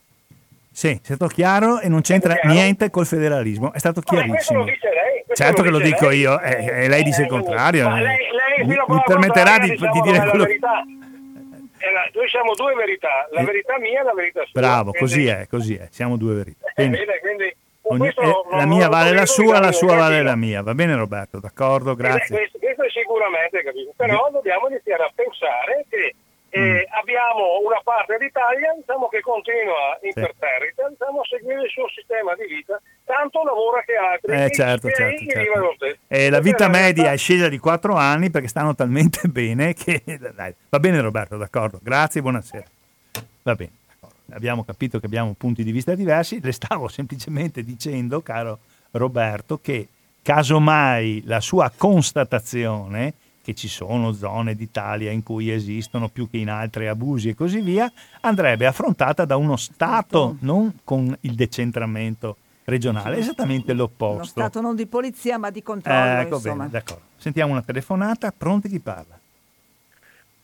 Sì, 0.70 0.90
è 0.90 1.00
stato 1.02 1.26
chiaro 1.26 1.80
e 1.80 1.88
non 1.88 2.02
c'entra 2.02 2.38
niente 2.44 2.90
col 2.90 3.06
federalismo, 3.06 3.72
è 3.72 3.78
stato 3.78 4.02
Ma 4.04 4.22
questo 4.28 4.52
lo 4.54 4.64
chiarissimo. 4.64 4.64
dice 4.64 4.88
lei. 4.92 5.24
Certo 5.32 5.62
che 5.62 5.70
lo 5.70 5.78
dico 5.80 6.08
lei. 6.08 6.18
io, 6.20 6.38
eh, 6.40 6.84
e 6.84 6.88
lei 6.88 7.02
dice 7.02 7.22
il 7.22 7.26
Eh, 7.26 7.30
contrario. 7.30 7.88
ma 7.88 7.98
eh. 7.98 8.02
lei- 8.02 8.16
lei 8.30 8.66
Mi- 8.66 8.76
mi 8.86 9.02
permetterà 9.04 9.58
di, 9.58 9.70
diciamo, 9.70 9.92
di 9.92 10.00
dire 10.02 10.18
quello 10.28 10.44
verità. 10.44 10.84
La- 11.80 12.08
noi 12.12 12.28
siamo 12.28 12.54
due 12.54 12.74
verità, 12.74 13.26
la 13.30 13.40
Eh. 13.40 13.44
verità 13.44 13.78
mia 13.78 14.00
e 14.00 14.04
la 14.04 14.12
verità 14.12 14.42
sua. 14.46 14.60
Bravo, 14.60 14.90
Quindi- 14.92 14.98
così 15.00 15.26
è, 15.26 15.46
così 15.48 15.74
è, 15.76 15.88
siamo 15.90 16.16
due 16.16 16.34
verità. 16.34 16.66
Eh, 16.74 16.88
Bene. 16.88 17.18
quindi, 17.20 17.56
Ogni- 17.90 18.08
eh, 18.08 18.56
la 18.56 18.66
mia 18.66 18.88
vale 18.88 19.12
la 19.12 19.26
sua, 19.26 19.58
la 19.58 19.72
sua 19.72 19.96
vale 19.96 20.22
la 20.22 20.36
mia. 20.36 20.62
Va 20.62 20.74
bene 20.74 20.94
Roberto, 20.94 21.38
d'accordo, 21.40 21.92
Eh, 21.92 21.96
grazie. 21.96 22.36
Questo, 22.36 22.58
questo 22.58 22.82
è 22.84 22.90
sicuramente 22.90 23.62
capito. 23.62 23.92
Però 23.96 24.28
dobbiamo 24.30 24.68
iniziare 24.68 25.02
a 25.04 25.10
pensare 25.14 25.84
che 25.88 26.14
eh, 26.52 26.58
Mm. 26.60 26.78
abbiamo 26.98 27.60
una 27.64 27.80
parte 27.84 28.16
d'Italia 28.18 28.74
diciamo, 28.76 29.06
che 29.08 29.20
continua 29.20 29.96
imperterrita 30.02 30.88
diciamo, 30.88 31.20
a 31.20 31.24
seguire 31.24 31.62
il 31.62 31.70
suo 31.70 31.88
sistema 31.94 32.34
di 32.34 32.44
vita, 32.52 32.80
tanto 33.04 33.44
lavora 33.44 33.82
che 33.82 33.94
altri. 33.94 34.32
Eh 34.34 34.50
certo, 34.50 34.88
e 34.88 34.92
certo, 34.94 35.24
certo. 35.26 35.38
vive 35.38 35.56
lo 35.58 35.72
stesso. 35.76 35.98
E 36.08 36.28
la 36.28 36.40
vita 36.40 36.68
media 36.68 37.12
è 37.12 37.16
scesa 37.16 37.48
di 37.48 37.58
4 37.58 37.94
anni 37.94 38.30
perché 38.30 38.48
stanno 38.48 38.74
talmente 38.74 39.26
bene 39.30 39.74
che... 39.74 40.02
dai, 40.34 40.52
va 40.68 40.78
bene 40.80 41.00
Roberto, 41.00 41.36
d'accordo. 41.36 41.78
Grazie, 41.82 42.20
buonasera. 42.20 42.64
Va 43.42 43.54
bene. 43.54 43.70
Abbiamo 44.32 44.64
capito 44.64 44.98
che 45.00 45.06
abbiamo 45.06 45.34
punti 45.36 45.62
di 45.64 45.72
vista 45.72 45.94
diversi. 45.94 46.40
Le 46.40 46.52
stavo 46.52 46.86
semplicemente 46.88 47.62
dicendo, 47.62 48.20
caro 48.22 48.58
Roberto, 48.92 49.58
che 49.60 49.88
casomai 50.22 51.22
la 51.26 51.40
sua 51.40 51.72
constatazione 51.74 53.14
che 53.42 53.54
ci 53.54 53.68
sono 53.68 54.12
zone 54.12 54.54
d'Italia 54.54 55.10
in 55.10 55.22
cui 55.22 55.50
esistono 55.50 56.08
più 56.08 56.28
che 56.28 56.36
in 56.36 56.50
altre 56.50 56.88
abusi 56.88 57.30
e 57.30 57.34
così 57.34 57.60
via, 57.60 57.90
andrebbe 58.20 58.66
affrontata 58.66 59.24
da 59.24 59.36
uno 59.36 59.56
Stato, 59.56 60.36
non 60.40 60.80
con 60.84 61.16
il 61.22 61.34
decentramento 61.34 62.36
regionale, 62.64 63.16
esattamente 63.16 63.72
Uno 63.72 63.80
l'opposto. 63.82 64.24
stato 64.26 64.60
non 64.60 64.76
di 64.76 64.86
polizia 64.86 65.38
ma 65.38 65.50
di 65.50 65.62
controllo, 65.62 66.20
Ecco 66.20 66.34
insomma. 66.36 66.56
bene, 66.66 66.70
d'accordo. 66.70 67.02
Sentiamo 67.16 67.52
una 67.52 67.62
telefonata, 67.62 68.30
pronti 68.36 68.68
chi 68.68 68.78
parla? 68.78 69.18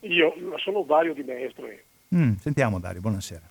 Io 0.01 0.33
sono 0.57 0.81
Dario 0.81 1.13
di 1.13 1.23
Mestre. 1.23 1.83
Mm, 2.15 2.33
sentiamo 2.41 2.79
Dario, 2.79 3.01
buonasera. 3.01 3.41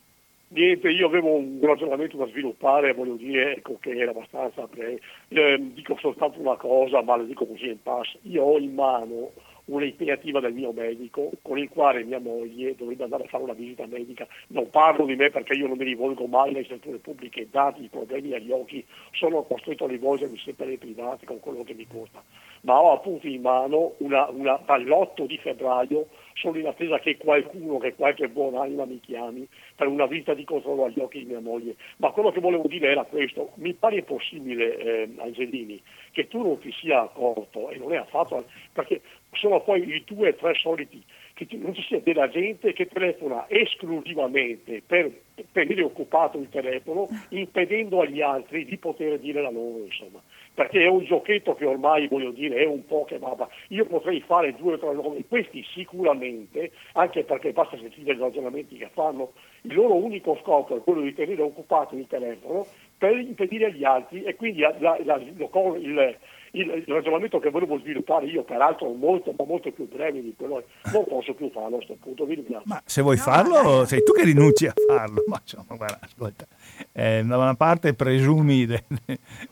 Niente, 0.48 0.88
io 0.90 1.08
avevo 1.08 1.34
un 1.34 1.58
ragionamento 1.60 2.16
da 2.16 2.26
sviluppare, 2.28 2.94
voglio 2.94 3.16
dire, 3.16 3.56
ecco, 3.56 3.78
che 3.80 3.90
era 3.90 4.12
abbastanza 4.12 4.66
breve. 4.68 5.00
Eh, 5.28 5.72
dico 5.74 5.96
soltanto 5.98 6.38
una 6.38 6.54
cosa, 6.56 7.02
ma 7.02 7.16
la 7.16 7.24
dico 7.24 7.46
così 7.46 7.66
in 7.66 7.82
passo. 7.82 8.18
Io 8.22 8.44
ho 8.44 8.58
in 8.58 8.72
mano 8.72 9.32
un'impegnativa 9.66 10.38
del 10.38 10.52
mio 10.52 10.72
medico 10.72 11.30
con 11.42 11.58
il 11.58 11.68
quale 11.68 12.04
mia 12.04 12.20
moglie 12.20 12.76
dovrebbe 12.76 13.04
andare 13.04 13.24
a 13.24 13.28
fare 13.28 13.42
una 13.42 13.54
visita 13.54 13.86
medica. 13.86 14.26
Non 14.48 14.70
parlo 14.70 15.04
di 15.04 15.16
me 15.16 15.30
perché 15.30 15.54
io 15.54 15.66
non 15.66 15.76
mi 15.76 15.84
rivolgo 15.84 16.26
mai 16.26 16.50
alle 16.50 16.64
strutture 16.64 16.98
pubbliche, 16.98 17.48
dati 17.50 17.82
i 17.82 17.88
problemi 17.88 18.32
agli 18.32 18.52
occhi, 18.52 18.84
sono 19.12 19.42
costretto 19.42 19.84
a 19.84 19.88
rivolgermi 19.88 20.38
sempre 20.38 20.66
ai 20.66 20.78
privati 20.78 21.26
con 21.26 21.40
quello 21.40 21.64
che 21.64 21.74
mi 21.74 21.86
costa. 21.88 22.22
Ma 22.62 22.80
ho 22.80 22.92
appunto 22.92 23.26
in 23.26 23.40
mano 23.40 23.94
una, 23.98 24.28
una, 24.30 24.60
dall'8 24.64 25.24
di 25.26 25.38
febbraio 25.38 26.06
sono 26.36 26.58
in 26.58 26.66
attesa 26.66 26.98
che 26.98 27.16
qualcuno, 27.16 27.78
che 27.78 27.94
qualche 27.94 28.28
buonanima 28.28 28.84
mi 28.84 29.00
chiami 29.00 29.46
per 29.74 29.88
una 29.88 30.06
visita 30.06 30.34
di 30.34 30.44
controllo 30.44 30.84
agli 30.84 31.00
occhi 31.00 31.20
di 31.20 31.26
mia 31.26 31.40
moglie. 31.40 31.76
Ma 31.96 32.10
quello 32.10 32.30
che 32.30 32.40
volevo 32.40 32.68
dire 32.68 32.90
era 32.90 33.04
questo, 33.04 33.52
mi 33.54 33.72
pare 33.72 34.02
possibile, 34.02 34.76
eh, 34.78 35.08
Angelini, 35.16 35.80
che 36.12 36.28
tu 36.28 36.42
non 36.42 36.58
ti 36.58 36.72
sia 36.72 37.02
accorto, 37.02 37.70
e 37.70 37.78
non 37.78 37.92
è 37.92 37.96
affatto, 37.96 38.44
perché 38.72 39.00
sono 39.32 39.60
poi 39.62 39.88
i 39.88 40.04
due 40.04 40.30
o 40.30 40.34
tre 40.34 40.54
soliti, 40.54 41.02
che 41.34 41.46
non 41.52 41.74
ci 41.74 41.82
sia 41.82 42.00
della 42.00 42.28
gente 42.28 42.72
che 42.72 42.86
telefona 42.86 43.46
esclusivamente 43.48 44.82
per 44.86 45.10
tenere 45.52 45.82
occupato 45.82 46.38
il 46.38 46.48
telefono, 46.48 47.08
impedendo 47.30 48.00
agli 48.00 48.22
altri 48.22 48.64
di 48.64 48.78
poter 48.78 49.18
dire 49.18 49.42
la 49.42 49.50
loro, 49.50 49.84
insomma. 49.84 50.22
Perché 50.56 50.84
è 50.84 50.88
un 50.88 51.04
giochetto 51.04 51.54
che 51.54 51.66
ormai, 51.66 52.08
voglio 52.08 52.30
dire, 52.30 52.56
è 52.56 52.64
un 52.64 52.86
po' 52.86 53.04
che 53.04 53.18
va. 53.18 53.36
Io 53.68 53.84
potrei 53.84 54.22
fare 54.22 54.54
due 54.54 54.72
o 54.72 54.78
tre 54.78 54.94
nomi, 54.94 55.22
questi 55.28 55.62
sicuramente, 55.74 56.70
anche 56.94 57.24
perché 57.24 57.52
basta 57.52 57.76
sentire 57.76 58.14
i 58.14 58.18
ragionamenti 58.18 58.78
che 58.78 58.88
fanno, 58.94 59.32
il 59.60 59.74
loro 59.74 59.94
unico 59.96 60.38
scopo 60.42 60.74
è 60.74 60.80
quello 60.80 61.02
di 61.02 61.12
tenere 61.12 61.42
occupato 61.42 61.94
il 61.94 62.06
telefono 62.06 62.64
per 62.96 63.18
impedire 63.18 63.66
agli 63.66 63.84
altri 63.84 64.22
e 64.22 64.34
quindi 64.34 64.60
la- 64.60 64.74
la- 64.78 64.98
la- 65.04 65.20
lo- 65.36 65.76
il, 65.76 66.16
il, 66.58 66.84
il 66.86 66.94
ragionamento 66.94 67.38
che 67.38 67.50
volevo 67.50 67.78
sviluppare 67.78 68.26
io, 68.26 68.42
peraltro 68.42 68.90
molto, 68.92 69.34
ma 69.36 69.44
molto 69.44 69.70
più 69.70 69.88
breve 69.88 70.22
di 70.22 70.34
quello, 70.36 70.64
non 70.92 71.04
posso 71.06 71.34
più 71.34 71.50
farlo 71.50 71.74
a 71.76 71.76
questo 71.78 71.96
punto, 72.00 72.24
vi 72.24 72.34
ringrazio. 72.34 72.62
Ma 72.66 72.80
se 72.84 73.02
vuoi 73.02 73.16
farlo, 73.16 73.84
sei 73.84 74.02
tu 74.02 74.12
che 74.12 74.24
rinunci 74.24 74.66
a 74.66 74.72
farlo. 74.86 75.22
Ma 75.26 75.38
insomma, 75.40 75.76
guarda, 75.76 75.98
ascolta, 76.00 76.46
eh, 76.92 77.22
da 77.24 77.36
una 77.36 77.54
parte 77.54 77.94
presumi 77.94 78.66
de- 78.66 78.84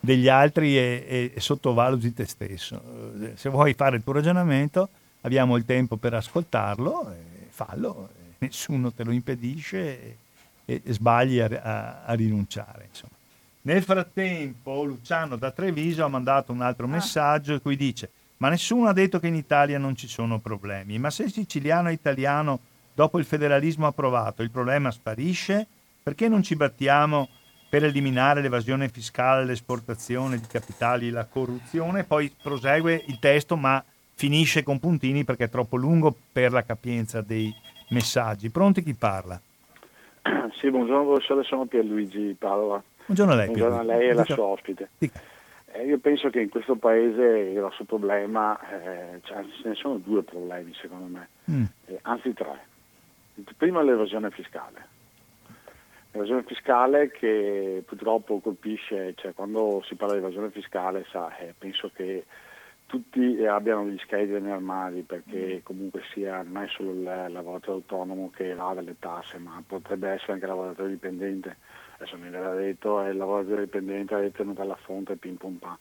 degli 0.01 0.29
altri 0.29 0.77
e, 0.79 1.33
e- 1.35 1.41
sottovaluti 1.41 2.13
te 2.15 2.25
stesso. 2.27 2.81
Eh, 3.23 3.33
Se 3.37 3.49
vuoi 3.51 3.75
fare 3.75 3.97
il 3.97 4.03
tuo 4.03 4.13
ragionamento, 4.15 4.89
abbiamo 5.23 5.57
il 5.57 5.65
tempo 5.65 5.97
per 5.97 6.15
ascoltarlo, 6.15 7.11
e 7.13 7.47
fallo, 7.51 8.09
nessuno 8.39 8.93
te 8.93 9.05
lo 9.05 9.13
impedisce 9.13 10.17
e, 10.65 10.81
e 10.85 10.93
sbagli 10.93 11.39
a, 11.39 11.49
a- 11.63 12.03
a 12.05 12.13
rinunciare. 12.15 12.87
Insomma. 12.89 13.13
Nel 13.66 13.82
frattempo, 13.82 14.85
Luciano 14.85 15.36
da 15.36 15.51
Treviso 15.51 16.05
ha 16.05 16.09
mandato 16.09 16.53
un 16.53 16.61
altro 16.61 16.86
messaggio 16.86 17.55
in 17.55 17.62
cui 17.62 17.77
dice: 17.77 18.11
Ma 18.36 18.51
nessuno 18.51 18.89
ha 18.89 18.93
detto 18.93 19.19
che 19.19 19.28
in 19.28 19.35
Italia 19.35 19.78
non 19.78 19.97
ci 19.97 20.07
sono 20.07 20.39
problemi. 20.39 20.99
Ma 20.99 21.09
se 21.09 21.23
il 21.23 21.32
siciliano 21.32 21.89
e 21.89 21.93
italiano, 21.93 22.59
dopo 22.93 23.19
il 23.19 23.24
federalismo 23.24 23.86
approvato, 23.86 24.43
il 24.43 24.51
problema 24.51 24.91
sparisce, 24.91 25.66
perché 26.03 26.28
non 26.28 26.43
ci 26.43 26.57
battiamo 26.57 27.27
per 27.70 27.85
eliminare 27.85 28.43
l'evasione 28.43 28.91
fiscale, 28.91 29.47
l'esportazione 29.47 30.36
di 30.36 30.47
capitali 30.47 31.09
e 31.09 31.12
la 31.12 31.24
corruzione? 31.24 32.05
Poi 32.05 32.31
prosegue 32.43 33.03
il 33.07 33.19
testo, 33.19 33.57
ma 33.57 33.82
finisce 34.12 34.62
con 34.62 34.78
puntini 34.78 35.24
perché 35.24 35.45
è 35.45 35.49
troppo 35.49 35.77
lungo 35.77 36.15
per 36.31 36.53
la 36.53 36.65
capienza 36.65 37.23
dei, 37.23 37.51
messaggi. 37.89 38.51
Pronti 38.51 38.82
chi 38.82 38.93
parla? 38.93 39.41
Sì, 40.61 40.70
buongiorno 40.70 41.12
professore, 41.12 41.45
sono 41.45 41.65
Pierluigi 41.65 42.36
Padova. 42.39 42.82
Buongiorno 43.07 43.33
a 43.33 43.37
lei. 43.37 43.47
Buongiorno 43.47 43.79
a 43.79 43.83
lei 43.83 44.09
e 44.09 44.13
la 44.15 44.25
sua 44.25 44.45
ospite. 44.45 44.89
Eh, 44.99 45.87
io 45.87 45.99
penso 45.99 46.31
che 46.31 46.41
in 46.41 46.49
questo 46.49 46.77
paese 46.77 47.23
il 47.23 47.55
grosso 47.55 47.85
problema, 47.85 48.57
eh, 48.71 49.21
cioè, 49.25 49.45
ce 49.61 49.69
ne 49.69 49.75
sono 49.75 49.99
due 49.99 50.23
problemi 50.23 50.73
secondo 50.75 51.07
me, 51.07 51.29
mm. 51.51 51.65
eh, 51.87 51.99
anzi 52.03 52.33
tre. 52.33 52.67
Il 53.35 53.45
primo 53.57 53.81
è 53.81 53.83
l'evasione 53.83 54.31
fiscale. 54.31 54.87
L'evasione 56.13 56.45
fiscale 56.45 57.11
che 57.11 57.83
purtroppo 57.85 58.39
colpisce, 58.39 59.15
cioè 59.17 59.35
quando 59.35 59.83
si 59.85 59.97
parla 59.97 60.15
di 60.15 60.21
evasione 60.21 60.51
fiscale 60.51 61.05
sa, 61.11 61.37
eh, 61.39 61.53
penso 61.59 61.91
che 61.93 62.25
tutti 62.87 63.45
abbiano 63.45 63.87
gli 63.87 63.99
scheletri 63.99 64.41
negli 64.41 64.53
armadi 64.53 65.03
perché 65.03 65.61
comunque 65.65 66.03
sia, 66.13 66.43
non 66.43 66.63
è 66.63 66.69
solo 66.69 66.93
il 66.93 67.03
lavoratore 67.03 67.79
autonomo 67.79 68.31
che 68.31 68.51
evade 68.51 68.83
le 68.83 68.95
tasse, 69.01 69.39
ma 69.39 69.61
potrebbe 69.67 70.11
essere 70.11 70.35
anche 70.35 70.45
il 70.45 70.51
lavoratore 70.51 70.91
dipendente. 70.91 71.57
Adesso 71.97 72.16
mi 72.16 72.29
aveva 72.29 72.55
detto 72.55 73.01
è 73.01 73.09
il 73.09 73.16
lavoratore 73.16 73.65
dipendente 73.65 74.23
è 74.23 74.31
tenuto 74.31 74.62
alla 74.62 74.77
fonte 74.77 75.16
pim 75.16 75.37
pum 75.37 75.57
pam. 75.57 75.79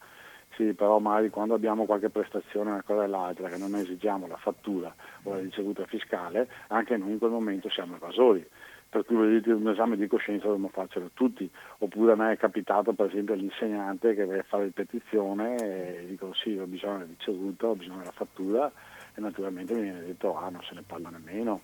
Sì, 0.56 0.74
però 0.74 1.00
magari 1.00 1.30
quando 1.30 1.56
abbiamo 1.56 1.86
qualche 1.86 2.10
prestazione 2.10 2.70
una 2.70 2.84
cosa 2.84 3.04
e 3.04 3.08
l'altra 3.08 3.50
che 3.50 3.58
non 3.58 3.76
esigiamo 3.76 4.28
la 4.28 4.38
fattura 4.38 4.94
o 5.24 5.34
la 5.34 5.40
ricevuta 5.40 5.86
fiscale, 5.86 6.48
anche 6.68 6.96
noi 6.96 7.14
in 7.14 7.18
quel 7.18 7.32
momento 7.32 7.70
siamo 7.70 7.96
evasori 7.96 8.48
per 8.94 9.06
cui 9.06 9.16
vedete, 9.16 9.52
un 9.52 9.68
esame 9.68 9.98
di 9.98 10.06
coscienza 10.06 10.46
dobbiamo 10.46 10.68
farcelo 10.68 11.10
tutti, 11.16 11.50
oppure 11.80 12.12
a 12.12 12.16
me 12.16 12.34
è 12.34 12.38
capitato 12.38 12.94
per 12.94 13.08
esempio 13.08 13.34
l'insegnante 13.34 14.14
che 14.14 14.28
deve 14.28 14.44
fare 14.44 14.66
ripetizione 14.66 15.56
e 15.56 16.06
dico 16.06 16.32
sì, 16.36 16.56
ho 16.56 16.68
bisogno 16.68 17.00
della 17.00 17.10
ricevuta, 17.10 17.66
ho 17.66 17.76
bisogno 17.76 17.98
della 17.98 18.12
fattura 18.12 18.72
e 19.16 19.20
naturalmente 19.20 19.74
mi 19.74 19.82
viene 19.82 20.02
detto 20.02 20.38
ah 20.38 20.50
non 20.50 20.62
se 20.62 20.76
ne 20.76 20.84
parla 20.86 21.10
nemmeno. 21.10 21.62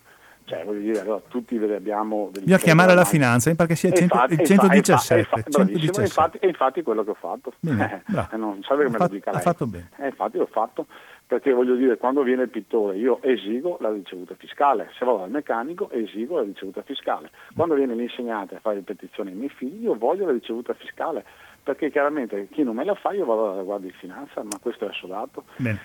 Cioè, 0.50 0.64
voglio 0.66 0.80
dire, 0.80 1.02
allora 1.02 1.22
tutti 1.28 1.56
abbiamo... 1.58 2.32
Bisogna 2.32 2.58
chiamare 2.58 2.96
la 2.96 3.06
finanza, 3.06 3.54
perché 3.54 3.76
sia 3.76 3.90
il 3.90 3.96
117. 4.44 5.44
Bravissimo, 5.48 6.02
infatti, 6.02 6.38
è 6.40 6.48
infatti 6.48 6.82
quello 6.82 7.04
che 7.04 7.12
ho 7.12 7.18
fatto. 7.20 7.54
Bene, 7.60 8.04
eh, 8.34 8.36
non 8.36 8.60
serve 8.64 8.86
che 8.86 8.90
me 8.90 8.98
lo 8.98 9.08
dica 9.10 9.32
lei. 9.32 9.42
Fatto 9.42 9.68
bene. 9.68 9.92
Eh, 10.00 10.08
infatti 10.08 10.38
l'ho 10.38 10.50
fatto 10.52 10.88
perché 11.30 11.54
voglio 11.54 11.76
dire, 11.76 11.98
quando 11.98 12.24
viene 12.24 12.42
il 12.42 12.50
pittore 12.50 12.98
io 12.98 13.22
esigo 13.22 13.78
la 13.82 13.92
ricevuta 13.92 14.34
fiscale, 14.34 14.90
se 14.98 15.06
vado 15.06 15.20
dal 15.20 15.30
meccanico 15.30 15.92
esigo 15.92 16.38
la 16.38 16.42
ricevuta 16.42 16.82
fiscale, 16.82 17.30
quando 17.56 17.76
viene 17.76 17.94
l'insegnante 17.94 18.56
a 18.56 18.60
fare 18.60 18.78
ripetizioni 18.78 19.30
ai 19.30 19.36
miei 19.36 19.50
figli 19.50 19.84
io 19.84 19.94
voglio 19.94 20.26
la 20.26 20.32
ricevuta 20.32 20.74
fiscale, 20.74 21.24
perché 21.62 21.92
chiaramente 21.92 22.48
chi 22.52 22.64
non 22.64 22.76
me 22.76 22.84
la 22.84 22.96
fa 22.96 23.12
io 23.12 23.26
vado 23.26 23.52
alla 23.52 23.64
guardia 23.64 23.90
di 23.90 23.98
finanza, 23.98 24.44
ma 24.44 24.58
questo 24.62 24.86
è 24.86 24.90
assolato. 24.90 25.44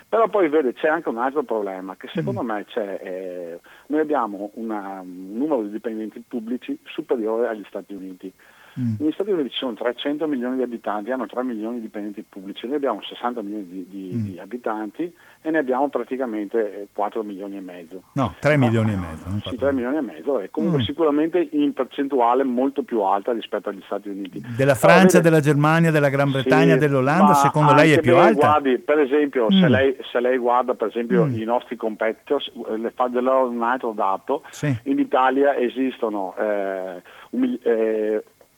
Però 0.09 0.29
poi 0.29 0.49
vede 0.49 0.73
c'è 0.73 0.89
anche 0.89 1.09
un 1.09 1.19
altro 1.19 1.43
problema, 1.43 1.97
che 1.97 2.09
secondo 2.13 2.43
mm. 2.43 2.47
me 2.47 2.65
c'è, 2.65 3.01
eh, 3.03 3.61
noi 3.89 4.01
abbiamo 4.01 4.51
una, 4.55 5.01
un 5.01 5.33
numero 5.33 5.63
di 5.63 5.71
dipendenti 5.71 6.23
pubblici 6.27 6.79
superiore 6.85 7.49
agli 7.49 7.65
Stati 7.67 7.95
Uniti. 7.95 8.33
Mm. 8.81 8.95
Negli 8.99 9.13
Stati 9.13 9.31
Uniti 9.31 9.51
ci 9.51 9.59
sono 9.59 9.75
300 9.75 10.27
milioni 10.27 10.57
di 10.57 10.63
abitanti, 10.63 11.11
hanno 11.11 11.27
3 11.27 11.43
milioni 11.45 11.77
di 11.77 11.83
dipendenti 11.83 12.25
pubblici, 12.29 12.67
noi 12.67 12.77
abbiamo 12.77 13.03
60 13.03 13.43
milioni 13.43 13.67
di, 13.69 13.87
di, 13.89 14.11
mm. 14.15 14.25
di 14.25 14.39
abitanti 14.39 15.15
e 15.43 15.51
ne 15.51 15.59
abbiamo 15.59 15.89
praticamente 15.89 16.89
4 16.93 17.21
eh, 17.21 17.25
milioni 17.25 17.57
e 17.57 17.61
mezzo. 17.61 18.03
No, 18.13 18.35
3 18.41 18.57
milioni 18.57 18.93
e 18.93 18.97
mezzo. 18.97 19.49
Sì, 19.49 19.57
3 19.57 19.73
milioni 19.73 19.99
e 19.99 20.01
mezzo, 20.01 20.41
e 20.41 20.51
comunque 20.51 20.81
mm. 20.81 20.85
sicuramente 20.85 21.49
in 21.53 21.73
percentuale 21.73 22.43
molto 22.45 22.83
più 22.83 23.03
alta 23.03 23.33
rispetto 23.33 23.69
agli 23.69 23.83
Stati 23.85 24.09
Uniti. 24.09 24.43
Della 24.57 24.75
Francia, 24.75 25.21
della 25.21 25.41
Germania, 25.41 25.91
della 25.91 26.09
Gran 26.09 26.31
Bretagna, 26.31 26.75
sì, 26.75 26.79
dell'Olanda, 26.81 27.35
secondo 27.35 27.75
lei 27.75 27.93
è 27.93 28.01
più 28.01 28.17
alta? 28.17 28.47
Guardi, 28.47 28.79
per 28.79 28.99
esempio, 28.99 29.47
mm. 29.53 29.61
se, 29.61 29.69
lei, 29.69 29.97
se, 30.11 30.21
lei, 30.21 30.39
guarda 30.39 30.75
per 30.75 30.89
esempio 30.89 31.27
mm. 31.27 31.39
i 31.39 31.45
nostri 31.45 31.77
competitors, 31.77 32.51
eh, 32.69 32.77
le 32.77 32.91
fa 32.91 33.05
un 33.05 33.63
altro 33.63 33.93
dato, 33.93 34.43
sì. 34.51 34.75
in 34.85 34.99
Italia 34.99 35.57
esistono 35.57 36.35
eh, 36.39 37.03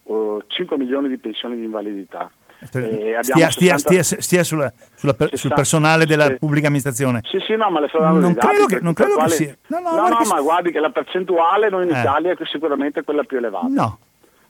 eh, 0.07 0.45
5 0.47 0.77
milioni 0.77 1.09
di 1.09 1.19
pensioni 1.19 1.57
di 1.57 1.65
invalidità. 1.65 2.31
Eh, 2.73 3.19
stia, 3.21 3.51
stia, 3.51 3.77
60... 3.77 4.03
stia, 4.03 4.21
stia 4.21 4.43
sulla, 4.43 4.73
sulla 4.95 5.13
per, 5.13 5.37
sul 5.37 5.53
personale 5.55 6.07
della 6.07 6.27
sì. 6.27 6.37
pubblica 6.39 6.67
amministrazione. 6.67 7.21
Sì, 7.25 7.39
sì, 7.47 7.55
no, 7.55 7.71
ma 7.71 7.81
le 7.81 7.89
sto 7.89 7.99
dando 7.99 8.21
non 8.21 8.35
credo 8.35 8.67
che, 8.67 8.79
non 8.81 8.95
credo 8.95 9.15
quali... 9.15 9.31
che 9.31 9.37
sia. 9.37 9.57
No, 9.67 9.81
no, 9.81 9.95
no, 9.95 10.09
no 10.09 10.19
ma 10.27 10.41
guardi 10.41 10.73
che 10.73 10.81
la 10.81 10.91
percentuale 10.91 11.69
noi 11.69 11.85
in 11.85 11.95
eh. 11.95 12.01
Italia 12.01 12.33
è 12.33 12.37
sicuramente 12.51 13.03
quella 13.03 13.25
più 13.25 13.37
elevata. 13.37 13.67
No. 13.69 13.99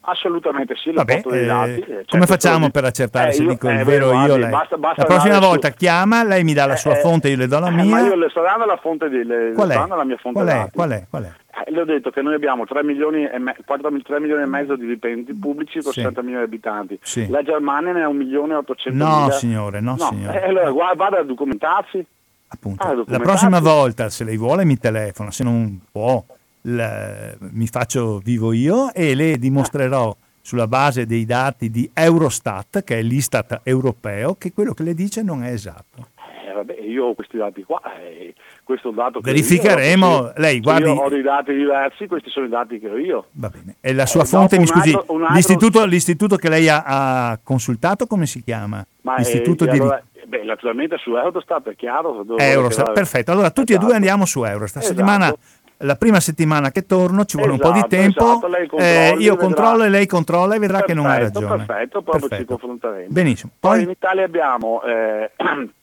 Assolutamente 0.08 0.76
sì, 0.76 0.92
Vabbè, 0.92 1.22
eh, 1.24 1.46
dati, 1.46 1.80
eh, 1.80 2.04
come 2.08 2.26
facciamo 2.26 2.70
per 2.70 2.84
accertare 2.84 3.30
eh, 3.30 3.32
se 3.32 3.42
io, 3.42 3.48
dico 3.48 3.68
il 3.68 3.80
eh, 3.80 3.82
vero 3.82 4.10
guardi, 4.10 4.30
io? 4.30 4.36
Lei. 4.36 4.50
Basta, 4.50 4.76
basta 4.76 5.02
la 5.02 5.08
prossima 5.08 5.40
volta 5.40 5.68
su... 5.70 5.74
chiama, 5.74 6.22
lei 6.22 6.44
mi 6.44 6.52
dà 6.52 6.64
la 6.66 6.76
sua 6.76 6.94
fonte, 6.94 7.28
io 7.28 7.36
le 7.36 7.48
do 7.48 7.58
la 7.58 7.70
mia. 7.70 7.84
Ma 7.84 8.00
io 8.02 8.14
le 8.14 8.28
sto 8.30 8.40
dando 8.40 8.66
la 8.66 8.76
fonte 8.76 9.08
di, 9.08 9.24
le, 9.24 9.50
qual, 9.52 9.68
è? 9.70 9.74
la 9.74 10.04
mia 10.04 10.16
fonte 10.16 10.40
qual, 10.40 10.48
è? 10.48 10.70
qual 10.72 10.90
è? 10.90 11.06
Qual 11.10 11.24
è? 11.24 11.32
Eh, 11.66 11.72
le 11.72 11.80
ho 11.80 11.84
detto 11.84 12.10
che 12.10 12.22
noi 12.22 12.34
abbiamo 12.34 12.64
3 12.66 12.84
milioni 12.84 13.24
e, 13.24 13.36
me- 13.40 13.56
4, 13.64 13.90
3 14.00 14.20
milioni 14.20 14.42
e 14.42 14.46
mezzo 14.46 14.76
di 14.76 14.86
dipendenti 14.86 15.34
pubblici 15.34 15.82
con 15.82 15.90
sì. 15.90 16.00
60 16.00 16.22
milioni 16.22 16.46
di 16.46 16.54
abitanti. 16.54 16.98
Sì. 17.02 17.28
La 17.28 17.42
Germania 17.42 17.92
ne 17.92 18.02
ha 18.04 18.08
1 18.08 18.16
milione 18.16 18.52
e 18.52 18.56
800 18.58 19.04
no, 19.04 19.20
mila. 19.22 19.32
Signore, 19.32 19.80
no, 19.80 19.96
no 19.98 20.04
signore, 20.04 20.40
eh, 20.40 20.48
allora 20.48 20.70
guarda, 20.70 20.94
vada 20.94 21.18
a 21.18 21.24
documentarsi. 21.24 22.06
Appunto. 22.46 22.86
Ah, 22.86 22.94
la 23.06 23.18
prossima 23.18 23.58
volta, 23.58 24.08
se 24.08 24.22
lei 24.22 24.36
vuole, 24.36 24.64
mi 24.64 24.78
telefona, 24.78 25.32
se 25.32 25.42
non 25.42 25.80
può, 25.90 26.22
la, 26.66 27.34
mi 27.38 27.66
faccio 27.66 28.18
vivo 28.18 28.52
io 28.52 28.92
e 28.92 29.14
le 29.14 29.38
dimostrerò 29.38 30.16
sulla 30.40 30.68
base 30.68 31.06
dei 31.06 31.24
dati 31.24 31.70
di 31.70 31.90
Eurostat, 31.92 32.84
che 32.84 32.98
è 32.98 33.02
l'Istat 33.02 33.60
europeo, 33.64 34.34
che 34.34 34.52
quello 34.52 34.74
che 34.74 34.84
le 34.84 34.94
dice 34.94 35.22
non 35.22 35.42
è 35.42 35.50
esatto. 35.50 36.10
Eh, 36.46 36.52
vabbè, 36.52 36.80
io 36.80 37.06
ho 37.06 37.14
questi 37.14 37.36
dati 37.36 37.62
qua. 37.64 37.80
Eh 37.98 38.34
questo 38.66 38.90
dato 38.90 39.20
che 39.20 39.30
verificheremo. 39.30 40.06
Io, 40.06 40.32
lei 40.38 40.60
guardi, 40.60 40.90
io 40.90 41.00
ho 41.00 41.08
dei 41.08 41.22
dati 41.22 41.54
diversi, 41.54 42.08
questi 42.08 42.30
sono 42.30 42.46
i 42.46 42.48
dati 42.48 42.80
che 42.80 42.90
ho 42.90 42.98
io. 42.98 43.26
Va 43.34 43.48
bene. 43.48 43.76
E 43.80 43.94
la 43.94 44.06
sua 44.06 44.22
eh, 44.22 44.26
fonte, 44.26 44.58
mi 44.58 44.66
scusi, 44.66 44.92
altro, 44.92 45.14
altro... 45.14 45.34
L'istituto, 45.34 45.84
l'istituto, 45.84 46.34
che 46.36 46.48
lei 46.48 46.68
ha, 46.68 46.82
ha, 46.84 47.38
consultato, 47.40 48.08
come 48.08 48.26
si 48.26 48.42
chiama? 48.42 48.84
Ma 49.02 49.14
l'istituto 49.18 49.66
è, 49.66 49.68
di... 49.68 49.78
allora, 49.78 50.02
beh, 50.26 50.42
naturalmente 50.42 50.96
su 50.98 51.14
Eurostat 51.14 51.68
è 51.68 51.76
chiaro. 51.76 52.26
Eurostat, 52.36 52.92
perfetto. 52.92 53.30
Allora 53.30 53.50
tutti 53.50 53.70
esatto. 53.70 53.84
e 53.84 53.88
due 53.88 53.94
andiamo 53.94 54.24
su 54.24 54.42
Eurostat. 54.42 54.82
Esatto. 54.82 54.96
Settimana 54.96 55.32
la 55.78 55.96
prima 55.96 56.20
settimana 56.20 56.70
che 56.70 56.86
torno 56.86 57.24
ci 57.24 57.36
vuole 57.36 57.54
esatto, 57.54 57.68
un 57.68 57.72
po' 57.72 57.86
di 57.88 57.94
esatto, 57.94 58.02
tempo, 58.02 58.56
esatto, 58.56 58.76
eh, 58.78 59.16
io 59.18 59.36
controllo 59.36 59.84
e 59.84 59.88
lei 59.88 60.06
controlla 60.06 60.54
e 60.54 60.58
vedrà 60.58 60.78
perfetto, 60.78 61.00
che 61.00 61.06
non 61.06 61.14
ha 61.14 61.18
ragione. 61.18 61.64
Perfetto, 61.64 62.02
proprio 62.02 62.28
perfetto. 62.28 62.54
ci 62.54 62.60
confronteremo. 62.60 63.12
Benissimo. 63.12 63.52
Poi, 63.58 63.72
Poi 63.72 63.82
in 63.82 63.90
Italia 63.90 64.24
abbiamo 64.24 64.82
eh, 64.82 65.30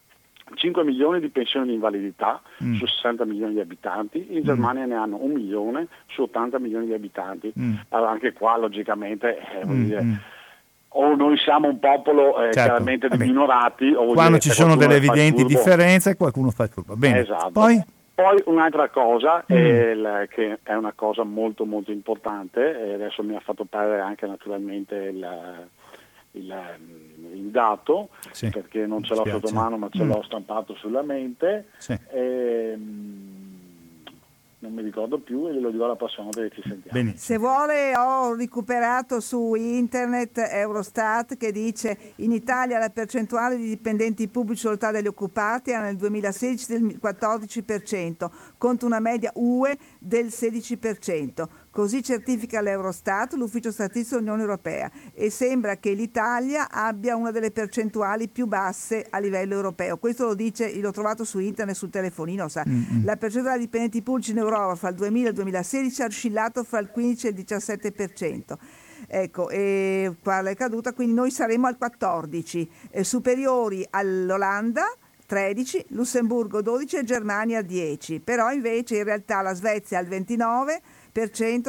5 0.55 0.83
milioni 0.83 1.19
di 1.19 1.29
pensioni 1.29 1.67
di 1.67 1.73
invalidità 1.73 2.41
mm. 2.63 2.75
su 2.75 2.85
60 2.85 3.25
milioni 3.25 3.53
di 3.53 3.59
abitanti, 3.59 4.27
in 4.29 4.39
mm. 4.39 4.43
Germania 4.43 4.85
ne 4.85 4.95
hanno 4.95 5.17
un 5.21 5.31
milione 5.31 5.87
su 6.07 6.23
80 6.23 6.59
milioni 6.59 6.87
di 6.87 6.93
abitanti. 6.93 7.53
Mm. 7.57 7.73
Allora 7.89 8.11
anche 8.11 8.33
qua 8.33 8.57
logicamente 8.57 9.37
eh, 9.37 9.65
mm, 9.65 9.83
dire, 9.83 10.03
mm. 10.03 10.13
o 10.89 11.15
noi 11.15 11.37
siamo 11.37 11.67
un 11.67 11.79
popolo 11.79 12.37
eh, 12.37 12.53
certo. 12.53 12.61
chiaramente 12.61 13.09
di 13.09 13.17
minorati 13.17 13.93
o 13.93 14.13
quando 14.13 14.39
ci 14.39 14.49
sono 14.49 14.75
delle 14.75 14.95
evidenti 14.95 15.43
differenze 15.43 16.15
qualcuno 16.15 16.49
fa 16.49 16.63
il 16.63 16.69
turbo. 16.69 16.95
Bene. 16.95 17.19
Esatto. 17.19 17.51
Poi? 17.51 17.83
Poi 18.15 18.43
un'altra 18.45 18.89
cosa, 18.89 19.43
mm. 19.51 19.55
è 19.55 19.93
la, 19.95 20.25
che 20.27 20.59
è 20.61 20.73
una 20.73 20.93
cosa 20.93 21.23
molto 21.23 21.65
molto 21.65 21.91
importante, 21.91 22.79
e 22.79 22.93
adesso 22.93 23.23
mi 23.23 23.35
ha 23.35 23.39
fatto 23.39 23.65
perdere 23.65 24.01
anche 24.01 24.27
naturalmente 24.27 24.95
il, 24.95 25.67
il 26.31 26.55
il 27.33 27.49
dato 27.49 28.09
sì, 28.31 28.49
perché 28.49 28.85
non 28.85 29.03
ce 29.03 29.15
l'ho 29.15 29.25
sotto 29.25 29.51
mano 29.51 29.77
ma 29.77 29.89
ce 29.89 30.03
mm. 30.03 30.07
l'ho 30.07 30.23
stampato 30.23 30.75
sulla 30.75 31.01
mente 31.01 31.69
sì. 31.77 31.93
e, 32.11 32.71
ehm, 32.73 33.32
non 34.63 34.73
mi 34.73 34.81
ricordo 34.81 35.19
più 35.19 35.47
e 35.47 35.53
glielo 35.53 35.71
dirò 35.71 35.87
la 35.87 35.97
prossima 35.97 36.23
volta 36.23 36.41
che 36.41 36.51
ci 36.55 36.61
sentiamo. 36.61 36.97
Benissimo. 36.97 37.19
Se 37.19 37.37
vuole 37.37 37.97
ho 37.97 38.33
recuperato 38.33 39.19
su 39.19 39.55
internet 39.55 40.37
Eurostat 40.37 41.35
che 41.35 41.51
dice 41.51 41.97
in 42.17 42.31
Italia 42.31 42.79
la 42.79 42.89
percentuale 42.89 43.57
di 43.57 43.67
dipendenti 43.67 44.29
pubblici 44.29 44.61
sull'età 44.61 44.91
degli 44.91 45.07
occupati 45.07 45.71
era 45.71 45.81
nel 45.81 45.97
2016 45.97 46.65
del 46.67 46.99
14% 47.01 48.29
contro 48.57 48.87
una 48.87 49.01
media 49.01 49.31
UE 49.35 49.77
del 49.99 50.27
16%. 50.27 51.47
Così 51.73 52.03
certifica 52.03 52.61
l'Eurostat, 52.61 53.33
l'Ufficio 53.33 53.71
Statistico 53.71 54.17
dell'Unione 54.17 54.43
Europea, 54.43 54.91
e 55.11 55.31
sembra 55.31 55.77
che 55.77 55.93
l'Italia 55.93 56.69
abbia 56.69 57.15
una 57.15 57.31
delle 57.31 57.49
percentuali 57.49 58.27
più 58.27 58.45
basse 58.45 59.07
a 59.09 59.17
livello 59.17 59.55
europeo. 59.55 59.97
Questo 59.97 60.27
lo 60.27 60.35
dice, 60.35 60.71
l'ho 60.79 60.91
trovato 60.91 61.23
su 61.23 61.39
internet, 61.39 61.75
sul 61.75 61.89
telefonino, 61.89 62.47
sa. 62.47 62.63
Mm-hmm. 62.67 63.05
La 63.05 63.15
percentuale 63.15 63.57
di 63.57 63.63
dipendenti 63.63 64.03
pubblici 64.03 64.29
in 64.29 64.37
Europa 64.37 64.75
fra 64.75 64.89
il 64.89 64.95
2000 64.97 65.25
e 65.25 65.29
il 65.29 65.35
2016 65.35 66.01
ha 66.03 66.05
oscillato 66.05 66.63
fra 66.63 66.77
il 66.77 66.91
15 66.91 67.25
e 67.25 67.29
il 67.31 67.43
17%. 67.43 68.57
Ecco, 69.07 69.49
e 69.49 70.15
quale 70.21 70.51
è 70.51 70.55
caduta? 70.55 70.93
Quindi 70.93 71.15
noi 71.15 71.31
saremo 71.31 71.65
al 71.65 71.79
14, 71.79 72.69
eh, 72.91 73.03
superiori 73.03 73.83
all'Olanda, 73.89 74.85
13, 75.25 75.85
Lussemburgo 75.89 76.61
12 76.61 76.97
e 76.97 77.03
Germania 77.03 77.63
10. 77.63 78.19
Però 78.19 78.51
invece 78.51 78.97
in 78.97 79.05
realtà 79.05 79.41
la 79.41 79.55
Svezia 79.55 79.97
al 79.97 80.05
29, 80.05 80.81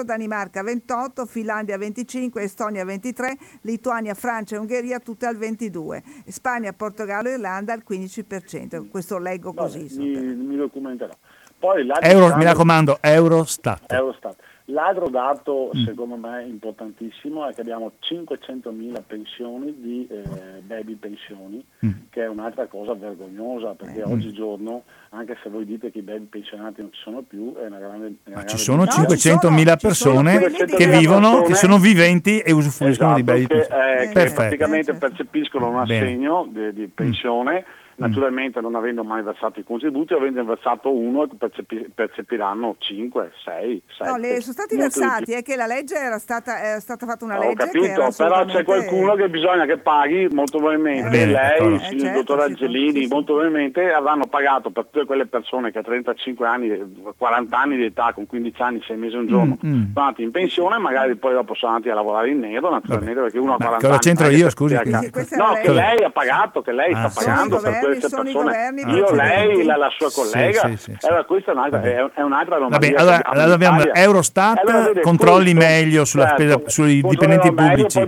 Danimarca 0.05 0.63
28, 0.63 1.27
Finlandia 1.27 1.77
25, 1.77 2.43
Estonia 2.43 2.85
23, 2.85 3.37
Lituania, 3.63 4.15
Francia 4.15 4.57
e 4.57 4.59
Ungheria 4.59 4.99
tutte 5.01 5.27
al 5.27 5.37
22, 5.37 6.03
Spagna, 6.29 6.73
Portogallo 6.73 7.29
e 7.29 7.35
Irlanda 7.35 7.73
al 7.73 7.83
15%. 7.87 8.89
Questo 8.89 9.19
leggo 9.19 9.53
così. 9.53 9.87
Vabbè, 9.87 10.21
mi, 10.21 10.35
mi 10.35 10.57
documenterò. 10.57 11.13
Poi 11.59 11.87
Euro, 12.01 12.37
mi 12.37 12.45
raccomando, 12.45 12.99
Eurostat. 13.01 13.93
Eurostat. 13.93 14.37
L'altro 14.69 15.11
dato, 15.11 15.71
mm. 15.77 15.85
secondo 15.85 16.17
me, 16.17 16.43
importantissimo 16.45 17.47
è 17.47 17.53
che 17.53 17.61
abbiamo 17.61 17.93
500.000 18.01 19.03
pensioni 19.07 19.75
di 19.79 20.09
eh, 20.11 20.63
baby 20.63 20.95
pensioni, 20.95 21.63
mm. 21.85 21.91
che 22.09 22.23
è 22.23 22.29
un'altra 22.29 22.67
cosa 22.67 22.95
vergognosa, 22.95 23.75
perché 23.75 24.03
mm. 24.07 24.11
oggigiorno, 24.11 24.85
anche 25.11 25.37
se 25.43 25.51
voi 25.51 25.67
dite 25.67 25.91
che 25.91 25.99
i 25.99 26.03
baby 26.03 26.25
pensionati 26.25 26.81
non 26.81 26.91
ci 26.95 27.01
sono 27.03 27.21
più, 27.21 27.55
è 27.57 27.67
una 27.67 27.79
grande... 27.79 28.15
Una 28.25 28.37
Ma 28.37 28.45
ci 28.47 28.57
sono 28.57 28.85
500.000 28.85 29.77
persone 29.79 30.39
che 30.39 30.87
vivono, 30.87 31.29
persone, 31.29 31.47
che 31.47 31.55
sono 31.57 31.79
viventi 31.79 32.39
e 32.39 32.53
usufruiscono 32.53 33.17
esatto, 33.17 33.17
di 33.17 33.23
baby 33.23 33.47
pensioni. 33.47 33.83
Eh, 33.83 34.09
che 34.09 34.33
praticamente 34.33 34.95
percepiscono 34.95 35.69
un 35.69 35.81
assegno 35.81 36.49
di, 36.51 36.73
di 36.73 36.87
pensione 36.89 37.65
Naturalmente 37.97 38.61
non 38.61 38.75
avendo 38.75 39.05
mai 39.05 39.23
versato 39.23 39.61
i 39.61 39.65
contributi, 39.65 40.15
avendo 40.15 40.45
versato 40.45 40.93
uno 40.93 41.27
percepi- 41.27 41.91
percepiranno 41.95 42.77
5, 42.79 43.33
6, 43.45 43.83
7. 43.99 44.11
No, 44.11 44.17
le 44.17 44.41
sono 44.41 44.53
stati 44.53 44.77
versati, 44.77 45.33
è 45.33 45.43
che 45.43 45.57
la 45.57 45.67
legge 45.67 45.97
era 45.97 46.19
stata, 46.19 46.61
era 46.61 46.81
stata 46.81 47.07
fatta 47.07 47.25
una 47.25 47.39
legge 47.39 47.63
Ho 47.63 47.67
capito, 47.67 48.09
però 48.17 48.45
c'è 48.45 48.65
qualcuno 48.65 49.15
che 49.15 49.29
bisogna 49.29 49.65
che 49.65 49.79
paghi 49.79 50.29
molto 50.31 50.59
probabilmente. 50.59 51.23
Eh, 51.23 51.27
lei, 51.27 51.61
eh, 51.61 51.95
il 51.95 52.01
certo, 52.01 52.19
dottor 52.19 52.41
Angelini, 52.41 53.03
sì, 53.03 53.09
molto 53.09 53.35
probabilmente 53.35 53.93
avranno 53.93 54.27
pagato 54.27 54.71
per 54.71 54.87
tutte 54.87 55.07
quelle 55.07 55.27
persone 55.27 55.71
che 55.71 55.79
a 55.79 55.83
35 55.83 56.47
anni, 56.47 56.95
40 57.17 57.59
anni 57.59 57.77
di 57.77 57.85
età, 57.85 58.13
con 58.13 58.27
15 58.27 58.63
anni, 58.63 58.83
6 58.87 58.97
mesi 58.97 59.17
un 59.17 59.27
giorno, 59.27 59.59
mm, 59.65 59.69
mm. 59.69 59.83
sono 59.93 60.05
andati 60.07 60.23
in 60.23 60.31
pensione, 60.31 60.79
magari 60.79 61.15
poi 61.17 61.35
dopo 61.35 61.55
sono 61.55 61.73
andati 61.73 61.91
a 61.91 61.95
lavorare 61.95 62.31
in 62.31 62.41
nero, 62.41 62.71
naturalmente, 62.71 63.15
Vabbè. 63.15 63.31
perché 63.31 63.39
uno 63.39 63.55
a 63.55 63.57
40 63.57 63.77
Beh, 63.77 63.87
anni... 63.87 63.97
Cosa 63.97 63.99
c'entro 63.99 64.37
io, 64.37 64.51
scusi? 64.51 64.75
No, 64.75 65.53
che 65.63 65.73
lei 65.73 66.03
ha 66.03 66.11
pagato, 66.11 66.63
che 66.63 66.73
lei 66.73 66.93
ah, 66.93 67.09
sta 67.09 67.21
pagando 67.25 67.61
per 67.61 67.81
queste 67.85 68.09
persone. 68.09 68.75
Io, 68.87 69.11
lei, 69.13 69.65
la, 69.65 69.77
la, 69.77 69.91
sua 69.91 70.11
collega, 70.11 70.61
sì, 70.61 70.77
sì, 70.77 70.97
sì. 70.99 71.07
Allora, 71.07 71.25
questa 71.25 71.51
è 71.51 71.55
un'altra, 71.55 71.83
è, 71.83 72.11
è 72.15 72.23
un'altra. 72.23 72.59
Vabbè, 72.59 72.93
allora, 72.97 73.47
dobbiamo, 73.47 73.83
Eurostat 73.93 74.59
allora, 74.59 74.87
vede, 74.87 75.01
controlli 75.01 75.55
questo, 75.55 75.73
meglio 75.73 76.05
sulla 76.05 76.27
certo, 76.29 76.43
spesa, 76.43 76.69
sui 76.69 77.03
dipendenti 77.03 77.53
pubblici. 77.53 78.01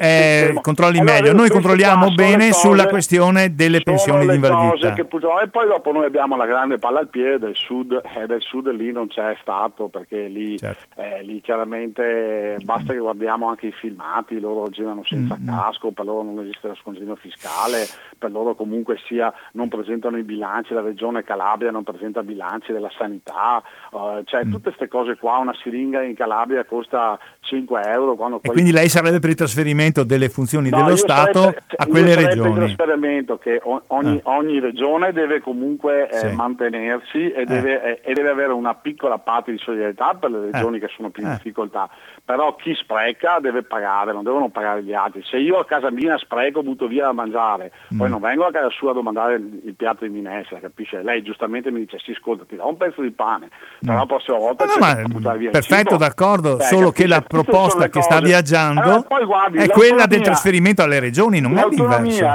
Eh, 0.00 0.58
controlli 0.60 0.98
allora, 0.98 1.14
meglio. 1.14 1.32
Noi 1.32 1.48
controlliamo 1.48 2.10
bene 2.14 2.48
cose, 2.48 2.60
sulla 2.60 2.86
questione 2.86 3.54
delle 3.54 3.80
pensioni 3.82 4.26
di 4.26 4.34
invalidità. 4.34 4.94
e 4.94 5.48
poi 5.48 5.66
dopo 5.66 5.92
noi 5.92 6.04
abbiamo 6.06 6.36
la 6.36 6.46
grande 6.46 6.78
palla 6.78 7.00
al 7.00 7.08
piede 7.08 7.38
del 7.38 7.56
sud, 7.56 7.92
e 7.92 8.22
eh, 8.22 8.26
del 8.26 8.40
sud 8.40 8.68
lì 8.70 8.92
non 8.92 9.08
c'è 9.08 9.36
stato 9.40 9.88
perché 9.88 10.26
lì, 10.26 10.58
certo. 10.58 11.00
eh, 11.00 11.22
lì 11.22 11.40
chiaramente 11.40 12.56
basta 12.62 12.92
che 12.92 12.98
guardiamo 12.98 13.48
anche 13.48 13.68
i 13.68 13.72
filmati, 13.72 14.40
loro 14.40 14.68
girano 14.68 15.02
senza 15.04 15.36
mm-hmm. 15.36 15.46
casco, 15.46 15.90
per 15.90 16.04
loro 16.04 16.22
non 16.22 16.40
esiste 16.40 16.68
lo 16.68 16.74
scontrino 16.74 17.14
fiscale, 17.16 17.86
per 18.18 18.30
loro 18.30 18.54
comunque 18.54 18.97
sia 19.06 19.32
non 19.52 19.68
presentano 19.68 20.16
i 20.18 20.22
bilanci, 20.22 20.74
la 20.74 20.80
regione 20.80 21.22
Calabria 21.22 21.70
non 21.70 21.84
presenta 21.84 22.22
bilanci 22.22 22.72
della 22.72 22.90
sanità, 22.96 23.62
uh, 23.90 24.22
cioè 24.24 24.44
mm. 24.44 24.50
tutte 24.50 24.62
queste 24.68 24.88
cose 24.88 25.16
qua, 25.16 25.38
una 25.38 25.54
siringa 25.62 26.02
in 26.02 26.14
Calabria 26.14 26.64
costa 26.64 27.18
5 27.40 27.82
euro. 27.82 28.12
e 28.12 28.16
poi... 28.16 28.40
quindi 28.52 28.72
lei 28.72 28.88
sarebbe 28.88 29.18
per 29.18 29.30
il 29.30 29.36
trasferimento 29.36 30.04
delle 30.04 30.28
funzioni 30.28 30.70
no, 30.70 30.82
dello 30.82 30.96
Stato 30.96 31.52
per, 31.52 31.62
a 31.76 31.86
quelle 31.86 32.14
regioni? 32.14 32.52
per 32.52 32.62
il 32.62 32.74
trasferimento 32.74 33.38
che 33.38 33.60
ogni, 33.64 34.20
ah. 34.24 34.36
ogni 34.36 34.60
regione 34.60 35.12
deve 35.12 35.40
comunque 35.40 36.08
eh, 36.08 36.18
sì. 36.18 36.34
mantenersi 36.34 37.30
e, 37.30 37.42
eh. 37.42 37.44
deve, 37.44 37.82
eh, 37.82 38.10
e, 38.10 38.12
deve, 38.12 38.30
avere 38.30 38.52
una 38.52 38.74
piccola 38.74 39.18
parte 39.18 39.52
di 39.52 39.58
solidarietà 39.58 40.14
per 40.14 40.30
le 40.30 40.50
regioni 40.50 40.76
eh. 40.76 40.80
che 40.80 40.88
sono 40.94 41.10
più 41.10 41.22
in 41.22 41.30
eh. 41.30 41.34
difficoltà, 41.34 41.88
però 42.28 42.54
chi 42.56 42.74
spreca 42.74 43.38
deve 43.40 43.62
pagare, 43.62 44.12
non 44.12 44.22
devono 44.22 44.50
pagare 44.50 44.82
gli 44.82 44.92
altri. 44.92 45.22
Se 45.24 45.38
io 45.38 45.58
a 45.58 45.64
casa 45.64 45.90
mia 45.90 46.18
spreco, 46.18 46.62
butto 46.62 46.86
via 46.86 47.06
da 47.06 47.12
mangiare, 47.12 47.72
mm. 47.94 47.96
poi 47.96 48.10
non 48.10 48.20
vengo 48.20 48.44
a 48.44 48.50
casa 48.50 48.68
sua 48.68 48.90
a 48.90 48.92
domandare 48.92 49.36
il 49.36 49.74
piatto 49.74 50.04
di 50.04 50.10
minestra, 50.10 50.60
capisce? 50.60 51.02
Lei 51.02 51.22
giustamente 51.22 51.70
mi 51.70 51.78
dice, 51.78 51.96
sì, 51.98 52.10
ascolta, 52.10 52.44
ti 52.46 52.56
do 52.56 52.68
un 52.68 52.76
pezzo 52.76 53.00
di 53.00 53.12
pane, 53.12 53.48
però 53.80 53.96
la 53.96 54.04
prossima 54.04 54.36
volta 54.36 54.66
no, 54.66 54.72
no, 54.72 55.20
ma, 55.20 55.32
via 55.36 55.52
Perfetto, 55.52 55.96
d'accordo, 55.96 56.56
Beh, 56.56 56.64
solo 56.64 56.90
capisce? 56.90 57.02
che 57.02 57.08
la 57.08 57.22
proposta 57.22 57.88
che 57.88 58.02
sta 58.02 58.20
viaggiando 58.20 59.06
allora, 59.08 59.24
guardi, 59.24 59.58
è 59.60 59.68
quella 59.70 60.04
del 60.04 60.20
trasferimento 60.20 60.82
alle 60.82 61.00
regioni, 61.00 61.40
non 61.40 61.56
è 61.56 61.62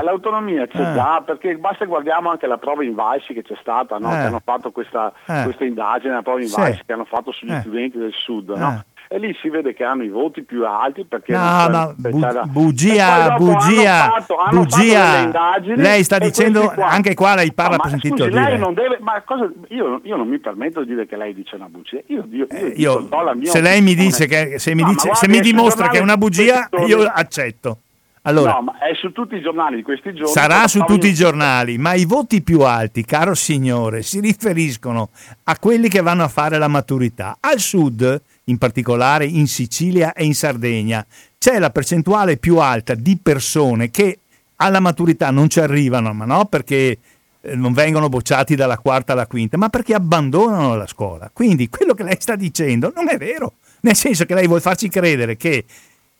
L'autonomia 0.01 0.65
c'è 0.65 0.89
eh. 0.89 0.93
già, 0.95 1.21
perché 1.23 1.55
basta 1.57 1.85
guardiamo 1.85 2.31
anche 2.31 2.47
la 2.47 2.57
prova 2.57 2.83
Invalsi 2.83 3.31
che 3.35 3.43
c'è 3.43 3.55
stata, 3.61 3.99
no? 3.99 4.09
eh. 4.09 4.13
che 4.13 4.25
hanno 4.25 4.41
fatto 4.43 4.71
questa, 4.71 5.13
eh. 5.27 5.43
questa 5.43 5.65
indagine, 5.65 6.15
la 6.15 6.23
prova 6.23 6.41
Invalsi 6.41 6.77
sì. 6.77 6.83
che 6.83 6.93
hanno 6.93 7.05
fatto 7.05 7.31
sugli 7.31 7.51
eh. 7.51 7.59
studenti 7.59 7.99
del 7.99 8.11
sud. 8.11 8.49
No? 8.49 8.83
E 9.13 9.19
lì 9.19 9.31
si 9.39 9.47
vede 9.47 9.75
che 9.75 9.83
hanno 9.83 10.01
i 10.01 10.09
voti 10.09 10.41
più 10.41 10.65
alti 10.65 11.05
perché 11.05 11.33
no, 11.33 11.67
no, 11.67 11.93
bu- 11.95 12.19
bugia, 12.45 13.35
bugia, 13.35 14.05
hanno 14.05 14.11
fatto, 14.15 14.37
hanno 14.37 14.59
bugia. 14.61 15.55
lei 15.75 16.03
sta 16.03 16.17
dicendo 16.17 16.71
qua, 16.71 16.87
anche 16.87 17.13
qua 17.13 17.35
lei 17.35 17.53
parla 17.53 17.77
per 17.77 17.91
sentito 17.91 18.25
dire. 18.25 18.31
Lei 18.31 18.57
non 18.57 18.73
deve, 18.73 18.97
ma 19.01 19.21
cosa, 19.21 19.51
io, 19.67 20.01
io, 20.01 20.15
non 20.15 20.27
mi 20.27 20.39
permetto 20.39 20.79
di 20.79 20.87
dire 20.87 21.05
che 21.05 21.15
lei 21.15 21.35
dice 21.35 21.57
una 21.57 21.67
bugia. 21.69 21.99
Io, 22.07 22.25
io, 22.31 22.49
eh, 22.49 22.73
io 22.75 23.07
se 23.43 23.61
lei 23.61 23.83
mi 23.83 23.93
dice 23.93 24.25
che 24.25 24.57
se 24.57 24.73
mi, 24.73 24.83
dice, 24.83 25.13
se 25.13 25.27
mi 25.27 25.41
dimostra 25.41 25.89
che 25.89 25.99
è 25.99 26.01
una 26.01 26.17
bugia, 26.17 26.67
io 26.87 27.03
accetto. 27.03 27.81
Allora, 28.23 28.53
no, 28.53 28.61
ma 28.61 28.77
è 28.79 28.95
su 28.95 29.11
tutti 29.11 29.35
i 29.35 29.41
giornali 29.41 29.75
di 29.75 29.83
questi 29.83 30.11
giorni. 30.13 30.31
Sarà 30.31 30.67
su 30.67 30.79
tutti 30.85 31.07
i 31.07 31.13
giornali, 31.13 31.77
ma 31.77 31.93
i 31.93 32.05
voti 32.05 32.41
più 32.41 32.61
alti, 32.61 33.05
caro 33.05 33.35
signore, 33.35 34.01
si 34.01 34.19
riferiscono 34.21 35.09
a 35.43 35.59
quelli 35.59 35.87
che 35.87 36.01
vanno 36.01 36.23
a 36.23 36.29
fare 36.29 36.57
la 36.57 36.69
maturità. 36.69 37.37
Al 37.39 37.59
sud 37.59 38.21
in 38.45 38.57
particolare 38.57 39.25
in 39.25 39.47
Sicilia 39.47 40.13
e 40.13 40.25
in 40.25 40.35
Sardegna, 40.35 41.05
c'è 41.37 41.59
la 41.59 41.69
percentuale 41.69 42.37
più 42.37 42.57
alta 42.57 42.93
di 42.95 43.17
persone 43.21 43.91
che 43.91 44.19
alla 44.57 44.79
maturità 44.79 45.31
non 45.31 45.49
ci 45.49 45.59
arrivano, 45.59 46.13
ma 46.13 46.25
no 46.25 46.45
perché 46.45 46.97
eh, 47.41 47.55
non 47.55 47.73
vengono 47.73 48.09
bocciati 48.09 48.55
dalla 48.55 48.77
quarta 48.77 49.13
alla 49.13 49.27
quinta, 49.27 49.57
ma 49.57 49.69
perché 49.69 49.93
abbandonano 49.93 50.75
la 50.75 50.87
scuola. 50.87 51.29
Quindi 51.33 51.69
quello 51.69 51.93
che 51.93 52.03
lei 52.03 52.17
sta 52.19 52.35
dicendo 52.35 52.91
non 52.95 53.09
è 53.09 53.17
vero, 53.17 53.53
nel 53.81 53.95
senso 53.95 54.25
che 54.25 54.33
lei 54.33 54.47
vuole 54.47 54.61
farci 54.61 54.89
credere 54.89 55.35
che 55.35 55.65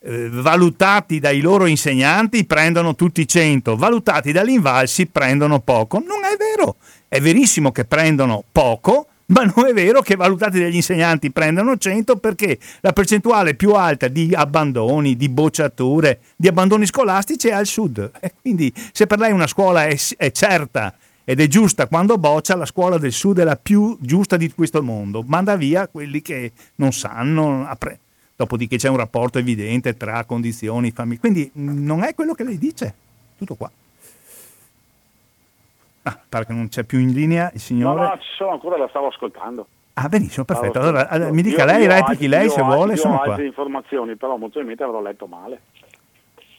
eh, 0.06 0.30
valutati 0.30 1.20
dai 1.20 1.40
loro 1.40 1.66
insegnanti 1.66 2.46
prendono 2.46 2.96
tutti 2.96 3.26
100, 3.26 3.78
valutati 3.78 4.34
dall'invalsi 4.34 5.06
prendono 5.06 5.60
poco. 5.60 6.00
Non 6.00 6.24
è 6.24 6.36
vero, 6.38 6.76
è 7.08 7.22
verissimo 7.22 7.72
che 7.72 7.86
prendono 7.86 8.44
poco, 8.52 9.08
ma 9.28 9.44
non 9.44 9.66
è 9.68 9.74
vero 9.74 10.02
che 10.02 10.16
valutati 10.16 10.60
dagli 10.60 10.76
insegnanti 10.76 11.32
prendano 11.32 11.78
100 11.78 12.18
perché 12.18 12.58
la 12.82 12.94
percentuale 12.94 13.56
più 13.56 13.72
alta 13.72 14.08
di 14.08 14.34
abbandoni, 14.34 15.16
di 15.16 15.30
bocciature, 15.30 16.20
di 16.36 16.48
abbandoni 16.48 16.86
scolastici 16.86 17.48
è 17.48 17.54
al 17.54 17.66
sud. 17.66 18.12
E 18.20 18.34
quindi 18.42 18.74
se 18.92 19.08
per 19.08 19.20
lei 19.20 19.32
una 19.32 19.48
scuola 19.48 19.86
è, 19.86 19.98
è 20.18 20.32
certa 20.32 20.96
ed 21.24 21.40
è 21.40 21.48
giusta 21.48 21.88
quando 21.88 22.18
boccia, 22.18 22.56
la 22.56 22.66
scuola 22.66 22.98
del 22.98 23.14
sud 23.14 23.40
è 23.40 23.44
la 23.44 23.56
più 23.56 23.98
giusta 24.02 24.36
di 24.36 24.52
questo 24.52 24.84
mondo. 24.84 25.24
Manda 25.26 25.56
via 25.56 25.88
quelli 25.88 26.22
che 26.22 26.52
non 26.76 26.92
sanno. 26.92 27.66
Apre. 27.66 28.00
Dopodiché 28.36 28.78
c'è 28.78 28.90
un 28.90 28.98
rapporto 28.98 29.38
evidente 29.38 29.96
tra 29.96 30.26
condizioni, 30.26 30.92
famiglie. 30.92 31.20
Quindi 31.20 31.50
non 31.54 32.04
è 32.04 32.14
quello 32.14 32.34
che 32.34 32.44
lei 32.44 32.58
dice. 32.58 32.94
Tutto 33.38 33.56
qua. 33.56 33.72
Ah, 36.04 36.20
pare 36.28 36.46
che 36.46 36.54
non 36.54 36.68
c'è 36.68 36.84
più 36.84 37.00
in 37.00 37.12
linea 37.12 37.50
il 37.54 37.60
signore. 37.60 38.02
No, 38.02 38.08
no, 38.08 38.18
ci 38.18 38.30
sono 38.36 38.52
ancora, 38.52 38.78
la 38.78 38.88
stavo 38.90 39.08
ascoltando. 39.08 39.68
Ah, 39.94 40.10
benissimo, 40.10 40.44
perfetto. 40.44 40.80
Allora, 40.80 41.08
mi 41.32 41.42
dica 41.42 41.62
io, 41.62 41.66
lei, 41.66 41.88
replichi 41.88 42.28
lei 42.28 42.50
se 42.50 42.62
vuole. 42.62 42.94
Io 42.94 43.00
sono 43.00 43.16
ho 43.16 43.22
altre 43.22 43.46
informazioni, 43.46 44.16
però 44.16 44.38
molto 44.38 44.60
probabilmente 44.60 44.84
avrò 44.84 45.02
letto 45.02 45.28
male. 45.28 45.62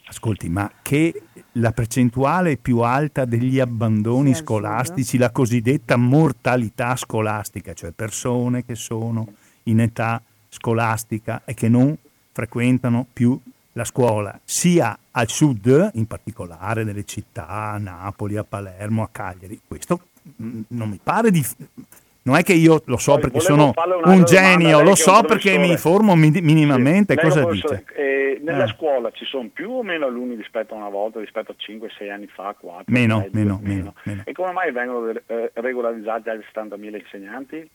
Ascolti, 0.07 0.49
ma 0.49 0.71
che 0.83 1.23
la 1.53 1.73
percentuale 1.73 2.57
più 2.57 2.81
alta 2.81 3.25
degli 3.25 3.59
abbandoni 3.59 4.35
sì, 4.35 4.43
scolastici, 4.43 5.19
la 5.19 5.31
cosiddetta 5.31 5.97
mortalità 5.97 6.95
scolastica, 6.95 7.73
cioè 7.73 7.91
persone 7.91 8.65
che 8.65 8.75
sono 8.77 9.27
in 9.65 9.81
età 9.81 10.23
scolastica 10.49 11.43
e 11.45 11.55
che 11.55 11.69
non 11.69 11.97
frequentano 12.33 13.07
più 13.13 13.39
la 13.75 13.85
scuola 13.85 14.39
sia 14.45 14.97
al 15.13 15.29
sud, 15.29 15.91
in 15.95 16.07
particolare 16.07 16.85
nelle 16.85 17.05
città, 17.05 17.47
a 17.49 17.79
Napoli, 17.79 18.37
a 18.37 18.45
Palermo, 18.45 19.03
a 19.03 19.09
Cagliari. 19.11 19.61
Questo 19.67 20.01
mm, 20.43 20.63
non 20.69 20.89
mi 20.89 21.01
pare 21.03 21.31
di... 21.31 21.45
Non 22.27 22.37
è 22.37 22.43
che 22.43 22.55
io 22.55 22.83
lo 22.87 22.97
so 22.97 23.13
Poi, 23.13 23.21
perché 23.21 23.41
sono 23.41 23.75
un 24.05 24.25
genio, 24.25 24.81
lo 24.81 24.95
so 24.95 25.21
perché 25.27 25.59
mi 25.59 25.71
informo 25.71 26.15
minimamente. 26.15 27.15
Sì, 27.15 27.21
cosa 27.21 27.45
dice? 27.51 27.85
Eh, 27.95 28.41
nella 28.43 28.65
eh. 28.65 28.69
scuola 28.69 29.11
ci 29.11 29.27
sono 29.27 29.51
più 29.53 29.71
o 29.71 29.83
meno 29.83 30.07
alunni 30.07 30.35
rispetto 30.35 30.73
a 30.73 30.79
una 30.79 30.89
volta, 30.89 31.21
rispetto 31.21 31.53
a 31.53 31.55
5-6 31.59 32.11
anni 32.11 32.27
fa, 32.27 32.55
4? 32.59 32.85
Meno, 32.87 33.21
6, 33.21 33.31
meno, 33.33 33.61
meno, 33.63 33.95
meno, 34.05 34.23
E 34.25 34.33
come 34.33 34.53
mai 34.53 34.73
vengono 34.73 35.11
eh, 35.11 35.51
regolarizzati 35.53 36.31
altri 36.31 36.47
70.000 36.51 36.95
insegnanti? 36.99 37.71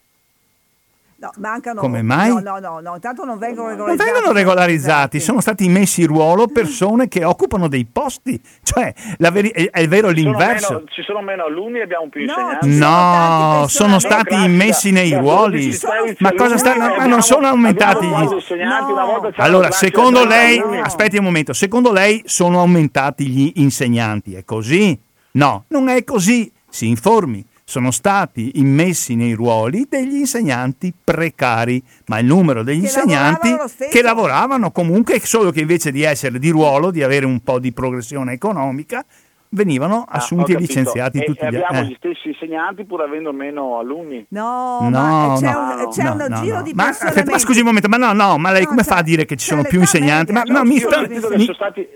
No, 1.21 1.31
mancano. 1.35 1.81
Come 1.81 2.01
mai? 2.01 2.29
No, 2.29 2.39
no, 2.39 2.59
no, 2.59 2.79
no, 2.79 2.93
intanto 2.95 3.25
non 3.25 3.37
vengono 3.37 3.67
regolarizzati. 3.67 4.09
Non 4.09 4.21
vengono 4.21 4.37
regolarizzati, 4.39 5.19
sono 5.19 5.41
stati 5.41 5.67
messi 5.67 6.01
in 6.01 6.07
ruolo 6.07 6.47
persone 6.47 7.09
che 7.09 7.25
occupano 7.25 7.67
dei 7.67 7.85
posti. 7.85 8.41
Cioè, 8.63 8.93
veri- 9.17 9.49
è, 9.49 9.69
è, 9.69 9.87
vero 9.89 10.09
l'inverso. 10.09 10.75
Meno, 10.75 10.85
ci 10.87 11.01
sono 11.01 11.21
meno 11.21 11.43
alunni 11.43 11.79
e 11.79 11.81
abbiamo 11.81 12.07
più 12.07 12.21
insegnanti. 12.21 12.77
No, 12.77 13.65
sono 13.67 13.99
stati 13.99 14.35
no, 14.35 14.47
messi 14.47 14.91
nei 14.91 15.13
ruoli. 15.13 15.77
Ma 16.19 16.33
cosa 16.33 16.57
sta... 16.57 16.77
Ma 16.77 17.05
non 17.05 17.21
sono 17.21 17.47
aumentati 17.47 18.05
gli... 18.05 18.11
No. 18.11 19.31
Allora, 19.37 19.71
secondo 19.71 20.23
lei, 20.23 20.61
aspetti 20.81 21.17
un 21.17 21.25
momento, 21.25 21.51
secondo 21.51 21.91
lei 21.91 22.21
sono 22.25 22.59
aumentati 22.59 23.27
gli 23.27 23.51
insegnanti, 23.55 24.35
è 24.35 24.45
così? 24.45 24.97
No, 25.31 25.65
non 25.67 25.89
è 25.89 26.03
così. 26.05 26.49
Si 26.69 26.87
informi 26.87 27.43
sono 27.69 27.91
stati 27.91 28.53
immessi 28.55 29.13
nei 29.13 29.33
ruoli 29.33 29.85
degli 29.87 30.15
insegnanti 30.15 30.91
precari, 31.03 31.79
ma 32.07 32.17
il 32.17 32.25
numero 32.25 32.63
degli 32.63 32.79
Che 32.79 32.85
insegnanti 32.85 33.47
lavoravano 33.47 33.89
che 33.91 34.01
lavoravano 34.01 34.71
comunque, 34.71 35.19
solo 35.19 35.51
che 35.51 35.59
invece 35.59 35.91
di 35.91 36.01
essere 36.01 36.39
di 36.39 36.49
ruolo, 36.49 36.89
di 36.89 37.03
avere 37.03 37.27
un 37.27 37.41
po' 37.41 37.59
di 37.59 37.71
progressione 37.71 38.33
economica, 38.33 39.05
venivano 39.51 40.05
Ah, 40.07 40.17
assunti 40.17 40.53
ho 40.53 40.57
e 40.57 40.59
licenziati 40.59 41.19
e, 41.19 41.25
tutti 41.25 41.39
e 41.39 41.43
gli 41.51 41.55
abbiamo 41.55 41.79
anni. 41.79 41.89
gli 41.89 41.95
stessi 41.97 42.27
insegnanti 42.29 42.85
pur 42.85 43.01
avendo 43.01 43.31
meno 43.33 43.79
alunni. 43.79 44.25
No, 44.29 44.79
No, 44.81 44.89
ma 44.89 45.35
c'è, 45.39 45.51
no, 45.51 45.59
un, 45.59 45.89
c'è 45.89 46.03
no, 46.03 46.11
un 46.13 46.25
no, 46.29 46.41
giro 46.41 46.55
no. 46.57 46.61
di 46.63 46.73
Ma, 46.73 46.87
aspetta, 46.89 47.31
ma 47.31 47.37
scusi 47.39 47.59
un 47.59 47.65
momento, 47.65 47.87
ma 47.89 47.97
no, 47.97 48.13
no, 48.13 48.37
ma 48.37 48.51
lei 48.51 48.63
No, 48.63 48.69
come 48.69 48.83
fa 48.83 48.97
a 48.97 49.01
dire 49.01 49.25
che 49.25 49.35
ci 49.35 49.45
sono 49.47 49.63
più 49.63 49.79
insegnanti? 49.79 50.31
Ma 50.31 50.43
no, 50.45 50.59
no, 50.59 50.63
mi 50.63 50.77
sta- 50.79 51.01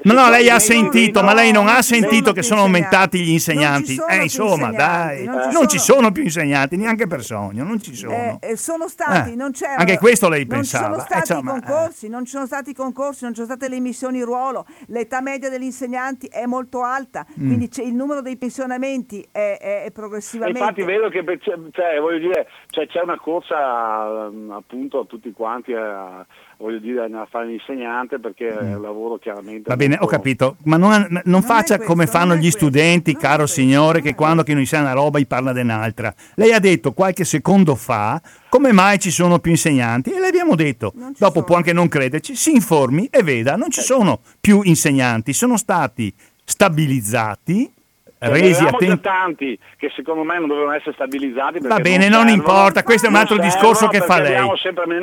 ma 0.03 0.13
no, 0.13 0.29
lei 0.29 0.49
ha 0.49 0.59
sentito, 0.59 1.21
ma 1.23 1.33
lei 1.33 1.51
non 1.51 1.65
no, 1.65 1.71
ha 1.71 1.81
sentito 1.81 2.31
che 2.33 2.41
sono 2.41 2.61
aumentati 2.61 3.19
gli 3.19 3.29
insegnanti. 3.29 3.91
insegnanti? 3.93 3.95
Non 3.95 3.95
ci 3.95 3.95
sono 3.95 4.07
Eh, 4.09 4.15
più 4.15 4.23
insomma, 4.23 4.67
insegnanti, 4.71 5.23
dai, 5.23 5.51
non 5.53 5.67
ci 5.67 5.79
sono. 5.79 6.11
più 6.11 6.23
insegnanti, 6.23 6.75
neanche 6.77 7.07
per 7.07 7.23
sogno, 7.23 7.63
non 7.63 7.81
ci 7.81 7.95
sono. 7.95 8.13
Eh, 8.13 8.37
eh, 8.51 8.57
sono 8.57 8.87
stati, 8.87 9.31
Eh, 9.31 9.35
non 9.35 9.51
c'erano. 9.51 9.79
anche 9.79 9.97
questo 9.97 10.29
lei 10.29 10.45
non 10.47 10.63
ci 10.63 10.71
pensava. 10.71 10.83
sono 10.85 10.97
Eh, 10.97 11.05
stati 11.05 11.31
insomma, 11.31 11.57
i 11.57 11.61
concorsi, 11.61 12.09
non 12.09 12.25
ci 12.25 12.31
sono 12.31 12.45
stati 12.45 12.69
i 12.71 12.73
concorsi, 12.73 13.23
non 13.23 13.33
ci 13.33 13.41
sono 13.41 13.53
state 13.55 13.69
le 13.69 13.79
missioni 13.79 14.21
ruolo, 14.21 14.65
l'età 14.87 15.21
media 15.21 15.49
degli 15.49 15.63
insegnanti 15.63 16.27
è 16.27 16.45
molto 16.45 16.83
alta. 16.83 17.25
Quindi 17.47 17.67
c'è- 17.69 17.83
il 17.83 17.93
numero 17.95 18.21
dei 18.21 18.37
pensionamenti 18.37 19.25
è, 19.31 19.57
è- 19.59 19.81
è 19.83 19.85
E 19.87 19.91
progressivamente. 19.91 20.59
infatti 20.59 20.83
vedo 20.83 21.09
che 21.09 21.23
cioè, 21.41 21.99
voglio 21.99 22.19
dire, 22.19 22.47
cioè, 22.69 22.87
c'è 22.87 23.01
una 23.01 23.17
corsa 23.19 24.27
ehm, 24.27 24.51
appunto 24.51 24.99
a 24.99 25.05
tutti 25.05 25.31
quanti 25.31 25.73
a, 25.73 26.25
voglio 26.57 26.79
dire, 26.79 27.01
a 27.03 27.27
fare 27.29 27.47
l'insegnante 27.47 28.19
perché 28.19 28.47
è 28.49 28.75
un 28.75 28.81
lavoro 28.81 29.17
chiaramente... 29.17 29.59
Mm. 29.61 29.63
Va 29.65 29.75
bene, 29.75 29.97
ho 29.99 30.05
capito, 30.05 30.57
ma 30.65 30.77
non, 30.77 31.21
non 31.25 31.41
faccia 31.41 31.75
questo, 31.75 31.85
come 31.93 32.03
non 32.05 32.13
fanno 32.13 32.35
gli 32.35 32.49
studenti, 32.49 33.11
non 33.13 33.21
caro 33.21 33.45
signore, 33.45 33.99
non 33.99 34.07
che 34.07 34.15
quando 34.15 34.43
chi 34.43 34.53
non 34.53 34.65
sa 34.65 34.79
una 34.79 34.93
roba 34.93 35.19
gli 35.19 35.27
parla 35.27 35.53
di 35.53 35.61
un'altra. 35.61 36.13
Lei 36.35 36.53
ha 36.53 36.59
detto 36.59 36.93
qualche 36.93 37.23
secondo 37.25 37.75
fa 37.75 38.21
come 38.49 38.71
mai 38.71 38.99
ci 38.99 39.09
sono 39.11 39.39
più 39.39 39.51
insegnanti 39.51 40.11
e 40.11 40.19
le 40.19 40.27
abbiamo 40.27 40.55
detto, 40.55 40.91
Non 40.95 41.13
dopo 41.17 41.33
sono. 41.33 41.45
può 41.45 41.55
anche 41.55 41.73
non 41.73 41.87
crederci, 41.87 42.35
si 42.35 42.51
informi 42.51 43.07
e 43.11 43.23
veda, 43.23 43.55
non 43.55 43.69
ci 43.71 43.81
sono 43.81 44.19
più 44.39 44.61
insegnanti, 44.63 45.33
sono 45.33 45.57
stati 45.57 46.13
stabilizzati, 46.43 47.71
Cioè, 48.19 48.29
resi 48.31 48.63
attenti. 48.63 49.01
tanti 49.01 49.59
che 49.77 49.91
secondo 49.95 50.23
me 50.23 50.39
non 50.39 50.47
dovevano 50.47 50.73
essere 50.73 50.93
stabilizzati. 50.93 51.59
Va 51.59 51.79
bene, 51.79 52.07
non 52.07 52.25
servono. 52.27 52.31
importa, 52.31 52.83
questo 52.83 53.07
è 53.07 53.09
un 53.09 53.15
altro 53.15 53.37
discorso 53.37 53.87
che 53.87 53.99
fa 53.99 54.19
lei. 54.21 54.47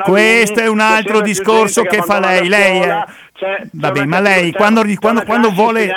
Questo 0.04 0.60
è 0.60 0.66
un 0.68 0.80
altro 0.80 1.20
discorso 1.20 1.82
che 1.82 2.00
fa 2.02 2.18
lei. 2.18 2.48
Lei 2.48 2.80
è- 2.80 3.04
c'è- 3.34 3.66
Vabbè, 3.72 4.00
una 4.00 4.08
ma 4.08 4.20
lei 4.20 4.52
quando, 4.52 4.82
quando- 4.98 5.22
quando 5.24 5.50
vuole. 5.50 5.90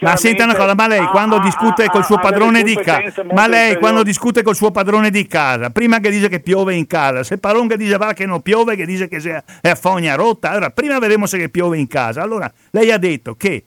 Ma 0.00 0.16
senta 0.16 0.44
una 0.44 0.54
cosa, 0.54 0.74
ma 0.74 0.86
lei 0.86 1.06
quando 1.06 1.38
discute 1.38 1.88
col 1.88 2.04
suo 2.04 2.18
padrone 2.18 2.62
di 2.62 2.74
casa, 2.74 3.22
ma 3.32 3.46
lei 3.46 3.76
quando 3.78 4.02
discute 4.02 4.42
col 4.42 4.54
suo 4.54 4.70
padrone 4.70 5.08
di 5.10 5.26
casa, 5.26 5.70
prima 5.70 5.98
che 6.00 6.10
dice 6.10 6.28
che 6.28 6.40
piove 6.40 6.74
in 6.74 6.86
casa, 6.86 7.22
se 7.22 7.38
padrone 7.38 7.68
che 7.68 7.76
dice 7.78 7.96
va 7.96 8.12
che 8.12 8.26
non 8.26 8.42
piove, 8.42 8.76
che 8.76 8.84
dice 8.84 9.08
che 9.08 9.16
è 9.62 9.68
a 9.70 9.74
fogna 9.74 10.14
rotta, 10.14 10.50
allora 10.50 10.68
prima 10.70 10.98
vedremo 10.98 11.24
se 11.26 11.38
che 11.38 11.48
piove 11.48 11.78
in 11.78 11.86
casa. 11.86 12.20
Allora 12.22 12.50
lei 12.72 12.90
ha 12.92 12.98
detto 12.98 13.34
che 13.34 13.64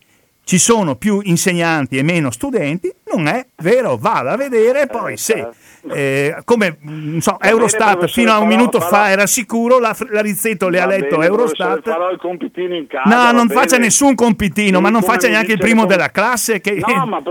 ci 0.49 0.57
sono 0.57 0.95
più 0.95 1.19
insegnanti 1.25 1.99
e 1.99 2.01
meno 2.01 2.31
studenti, 2.31 2.91
non 3.13 3.27
è 3.27 3.45
vero, 3.57 3.97
vada 3.97 4.31
a 4.31 4.35
vedere 4.35 4.87
poi 4.87 5.15
se, 5.15 5.47
eh, 5.91 6.35
come 6.45 6.77
so, 7.19 7.39
Eurostat 7.39 8.07
fino 8.07 8.31
a 8.31 8.39
un 8.39 8.47
minuto 8.47 8.79
farò- 8.79 8.95
fa 9.03 9.09
era 9.09 9.25
sicuro, 9.27 9.79
la, 9.79 9.95
la 10.09 10.21
Rizzetto 10.21 10.69
le 10.69 10.79
ha 10.81 10.85
letto 10.85 11.17
bene, 11.17 11.25
Eurostat. 11.27 11.81
Farò 11.83 12.09
il 12.11 12.17
compitino 12.19 12.75
in 12.75 12.87
casa. 12.87 13.09
No, 13.09 13.31
non 13.31 13.47
bene. 13.47 13.59
faccia 13.59 13.77
nessun 13.77 14.15
compitino, 14.15 14.79
ma 14.81 14.89
non 14.89 15.01
faccia 15.01 15.27
neanche 15.27 15.53
il 15.53 15.57
primo 15.59 15.81
com- 15.81 15.89
della 15.89 16.09
classe 16.09 16.59
che 16.61 16.81
No, 16.85 17.05
ma 17.05 17.21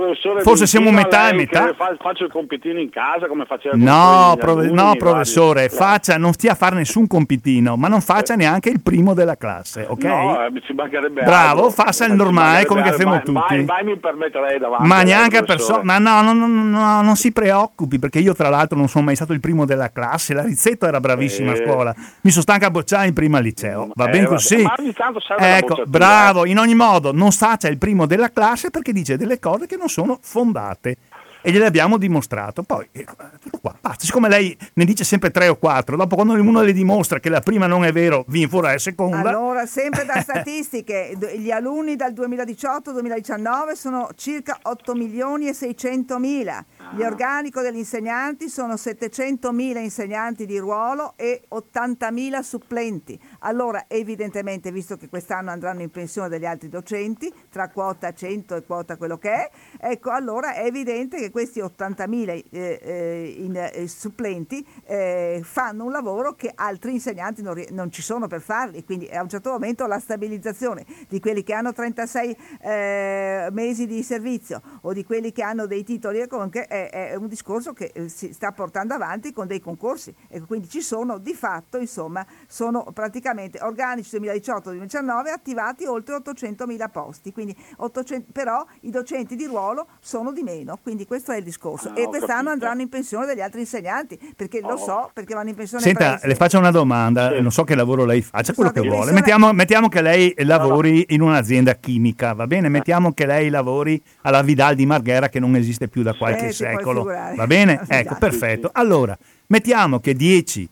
forse 0.43 0.67
siamo 0.67 0.91
metà 0.91 1.29
e 1.31 1.35
metà. 1.35 1.75
fa- 1.77 1.97
faccio 2.01 2.25
il 2.25 2.31
compitino 2.31 2.79
in 2.81 2.91
casa 2.91 3.27
come 3.27 3.45
faceva 3.47 3.77
No, 3.77 4.33
alunni, 4.41 4.73
no, 4.73 4.95
professore, 4.97 5.65
Eh, 5.65 5.69
faccia, 5.69 6.17
non 6.17 6.33
stia 6.33 6.53
a 6.53 6.55
fare 6.55 6.77
nessun 6.77 7.07
compitino, 7.07 7.77
ma 7.77 7.89
non 7.89 8.01
faccia 8.01 8.35
neanche 8.35 8.69
il 8.71 8.81
primo 8.83 9.15
della 9.15 9.37
classe, 9.37 9.85
ok? 9.89 10.05
No, 10.05 10.45
eh, 10.47 10.63
ci 10.65 10.73
mancherebbe 10.73 11.23
Bravo, 11.23 11.67
altro. 11.67 11.83
faccia 11.85 12.07
il 12.07 12.15
normale, 12.15 12.65
come 12.67 12.83
che 12.83 12.89
altro. 12.91 13.19
tutti. 13.19 13.33
Mai, 13.33 13.65
mai 13.65 13.85
mi 13.85 13.97
permetterei 13.99 14.59
davanti. 14.59 14.87
Ma 14.87 14.97
lei, 14.97 15.05
neanche 15.07 15.37
per 15.39 15.57
professore. 15.57 15.79
so- 15.81 15.85
ma 15.85 15.99
no, 15.99 16.23
no, 16.23 16.33
no, 16.33 16.47
no, 16.47 17.03
non 17.03 17.17
si 17.17 17.33
preoccupi, 17.33 17.99
perché 17.99 18.19
io 18.19 18.35
tra 18.39 18.49
l'altro 18.51 18.79
non 18.79 18.89
sono 18.89 19.05
mai 19.05 19.17
stato 19.17 19.33
il 19.33 19.41
primo 19.41 19.65
della 19.67 19.91
classe, 19.91 20.33
la 20.33 20.43
Rizzetto 20.43 20.87
era 20.87 21.01
bravissima 21.01 21.51
a 21.51 21.55
Eh. 21.57 21.65
scuola, 21.65 21.93
mi 22.21 22.31
sono 22.31 22.43
stanca 22.43 22.67
a 22.67 22.71
bocciare 22.71 23.09
in 23.09 23.13
prima 23.15 23.39
al 23.39 23.43
liceo, 23.43 23.91
va 23.95 24.07
Eh, 24.07 24.11
bene 24.11 24.23
vabbè, 24.27 24.35
così? 24.35 24.63
ma 24.63 24.75
ogni 24.79 24.93
tanto 24.93 25.19
serve 25.21 25.43
la 25.43 25.57
Ecco, 25.59 25.83
bravo, 25.87 26.47
in 26.47 26.59
ogni 26.59 26.77
modo 26.77 27.13
non 27.13 27.33
faccia 27.33 27.67
il 27.67 27.79
primo 27.79 28.07
della 28.07 28.31
classe 28.31 28.71
perché 28.71 28.93
dice 28.93 29.17
delle 29.17 29.41
cose 29.41 29.67
che 29.67 29.77
non 29.77 29.89
sono 29.89 30.19
fondate. 30.23 30.97
E 31.41 31.53
gliele 31.53 31.67
abbiamo 31.67 31.99
dimostrato. 31.99 32.65
Poi, 32.65 32.87
eh, 32.91 33.07
tutto 33.41 33.59
qua, 33.63 33.73
basta. 33.81 34.05
Siccome 34.05 34.29
lei 34.29 34.55
ne 34.75 34.85
dice 34.85 35.05
sempre 35.05 35.31
tre 35.31 35.47
o 35.47 35.55
quattro, 35.55 35.97
dopo 35.97 36.17
quando 36.17 36.35
uno 36.35 36.63
le 36.63 36.73
dimostra 36.73 37.21
che 37.21 37.29
la 37.29 37.41
prima 37.41 37.69
non 37.69 37.85
è 37.85 37.93
vero, 37.93 38.25
viene 38.27 38.49
fuori 38.49 38.67
la 38.67 38.79
seconda. 38.79 39.29
Allora, 39.29 39.65
sempre 39.65 40.05
da 40.05 40.19
statistiche, 40.21 41.17
gli 41.37 41.51
alunni 41.53 41.95
dal 41.95 42.13
2018-2019 42.13 43.73
sono 43.75 44.09
circa 44.17 44.59
8 44.63 44.95
milioni 44.95 45.47
e 45.49 45.53
600 45.55 46.19
mila. 46.19 46.65
Gli 46.91 47.03
organico 47.03 47.61
degli 47.61 47.77
insegnanti 47.77 48.49
sono 48.49 48.79
700 48.79 49.53
mila 49.53 49.79
insegnanti 49.79 50.47
di 50.47 50.59
ruolo 50.59 51.13
e 51.17 51.43
80 51.49 52.11
mila 52.11 52.43
supplenti. 52.43 53.21
Allora, 53.41 53.85
evidentemente, 53.89 54.73
visto 54.73 54.97
che 54.97 55.09
quest'anno 55.09 55.51
andranno 55.51 55.83
in 55.83 55.91
pensione 55.91 56.31
degli 56.31 56.47
altri 56.47 56.71
docenti, 56.71 57.31
tra 57.51 57.69
quota 57.69 58.15
100 58.15 58.57
e 58.57 58.63
quota 58.65 58.97
quello 58.97 59.19
che 59.19 59.31
è, 59.31 59.51
ecco, 59.79 60.11
allora 60.11 60.55
è 60.55 60.65
evidente 60.65 61.19
che 61.19 61.31
questi 61.31 61.61
80 61.61 62.07
mila 62.07 62.33
eh, 62.33 62.45
eh, 62.51 63.35
in- 63.37 63.57
eh, 63.57 63.87
supplenti 63.87 64.67
eh, 64.87 65.43
fanno 65.45 65.85
un 65.85 65.93
lavoro 65.93 66.35
che 66.35 66.51
altri 66.55 66.93
insegnanti 66.93 67.43
non, 67.43 67.63
non 67.71 67.93
ci 67.93 68.01
sono 68.01 68.29
per 68.29 68.41
farli, 68.41 68.83
quindi 68.85 69.09
a 69.09 69.21
un 69.21 69.29
certo 69.29 69.51
momento 69.51 69.87
la 69.87 69.99
stabilizzazione 69.99 70.87
di 71.07 71.21
quelli 71.21 71.43
che 71.43 71.53
hanno 71.53 71.73
36 71.73 72.37
eh, 72.63 73.49
mesi 73.53 73.87
di 73.87 74.03
servizio 74.03 74.63
o 74.81 74.95
di 74.95 75.05
quelli 75.05 75.33
che 75.33 75.43
hanno 75.43 75.67
dei 75.67 75.85
titoli 75.85 76.21
e 76.21 76.27
comunque 76.27 76.67
è, 76.91 77.11
è 77.11 77.15
un 77.17 77.27
discorso 77.29 77.73
che 77.73 77.91
eh, 77.95 78.09
si 78.09 78.33
sta 78.33 78.53
portando 78.53 78.95
avanti 78.95 79.33
con 79.33 79.47
dei 79.47 79.61
concorsi 79.61 80.15
e 80.29 80.41
quindi 80.43 80.69
ci 80.69 80.81
sono 80.81 81.19
di 81.19 81.35
fatto, 81.35 81.79
insomma, 81.79 82.25
sono 82.47 82.85
praticamente 82.93 83.59
organici 83.63 84.17
2018-2019 84.19 85.29
attivati 85.33 85.85
oltre 85.85 86.15
800 86.17 86.67
mila 86.67 86.89
posti, 86.89 87.33
quindi 87.33 87.55
800 87.77 88.27
però 88.33 88.65
i 88.81 88.91
docenti 88.91 89.37
di 89.37 89.45
ruolo 89.47 89.87
sono 90.01 90.33
di 90.33 90.43
meno, 90.43 90.79
quindi 90.83 91.07
questo 91.07 91.33
è 91.33 91.37
il 91.39 91.45
discorso 91.45 91.89
Ah, 91.91 91.93
e 92.01 92.07
quest'anno 92.07 92.35
capito. 92.35 92.51
andranno 92.51 92.81
in 92.83 92.89
pensione 92.89 93.27
degli 93.27 93.41
altri 93.41 93.61
insegnanti 93.61 94.19
perché 94.37 94.61
lo 94.61 94.75
Oh. 94.75 94.77
so, 94.77 95.11
perché 95.13 95.35
vanno 95.35 95.49
in 95.49 95.55
pensione 95.57 95.83
Senta, 95.83 96.11
presto. 96.11 96.27
le 96.29 96.35
faccio 96.35 96.59
una 96.59 96.71
domanda, 96.71 97.41
non 97.41 97.51
so 97.51 97.65
che 97.65 97.75
lavoro 97.75 98.05
lei 98.05 98.23
faccia, 98.23 98.53
quello 98.53 98.71
che 98.71 98.81
che 98.81 98.89
vuole. 98.89 99.13
Mettiamo, 99.13 99.53
mettiamo 99.53 99.89
che 99.89 100.03
lei 100.03 100.33
lavori 100.39 101.05
in 101.09 101.21
un'azienda 101.21 101.75
chimica, 101.75 102.33
va 102.35 102.47
bene? 102.47 102.69
Mettiamo 102.69 103.13
che 103.13 103.27
lei 103.27 103.49
lavori 103.49 104.01
alla 104.23 104.43
Vidal 104.43 104.75
di 104.77 104.87
Marghera 104.87 105.29
che 105.29 105.41
non 105.41 105.57
esiste 105.57 105.89
più 105.89 106.03
da 106.03 106.15
qualche 106.15 106.49
Eh, 106.49 106.55
puoi 106.57 106.68
secolo, 106.77 107.05
va 107.05 107.47
bene? 107.47 107.81
Ecco, 107.89 108.17
perfetto. 108.19 108.71
Allora, 108.73 109.17
mettiamo 109.47 110.01
che 110.01 110.15
10, 110.15 110.69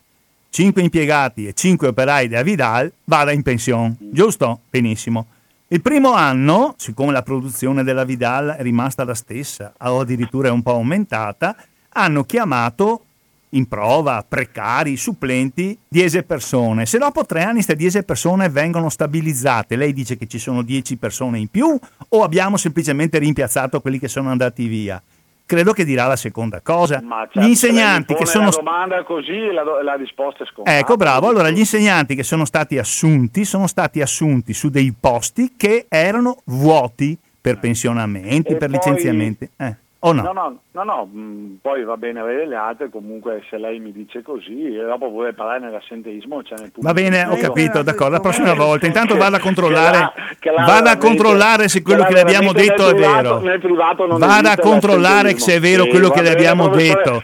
5 0.51 0.83
impiegati 0.83 1.47
e 1.47 1.53
5 1.53 1.89
operai 1.89 2.29
della 2.29 2.43
Vidal 2.43 2.93
vada 3.05 3.33
in 3.33 3.43
pensione, 3.43 3.97
giusto? 3.99 4.61
Benissimo. 4.71 5.27
Il 5.69 5.83
primo 5.83 6.13
anno, 6.13 6.75
siccome 6.77 7.11
la 7.11 7.23
produzione 7.23 7.83
della 7.83 8.05
Vidal 8.05 8.55
è 8.57 8.63
rimasta 8.63 9.05
la 9.05 9.15
stessa 9.15 9.73
o 9.79 10.01
addirittura 10.01 10.49
è 10.49 10.51
un 10.53 10.63
po' 10.63 10.73
aumentata, 10.73 11.57
hanno 11.89 12.25
chiamato 12.25 13.03
in 13.51 13.67
prova 13.67 14.25
precari, 14.27 14.97
supplenti, 14.97 15.77
10 15.89 16.23
persone. 16.23 16.87
Se 16.87 16.99
dopo 16.99 17.25
tre 17.27 17.43
anni 17.43 17.55
queste 17.55 17.75
10 17.75 18.05
persone 18.05 18.49
vengono 18.49 18.89
stabilizzate, 18.89 19.77
lei 19.77 19.93
dice 19.93 20.17
che 20.17 20.27
ci 20.27 20.39
sono 20.39 20.63
10 20.63 20.97
persone 20.97 21.39
in 21.39 21.49
più 21.49 21.77
o 22.09 22.23
abbiamo 22.23 22.57
semplicemente 22.57 23.19
rimpiazzato 23.19 23.81
quelli 23.81 23.99
che 23.99 24.09
sono 24.09 24.31
andati 24.31 24.67
via? 24.67 25.03
Credo 25.47 25.73
che 25.73 25.85
dirà 25.85 26.07
la 26.09 26.17
seconda 26.17 26.61
cosa. 26.61 26.99
Certo, 27.01 27.41
Gli 27.41 27.47
insegnanti 27.49 28.15
che 28.15 28.27
sono... 28.27 28.47
la 28.47 28.51
domanda 28.51 29.05
così 29.05 29.53
la, 29.53 29.63
do- 29.63 29.81
la 29.81 29.95
risposta 29.95 30.43
è 30.43 30.47
scontata. 30.47 30.77
Ecco, 30.77 30.97
bravo. 30.97 31.29
Allora, 31.29 31.51
gli 31.51 31.59
insegnanti 31.61 32.17
che 32.17 32.25
sono 32.25 32.45
stati 32.45 32.79
assunti 32.79 33.45
sono 33.45 33.69
stati 33.69 34.01
assunti 34.03 34.53
su 34.53 34.71
dei 34.71 34.93
posti 34.99 35.55
che 35.57 35.87
erano 35.89 36.39
vuoti 36.47 37.17
per 37.41 37.61
pensionamenti, 37.61 38.53
E 38.53 38.57
per 38.57 38.69
poi- 38.71 38.71
licenziamenti. 38.71 39.49
Eh, 39.57 39.77
o 40.01 40.13
no? 40.13 40.23
No, 40.23 40.33
no, 40.33 40.59
no, 40.77 40.83
no, 40.85 41.09
mh, 41.11 41.59
poi 41.63 41.85
va 41.85 41.97
bene 41.97 42.21
avere 42.21 42.47
le 42.47 42.57
altre, 42.57 42.91
comunque 42.91 43.43
se 43.49 43.57
lei 43.57 43.79
mi 43.81 43.93
dice 43.93 44.23
così, 44.23 44.77
e 44.77 44.85
dopo 44.85 45.09
vuole 45.09 45.33
parlare 45.33 45.61
nell'assenteismo, 45.61 46.43
c'è 46.43 46.55
nel 46.59 46.71
Va 46.77 46.93
bene, 46.93 47.25
ho 47.25 47.37
capito, 47.37 47.83
d'accordo. 47.83 48.13
La 48.15 48.21
prossima 48.21 48.53
volta, 48.55 48.87
intanto 48.87 49.17
vada 49.17 49.37
a 49.37 49.39
Che 49.39 49.45
controllare, 49.45 49.99
l'ha- 49.99 50.13
che 50.39 50.51
l'ha 50.51 50.65
vada 50.65 50.91
a 50.93 50.97
controllare 50.99 51.69
se 51.69 51.83
quello 51.83 52.03
che 52.03 52.09
che 52.09 52.15
le 52.15 52.21
abbiamo 52.21 52.53
detto 52.53 52.89
è 52.89 52.95
vero. 52.95 53.41
nel 53.41 53.59
privato 53.61 54.07
non 54.07 54.19
Vada 54.19 54.53
a 54.53 54.57
controllare 54.57 55.37
se 55.39 55.55
è 55.57 55.61
vero 55.61 55.87
quello 55.87 56.11
che 56.11 56.23
le 56.23 56.31
abbiamo 56.31 56.69
detto. 56.69 57.23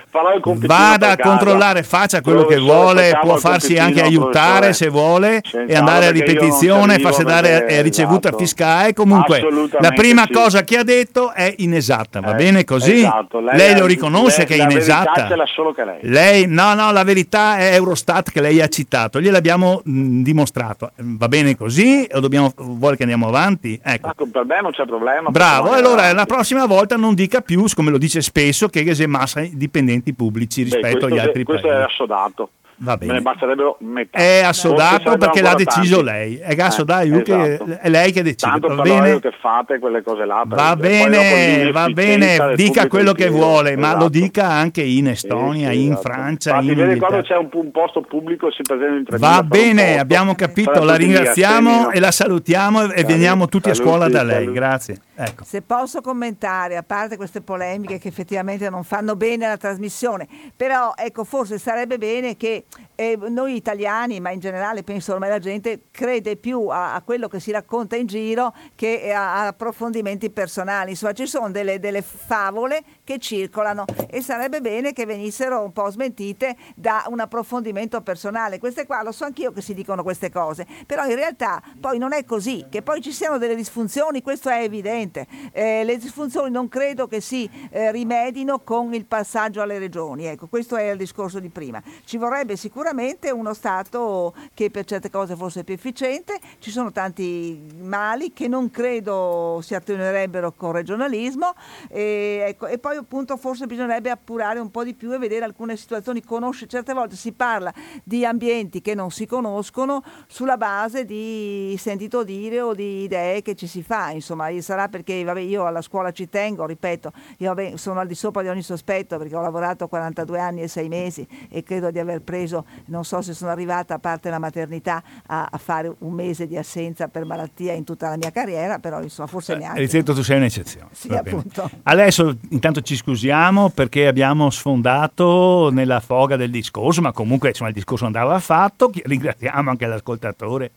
Vada 0.67 1.11
a 1.11 1.17
controllare, 1.17 1.83
faccia 1.83 2.21
quello 2.21 2.45
che 2.45 2.59
vuole, 2.59 3.19
può 3.21 3.37
farsi 3.37 3.77
anche 3.79 4.03
aiutare 4.03 4.73
se 4.73 4.89
vuole 4.89 5.41
e 5.67 5.75
andare 5.75 6.07
a 6.07 6.11
ripetizione, 6.11 6.99
farsi 6.99 7.23
dare 7.25 7.67
eh, 7.67 7.83
ricevuta 7.83 8.29
esatto. 8.29 8.39
fiscale. 8.43 8.93
Comunque, 8.93 9.43
la 9.81 9.91
prima 9.91 10.27
cosa 10.33 10.63
che 10.63 10.79
ha 10.79 10.83
detto 10.85 11.33
è 11.33 11.53
inesatta, 11.59 12.21
va 12.21 12.33
Eh, 12.33 12.35
bene 12.35 12.65
così? 12.65 12.99
Esatto, 12.99 13.41
lei, 13.43 13.57
lei 13.57 13.79
lo 13.79 13.87
riconosce 13.87 14.39
lei, 14.39 14.47
che 14.47 14.55
è 14.57 14.63
inesatta. 14.63 15.27
Che 15.27 15.85
lei. 15.85 15.99
lei. 16.03 16.47
No, 16.47 16.75
no, 16.75 16.93
la 16.93 17.05
verità 17.05 17.57
è 17.57 17.75
Eurostat 17.75 18.31
che 18.31 18.41
lei 18.41 18.61
ha 18.61 18.69
citato, 18.69 19.21
gliel'abbiamo 19.21 19.83
mh, 19.85 20.23
dimostrato. 20.23 20.93
Va 20.97 21.29
bene 21.29 21.57
così 21.57 22.07
o 22.13 22.21
dobbiamo, 22.21 22.53
vuole 22.57 22.97
che 22.97 23.03
andiamo 23.03 23.29
avanti? 23.29 23.79
Ecco. 23.83 24.09
ecco 24.09 24.27
per 24.27 24.45
me 24.45 24.61
non 24.61 24.73
c'è 24.73 24.85
problema. 24.87 25.31
Bravo, 25.31 25.71
allora 25.73 26.03
avanti. 26.03 26.17
la 26.17 26.27
prossima 26.27 26.67
volta 26.67 26.97
non 26.97 27.15
dica 27.15 27.41
più, 27.41 27.65
come 27.75 27.91
lo 27.91 27.99
dice 27.99 28.23
spesso, 28.23 28.69
che 28.69 28.83
è 28.83 29.07
massa 29.07 29.43
dipendenti 29.53 30.15
pubblici 30.15 30.63
rispetto 30.63 31.07
Beh, 31.07 31.13
agli 31.13 31.19
altri 31.19 31.45
questo 31.45 31.69
paesi. 31.69 31.85
Questo 31.85 32.03
è 32.03 32.15
assodato. 32.15 32.51
Va 32.83 32.97
bene. 32.97 33.13
Me 33.13 33.19
ne 33.19 33.23
basterebbero 33.23 33.77
metà. 33.81 34.19
È 34.19 34.43
assodato 34.43 35.17
perché 35.17 35.41
l'ha 35.41 35.55
deciso 35.55 36.03
tanti. 36.03 36.11
lei. 36.11 36.37
È 36.39 36.61
assodato 36.61 37.05
eh, 37.05 37.23
esatto. 37.23 37.79
è 37.81 37.89
lei 37.89 38.11
che 38.11 38.23
decide. 38.23 38.51
Tanto 38.51 38.75
va 38.75 38.83
bene. 38.83 39.21
che 39.21 39.33
fate 39.41 39.79
quelle 39.79 40.03
cose 40.03 40.25
là. 40.25 40.43
Va 40.45 40.75
bene, 40.75 41.71
va 41.71 41.89
bene, 41.91 42.55
dica 42.57 42.89
quello 42.89 43.13
che 43.13 43.29
vuole, 43.29 43.77
ma 43.77 43.91
esatto. 43.91 44.03
lo 44.03 44.09
dica 44.09 44.49
anche 44.49 44.83
in 44.83 45.07
Estonia, 45.07 45.71
sì, 45.71 45.77
sì, 45.77 45.85
in 45.85 45.93
esatto. 45.93 46.09
Francia. 46.09 46.51
Infatti, 46.51 46.69
in 46.69 46.75
vede 46.75 46.97
quando 46.99 47.23
c'è 47.23 47.37
un, 47.37 47.49
un, 47.53 47.71
posto 47.71 48.01
pubblico 48.01 48.51
si 48.51 48.63
presenta 48.63 48.97
in 48.97 49.05
tre 49.05 49.19
Va 49.19 49.43
bene, 49.45 50.01
abbiamo 50.01 50.35
capito, 50.35 50.83
la 50.83 50.97
ringraziamo 50.97 51.91
e 51.91 52.01
la 52.01 52.11
salutiamo 52.11 52.91
e 52.91 53.05
veniamo 53.05 53.47
tutti 53.47 53.71
a 53.71 53.75
scuola 53.75 54.09
da 54.09 54.25
lei. 54.25 54.51
Grazie. 54.51 54.97
Ecco. 55.15 55.45
Se 55.45 55.63
posso 55.63 56.01
commentare, 56.01 56.77
a 56.77 56.83
parte 56.83 57.17
queste 57.17 57.43
polemiche 57.43 57.99
che 57.99 58.09
effettivamente 58.09 58.69
non 58.71 58.83
fanno 58.83 59.15
bene 59.15 59.45
alla 59.45 59.57
trasmissione, 59.57 60.27
però 60.57 60.95
ecco, 60.97 61.23
forse 61.23 61.59
sarebbe 61.59 61.97
bene 61.97 62.37
che 62.37 62.65
eh, 62.95 63.17
noi 63.17 63.57
italiani, 63.57 64.21
ma 64.21 64.31
in 64.31 64.41
generale 64.41 64.83
penso 64.83 65.13
ormai 65.13 65.29
la 65.29 65.39
gente, 65.39 65.83
crede 65.91 66.37
più 66.37 66.69
a, 66.69 66.95
a, 66.95 67.03
quello 67.03 67.29
che 67.29 67.41
si 67.41 67.51
racconta 67.51 67.97
in 67.97 68.07
giro 68.07 68.55
che 68.75 69.13
a, 69.13 69.43
a 69.43 69.47
approfondimenti 69.49 70.31
personali. 70.31 70.91
Insomma, 70.91 71.13
ci 71.13 71.27
sono 71.27 71.51
delle, 71.51 71.81
delle, 71.81 72.03
favole 72.03 72.83
che 73.13 73.19
circolano 73.19 73.85
e 74.09 74.23
sarebbe 74.23 74.61
bene 74.61 74.93
che 74.93 75.05
venissero 75.05 75.63
un 75.63 75.73
po' 75.73 75.91
smentite 75.91 76.57
da 76.75 77.05
un 77.09 77.21
approfondimento 77.21 78.01
personale. 78.01 78.59
Queste 78.59 78.87
qua 78.87 79.03
lo 79.03 79.13
so 79.13 79.25
anch'io 79.25 79.53
che 79.53 79.61
si 79.61 79.75
dicono 79.75 80.03
queste 80.03 80.31
cose, 80.31 80.67
però 80.87 81.05
in 81.05 81.15
realtà 81.15 81.63
poi 81.79 81.99
non 81.99 82.13
è 82.13 82.25
così, 82.25 82.67
che 82.71 82.83
poi 82.83 83.01
ci 83.01 83.13
siano 83.13 83.39
delle 83.39 83.55
disfunzioni, 83.55 84.23
questo 84.23 84.49
è 84.49 84.63
evidente. 84.63 85.27
Eh, 85.53 85.85
le 85.85 85.99
disfunzioni 85.99 86.51
non 86.51 86.69
credo 86.69 87.07
che 87.07 87.21
si 87.21 87.49
eh, 87.71 87.93
rimedino 87.93 88.61
con 88.61 88.95
il 88.95 89.05
passaggio 89.05 89.61
alle 89.61 89.79
regioni. 89.79 90.27
Ecco, 90.27 90.47
questo 90.47 90.77
è 90.77 90.91
il 90.91 90.97
discorso 90.97 91.39
di 91.39 91.49
prima. 91.49 91.83
Ci 92.05 92.17
vorrebbe 92.17 92.57
sicuramente 92.57 93.31
uno 93.31 93.53
Stato 93.53 94.35
che 94.55 94.71
per 94.71 94.85
certe 94.85 95.11
cose 95.11 95.37
fosse 95.37 95.65
più 95.65 95.75
efficiente, 95.75 96.39
ci 96.59 96.71
sono 96.71 96.91
tanti 96.91 97.61
mali 97.81 98.33
che 98.33 98.49
non 98.49 98.71
credo 98.71 99.61
si 99.63 99.75
attenuerebbero 99.75 100.53
con 100.53 100.73
regionalismo 100.73 101.55
e, 101.89 102.45
ecco, 102.49 102.67
e 102.67 102.79
poi 102.79 103.02
appunto 103.03 103.37
forse 103.37 103.67
bisognerebbe 103.67 104.11
appurare 104.11 104.59
un 104.59 104.71
po' 104.71 104.85
di 104.85 104.95
più 104.95 105.13
e 105.13 105.19
vedere 105.19 105.45
alcune 105.45 105.77
situazioni, 105.77 106.23
conoscere, 106.23 106.71
certe 106.71 106.93
volte 106.93 107.17
si 107.17 107.33
parla 107.33 107.73
di 108.03 108.25
ambienti 108.25 108.81
che 108.81 108.95
non 108.95 109.11
si 109.11 109.27
conoscono 109.27 110.03
sulla 110.27 110.57
base 110.57 111.05
di 111.05 111.77
sentito 111.79 112.25
dire 112.25 112.61
o 112.61 112.75
di 112.75 113.03
idee 113.03 113.43
che 113.43 113.55
ci 113.55 113.67
si 113.67 113.83
fa, 113.83 114.11
insomma 114.11 114.49
sarà 114.61 114.89
perché 114.89 115.23
vabbè, 115.23 115.41
io 115.41 115.67
alla 115.67 115.83
scuola 115.83 116.13
ci 116.13 116.29
tengo, 116.29 116.67
ripeto, 116.67 117.13
io 117.39 117.55
vabbè, 117.55 117.77
sono 117.77 118.01
al 118.01 118.07
di 118.07 118.15
sopra 118.15 118.43
di 118.43 118.49
ogni 118.49 118.63
sospetto 118.63 119.19
perché 119.19 119.35
ho 119.37 119.41
lavorato 119.41 119.89
42 119.89 120.39
anni 120.39 120.63
e 120.63 120.69
6 120.69 120.89
mesi 120.89 121.27
e 121.51 121.63
credo 121.63 121.91
di 121.91 121.99
aver 121.99 122.23
preso, 122.23 122.65
non 122.87 123.05
so 123.05 123.21
se 123.23 123.35
sono 123.35 123.51
arrivata 123.51 123.95
a 123.95 123.99
parte 123.99 124.31
la 124.31 124.39
maternità 124.39 125.03
a, 125.27 125.49
a 125.51 125.59
fare 125.59 125.95
un 125.99 126.13
mese 126.13 126.47
di 126.47 126.57
assenza 126.57 127.09
per 127.09 127.25
malattia 127.25 127.73
in 127.73 127.85
tutta 127.85 128.09
la 128.09 128.17
mia 128.17 128.31
carriera, 128.31 128.79
però 128.79 129.03
insomma 129.03 129.29
forse 129.29 129.57
neanche. 129.57 129.81
Ripeto, 129.81 130.15
tu 130.15 130.23
sei 130.23 130.37
un'eccezione. 130.37 130.89
Sì, 130.93 131.13
appunto. 131.13 131.71
Adesso 131.83 132.37
intanto 132.51 132.82
ci 132.83 132.97
scusiamo 132.97 133.71
perché 133.71 134.07
abbiamo 134.07 134.51
sfondato 134.51 135.71
nella 135.71 136.01
foga 136.01 136.37
del 136.37 136.51
discorso, 136.51 137.01
ma 137.01 137.13
comunque 137.13 137.49
insomma, 137.49 137.71
il 137.71 137.75
discorso 137.75 138.05
andava 138.07 138.39
fatto, 138.39 138.91
ringraziamo 138.93 139.71
anche 139.71 139.87
l'ascoltatore. 139.87 140.71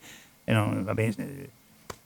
Eh, 0.43 0.53
no, 0.53 0.81
vabbè, 0.83 1.13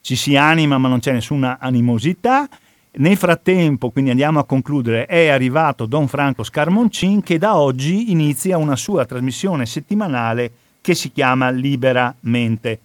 ci 0.00 0.16
si 0.16 0.36
anima 0.36 0.78
ma 0.78 0.88
non 0.88 1.00
c'è 1.00 1.12
nessuna 1.12 1.58
animosità. 1.60 2.48
Nel 2.92 3.16
frattempo, 3.16 3.90
quindi 3.90 4.10
andiamo 4.10 4.40
a 4.40 4.44
concludere, 4.44 5.06
è 5.06 5.28
arrivato 5.28 5.86
Don 5.86 6.08
Franco 6.08 6.42
Scarmoncin 6.42 7.22
che 7.22 7.38
da 7.38 7.56
oggi 7.56 8.10
inizia 8.10 8.58
una 8.58 8.74
sua 8.74 9.04
trasmissione 9.04 9.64
settimanale 9.64 10.50
che 10.80 10.94
si 10.94 11.12
chiama 11.12 11.50
Liberamente. 11.50 12.80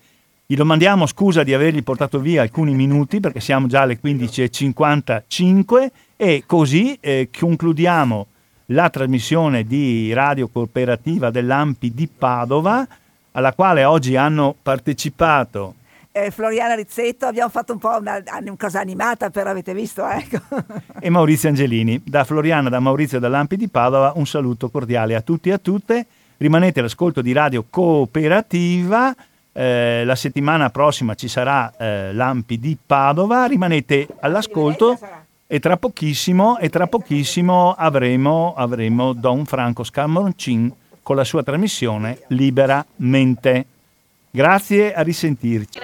Gli 0.47 0.53
domandiamo 0.55 1.07
scusa 1.07 1.41
di 1.41 1.55
avergli 1.55 1.81
portato 1.81 2.19
via 2.19 2.43
alcuni 2.43 2.75
minuti 2.75 3.19
perché 3.19 3.39
siamo 3.39 3.65
già 3.65 3.81
alle 3.81 3.99
15.55 3.99 5.87
e 6.15 6.43
così 6.45 6.95
eh, 7.01 7.29
concludiamo 7.35 8.27
la 8.67 8.91
trasmissione 8.91 9.63
di 9.63 10.13
radio 10.13 10.47
cooperativa 10.47 11.31
dell'Ampi 11.31 11.91
di 11.95 12.07
Padova 12.07 12.87
alla 13.31 13.53
quale 13.53 13.85
oggi 13.85 14.15
hanno 14.15 14.55
partecipato 14.61 15.75
eh, 16.11 16.31
Floriana 16.31 16.75
Rizzetto, 16.75 17.25
abbiamo 17.25 17.49
fatto 17.49 17.73
un 17.73 17.79
po' 17.79 17.97
una, 17.97 18.23
una 18.39 18.55
cosa 18.57 18.79
animata, 18.79 19.29
però 19.31 19.49
avete 19.49 19.73
visto, 19.73 20.07
ecco. 20.07 20.37
e 21.01 21.09
Maurizio 21.09 21.49
Angelini. 21.49 22.01
Da 22.05 22.23
Floriana, 22.23 22.69
da 22.69 22.79
Maurizio 22.79 23.19
dall'Ampi 23.19 23.57
di 23.57 23.67
Padova, 23.67 24.13
un 24.15 24.25
saluto 24.25 24.69
cordiale 24.69 25.15
a 25.15 25.19
tutti 25.19 25.49
e 25.49 25.51
a 25.51 25.57
tutte. 25.57 26.05
Rimanete 26.37 26.79
all'ascolto 26.79 27.21
di 27.21 27.33
Radio 27.33 27.65
Cooperativa. 27.69 29.13
Eh, 29.57 30.03
la 30.03 30.15
settimana 30.15 30.69
prossima 30.69 31.15
ci 31.15 31.29
sarà 31.29 31.71
eh, 31.77 32.11
l'Ampi 32.11 32.59
di 32.59 32.77
Padova. 32.85 33.45
Rimanete 33.45 34.05
all'ascolto 34.19 34.99
e 35.47 35.59
tra 35.59 35.77
pochissimo, 35.77 36.57
e 36.57 36.67
tra 36.67 36.87
pochissimo 36.87 37.73
avremo, 37.73 38.53
avremo 38.53 39.13
Don 39.13 39.45
Franco 39.45 39.85
Scamorcin 39.85 40.73
con 41.01 41.15
la 41.15 41.23
sua 41.23 41.41
trasmissione 41.41 42.23
Liberamente. 42.27 43.65
Grazie, 44.29 44.93
a 44.93 45.01
risentirci. 45.03 45.79